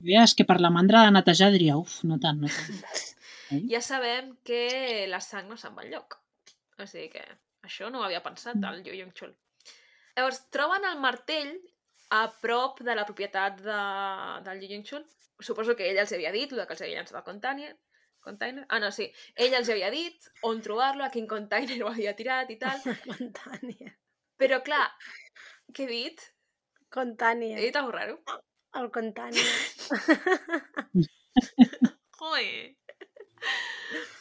Veies 0.06 0.34
que 0.38 0.46
per 0.50 0.60
la 0.62 0.72
mandra 0.74 1.06
de 1.06 1.14
netejar 1.16 1.52
diria, 1.54 1.78
uf, 1.78 2.02
no 2.08 2.18
tant, 2.24 2.42
no 2.42 2.50
tant. 2.50 2.82
ja 3.74 3.82
sabem 3.86 4.36
que 4.48 5.08
la 5.12 5.22
sang 5.24 5.50
no 5.52 5.58
se'n 5.60 5.76
va 5.78 5.86
enlloc. 5.86 6.18
O 6.82 6.88
sigui 6.88 7.10
que 7.14 7.24
això 7.68 7.92
no 7.92 8.02
ho 8.02 8.08
havia 8.08 8.24
pensat, 8.26 8.58
el 8.72 8.82
Yu 8.86 8.98
Yong 8.98 9.14
Chul. 9.18 9.34
Llavors, 10.16 10.42
troben 10.56 10.88
el 10.90 11.00
martell 11.04 11.54
a 12.18 12.26
prop 12.42 12.82
de 12.84 12.96
la 12.98 13.06
propietat 13.08 13.62
de, 13.64 13.80
del 14.48 14.64
Yu 14.64 14.74
Yong 14.74 14.88
Chul. 14.90 15.06
Suposo 15.42 15.76
que 15.78 15.88
ell 15.90 16.02
els 16.02 16.12
havia 16.14 16.34
dit, 16.34 16.52
el 16.54 16.66
que 16.66 16.76
els 16.76 16.84
havia 16.84 17.00
llançat 17.00 17.22
al 17.22 17.28
container. 17.28 17.72
container. 18.22 18.66
Ah, 18.70 18.80
no, 18.80 18.92
sí. 18.94 19.08
Ell 19.36 19.56
els 19.58 19.70
havia 19.74 19.90
dit 19.94 20.28
on 20.46 20.62
trobar-lo, 20.62 21.06
a 21.06 21.14
quin 21.14 21.28
container 21.30 21.80
ho 21.82 21.90
havia 21.90 22.14
tirat 22.18 22.52
i 22.54 22.60
tal. 22.62 22.84
Contània. 23.08 23.96
Però, 24.42 24.62
clar, 24.66 24.86
què 25.74 25.88
he 25.88 25.90
dit? 25.90 26.28
Contània. 26.94 27.58
He 27.58 27.70
dit 27.70 27.80
alguna 27.80 28.04
raro? 28.04 28.42
El 28.80 28.88
Contània. 28.96 29.44
Joder. 32.20 32.78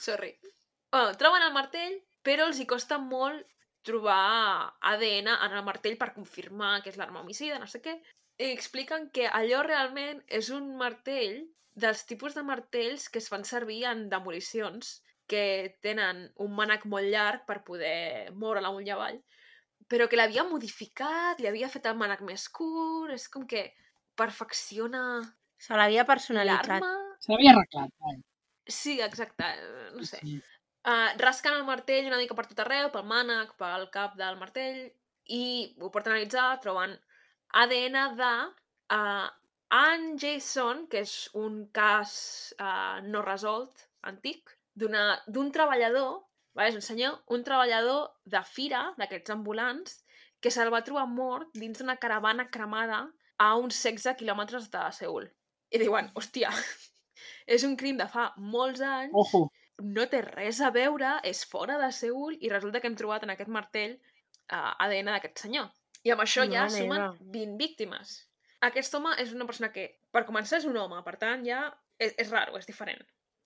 Sorry. 0.00 0.32
Bueno, 0.90 1.14
troben 1.20 1.44
el 1.46 1.54
martell, 1.54 1.98
però 2.26 2.48
els 2.50 2.58
hi 2.58 2.66
costa 2.70 2.98
molt 2.98 3.46
trobar 3.86 4.72
ADN 4.92 5.30
en 5.32 5.54
el 5.56 5.64
martell 5.64 5.96
per 6.00 6.14
confirmar 6.16 6.80
que 6.82 6.90
és 6.92 6.98
l'arma 7.00 7.22
homicida, 7.22 7.60
no 7.62 7.68
sé 7.70 7.80
què. 7.84 7.94
I 8.40 8.50
expliquen 8.56 9.08
que 9.14 9.28
allò 9.28 9.62
realment 9.66 10.22
és 10.40 10.50
un 10.56 10.74
martell 10.80 11.44
dels 11.80 12.02
tipus 12.08 12.34
de 12.34 12.42
martells 12.42 13.08
que 13.08 13.20
es 13.22 13.28
fan 13.30 13.44
servir 13.46 13.84
en 13.88 14.08
demolicions 14.12 14.96
que 15.30 15.76
tenen 15.84 16.24
un 16.42 16.56
mànec 16.56 16.86
molt 16.90 17.06
llarg 17.12 17.44
per 17.46 17.60
poder 17.66 18.32
moure-la 18.34 18.72
amunt 18.72 18.88
i 18.88 18.94
avall, 18.94 19.20
però 19.90 20.08
que 20.10 20.18
l'havia 20.18 20.42
modificat, 20.48 21.38
li 21.38 21.48
havia 21.50 21.70
fet 21.70 21.86
el 21.86 22.00
mànec 22.00 22.24
més 22.26 22.48
curt, 22.50 23.14
és 23.14 23.28
com 23.30 23.46
que 23.46 23.68
perfecciona 24.20 25.02
Se 25.60 25.76
l'havia 25.76 26.06
personalitzat. 26.08 26.86
Se 27.20 27.32
l'havia 27.32 27.52
arreglat. 27.52 27.92
Vale. 28.00 28.22
Sí, 28.70 28.96
exacte, 29.04 29.44
eh, 29.44 29.90
no 29.96 30.06
sé. 30.08 30.20
Sí. 30.24 30.38
Uh, 30.88 31.10
rasquen 31.20 31.52
el 31.58 31.66
martell 31.68 32.06
una 32.08 32.16
mica 32.16 32.36
per 32.38 32.46
tot 32.48 32.62
arreu, 32.64 32.88
pel 32.94 33.04
mànec, 33.04 33.52
pel 33.60 33.84
cap 33.92 34.14
del 34.16 34.38
martell, 34.40 34.86
i 35.28 35.42
ho 35.76 35.90
porten 35.92 36.14
a 36.14 36.16
analitzar, 36.16 36.46
troben 36.64 36.94
ADN 37.60 37.98
de 38.16 38.30
uh, 38.96 39.28
Ann 39.76 40.16
Jason, 40.22 40.86
que 40.88 41.04
és 41.04 41.14
un 41.36 41.66
cas 41.76 42.14
uh, 42.56 43.04
no 43.04 43.20
resolt, 43.26 43.84
antic, 44.08 44.56
d'un 44.80 45.52
treballador, 45.52 46.22
vale, 46.56 46.72
és 46.72 46.80
un 46.80 46.86
senyor, 46.86 47.20
un 47.36 47.44
treballador 47.44 48.14
de 48.24 48.40
fira, 48.48 48.86
d'aquests 48.96 49.36
ambulants, 49.36 50.00
que 50.40 50.48
se'l 50.48 50.72
va 50.72 50.80
trobar 50.86 51.04
mort 51.12 51.52
dins 51.52 51.76
d'una 51.76 52.00
caravana 52.00 52.48
cremada 52.48 53.04
a 53.40 53.54
uns 53.56 53.78
16 53.80 54.18
quilòmetres 54.20 54.68
de 54.72 54.84
Seul. 54.96 55.28
I 55.70 55.80
diuen, 55.80 56.10
hòstia, 56.18 56.50
és 57.54 57.64
un 57.66 57.76
crim 57.80 57.98
de 58.00 58.06
fa 58.10 58.30
molts 58.36 58.82
anys, 58.84 59.14
Ojo. 59.16 59.46
no 59.96 60.06
té 60.12 60.22
res 60.26 60.60
a 60.60 60.72
veure, 60.74 61.16
és 61.26 61.44
fora 61.48 61.78
de 61.80 61.90
Seul 61.96 62.36
i 62.40 62.50
resulta 62.52 62.80
que 62.80 62.90
hem 62.90 62.98
trobat 62.98 63.24
en 63.24 63.34
aquest 63.34 63.52
martell 63.52 63.96
uh, 63.96 64.74
ADN 64.84 65.14
d'aquest 65.14 65.46
senyor. 65.46 65.70
I 66.04 66.14
amb 66.14 66.24
això 66.24 66.44
ja 66.48 66.66
Mare 66.66 66.74
sumen 66.74 66.96
meva. 66.96 67.30
20 67.36 67.56
víctimes. 67.60 68.16
Aquest 68.68 68.94
home 68.96 69.12
és 69.22 69.32
una 69.36 69.46
persona 69.48 69.70
que, 69.72 69.86
per 70.12 70.26
començar, 70.28 70.60
és 70.60 70.68
un 70.68 70.76
home, 70.76 71.00
per 71.04 71.16
tant, 71.20 71.44
ja 71.46 71.62
és, 72.00 72.14
és 72.20 72.32
raro, 72.32 72.56
és 72.60 72.68
diferent. 72.68 73.00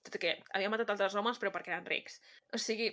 Tot 0.05 0.17
i 0.17 0.21
que 0.21 0.33
havia 0.53 0.71
matat 0.71 0.91
altres 0.91 1.15
homes, 1.15 1.39
però 1.41 1.51
perquè 1.53 1.71
eren 1.71 1.87
rics. 1.87 2.19
O 2.53 2.59
sigui, 2.61 2.89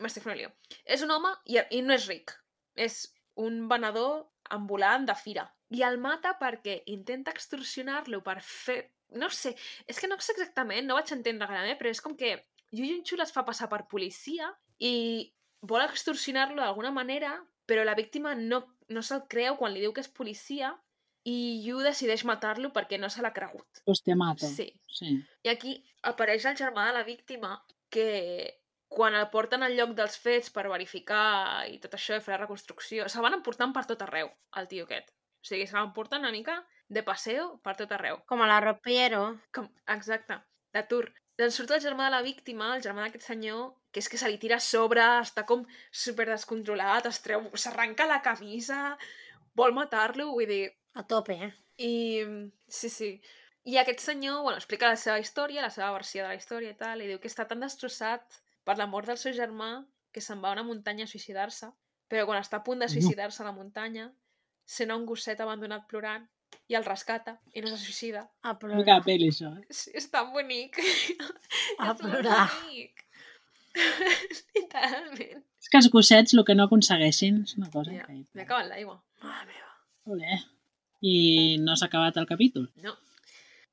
m'estic 0.00 0.24
fent 0.24 0.34
un 0.34 0.40
lío. 0.40 0.52
És 0.84 1.04
un 1.04 1.12
home 1.14 1.32
i, 1.52 1.60
i 1.78 1.82
no 1.84 1.96
és 1.96 2.08
ric. 2.10 2.32
És 2.74 3.04
un 3.40 3.64
venedor 3.70 4.24
ambulant 4.56 5.06
de 5.08 5.16
fira. 5.18 5.46
I 5.72 5.82
el 5.86 5.96
mata 5.98 6.34
perquè 6.40 6.82
intenta 6.92 7.32
extorsionar-lo 7.34 8.22
per 8.26 8.40
fer... 8.42 8.82
No 9.14 9.28
sé, 9.30 9.52
és 9.86 10.00
que 10.00 10.08
no 10.10 10.16
sé 10.18 10.34
exactament, 10.34 10.88
no 10.88 10.96
vaig 10.98 11.12
entendre 11.14 11.46
gairebé, 11.46 11.76
però 11.78 11.90
és 11.92 12.00
com 12.02 12.16
que 12.18 12.34
Yu 12.74 12.86
Yun-chul 12.88 13.22
es 13.22 13.30
fa 13.30 13.44
passar 13.46 13.68
per 13.70 13.84
policia 13.86 14.48
i 14.82 15.30
vol 15.62 15.84
extorsionar-lo 15.84 16.58
d'alguna 16.60 16.90
manera, 16.90 17.36
però 17.68 17.84
la 17.86 17.94
víctima 17.94 18.34
no, 18.34 18.64
no 18.90 19.02
se'l 19.06 19.22
creu 19.30 19.56
quan 19.60 19.72
li 19.72 19.84
diu 19.84 19.94
que 19.94 20.02
és 20.02 20.10
policia 20.10 20.72
i 21.24 21.36
Yu 21.64 21.78
decideix 21.84 22.24
matar-lo 22.28 22.72
perquè 22.74 22.98
no 23.00 23.08
se 23.08 23.22
l'ha 23.22 23.32
cregut. 23.36 23.84
Te 23.86 24.16
mato. 24.18 24.50
Sí. 24.50 24.68
Sí. 24.90 25.14
I 25.46 25.52
aquí 25.52 25.78
apareix 26.02 26.44
el 26.50 26.58
germà 26.58 26.88
de 26.90 26.98
la 26.98 27.06
víctima 27.06 27.56
que 27.94 28.60
quan 28.94 29.14
el 29.18 29.28
porten 29.32 29.64
al 29.64 29.74
lloc 29.78 29.94
dels 29.98 30.18
fets 30.20 30.52
per 30.54 30.68
verificar 30.70 31.66
i 31.70 31.78
tot 31.82 31.96
això 31.96 32.18
i 32.18 32.22
fer 32.22 32.34
la 32.34 32.44
reconstrucció, 32.44 33.08
se 33.08 33.22
van 33.24 33.38
emportant 33.38 33.72
per 33.74 33.86
tot 33.88 34.02
arreu, 34.06 34.30
el 34.60 34.68
tio 34.70 34.86
aquest. 34.86 35.14
O 35.44 35.46
sigui, 35.46 35.66
se 35.68 35.76
van 35.76 35.92
portant 35.92 36.22
una 36.24 36.32
mica 36.32 36.56
de 36.88 37.02
passeo 37.04 37.58
per 37.64 37.74
tot 37.76 37.90
arreu. 37.92 38.22
Com 38.30 38.40
a 38.40 38.48
la 38.48 38.62
Ropiero. 38.64 39.26
Com, 39.52 39.68
exacte, 39.92 40.38
de 40.72 40.82
tour. 40.88 41.10
Doncs 41.36 41.58
surt 41.58 41.74
el 41.74 41.82
germà 41.84 42.06
de 42.06 42.14
la 42.14 42.22
víctima, 42.24 42.70
el 42.76 42.84
germà 42.84 43.04
d'aquest 43.04 43.26
senyor, 43.28 43.74
que 43.92 44.00
és 44.00 44.08
que 44.08 44.20
se 44.20 44.30
li 44.30 44.38
tira 44.40 44.56
a 44.56 44.64
sobre, 44.64 45.04
està 45.20 45.44
com 45.48 45.66
super 46.04 46.28
descontrolat, 46.30 47.08
es 47.10 47.20
treu, 47.24 47.44
s'arranca 47.58 48.06
la 48.08 48.20
camisa, 48.24 48.94
vol 49.58 49.76
matar-lo, 49.76 50.30
vull 50.32 50.48
dir... 50.48 50.64
A 50.94 51.04
tope, 51.10 51.36
eh? 51.48 51.50
I 51.82 51.94
sí, 52.70 52.88
sí. 52.88 53.10
I 53.66 53.80
aquest 53.82 54.04
senyor, 54.06 54.42
bueno, 54.46 54.62
explica 54.62 54.92
la 54.92 55.00
seva 55.00 55.18
història, 55.20 55.64
la 55.66 55.74
seva 55.74 55.90
versió 55.92 56.22
de 56.22 56.30
la 56.30 56.38
història 56.38 56.72
i 56.72 56.78
tal, 56.78 57.02
i 57.02 57.10
diu 57.10 57.20
que 57.20 57.28
està 57.32 57.48
tan 57.50 57.64
destrossat 57.64 58.40
per 58.64 58.78
la 58.78 58.86
mort 58.86 59.10
del 59.10 59.18
seu 59.20 59.34
germà 59.36 59.72
que 60.14 60.22
se'n 60.22 60.40
va 60.40 60.52
a 60.52 60.56
una 60.56 60.66
muntanya 60.66 61.08
a 61.08 61.10
suïcidar-se, 61.10 61.72
però 62.08 62.28
quan 62.28 62.38
està 62.38 62.60
a 62.60 62.66
punt 62.66 62.84
de 62.84 62.88
suïcidar-se 62.92 63.42
a 63.42 63.48
la 63.48 63.56
muntanya, 63.56 64.12
sent 64.64 64.90
un 64.92 65.04
gosset 65.06 65.40
abandonat 65.40 65.86
plorant 65.90 66.24
i 66.70 66.76
el 66.78 66.84
rescata 66.86 67.36
i 67.52 67.60
no 67.60 67.68
se 67.68 67.76
suïcida. 67.82 68.22
A 68.42 68.54
Mica 68.54 68.60
plorar. 68.60 69.00
peli, 69.04 69.28
això, 69.32 69.50
eh? 69.58 69.66
Sí, 69.70 69.90
és 69.94 70.06
tan 70.10 70.30
bonic. 70.32 70.78
A 71.78 71.90
és 71.92 71.98
plorar. 72.00 72.44
bonic. 72.62 73.04
Literalment. 74.56 75.42
És 75.60 75.70
que 75.70 75.80
els 75.80 75.88
gossets 75.92 76.34
el 76.36 76.44
que 76.46 76.54
no 76.56 76.66
aconsegueixin 76.68 77.42
és 77.44 77.56
una 77.58 77.70
cosa 77.72 77.90
Ja, 77.92 78.02
increïble. 78.04 78.30
M'he 78.38 78.44
acabat 78.46 78.68
l'aigua. 78.70 78.98
Mare 79.24 79.46
meva. 79.50 79.70
Olé. 80.14 80.40
I 81.04 81.14
no 81.60 81.74
s'ha 81.76 81.88
acabat 81.90 82.16
el 82.20 82.26
capítol. 82.28 82.68
No. 82.84 82.94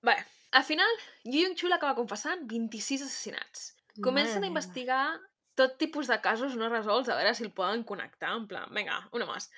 Bé, 0.04 0.16
al 0.58 0.64
final, 0.68 0.90
Yu 1.24 1.46
Yong-chul 1.46 1.72
acaba 1.76 1.96
confessant 1.96 2.44
26 2.50 3.06
assassinats. 3.06 3.70
Comencen 4.02 4.42
Mare 4.42 4.50
a 4.50 4.52
investigar 4.52 5.04
tot 5.60 5.78
tipus 5.78 6.08
de 6.10 6.18
casos 6.24 6.56
no 6.60 6.70
resolts, 6.72 7.10
a 7.12 7.16
veure 7.20 7.36
si 7.36 7.44
el 7.46 7.52
poden 7.56 7.84
connectar, 7.88 8.34
en 8.36 8.48
plan, 8.50 8.68
vinga, 8.76 8.98
una 9.16 9.28
més. 9.30 9.50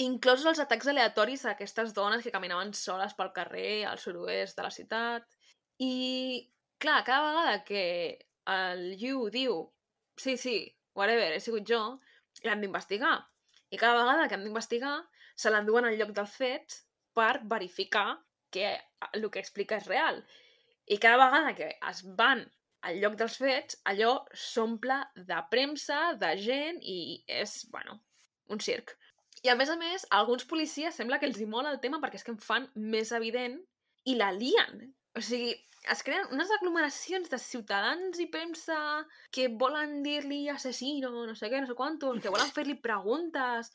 Inclosos 0.00 0.46
els 0.48 0.60
atacs 0.62 0.88
aleatoris 0.90 1.42
d'aquestes 1.44 1.92
dones 1.96 2.22
que 2.24 2.32
caminaven 2.32 2.72
soles 2.78 3.12
pel 3.18 3.32
carrer 3.36 3.84
al 3.90 3.98
sud-oest 4.00 4.56
de 4.56 4.64
la 4.64 4.72
ciutat. 4.72 5.26
I, 5.84 5.94
clar, 6.80 7.02
cada 7.04 7.26
vegada 7.26 7.64
que 7.66 7.82
el 8.54 8.84
Yu 9.00 9.26
diu 9.34 9.58
sí, 10.20 10.36
sí, 10.36 10.56
whatever, 10.96 11.32
he 11.32 11.40
sigut 11.40 11.66
jo, 11.68 11.80
l'han 12.44 12.62
d'investigar. 12.64 13.16
I 13.70 13.80
cada 13.80 13.98
vegada 13.98 14.28
que 14.28 14.38
han 14.38 14.46
d'investigar, 14.46 14.94
se 15.36 15.52
l'enduen 15.52 15.88
al 15.88 15.98
lloc 16.00 16.14
dels 16.16 16.36
fets 16.36 16.80
per 17.16 17.42
verificar 17.52 18.20
que 18.52 18.72
el 19.12 19.28
que 19.32 19.42
explica 19.42 19.78
és 19.80 19.88
real. 19.90 20.22
I 20.90 20.98
cada 21.02 21.20
vegada 21.24 21.54
que 21.58 21.70
es 21.92 22.02
van 22.18 22.44
al 22.88 23.00
lloc 23.02 23.16
dels 23.20 23.36
fets, 23.40 23.78
allò 23.92 24.14
s'omple 24.32 24.96
de 25.28 25.40
premsa, 25.52 26.00
de 26.20 26.32
gent, 26.40 26.80
i 26.80 27.20
és, 27.40 27.60
bueno, 27.72 28.00
un 28.48 28.60
circ. 28.64 28.96
I 29.46 29.50
a 29.52 29.56
més 29.56 29.70
a 29.72 29.76
més, 29.80 30.04
a 30.10 30.20
alguns 30.20 30.44
policies 30.48 30.96
sembla 31.00 31.18
que 31.20 31.28
els 31.30 31.40
hi 31.40 31.48
mola 31.48 31.72
el 31.72 31.80
tema 31.80 32.00
perquè 32.02 32.20
és 32.20 32.26
que 32.26 32.34
en 32.34 32.40
fan 32.44 32.68
més 32.94 33.12
evident 33.16 33.56
i 34.10 34.16
la 34.18 34.30
lien. 34.36 34.82
O 35.16 35.22
sigui, 35.24 35.54
es 35.94 36.02
creen 36.04 36.28
unes 36.34 36.50
aglomeracions 36.58 37.30
de 37.32 37.38
ciutadans 37.40 38.20
i 38.20 38.28
premsa 38.32 38.76
que 39.32 39.48
volen 39.62 40.02
dir-li 40.04 40.42
assassino, 40.52 41.10
no 41.26 41.34
sé 41.38 41.48
què, 41.48 41.62
no 41.62 41.70
sé 41.70 41.76
quantos, 41.78 42.20
que 42.20 42.32
volen 42.32 42.52
fer-li 42.56 42.76
preguntes, 42.84 43.72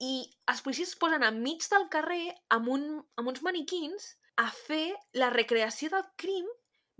i 0.00 0.14
els 0.48 0.62
policies 0.64 0.94
es 0.94 1.00
posen 1.00 1.26
enmig 1.26 1.66
del 1.72 1.88
carrer 1.92 2.24
amb, 2.56 2.70
un, 2.72 2.86
amb 3.20 3.32
uns 3.32 3.42
maniquins 3.44 4.14
a 4.40 4.46
fer 4.56 4.94
la 5.20 5.28
recreació 5.34 5.90
del 5.92 6.06
crim 6.22 6.46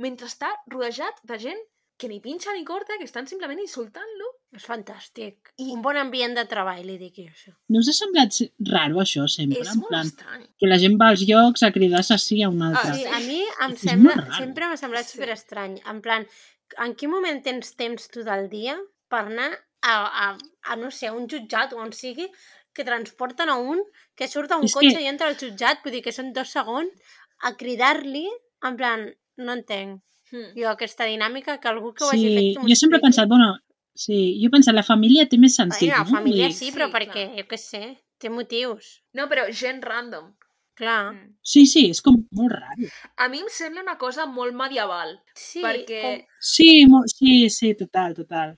mentre 0.05 0.29
està 0.29 0.51
rodejat 0.73 1.23
de 1.31 1.39
gent 1.41 1.63
que 2.01 2.09
ni 2.09 2.21
pinxa 2.25 2.53
ni 2.57 2.65
corta, 2.65 2.97
que 2.99 3.09
estan 3.09 3.29
simplement 3.29 3.61
insultant-lo. 3.61 4.29
És 4.57 4.65
fantàstic. 4.67 5.53
I-. 5.63 5.71
Un 5.77 5.83
bon 5.83 5.97
ambient 5.97 6.35
de 6.35 6.45
treball, 6.51 6.83
li 6.87 6.97
dic 6.99 7.15
jo, 7.21 7.29
això. 7.31 7.53
No 7.71 7.79
us 7.79 7.89
ha 7.89 7.95
semblat 7.95 8.33
se- 8.35 8.49
raro 8.71 8.99
això 9.03 9.27
sempre? 9.31 9.61
És 9.63 9.69
en 9.75 9.83
plan, 9.87 10.07
estrany. 10.09 10.47
que 10.59 10.67
la 10.67 10.79
gent 10.83 10.97
va 11.01 11.09
als 11.15 11.23
llocs 11.29 11.63
a 11.63 11.71
cridar 11.71 12.01
assassí 12.01 12.43
a 12.43 12.49
un 12.51 12.63
altre. 12.63 12.91
Ah, 12.91 12.95
Sí, 12.95 13.03
sí. 13.05 13.09
a 13.15 13.21
mi 13.29 13.41
em 13.67 13.73
És 13.77 13.81
sembla, 13.87 14.17
sempre 14.39 14.67
m'ha 14.67 14.77
semblat 14.77 15.05
Sí. 15.07 15.13
super 15.19 15.31
estrany. 15.31 15.81
En 15.87 16.01
plan, 16.03 16.27
en 16.79 16.95
quin 16.97 17.11
moment 17.11 17.43
tens 17.45 17.77
temps 17.77 18.09
tu 18.11 18.25
del 18.27 18.49
dia 18.51 18.77
per 19.09 19.27
anar 19.27 19.51
a, 19.83 19.95
a, 20.27 20.39
a 20.73 20.77
no 20.77 20.91
sé, 20.91 21.07
a 21.07 21.13
un 21.15 21.29
jutjat 21.29 21.73
o 21.73 21.79
on 21.79 21.93
sigui, 21.93 22.27
que 22.75 22.85
transporten 22.85 23.49
a 23.51 23.57
un, 23.57 23.81
que 24.15 24.27
surt 24.29 24.51
a 24.53 24.57
un 24.59 24.65
És 24.65 24.75
cotxe 24.75 24.97
que- 24.97 25.03
i 25.03 25.07
entra 25.07 25.27
al 25.29 25.37
jutjat, 25.39 25.81
vull 25.85 25.93
dir 25.93 26.03
que 26.03 26.13
són 26.13 26.33
dos 26.33 26.51
segons, 26.51 26.91
a 27.43 27.55
cridar-li, 27.57 28.27
en 28.63 28.77
plan, 28.77 29.07
no 29.39 29.53
entenc. 29.53 30.03
Hmm. 30.31 30.53
Jo, 30.59 30.69
aquesta 30.71 31.07
dinàmica, 31.07 31.59
que 31.61 31.69
algú 31.69 31.95
que 31.95 32.05
ho 32.05 32.11
hagi 32.11 32.29
fet... 32.29 32.39
Sí, 32.39 32.55
que 32.61 32.69
jo 32.69 32.77
sempre 32.77 32.99
he 32.99 33.03
pensat, 33.03 33.27
bueno, 33.29 33.57
sí, 34.05 34.19
jo 34.43 34.49
he 34.49 34.55
pensat, 34.57 34.75
la 34.77 34.87
família 34.87 35.27
té 35.31 35.39
més 35.41 35.57
sentit, 35.61 35.89
Ai, 35.91 35.97
la 35.97 36.05
no? 36.05 36.11
família 36.17 36.49
dir, 36.49 36.57
sí, 36.57 36.71
però 36.75 36.89
Sí, 36.89 36.95
perquè, 36.97 37.25
clar. 37.27 37.37
jo 37.43 37.49
què 37.51 37.59
sé, 37.61 37.83
té 38.21 38.31
motius. 38.33 38.95
No, 39.19 39.29
però 39.33 39.47
gent 39.63 39.83
random. 39.87 40.33
Clar. 40.81 41.13
Mm. 41.13 41.35
Sí, 41.45 41.67
sí, 41.69 41.83
és 41.93 42.01
com 42.01 42.17
molt 42.39 42.55
raro. 42.57 42.89
A 43.21 43.27
mi 43.29 43.43
em 43.45 43.49
sembla 43.53 43.83
una 43.85 43.99
cosa 44.01 44.25
molt 44.27 44.57
medieval, 44.57 45.19
Sí, 45.37 45.61
perquè... 45.65 46.01
com... 46.07 46.39
Sí, 46.41 46.71
mo 46.89 47.03
sí, 47.13 47.51
sí, 47.53 47.75
total, 47.77 48.15
total. 48.17 48.57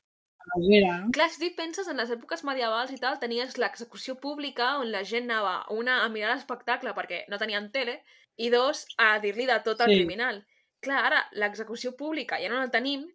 Clar, 1.15 1.29
si 1.31 1.51
penses, 1.57 1.87
en 1.89 1.97
les 1.97 2.11
èpoques 2.13 2.43
medievals 2.45 2.91
i 2.93 2.99
tal, 3.01 3.19
tenies 3.23 3.57
l'execució 3.63 4.17
pública 4.21 4.77
on 4.83 4.91
la 4.93 5.03
gent 5.07 5.31
anava, 5.31 5.55
una, 5.71 6.01
a 6.05 6.09
mirar 6.13 6.35
l'espectacle 6.35 6.93
perquè 6.97 7.23
no 7.31 7.39
tenien 7.41 7.71
tele, 7.73 8.01
i 8.37 8.51
dos, 8.51 8.85
a 8.99 9.19
dir-li 9.23 9.47
de 9.49 9.59
tot 9.65 9.81
al 9.81 9.91
Sí. 9.91 10.01
criminal. 10.03 10.43
Clar, 10.83 11.01
ara, 11.09 11.21
l'execució 11.33 11.95
pública 11.97 12.39
ja 12.43 12.51
no 12.51 12.59
la 12.61 12.71
tenim, 12.71 13.07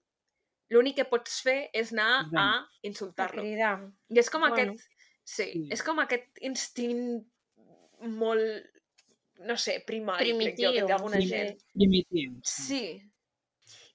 l'únic 0.73 0.97
que 0.99 1.05
pots 1.09 1.41
fer 1.45 1.69
és 1.73 1.91
anar 1.93 2.27
a 2.35 2.43
a 2.43 2.47
insultar-lo. 2.83 3.43
I 3.43 4.19
és 4.19 4.29
com 4.29 4.41
Bueno. 4.41 4.55
aquest... 4.55 4.87
Sí, 5.27 5.43
Sí. 5.51 5.67
és 5.75 5.81
com 5.83 5.99
aquest 5.99 6.39
instint 6.47 7.25
molt, 7.99 8.67
no 9.43 9.57
sé, 9.59 9.81
primari, 9.85 10.31
crec 10.37 10.55
jo, 10.59 10.71
que 10.71 10.79
Primitiu, 10.79 10.87
té 10.87 10.93
alguna 10.93 11.19
sí. 11.19 11.27
gent. 11.27 11.57
Primitiu. 11.73 12.37
Sí. 12.43 12.83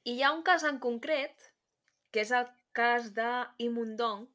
I 0.05 0.17
hi 0.19 0.23
ha 0.23 0.33
un 0.33 0.43
cas 0.43 0.65
en 0.69 0.79
concret, 0.79 1.33
que 2.13 2.21
és 2.21 2.31
el 2.37 2.47
cas 2.73 3.13
de 3.15 3.31
Imundong, 3.65 4.27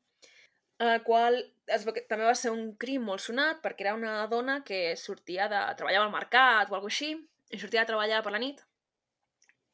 en 0.80 0.88
el 0.88 1.03
qual 1.03 1.38
es 1.68 1.85
també 2.07 2.23
va 2.23 2.35
ser 2.38 2.51
un 2.53 2.76
crim 2.77 3.03
molt 3.03 3.22
sonat 3.22 3.61
perquè 3.61 3.81
era 3.88 3.93
una 3.97 4.27
dona 4.31 4.64
que 4.64 4.95
sortia 4.95 5.47
de... 5.51 5.59
treballava 5.76 6.05
al 6.05 6.14
mercat 6.14 6.72
o 6.72 6.76
alguna 6.77 6.93
així, 6.93 7.11
i 7.51 7.59
sortia 7.59 7.81
de 7.84 7.91
treballar 7.91 8.23
per 8.23 8.31
la 8.31 8.39
nit, 8.39 8.61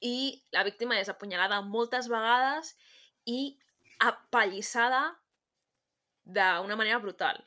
i 0.03 0.43
la 0.55 0.63
víctima 0.67 0.99
és 0.99 1.09
apunyalada 1.11 1.61
moltes 1.65 2.09
vegades 2.11 2.73
i 3.29 3.55
apallissada 4.03 5.03
d'una 6.23 6.77
manera 6.79 7.01
brutal. 7.03 7.39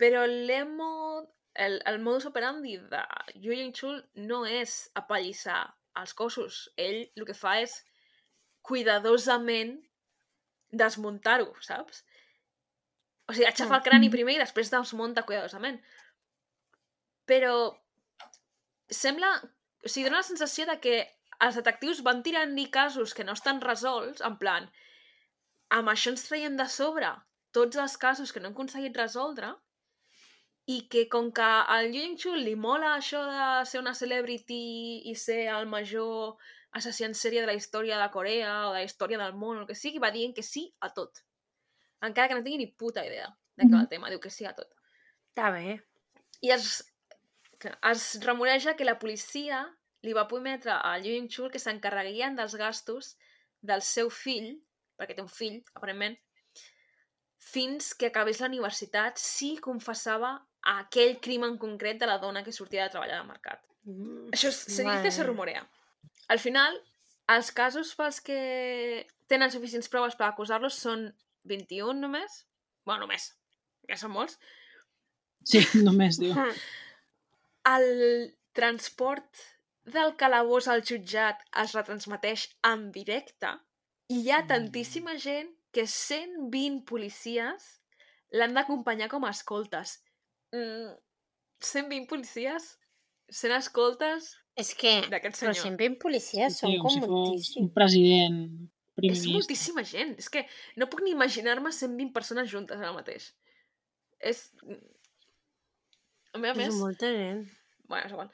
Però 0.00 0.24
l'emo... 0.26 0.90
El, 1.60 1.80
el 1.90 1.96
modus 1.98 2.28
operandi 2.28 2.76
de 2.92 3.00
Yu 3.42 3.52
Ying-chul 3.52 3.96
no 4.30 4.44
és 4.46 4.84
apallissar 4.94 5.64
els 5.98 6.12
cossos. 6.14 6.60
Ell 6.78 7.00
el 7.18 7.26
que 7.26 7.34
fa 7.34 7.56
és 7.60 7.74
cuidadosament 8.62 9.74
desmuntar-ho, 10.70 11.50
saps? 11.66 12.04
O 13.26 13.34
sigui, 13.34 13.48
aixafa 13.48 13.80
el 13.80 13.84
crani 13.86 14.12
primer 14.14 14.36
i 14.36 14.42
després 14.42 14.70
desmunta 14.72 15.26
cuidadosament. 15.26 15.80
Però 17.26 17.54
sembla... 19.02 19.34
O 19.82 19.90
sigui, 19.90 20.06
dona 20.06 20.22
la 20.22 20.28
sensació 20.30 20.68
de 20.70 20.78
que 20.82 20.96
els 21.46 21.56
detectius 21.56 22.02
van 22.06 22.22
tirant-li 22.26 22.66
casos 22.74 23.14
que 23.16 23.24
no 23.24 23.34
estan 23.38 23.60
resolts, 23.64 24.20
en 24.26 24.36
plan, 24.40 24.68
amb 25.76 25.92
això 25.92 26.12
ens 26.12 26.26
traiem 26.26 26.56
de 26.58 26.66
sobre 26.68 27.10
tots 27.56 27.80
els 27.82 27.96
casos 27.96 28.32
que 28.32 28.40
no 28.40 28.50
hem 28.50 28.56
aconseguit 28.56 28.96
resoldre 28.96 29.54
i 30.70 30.82
que 30.92 31.06
com 31.10 31.30
que 31.34 31.46
al 31.74 31.88
Yu 31.90 32.02
Ying-chul 32.04 32.44
li 32.46 32.54
mola 32.54 32.94
això 32.96 33.22
de 33.26 33.46
ser 33.66 33.80
una 33.80 33.94
celebrity 33.96 34.60
i 35.10 35.14
ser 35.18 35.42
el 35.54 35.66
major 35.70 36.36
assassí 36.78 37.06
en 37.06 37.16
sèrie 37.18 37.42
de 37.42 37.48
la 37.50 37.56
història 37.58 37.98
de 37.98 38.10
Corea 38.14 38.52
o 38.68 38.74
de 38.74 38.82
la 38.82 38.86
història 38.86 39.18
del 39.18 39.34
món 39.34 39.56
o 39.56 39.64
el 39.64 39.70
que 39.70 39.78
sigui, 39.78 40.02
va 40.02 40.12
dient 40.14 40.36
que 40.36 40.46
sí 40.46 40.68
a 40.80 40.92
tot. 40.94 41.24
Encara 42.06 42.30
que 42.30 42.38
no 42.38 42.44
tingui 42.44 42.60
ni 42.62 42.70
puta 42.82 43.02
idea 43.06 43.26
de 43.56 43.66
què 43.66 43.72
va 43.72 43.82
el 43.82 43.90
tema, 43.90 44.12
diu 44.12 44.22
que 44.22 44.30
sí 44.30 44.46
a 44.46 44.54
tot. 44.56 44.70
Està 45.32 45.50
bé. 45.56 45.80
I 46.46 46.54
es, 46.54 46.68
que 47.58 47.74
es 47.90 48.06
remoreja 48.24 48.76
que 48.76 48.86
la 48.86 48.98
policia 49.02 49.64
li 50.06 50.14
va 50.16 50.26
prometre 50.28 50.74
a 50.76 50.96
Yu 50.98 51.14
Ying-chul 51.14 51.50
que 51.52 51.60
s'encarreguien 51.62 52.36
dels 52.38 52.56
gastos 52.56 53.14
del 53.60 53.82
seu 53.84 54.10
fill, 54.10 54.54
perquè 54.96 55.16
té 55.16 55.24
un 55.24 55.32
fill, 55.32 55.60
aparentment, 55.76 56.16
fins 57.40 57.94
que 57.96 58.08
acabés 58.08 58.40
la 58.40 58.48
universitat 58.48 59.20
si 59.20 59.54
confessava 59.64 60.34
aquell 60.76 61.18
crim 61.24 61.44
en 61.46 61.56
concret 61.60 62.00
de 62.00 62.08
la 62.08 62.18
dona 62.20 62.44
que 62.44 62.52
sortia 62.52 62.84
de 62.84 62.94
treballar 62.94 63.20
al 63.20 63.28
mercat. 63.28 63.62
Mm, 63.88 64.30
Això 64.36 64.52
se 64.52 64.84
dice, 64.84 65.12
se 65.12 65.24
rumorea. 65.24 65.64
Al 66.28 66.38
final, 66.38 66.76
Els 67.30 67.52
casos 67.54 67.92
pels 67.94 68.18
que 68.26 68.38
tenen 69.30 69.52
suficients 69.52 69.88
proves 69.92 70.16
per 70.18 70.26
acusar-los 70.26 70.74
són 70.74 71.04
21 71.50 72.00
només. 72.02 72.40
Bueno, 72.88 73.04
només. 73.04 73.28
Ja 73.86 73.98
són 74.00 74.14
molts. 74.16 74.38
Sí, 75.46 75.62
només 75.86 76.18
diu. 76.18 76.34
El 77.74 77.86
transport 78.56 79.44
del 79.84 80.14
calabós 80.16 80.68
al 80.68 80.82
jutjat 80.86 81.40
es 81.62 81.72
retransmeteix 81.74 82.48
en 82.68 82.90
directe 82.92 83.54
i 84.10 84.20
hi 84.24 84.30
ha 84.30 84.42
Mm. 84.42 84.48
tantíssima 84.48 85.16
gent 85.18 85.50
que 85.72 85.86
120 85.86 86.84
policies 86.84 87.80
l'han 88.32 88.54
d'acompanyar 88.54 89.08
com 89.08 89.24
a 89.24 89.30
escoltes. 89.30 90.00
Mm, 90.52 90.94
120 91.60 92.06
policies? 92.08 92.76
100 93.30 93.52
escoltes 93.56 94.36
És 94.56 94.74
que... 94.74 95.00
d'aquest 95.08 95.38
Però 95.40 95.52
senyor. 95.54 95.78
120 95.78 95.98
policies 96.02 96.58
són 96.58 96.70
Sí, 96.72 96.78
com 96.78 96.90
si 96.90 97.00
fos 97.00 97.08
moltíssims. 97.08 97.56
un 97.62 97.72
president 97.72 98.38
primer 98.96 99.16
És 99.16 99.20
ministre. 99.24 99.32
moltíssima 99.38 99.84
gent. 99.84 100.18
És 100.18 100.28
que 100.28 100.46
no 100.76 100.88
puc 100.90 101.02
ni 101.02 101.10
imaginar-me 101.12 101.70
120 101.72 102.12
persones 102.12 102.50
juntes 102.50 102.78
ara 102.78 102.92
mateix. 102.92 103.30
És... 104.18 104.50
A 106.34 106.38
més 106.38 106.58
És 106.58 106.74
molta 106.74 107.06
gent. 107.14 107.46
Bueno, 107.88 108.06
és 108.06 108.12
igual. 108.12 108.30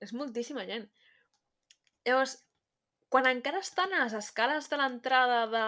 És 0.00 0.12
moltíssima 0.12 0.64
gent. 0.68 0.88
Llavors, 2.06 2.36
quan 3.08 3.26
encara 3.30 3.62
estan 3.62 3.92
a 3.94 4.04
les 4.04 4.14
escales 4.18 4.68
de 4.70 4.76
l'entrada 4.80 5.46
de 5.46 5.64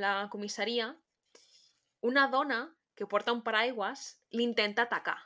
la 0.00 0.12
comissaria, 0.30 0.92
una 2.02 2.28
dona 2.28 2.62
que 2.94 3.06
porta 3.06 3.32
un 3.32 3.42
paraigües 3.42 4.18
l'intenta 4.30 4.82
atacar. 4.88 5.18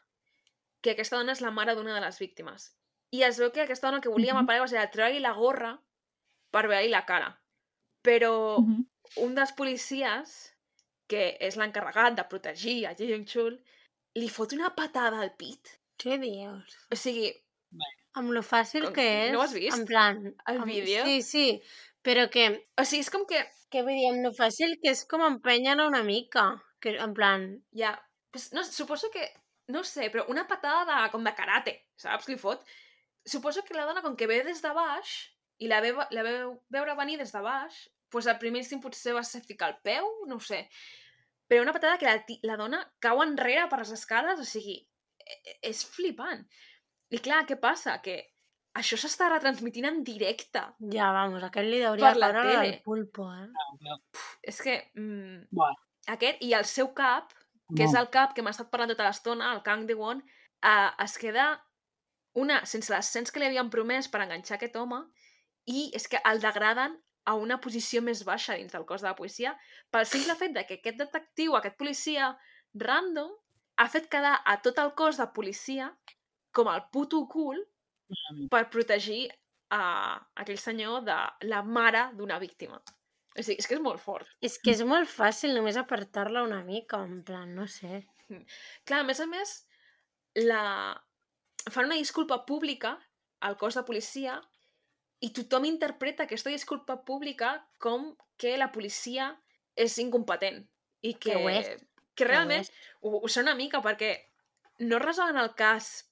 Que 0.81 0.95
aquesta 0.95 1.17
dona 1.19 1.33
és 1.33 1.43
la 1.43 1.51
mare 1.51 1.75
d'una 1.75 1.95
de 1.95 2.03
les 2.05 2.19
víctimes. 2.19 2.73
I 3.11 3.23
es 3.23 3.39
veu 3.39 3.51
que 3.53 3.63
aquesta 3.63 3.89
dona 3.89 4.03
que 4.03 4.13
volia 4.13 4.33
amb 4.35 4.43
el 4.43 4.47
paraigües 4.51 4.75
era 4.75 4.91
treure-li 4.91 5.23
la 5.23 5.33
gorra 5.35 5.73
per 6.51 6.67
veure-li 6.67 6.91
la 6.93 7.05
cara. 7.07 7.33
Però 8.03 8.59
Mhm. 8.61 8.85
un 9.23 9.35
dels 9.35 9.53
policies, 9.53 10.53
que 11.07 11.37
és 11.41 11.57
l'encarregat 11.57 12.15
de 12.17 12.25
protegir 12.25 12.87
a 12.87 12.95
Ji 12.95 13.07
Young-chul, 13.11 13.63
li 14.15 14.29
fot 14.29 14.53
una 14.53 14.75
patada 14.75 15.21
al 15.21 15.35
pit. 15.37 15.69
Què 15.99 16.19
dius? 16.19 16.79
O 16.91 16.97
sigui, 16.97 17.31
Amb 18.17 18.33
lo 18.33 18.43
fàcil 18.47 18.87
Com- 18.89 18.95
que 18.97 19.07
és. 19.27 19.33
no 19.35 19.41
ho 19.41 19.45
has 19.45 19.53
vist? 19.57 19.77
En 19.79 19.85
plan... 19.89 20.23
El 20.53 20.61
amb- 20.63 20.71
vídeo? 20.73 21.05
Sí, 21.05 21.21
sí. 21.23 21.47
Però 22.07 22.29
que, 22.33 22.47
o 22.79 22.85
sigui, 22.87 23.03
és 23.05 23.11
com 23.13 23.27
que 23.29 23.43
que 23.73 23.83
vull 23.83 23.97
dir, 23.99 24.07
amb 24.13 24.23
lo 24.25 24.31
fàcil 24.33 24.77
que 24.83 24.93
és 24.95 25.03
com 25.11 25.25
empenyen 25.27 25.81
una 25.83 26.03
mica. 26.07 26.47
Que, 26.81 26.95
en 27.03 27.15
plan... 27.17 27.49
ja... 27.75 27.97
Pues, 28.31 28.53
no, 28.55 28.63
suposo 28.65 29.11
que... 29.11 29.25
No 29.69 29.83
sé, 29.83 30.07
però 30.15 30.23
una 30.31 30.45
patada 30.47 30.85
de, 30.87 31.11
com 31.11 31.25
de 31.27 31.33
karate, 31.35 31.73
saps? 31.99 32.29
Li 32.31 32.37
fot. 32.39 32.63
Suposo 33.27 33.65
que 33.67 33.75
la 33.75 33.87
dona, 33.89 34.03
com 34.05 34.15
que 34.15 34.29
ve 34.31 34.45
des 34.47 34.61
de 34.63 34.71
baix, 34.77 35.15
i 35.59 35.67
la 35.67 35.81
veu, 35.83 35.99
la 36.15 36.23
veu 36.23 36.53
veure 36.71 36.95
venir 36.95 37.17
des 37.19 37.33
de 37.35 37.41
baix, 37.43 37.81
pues 38.13 38.29
al 38.31 38.39
primer 38.39 38.61
instinct 38.63 38.85
potser 38.85 39.17
va 39.17 39.25
ser 39.27 39.41
ficar 39.43 39.73
el 39.73 39.81
peu, 39.83 40.07
no 40.31 40.39
ho 40.39 40.45
sé. 40.45 40.61
Però 41.51 41.65
una 41.65 41.75
patada 41.75 41.99
que 41.99 42.07
la, 42.07 42.21
la 42.47 42.57
dona 42.61 42.85
cau 43.03 43.25
enrere 43.25 43.67
per 43.73 43.81
les 43.83 43.91
escales, 43.99 44.39
o 44.39 44.47
sigui, 44.47 44.77
e- 45.19 45.41
e- 45.43 45.59
és 45.73 45.83
flipant. 45.97 46.47
I 47.11 47.19
clar, 47.23 47.45
què 47.47 47.57
passa? 47.61 47.99
Que 48.03 48.17
això 48.77 48.97
s'està 49.01 49.29
retransmitint 49.31 49.87
en 49.89 50.03
directe. 50.05 50.63
Ja, 50.93 51.13
vamos, 51.15 51.43
aquest 51.47 51.69
li 51.71 51.83
hauria 51.87 52.11
Per 52.13 52.19
la 52.21 52.33
de 52.33 52.43
tele. 52.43 52.69
el 52.75 52.83
pulpo, 52.83 53.29
eh? 53.33 53.49
És 54.43 54.61
que... 54.63 54.91
Mm, 54.95 55.47
Buah. 55.51 55.75
aquest 56.09 56.43
i 56.43 56.53
el 56.55 56.65
seu 56.65 56.93
cap, 56.95 57.33
que 57.77 57.85
és 57.85 57.93
No. 57.93 58.01
el 58.01 58.11
cap 58.11 58.35
que 58.35 58.43
m'ha 58.43 58.51
estat 58.55 58.71
parlant 58.71 58.91
tota 58.93 59.05
l'estona, 59.09 59.53
el 59.55 59.63
Kang 59.63 59.87
De-won, 59.87 60.21
eh, 60.63 60.91
es 61.05 61.17
queda 61.19 61.47
una 62.35 62.61
sense 62.67 62.93
les 62.93 63.07
cents 63.11 63.31
que 63.33 63.41
li 63.41 63.47
havien 63.47 63.71
promès 63.71 64.09
per 64.13 64.21
enganxar 64.21 64.57
aquest 64.59 64.77
home 64.77 65.01
i 65.67 65.91
és 65.95 66.07
que 66.07 66.21
el 66.25 66.39
degraden 66.41 66.99
a 67.25 67.35
una 67.35 67.57
posició 67.61 68.03
més 68.03 68.23
baixa 68.25 68.55
dins 68.55 68.71
del 68.73 68.85
cos 68.87 69.01
de 69.03 69.09
la 69.09 69.17
policia 69.17 69.57
pel 69.91 70.05
simple 70.07 70.35
fet 70.37 70.53
de 70.55 70.67
que 70.67 70.75
aquest 70.79 70.99
detectiu, 71.01 71.57
aquest 71.57 71.77
policia 71.77 72.29
random, 72.75 73.33
ha 73.79 73.89
fet 73.89 74.07
quedar 74.13 74.37
a 74.45 74.61
tot 74.63 74.79
el 74.79 74.93
cos 74.95 75.17
de 75.17 75.27
policia 75.35 75.89
com 76.57 76.71
el 76.73 76.85
puto 76.93 77.25
cul 77.29 77.61
per 78.53 78.67
protegir 78.73 79.27
a 79.77 79.83
aquell 80.41 80.61
senyor 80.63 81.03
de 81.05 81.17
la 81.51 81.63
mare 81.63 82.07
d'una 82.17 82.39
víctima. 82.43 82.79
O 83.37 83.43
sigui, 83.43 83.59
és 83.61 83.69
que 83.69 83.77
és 83.77 83.83
molt 83.85 84.01
fort. 84.01 84.29
És 84.41 84.57
que 84.63 84.73
és 84.73 84.83
molt 84.87 85.11
fàcil 85.11 85.53
només 85.57 85.77
apartar-la 85.77 86.45
una 86.47 86.63
mica, 86.65 87.03
en 87.05 87.21
plan, 87.27 87.51
no 87.55 87.67
sé. 87.69 88.07
Clar, 88.89 89.03
a 89.03 89.07
més 89.09 89.21
a 89.21 89.27
més, 89.29 89.57
la... 90.47 90.63
fan 91.69 91.91
una 91.91 91.99
disculpa 92.01 92.45
pública 92.49 92.95
al 93.45 93.59
cos 93.61 93.77
de 93.77 93.85
policia 93.85 94.39
i 95.21 95.33
tothom 95.37 95.67
interpreta 95.69 96.25
aquesta 96.25 96.53
disculpa 96.53 97.03
pública 97.05 97.59
com 97.83 98.15
que 98.41 98.57
la 98.57 98.71
policia 98.73 99.35
és 99.77 99.99
incompetent 100.01 100.63
i 101.03 101.15
que, 101.15 101.33
Que 101.33 101.37
ho 101.37 101.49
és, 101.53 101.69
que 102.17 102.25
ho 102.25 102.29
realment 102.31 102.65
és. 102.65 102.73
ho, 103.03 103.19
ho 103.21 103.29
són 103.29 103.49
una 103.49 103.57
mica 103.59 103.83
perquè 103.85 104.15
no 104.89 105.01
resolen 105.01 105.37
el 105.41 105.53
cas 105.57 106.06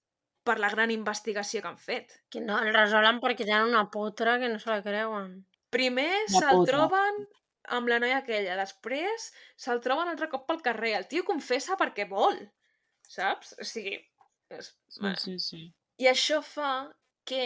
per 0.44 0.58
la 0.60 0.70
gran 0.72 0.92
investigació 0.92 1.62
que 1.62 1.70
han 1.72 1.80
fet. 1.80 2.12
Que 2.30 2.42
no 2.44 2.58
el 2.60 2.74
resolen 2.74 3.20
perquè 3.22 3.46
tenen 3.46 3.72
una 3.72 3.86
potra 3.90 4.38
que 4.40 4.50
no 4.52 4.60
se 4.60 4.70
la 4.70 4.82
creuen. 4.84 5.38
Primer 5.74 6.24
se'l 6.30 6.64
troben 6.68 7.24
amb 7.74 7.88
la 7.88 7.98
noia 7.98 8.20
aquella, 8.20 8.58
després 8.60 9.30
se'l 9.56 9.80
troben 9.84 10.10
altre 10.10 10.28
cop 10.32 10.44
pel 10.48 10.60
carrer. 10.64 10.92
El 10.98 11.08
tio 11.10 11.24
confessa 11.26 11.78
perquè 11.80 12.06
vol, 12.10 12.36
saps? 13.08 13.56
O 13.60 13.66
sigui... 13.68 13.96
És... 14.52 14.74
Sí, 14.92 15.14
sí, 15.22 15.38
sí. 15.40 15.62
I 16.04 16.10
això 16.10 16.42
fa 16.44 16.74
que 17.24 17.44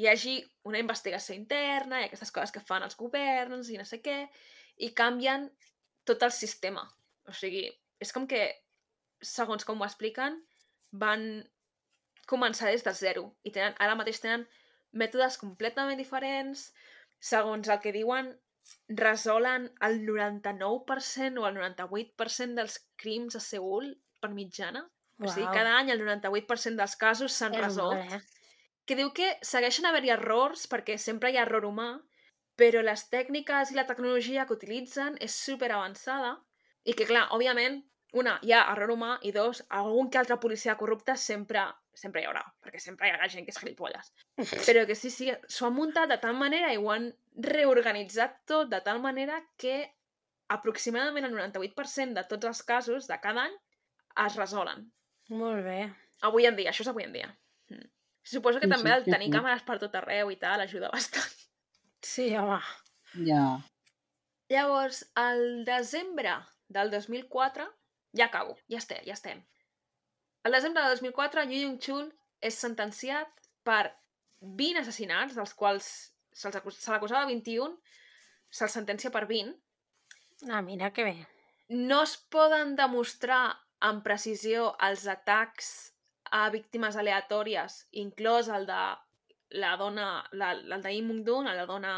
hi 0.00 0.08
hagi 0.10 0.34
una 0.66 0.80
investigació 0.82 1.36
interna 1.36 2.00
i 2.00 2.08
aquestes 2.08 2.32
coses 2.34 2.52
que 2.54 2.64
fan 2.64 2.82
els 2.86 2.98
governs 2.98 3.70
i 3.70 3.78
no 3.78 3.86
sé 3.86 4.00
què, 4.02 4.24
i 4.80 4.90
canvien 4.96 5.46
tot 6.08 6.24
el 6.26 6.32
sistema. 6.34 6.82
O 7.28 7.34
sigui, 7.36 7.66
és 8.02 8.12
com 8.16 8.26
que, 8.26 8.42
segons 9.22 9.66
com 9.68 9.80
ho 9.80 9.86
expliquen, 9.86 10.40
van 10.90 11.26
començar 12.30 12.70
des 12.70 12.84
de 12.86 12.94
zero 12.96 13.26
i 13.44 13.52
tenen, 13.54 13.74
ara 13.78 13.96
mateix 13.98 14.22
tenen 14.22 14.46
mètodes 15.02 15.38
completament 15.40 15.98
diferents, 16.00 16.70
segons 17.32 17.68
el 17.68 17.80
que 17.82 17.92
diuen, 17.94 18.32
resolen 18.88 19.68
el 19.86 20.00
99% 20.06 21.42
o 21.42 21.46
el 21.48 21.58
98% 21.58 22.58
dels 22.58 22.78
crims 22.96 23.36
a 23.36 23.42
Seul 23.42 23.92
per 24.20 24.32
mitjana. 24.34 24.86
O 25.20 25.28
sigui, 25.28 25.48
cada 25.52 25.74
any 25.76 25.90
el 25.92 26.00
98% 26.00 26.80
dels 26.80 26.96
casos 26.96 27.34
s'han 27.36 27.56
resolt. 27.58 27.98
molt, 27.98 28.14
eh? 28.14 28.20
Que 28.88 28.96
diu 28.96 29.10
que 29.14 29.34
segueixen 29.46 29.86
haver-hi 29.86 30.14
errors, 30.14 30.64
perquè 30.70 30.96
sempre 30.98 31.30
hi 31.30 31.36
ha 31.36 31.44
error 31.44 31.66
humà, 31.68 31.90
però 32.60 32.80
les 32.84 33.04
tècniques 33.12 33.70
i 33.70 33.76
la 33.76 33.86
tecnologia 33.88 34.46
que 34.46 34.56
utilitzen 34.56 35.18
és 35.20 35.36
super 35.36 35.70
avançada 35.76 36.32
i 36.88 36.96
que, 36.96 37.06
clar, 37.08 37.26
òbviament, 37.36 37.82
una, 38.20 38.38
hi 38.42 38.54
ha 38.56 38.64
error 38.72 38.94
humà 38.96 39.12
i 39.28 39.32
dos, 39.36 39.62
algun 39.82 40.08
que 40.10 40.18
altre 40.18 40.40
policia 40.42 40.78
corrupte 40.80 41.14
sempre, 41.20 41.62
sempre 41.94 42.22
hi 42.22 42.28
haurà, 42.28 42.42
perquè 42.62 42.80
sempre 42.82 43.08
hi 43.08 43.14
haurà 43.14 43.28
gent 43.32 43.46
que 43.46 43.54
és 43.54 43.60
gilipolles. 43.60 44.12
Però 44.68 44.84
que 44.88 44.96
sí, 44.98 45.10
sí, 45.10 45.30
s'ho 45.48 45.68
han 45.68 45.76
muntat 45.76 46.10
de 46.12 46.18
tal 46.22 46.36
manera 46.38 46.72
i 46.72 46.78
ho 46.80 46.90
han 46.92 47.10
reorganitzat 47.46 48.42
tot 48.50 48.70
de 48.72 48.80
tal 48.84 49.00
manera 49.02 49.40
que 49.60 49.82
aproximadament 50.50 51.28
el 51.28 51.36
98% 51.36 52.16
de 52.16 52.24
tots 52.30 52.50
els 52.50 52.62
casos 52.66 53.06
de 53.10 53.18
cada 53.22 53.46
any 53.48 53.56
es 54.26 54.36
resolen. 54.38 54.88
Molt 55.30 55.62
bé. 55.64 55.80
Avui 56.26 56.46
en 56.48 56.56
dia, 56.58 56.72
això 56.72 56.82
és 56.84 56.90
avui 56.90 57.06
en 57.06 57.12
dia. 57.14 57.28
Mm. 57.70 57.86
Suposo 58.30 58.60
que 58.60 58.66
Sí, 58.66 58.72
també 58.72 58.90
sí, 58.90 58.96
el 58.96 59.04
tenir 59.06 59.28
sí. 59.30 59.34
càmeres 59.36 59.62
per 59.66 59.78
tot 59.82 59.94
arreu 60.00 60.30
i 60.30 60.38
tal 60.40 60.60
ajuda 60.60 60.90
bastant. 60.92 61.36
Sí, 62.02 62.30
home. 62.36 62.58
Ja. 63.26 63.44
Llavors, 64.50 65.04
al 65.14 65.64
desembre 65.64 66.34
del 66.68 66.90
2004, 66.90 67.66
ja 68.18 68.26
acabo, 68.26 68.56
ja 68.68 68.80
estem, 68.82 69.04
ja 69.06 69.14
estem. 69.14 69.42
Al 70.42 70.52
desembre 70.56 70.82
del 70.82 70.96
2004, 70.96 71.44
Yu 71.50 71.64
Yung-chul 71.66 72.06
és 72.40 72.56
sentenciat 72.56 73.28
per 73.66 73.90
20 74.40 74.80
assassinats, 74.80 75.34
dels 75.36 75.52
quals 75.54 75.88
se 76.32 76.52
l'acusava 76.52 77.26
de 77.26 77.34
21, 77.34 77.74
se'l 78.48 78.72
sentencia 78.72 79.12
per 79.12 79.26
20. 79.28 79.52
Ah, 80.48 80.62
mira 80.64 80.90
que 80.96 81.04
bé. 81.04 81.16
No 81.68 82.00
es 82.06 82.16
poden 82.32 82.72
demostrar 82.78 83.42
amb 83.84 84.04
precisió 84.04 84.70
els 84.88 85.04
atacs 85.08 85.68
a 86.36 86.46
víctimes 86.54 86.96
aleatòries, 86.96 87.76
inclòs 88.04 88.48
el 88.56 88.64
de 88.70 88.80
la 89.60 89.74
dona, 89.76 90.08
la, 90.32 90.52
el 90.54 90.86
de 90.86 90.94
Im 90.96 91.10
Mung-dun, 91.10 91.50
la 91.50 91.66
dona 91.68 91.94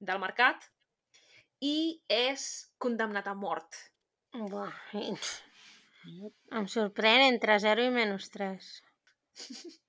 del 0.00 0.20
mercat, 0.20 0.68
i 1.62 2.02
és 2.10 2.50
condemnat 2.82 3.30
a 3.30 3.38
mort. 3.38 3.80
Buah, 4.34 4.74
em 6.58 6.66
sorprèn 6.68 7.22
entre 7.28 7.58
0 7.62 7.84
i 7.88 7.90
menys 7.94 8.30
3. 8.34 8.70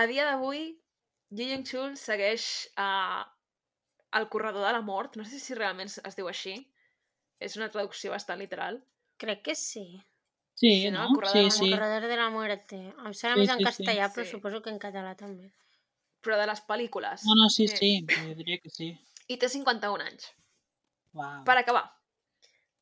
A 0.00 0.06
dia 0.08 0.24
d'avui, 0.24 0.62
Yu 1.36 1.44
Yung-chul 1.50 1.96
segueix 2.00 2.44
a... 2.76 2.88
al 4.12 4.28
corredor 4.28 4.66
de 4.66 4.72
la 4.72 4.80
mort. 4.84 5.16
No 5.16 5.24
sé 5.24 5.38
si 5.40 5.54
realment 5.56 5.88
es- 5.92 6.16
diu 6.16 6.28
així. 6.28 6.54
És 7.40 7.56
una 7.58 7.68
traducció 7.74 8.12
bastant 8.12 8.40
literal. 8.40 8.80
Crec 9.18 9.42
que 9.48 9.54
sí. 9.54 9.86
Sí, 10.54 10.70
Sí, 10.82 10.90
no? 10.90 10.98
no? 10.98 11.08
El 11.08 11.14
corredor 11.16 11.32
Sí, 11.32 11.38
de 11.38 11.44
la 11.44 11.50
sí. 11.58 11.64
El 11.66 11.74
corredor 11.78 12.06
de 12.08 12.16
la 12.16 12.30
muerte. 12.30 12.76
Em 13.06 13.14
sembla 13.14 13.36
Sí, 13.36 13.40
més 13.40 13.50
en 13.50 13.58
sí, 13.58 13.64
sí. 13.64 13.68
castellà, 13.70 14.08
però 14.14 14.24
Sí. 14.24 14.30
suposo 14.36 14.62
que 14.62 14.70
en 14.70 14.78
català 14.78 15.16
també. 15.16 15.52
però 16.22 16.36
de 16.38 16.44
les 16.46 16.60
pel·lícules. 16.68 17.24
No, 17.26 17.34
no, 17.34 17.48
sí, 17.50 17.64
Eh, 17.64 17.76
sí, 17.76 17.88
jo 18.08 18.34
diria 18.38 18.58
que 18.62 18.70
sí. 18.70 18.92
I 19.26 19.36
té 19.42 19.48
51 19.48 20.04
anys. 20.06 20.28
Uau. 21.18 21.40
Per 21.48 21.56
acabar, 21.58 21.82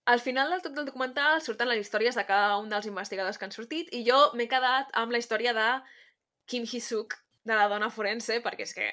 al 0.06 0.20
final 0.20 0.50
del 0.50 0.62
tot 0.64 0.74
del 0.76 0.86
documental 0.88 1.40
surten 1.44 1.68
les 1.68 1.82
històries 1.84 2.16
de 2.16 2.24
cada 2.26 2.56
un 2.58 2.70
dels 2.72 2.86
investigadors 2.88 3.38
que 3.38 3.46
han 3.46 3.54
sortit 3.54 3.90
i 3.94 4.02
jo 4.06 4.18
m'he 4.34 4.48
quedat 4.48 4.90
amb 4.98 5.12
la 5.12 5.20
història 5.22 5.52
de 5.56 5.68
Kim 6.50 6.64
Hee-suk, 6.66 7.14
de 7.44 7.56
la 7.56 7.68
dona 7.68 7.90
forense, 7.90 8.40
perquè 8.44 8.66
és 8.66 8.74
que 8.76 8.88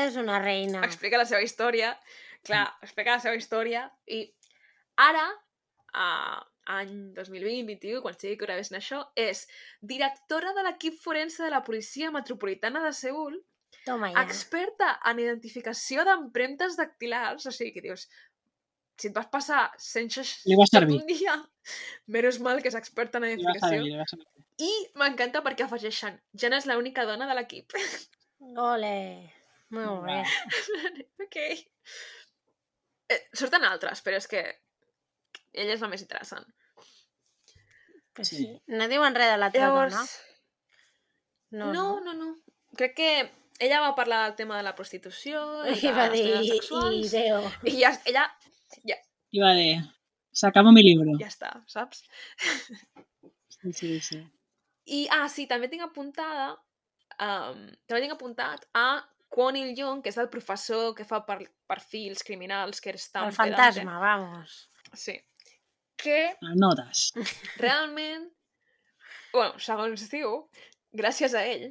És 0.00 0.16
una 0.16 0.38
reina. 0.40 0.80
explica 0.86 1.20
la 1.20 1.26
seva 1.28 1.42
història, 1.44 1.92
clar, 2.46 2.64
explica 2.82 3.18
la 3.18 3.24
seva 3.24 3.36
història 3.36 3.84
i 4.06 4.24
ara, 4.96 5.26
a 5.92 6.08
any 6.72 7.12
2020-21, 7.16 8.00
quan 8.02 8.16
sigui 8.16 8.38
que 8.38 8.46
gravessin 8.46 8.78
això, 8.78 9.02
és 9.18 9.46
directora 9.80 10.52
de 10.56 10.64
l'equip 10.66 10.98
forense 11.02 11.42
de 11.42 11.50
la 11.50 11.64
Policia 11.66 12.10
Metropolitana 12.14 12.84
de 12.86 12.92
Seul, 12.96 13.40
Toma 13.84 14.12
ja. 14.12 14.22
experta 14.22 14.92
en 15.10 15.18
identificació 15.18 16.04
d'empremtes 16.06 16.76
dactilars, 16.78 17.46
o 17.48 17.52
sigui 17.54 17.72
que 17.74 17.82
dius, 17.88 18.06
si 19.02 19.10
et 19.10 19.16
vas 19.16 19.28
passar 19.32 19.64
160 19.82 20.48
Li 20.50 20.56
va 20.60 20.66
servir. 20.70 21.00
un 21.00 21.06
dia, 21.10 21.34
menys 22.14 22.38
mal 22.44 22.62
que 22.62 22.70
és 22.72 22.78
experta 22.78 23.18
en 23.22 23.28
servir. 23.66 23.98
I 24.62 24.72
m'encanta 25.00 25.42
perquè 25.42 25.64
afegeixen, 25.66 26.18
ja 26.38 26.50
no 26.52 26.58
és 26.60 26.66
l'única 26.70 27.04
dona 27.08 27.26
de 27.30 27.34
l'equip. 27.38 27.74
Ole. 28.62 28.96
Molt 29.72 30.02
bé. 30.04 30.18
ok. 31.24 31.38
Eh, 33.12 33.20
surten 33.36 33.64
altres, 33.68 34.02
però 34.04 34.18
és 34.20 34.28
que 34.30 34.42
ella 35.52 35.74
és 35.76 35.80
la 35.84 35.88
més 35.92 36.02
interessant. 36.04 36.46
Pues 38.12 38.28
Sí. 38.28 38.36
sí. 38.42 38.48
No 38.68 38.88
diuen 38.90 39.14
res 39.16 39.30
de 39.32 39.38
l'altra 39.40 39.68
Llavors... 39.68 39.94
dona. 39.94 40.06
No, 41.52 41.72
no, 41.72 42.00
no, 42.04 42.12
no. 42.16 42.28
Crec 42.76 42.94
que 42.96 43.08
ella 43.60 43.80
va 43.80 43.94
parlar 43.96 44.22
del 44.26 44.36
tema 44.36 44.56
de 44.56 44.62
la 44.64 44.74
prostitució 44.76 45.40
i, 45.68 45.74
I 45.88 45.92
va 45.96 46.08
dir, 46.12 46.22
treballadores 46.28 46.46
i 46.46 46.52
sexuals. 46.58 47.10
Déu. 47.16 47.48
I 47.72 47.74
ja, 47.80 47.90
ella 48.08 48.26
ja, 48.88 48.96
I 49.32 49.40
va 49.42 49.52
dir, 49.56 49.80
s'acaba 50.32 50.72
mi 50.72 50.82
libro. 50.84 51.16
ja 51.20 51.28
està, 51.30 51.52
saps? 51.70 52.04
Sí, 53.62 53.72
sí, 53.72 54.00
sí. 54.00 54.20
I, 54.90 55.06
ah, 55.14 55.28
sí, 55.30 55.46
també 55.46 55.68
tinc 55.70 55.84
apuntada, 55.86 56.52
um, 57.22 57.66
també 57.86 58.00
tinc 58.02 58.16
apuntat 58.16 58.66
a 58.74 58.86
Kwon 59.32 59.56
Il-jung, 59.56 60.02
que 60.04 60.10
és 60.12 60.18
el 60.20 60.28
professor 60.28 60.90
que 60.96 61.06
fa 61.08 61.22
per, 61.24 61.38
perfils 61.70 62.24
criminals, 62.26 62.82
que 62.82 62.92
és 62.92 63.06
tan 63.12 63.30
El 63.30 63.36
fantasma, 63.36 63.98
vamos. 64.02 64.56
pedante. 64.82 65.00
Sí. 65.00 65.14
Que 66.02 66.18
El 66.42 66.58
nodes. 66.58 67.12
realment, 67.62 68.26
bueno, 69.32 69.56
segons 69.62 70.08
diu, 70.10 70.34
gràcies 70.92 71.32
a 71.38 71.46
ell, 71.48 71.70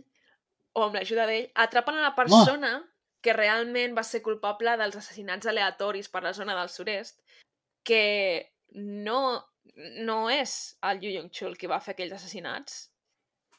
o 0.73 0.88
amb 0.88 0.95
l'ajuda 0.95 1.28
d'ell, 1.28 1.52
atrapen 1.65 1.99
a 1.99 2.07
la 2.07 2.15
persona 2.15 2.72
que 3.22 3.34
realment 3.34 3.95
va 3.98 4.03
ser 4.03 4.22
culpable 4.26 4.73
dels 4.80 4.98
assassinats 4.98 5.48
aleatoris 5.48 6.10
per 6.10 6.23
la 6.26 6.34
zona 6.34 6.56
del 6.57 6.69
sud-est, 6.73 7.19
que 7.85 8.52
no, 8.73 9.41
no 10.06 10.19
és 10.34 10.76
el 10.89 11.02
Yu 11.03 11.14
Yong-chul 11.18 11.57
qui 11.57 11.69
va 11.69 11.81
fer 11.81 11.95
aquells 11.95 12.15
assassinats, 12.18 12.88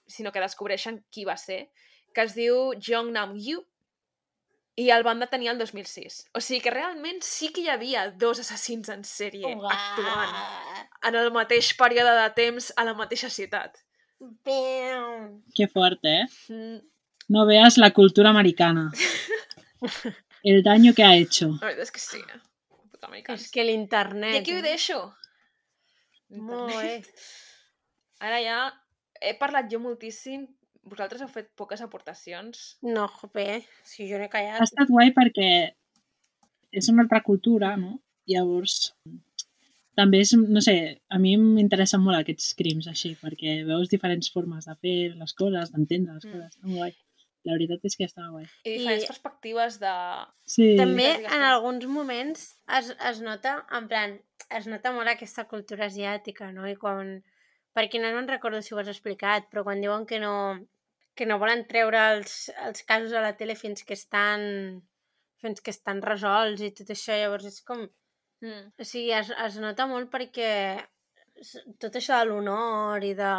sinó 0.07 0.33
que 0.33 0.43
descobreixen 0.43 1.03
qui 1.11 1.25
va 1.25 1.37
ser, 1.39 1.69
que 2.13 2.27
es 2.27 2.35
diu 2.37 2.73
Jong 2.79 3.13
Nam-yu, 3.15 3.63
i 4.83 4.89
el 4.91 5.05
van 5.05 5.21
detenir 5.21 5.51
el 5.53 5.59
2006. 5.61 6.31
O 6.33 6.41
sigui 6.41 6.63
que 6.65 6.73
realment 6.73 7.21
sí 7.25 7.51
que 7.53 7.61
hi 7.61 7.69
havia 7.69 8.07
dos 8.19 8.41
assassins 8.41 8.89
en 8.93 9.03
sèrie 9.05 9.51
actuant 9.53 10.33
en 11.09 11.19
el 11.21 11.29
mateix 11.35 11.75
període 11.77 12.15
de 12.17 12.29
temps 12.39 12.71
a 12.77 12.87
la 12.89 12.95
mateixa 12.97 13.29
ciutat. 13.29 13.77
Que 15.55 15.69
fuerte, 15.69 16.23
¿eh? 16.23 16.27
Mm, 16.49 16.81
No 17.29 17.47
veas 17.47 17.79
la 17.79 17.93
cultura 17.93 18.31
americana. 18.31 18.91
El 20.45 20.63
daño 20.63 20.93
que 20.95 21.05
ha 21.05 21.15
hecho. 21.17 21.49
la 21.61 21.69
veritat 21.69 21.85
és 21.87 21.93
que 21.95 22.01
sí. 22.03 22.19
eh? 22.19 22.41
Puta. 22.91 23.09
És 23.35 23.51
que 23.51 23.65
l'internet... 23.65 24.35
I 24.35 24.41
aquí 24.43 24.53
ho 24.55 24.59
eh? 24.63 24.67
deixo. 24.67 24.99
Molt 26.33 26.73
bé. 26.73 27.03
Ara 28.23 28.39
ja 28.43 28.59
he 29.21 29.35
parlat 29.39 29.71
jo 29.73 29.79
moltíssim. 29.83 30.47
Vosaltres 30.89 31.23
heu 31.23 31.29
fet 31.31 31.51
poques 31.59 31.81
aportacions. 31.85 32.63
No, 32.83 33.05
jope, 33.21 33.63
si 33.87 34.09
jo 34.11 34.19
n'he 34.19 34.27
Ha 34.27 34.33
callat. 34.33 34.63
estat 34.65 34.89
guai 34.91 35.13
perquè 35.15 35.51
és 36.73 36.89
una 36.91 37.05
altra 37.05 37.21
cultura, 37.23 37.77
no? 37.77 38.01
Llavors, 38.27 38.93
també 39.99 40.21
és, 40.25 40.33
no 40.35 40.61
sé, 40.65 40.75
a 41.11 41.19
mi 41.23 41.37
m'interessen 41.37 42.01
molt 42.03 42.19
aquests 42.23 42.55
crims 42.59 42.89
així, 42.91 43.13
perquè 43.21 43.61
veus 43.69 43.91
diferents 43.93 44.31
formes 44.33 44.67
de 44.67 44.75
fer 44.81 44.97
les 45.21 45.35
coses, 45.39 45.71
d'entendre 45.71 46.15
les 46.17 46.25
Mm. 46.25 46.33
coses, 46.33 46.59
molt 46.63 46.77
guai. 46.81 46.95
La 47.45 47.57
veritat 47.57 47.83
és 47.89 47.97
que 47.99 48.07
està 48.07 48.23
guai. 48.31 48.45
I 48.63 48.77
diferents 48.77 49.05
I- 49.05 49.09
perspectives 49.11 49.79
de... 49.83 49.93
Sí, 50.47 50.67
També 50.79 51.09
en 51.27 51.43
alguns 51.47 51.87
moments 51.91 52.45
es, 52.79 52.93
es 53.11 53.19
nota, 53.25 53.57
en 53.79 53.89
plan, 53.91 54.15
es 54.59 54.69
nota 54.71 54.93
molt 54.95 55.11
aquesta 55.11 55.45
cultura 55.51 55.89
asiàtica, 55.91 56.53
no? 56.55 56.69
I 56.71 56.77
quan, 56.79 57.17
per 57.75 57.89
qui 57.91 57.99
no 57.99 58.13
me'n 58.15 58.31
recordo 58.31 58.61
si 58.63 58.75
ho 58.75 58.79
has 58.79 58.93
explicat, 58.93 59.49
però 59.51 59.65
quan 59.67 59.83
diuen 59.83 60.07
que 60.07 60.21
no, 60.23 60.35
que 61.19 61.27
no 61.27 61.41
volen 61.43 61.67
treure 61.67 61.99
els, 62.15 62.37
els 62.69 62.87
casos 62.87 63.13
a 63.19 63.25
la 63.27 63.35
tele 63.37 63.57
fins 63.59 63.83
que 63.83 63.99
estan 63.99 64.47
fins 65.43 65.59
que 65.61 65.73
estan 65.75 65.99
resolts 66.07 66.63
i 66.63 66.71
tot 66.71 66.95
això, 66.95 67.17
llavors 67.19 67.49
és 67.51 67.59
com... 67.67 67.81
Mm. 68.47 68.69
O 68.79 68.85
sigui, 68.87 69.11
es, 69.19 69.33
es 69.35 69.57
nota 69.59 69.89
molt 69.91 70.07
perquè 70.15 70.53
tot 71.83 71.97
això 71.99 72.21
de 72.23 72.29
l'honor 72.31 73.03
i 73.03 73.15
de... 73.19 73.33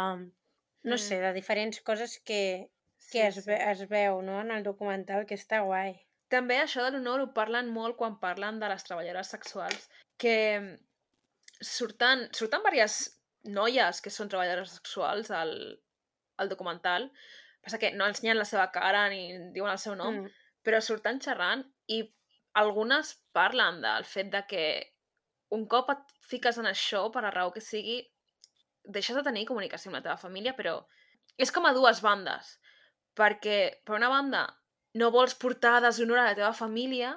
No 0.84 0.98
Mm. 0.98 1.00
sé, 1.00 1.16
de 1.22 1.30
diferents 1.32 1.78
coses 1.80 2.18
que, 2.28 2.68
Sí, 3.04 3.18
que 3.18 3.26
es, 3.28 3.36
sí. 3.36 3.44
ve, 3.48 3.58
es 3.70 3.84
veu 3.90 4.22
no? 4.22 4.40
en 4.40 4.50
el 4.54 4.64
documental, 4.66 5.26
que 5.28 5.36
està 5.38 5.60
guai. 5.66 5.94
També 6.32 6.56
això 6.58 6.86
de 6.86 6.94
l'honor 6.96 7.20
ho 7.22 7.28
parlen 7.36 7.68
molt 7.70 7.98
quan 8.00 8.18
parlen 8.20 8.58
de 8.62 8.68
les 8.72 8.84
treballadores 8.86 9.30
sexuals, 9.34 9.88
que 10.18 10.36
surten, 11.60 12.28
surten 12.32 12.64
diverses 12.64 13.20
noies 13.44 14.00
que 14.00 14.10
són 14.10 14.30
treballadores 14.32 14.72
sexuals 14.78 15.30
al, 15.30 15.52
al 16.40 16.48
documental, 16.48 17.10
passa 17.64 17.78
que 17.80 17.92
no 17.96 18.08
ensenyen 18.08 18.40
la 18.40 18.48
seva 18.48 18.70
cara 18.72 19.06
ni 19.12 19.52
diuen 19.54 19.72
el 19.72 19.80
seu 19.80 19.94
nom, 19.96 20.22
Mm. 20.24 20.32
però 20.64 20.80
surten 20.80 21.20
xerrant 21.20 21.64
i 21.92 22.00
algunes 22.56 23.14
parlen 23.36 23.82
del 23.82 24.04
fet 24.08 24.30
de 24.32 24.42
que 24.48 24.64
un 25.52 25.66
cop 25.68 25.90
et 25.92 26.02
fiques 26.24 26.56
en 26.58 26.66
això, 26.66 27.10
per 27.12 27.22
la 27.22 27.30
raó 27.30 27.52
que 27.52 27.60
sigui, 27.60 27.98
deixes 28.84 29.16
de 29.16 29.22
tenir 29.22 29.46
comunicació 29.46 29.90
amb 29.90 29.98
la 29.98 30.02
teva 30.06 30.16
família, 30.20 30.54
però 30.56 30.78
és 31.36 31.52
com 31.52 31.66
a 31.66 31.72
dues 31.76 32.00
bandes, 32.04 32.58
perquè, 33.16 33.80
per 33.84 33.96
una 33.96 34.08
banda, 34.08 34.44
no 34.94 35.10
vols 35.10 35.34
portar 35.34 35.80
deshonor 35.82 36.18
a 36.18 36.24
la 36.30 36.34
teva 36.34 36.52
família 36.52 37.14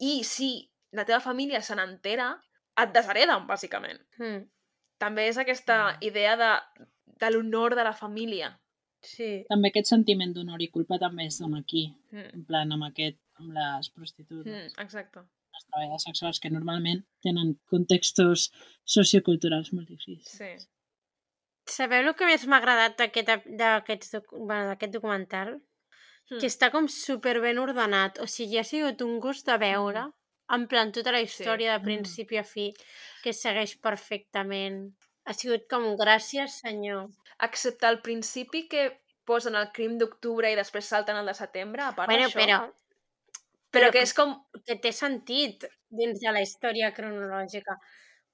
i 0.00 0.22
si 0.24 0.70
la 0.92 1.04
teva 1.04 1.20
família 1.20 1.60
se 1.62 1.74
n'entera, 1.76 2.32
et 2.78 2.92
deshereden, 2.94 3.46
bàsicament. 3.46 3.98
Mm. 4.18 4.44
També 4.98 5.28
és 5.28 5.36
aquesta 5.38 5.92
Mm. 5.92 6.04
idea 6.10 6.36
de, 6.36 6.84
de 7.20 7.30
l'honor 7.30 7.74
de 7.74 7.84
la 7.84 7.92
família. 7.92 8.58
Sí. 9.00 9.44
també 9.48 9.68
aquest 9.68 9.86
sentiment 9.86 10.32
d'honor 10.34 10.60
i 10.60 10.66
culpa 10.74 10.98
també 10.98 11.26
es 11.26 11.38
dona 11.38 11.60
aquí, 11.60 11.94
Mm. 12.10 12.30
en 12.34 12.44
plan 12.44 12.72
amb 12.72 12.82
aquest, 12.84 13.18
amb 13.38 13.52
les 13.54 13.90
prostitutes, 13.90 14.74
Mm, 14.74 14.80
exacte. 14.82 15.20
les 15.20 15.64
treballadores 15.66 16.02
sexuals 16.02 16.40
que 16.40 16.50
normalment 16.50 17.04
tenen 17.22 17.60
contextos 17.70 18.50
socioculturals 18.84 19.72
molt 19.72 19.88
difícils. 19.88 20.28
Sí. 20.28 20.50
Sabeu 21.68 22.06
el 22.08 22.14
que 22.16 22.26
més 22.28 22.44
m'ha 22.48 22.58
agradat 22.62 22.96
d'aquest 22.98 24.16
bueno, 24.32 24.76
documental? 24.94 25.56
Mm. 26.30 26.38
Que 26.40 26.46
està 26.48 26.70
com 26.72 26.88
super 26.92 27.38
ben 27.44 27.58
ordenat. 27.58 28.18
O 28.24 28.26
sigui, 28.26 28.58
ha 28.60 28.64
sigut 28.64 29.02
un 29.04 29.18
gust 29.20 29.46
de 29.48 29.56
veure, 29.60 30.06
en 30.56 30.66
plan, 30.68 30.92
tota 30.92 31.12
la 31.12 31.20
història 31.24 31.72
de 31.74 31.78
Mm. 31.80 31.84
principi 31.84 32.38
a 32.40 32.44
fi, 32.44 32.72
que 33.22 33.32
segueix 33.32 33.76
perfectament. 33.80 34.80
Ha 35.28 35.34
sigut 35.34 35.66
com, 35.70 35.84
gràcies, 35.96 36.60
senyor. 36.64 37.08
Excepte 37.40 37.86
al 37.86 38.00
principi 38.02 38.66
que 38.68 39.00
posen 39.28 39.54
el 39.54 39.70
crim 39.72 39.98
d'octubre 39.98 40.50
i 40.50 40.56
després 40.56 40.86
salten 40.88 41.16
el 41.16 41.26
de 41.26 41.34
setembre, 41.34 41.82
a 41.82 41.92
part 41.94 42.08
Bueno, 42.08 42.28
d'això. 42.28 42.38
però, 42.40 42.58
però 43.70 43.90
que 43.92 44.00
és 44.02 44.14
com... 44.16 44.34
que 44.66 44.76
té 44.80 44.92
sentit 44.92 45.66
dins 45.90 46.20
de 46.20 46.32
la 46.32 46.40
història 46.40 46.92
cronològica, 46.96 47.76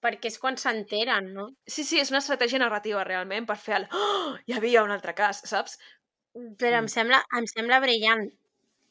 perquè 0.04 0.30
és 0.32 0.38
quan 0.42 0.56
s'enteren, 0.60 1.32
no? 1.36 1.48
Sí, 1.66 1.84
sí, 1.88 1.98
és 2.02 2.10
una 2.12 2.20
estratègia 2.22 2.60
narrativa 2.62 3.04
realment 3.08 3.46
per 3.50 3.56
fer 3.66 3.76
el... 3.80 3.86
Oh, 4.00 4.34
hi 4.46 4.56
havia 4.58 4.84
un 4.86 4.92
altre 4.94 5.14
cas, 5.18 5.42
saps? 5.48 5.78
Però 6.60 6.78
em 6.80 6.88
Mm. 6.88 6.92
sembla, 6.96 7.20
em 7.38 7.46
sembla 7.50 7.80
brillant 7.84 8.24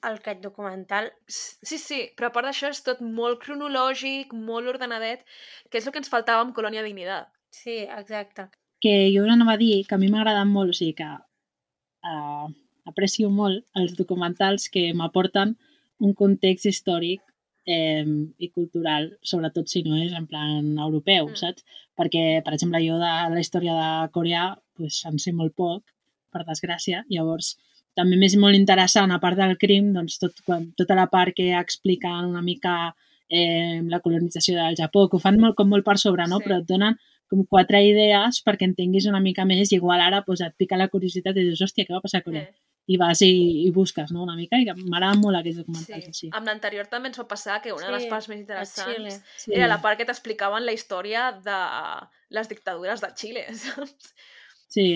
el 0.10 0.18
aquest 0.19 0.41
documental. 0.44 1.11
Sí, 1.27 1.77
sí, 1.77 1.99
però 2.18 2.30
a 2.30 2.34
part 2.35 2.48
d'això 2.49 2.69
és 2.73 2.81
tot 2.88 3.02
molt 3.19 3.40
cronològic, 3.45 4.34
molt 4.49 4.68
ordenadet, 4.73 5.23
que 5.69 5.80
és 5.80 5.88
el 5.88 5.94
que 5.95 6.02
ens 6.03 6.11
faltava 6.15 6.44
amb 6.45 6.56
Colònia 6.57 6.84
Dignitat. 6.88 7.31
Sí, 7.61 7.77
exacte. 8.02 8.49
que 8.84 8.91
jo 9.15 9.22
anava 9.31 9.53
a 9.53 9.57
dir 9.61 9.85
que 9.88 9.95
a 9.95 9.98
mi 10.02 10.10
m'agraden 10.11 10.49
molt, 10.52 10.73
o 10.73 10.77
sigui 10.77 10.94
que 10.98 11.06
uh, 12.10 12.48
aprecio 12.91 13.30
molt 13.41 13.64
els 13.81 13.94
documentals 13.99 14.68
que 14.73 14.84
m'aporten 14.99 15.56
un 16.07 16.14
context 16.22 16.68
històric 16.72 17.22
eh, 17.65 18.06
i 18.38 18.49
cultural, 18.52 19.11
sobretot 19.22 19.68
si 19.69 19.84
no 19.84 19.98
és 20.02 20.14
en 20.14 20.27
plan 20.27 20.77
europeu, 20.77 21.30
Mm. 21.30 21.35
saps? 21.35 21.64
Perquè, 21.98 22.44
per 22.44 22.53
exemple, 22.53 22.81
jo 22.85 22.98
de 22.98 23.14
la 23.35 23.40
història 23.40 23.73
de 23.73 24.11
Coreà 24.11 24.57
pues, 24.76 25.03
en 25.06 25.19
sé 25.19 25.31
molt 25.31 25.53
poc, 25.56 25.84
per 26.34 26.44
desgràcia, 26.48 27.06
llavors 27.10 27.57
també 27.95 28.18
m'és 28.18 28.35
molt 28.41 28.57
interessant, 28.57 29.11
a 29.11 29.19
part 29.22 29.38
del 29.38 29.57
crim, 29.61 29.91
doncs 29.94 30.18
tot, 30.18 30.34
quan, 30.48 30.72
tota 30.76 30.95
la 30.98 31.07
part 31.07 31.35
que 31.38 31.52
expliquen 31.60 32.26
una 32.26 32.41
mica 32.41 32.95
eh, 33.30 33.81
la 33.85 33.99
colonització 33.99 34.57
del 34.57 34.76
Japó, 34.80 35.07
que 35.10 35.18
ho 35.18 35.22
fan 35.22 35.40
molt, 35.40 35.56
com 35.56 35.69
molt 35.69 35.85
per 35.85 35.98
sobre, 36.02 36.26
no? 36.27 36.40
Sí. 36.40 36.48
però 36.48 36.60
et 36.60 36.68
donen 36.69 36.98
com 37.30 37.45
quatre 37.49 37.80
idees 37.85 38.41
perquè 38.45 38.68
entenguis 38.68 39.07
una 39.10 39.22
mica 39.23 39.45
més 39.45 39.72
i 39.72 39.76
igual 39.80 40.02
ara 40.02 40.23
pues, 40.26 40.41
et 40.41 40.53
pica 40.57 40.77
la 40.77 40.90
curiositat 40.90 41.38
i 41.38 41.48
dius, 41.48 41.61
hòstia, 41.61 41.85
què 41.85 41.94
va 41.94 42.02
passar 42.02 42.22
a 42.22 42.26
Corea? 42.27 42.44
Eh, 42.49 42.62
I 42.92 42.98
vas 43.00 43.22
i, 43.24 43.30
i 43.64 43.70
busques 43.72 44.12
no? 44.12 44.24
una 44.26 44.36
mica 44.36 44.58
i 44.60 44.66
que 44.68 44.74
m'agraden 44.76 45.22
molt 45.24 45.40
aquests 45.40 45.62
documentals 45.62 46.04
sí. 46.04 46.10
així. 46.12 46.30
Amb 46.36 46.50
l'anterior 46.50 46.90
també 46.92 47.08
ens 47.12 47.20
va 47.22 47.28
passar 47.30 47.62
que 47.64 47.72
una 47.72 47.88
de 47.88 47.94
les 47.96 48.04
Sí, 48.04 48.10
parts 48.12 48.28
més 48.28 48.42
interessants 48.42 48.98
Xile. 48.98 49.14
Sí. 49.40 49.54
era 49.56 49.70
la 49.72 49.80
part 49.82 49.98
que 50.02 50.06
t'explicaven 50.10 50.66
la 50.68 50.74
història 50.76 51.30
de 51.46 51.60
les 52.36 52.50
dictadures 52.52 53.00
de 53.06 53.12
Xile, 53.16 53.46
saps? 53.64 54.12
Sí, 54.74 54.88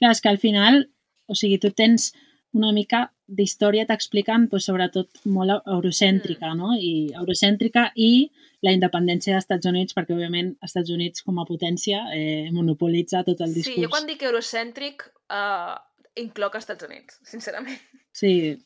clar, 0.00 0.10
és 0.16 0.20
que 0.24 0.32
al 0.32 0.38
final, 0.42 0.86
o 1.28 1.34
sigui, 1.38 1.58
tu 1.62 1.70
tens 1.70 2.10
una 2.56 2.72
mica 2.72 3.04
d'història 3.28 3.84
t'expliquen 3.86 4.46
pues, 4.48 4.64
sobretot 4.66 5.10
molt 5.28 5.66
eurocèntrica, 5.66 6.54
no? 6.56 6.72
I 6.78 7.12
eurocèntrica 7.14 7.90
i 7.94 8.30
la 8.64 8.72
independència 8.72 9.34
dels 9.34 9.44
Estats 9.44 9.66
Units, 9.68 9.94
perquè 9.94 10.14
òbviament 10.16 10.54
els 10.54 10.70
Estats 10.70 10.90
Units 10.94 11.22
com 11.26 11.38
a 11.38 11.44
potència 11.46 12.06
eh, 12.16 12.48
monopolitza 12.54 13.22
tot 13.26 13.42
el 13.44 13.52
Sí, 13.52 13.60
discurs. 13.60 13.82
jo 13.84 13.90
quan 13.92 14.06
dic 14.08 14.22
eurocèntric 14.24 15.04
uh, 15.30 15.76
incloc 16.16 16.54
els 16.56 16.64
Estats 16.64 16.84
Units, 16.88 17.20
sincerament. 17.24 17.78
Sí, 18.16 18.56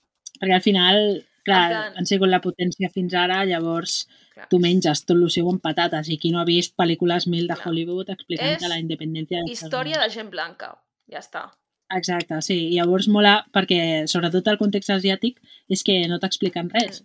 perquè 0.41 0.55
al 0.55 0.63
final, 0.63 1.01
clar, 1.45 1.63
En 1.65 1.71
plan- 1.77 1.97
han 1.99 2.07
sigut 2.07 2.29
la 2.31 2.41
potència 2.41 2.91
fins 2.95 3.15
ara, 3.15 3.45
llavors 3.45 4.07
Clar. 4.35 4.47
tu 4.49 4.59
menges 4.63 5.05
tot 5.05 5.17
el 5.17 5.31
seu 5.31 5.49
amb 5.51 5.61
patates 5.61 6.09
i 6.09 6.19
qui 6.19 6.31
no 6.31 6.41
ha 6.41 6.45
vist 6.45 6.77
pel·lícules 6.77 7.27
mil 7.27 7.49
de 7.49 7.55
Clar. 7.55 7.67
Hollywood 7.69 8.11
explicant 8.15 8.57
És 8.57 8.69
la 8.69 8.79
independència 8.79 9.41
Estats 9.43 9.63
Història 9.67 9.99
de 10.01 10.09
gent 10.11 10.31
blanca, 10.31 10.77
ja 11.11 11.19
està. 11.19 11.51
Exacte, 11.93 12.41
sí. 12.47 12.69
I 12.71 12.77
llavors 12.79 13.09
mola 13.09 13.45
perquè, 13.53 14.07
sobretot 14.07 14.47
el 14.47 14.59
context 14.59 14.91
asiàtic, 14.95 15.41
és 15.69 15.83
que 15.83 16.07
no 16.07 16.21
t'expliquen 16.23 16.71
res. 16.71 17.03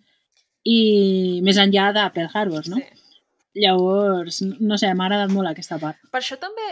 I 0.64 1.42
més 1.42 1.58
enllà 1.58 1.92
de 1.94 2.04
Pearl 2.14 2.30
Harbor, 2.34 2.68
no? 2.70 2.78
Sí. 2.78 2.86
Llavors, 3.64 4.42
no 4.60 4.78
sé, 4.78 4.94
m'ha 4.94 5.06
agradat 5.08 5.32
molt 5.32 5.48
aquesta 5.50 5.78
part. 5.80 5.98
Per 6.12 6.20
això 6.22 6.38
també 6.38 6.66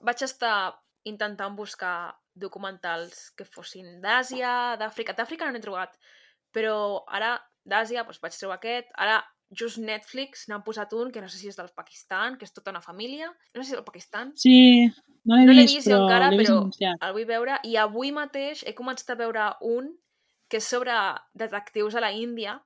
vaig 0.00 0.22
estar 0.24 0.74
intentant 1.04 1.54
buscar 1.56 2.16
documentals 2.40 3.30
que 3.36 3.46
fossin 3.46 4.00
d'Àsia, 4.02 4.76
d'Àfrica. 4.80 5.14
D'Àfrica 5.16 5.46
no 5.46 5.54
n'he 5.54 5.62
trobat, 5.64 5.94
però 6.54 7.04
ara 7.08 7.36
d'Àsia 7.68 8.04
doncs 8.06 8.20
vaig 8.22 8.38
trobar 8.38 8.58
aquest. 8.58 8.90
Ara 8.96 9.20
just 9.50 9.80
Netflix 9.82 10.46
n'han 10.48 10.62
posat 10.66 10.92
un 10.94 11.10
que 11.10 11.20
no 11.22 11.28
sé 11.28 11.38
si 11.40 11.50
és 11.50 11.58
del 11.58 11.70
Pakistan, 11.76 12.36
que 12.38 12.46
és 12.46 12.54
tota 12.54 12.70
una 12.70 12.82
família. 12.82 13.30
No 13.54 13.62
sé 13.62 13.70
si 13.70 13.74
és 13.74 13.80
del 13.80 13.86
Pakistan. 13.86 14.32
Sí, 14.38 14.86
no 15.26 15.36
l'he 15.36 15.46
No 15.48 15.56
vist, 15.56 15.74
vist 15.74 15.90
però 15.90 16.04
encara, 16.04 16.30
però 16.34 16.60
anunciat. 16.60 17.02
el 17.06 17.16
vull 17.16 17.26
veure. 17.28 17.58
I 17.66 17.76
avui 17.82 18.12
mateix 18.14 18.62
he 18.64 18.76
començat 18.78 19.10
a 19.10 19.18
veure 19.18 19.48
un 19.66 19.90
que 20.50 20.58
és 20.58 20.66
sobre 20.66 20.94
detectius 21.38 21.94
a 21.94 22.02
la 22.02 22.12
Índia, 22.14 22.56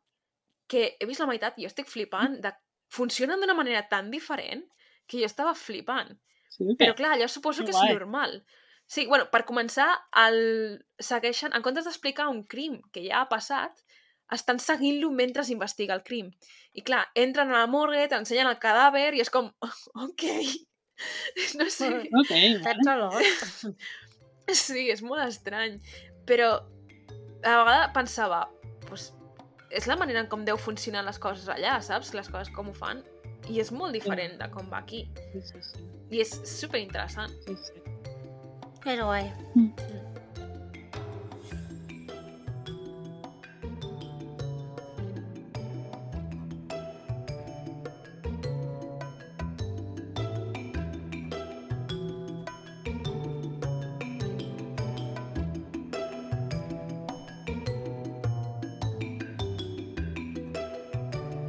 que 0.69 0.95
he 0.99 1.09
vist 1.09 1.21
la 1.21 1.29
meitat 1.29 1.59
i 1.59 1.65
jo 1.65 1.73
estic 1.73 1.89
flipant. 1.91 2.39
De... 2.45 2.53
Funcionen 2.95 3.41
d'una 3.41 3.57
manera 3.57 3.83
tan 3.89 4.11
diferent 4.13 4.63
que 5.09 5.19
jo 5.21 5.29
estava 5.29 5.55
flipant. 5.57 6.13
Sí, 6.53 6.69
que... 6.69 6.77
Però 6.85 6.95
clar, 6.97 7.17
jo 7.21 7.29
suposo 7.29 7.65
Que 7.65 7.73
que 7.73 7.77
és 7.77 7.97
normal. 7.97 8.39
Sí, 8.87 9.07
bueno, 9.09 9.31
per 9.33 9.45
començar, 9.49 9.89
el... 10.27 10.85
segueixen, 11.01 11.55
en 11.57 11.65
comptes 11.65 11.89
d'explicar 11.89 12.29
un 12.31 12.43
crim 12.45 12.81
que 12.93 13.07
ja 13.07 13.23
ha 13.23 13.31
passat, 13.31 13.81
estan 14.35 14.61
seguint-lo 14.61 15.11
mentre 15.13 15.45
investiga 15.53 15.97
el 15.97 16.05
crim. 16.05 16.31
I 16.75 16.85
clar, 16.85 17.05
entren 17.15 17.53
a 17.53 17.65
la 17.65 17.71
morgue, 17.71 18.07
t'ensenyen 18.09 18.51
el 18.51 18.61
cadàver 18.61 19.13
i 19.15 19.25
és 19.25 19.33
com, 19.33 19.51
ok, 20.07 20.25
no 21.59 21.69
sé, 21.71 21.91
Ok. 22.21 22.33
Saps 22.65 22.87
sí, 24.53 24.89
és 24.93 25.03
molt 25.03 25.25
estrany. 25.25 25.79
Però 26.29 26.51
a 27.45 27.57
vegada 27.61 27.91
pensava, 27.97 28.45
pues, 28.89 29.11
és 29.75 29.89
la 29.91 29.99
manera 30.01 30.23
en 30.25 30.31
com 30.33 30.45
deu 30.47 30.61
funcionar 30.61 31.05
les 31.07 31.19
coses 31.21 31.49
allà, 31.53 31.79
saps? 31.83 32.15
Les 32.17 32.31
coses 32.31 32.53
com 32.55 32.71
ho 32.71 32.77
fan. 32.77 33.03
I 33.51 33.61
és 33.61 33.73
molt 33.77 33.93
diferent 33.93 34.39
de 34.41 34.49
com 34.53 34.71
va 34.73 34.81
aquí. 34.81 35.05
Sí, 35.33 35.43
sí, 35.51 35.65
sí. 35.73 35.89
I 36.15 36.23
és 36.25 36.33
super 36.49 36.81
interessant. 36.81 37.33
sí, 37.49 37.84
sí. 38.85 38.91
És 38.91 39.01
guai. 39.01 39.33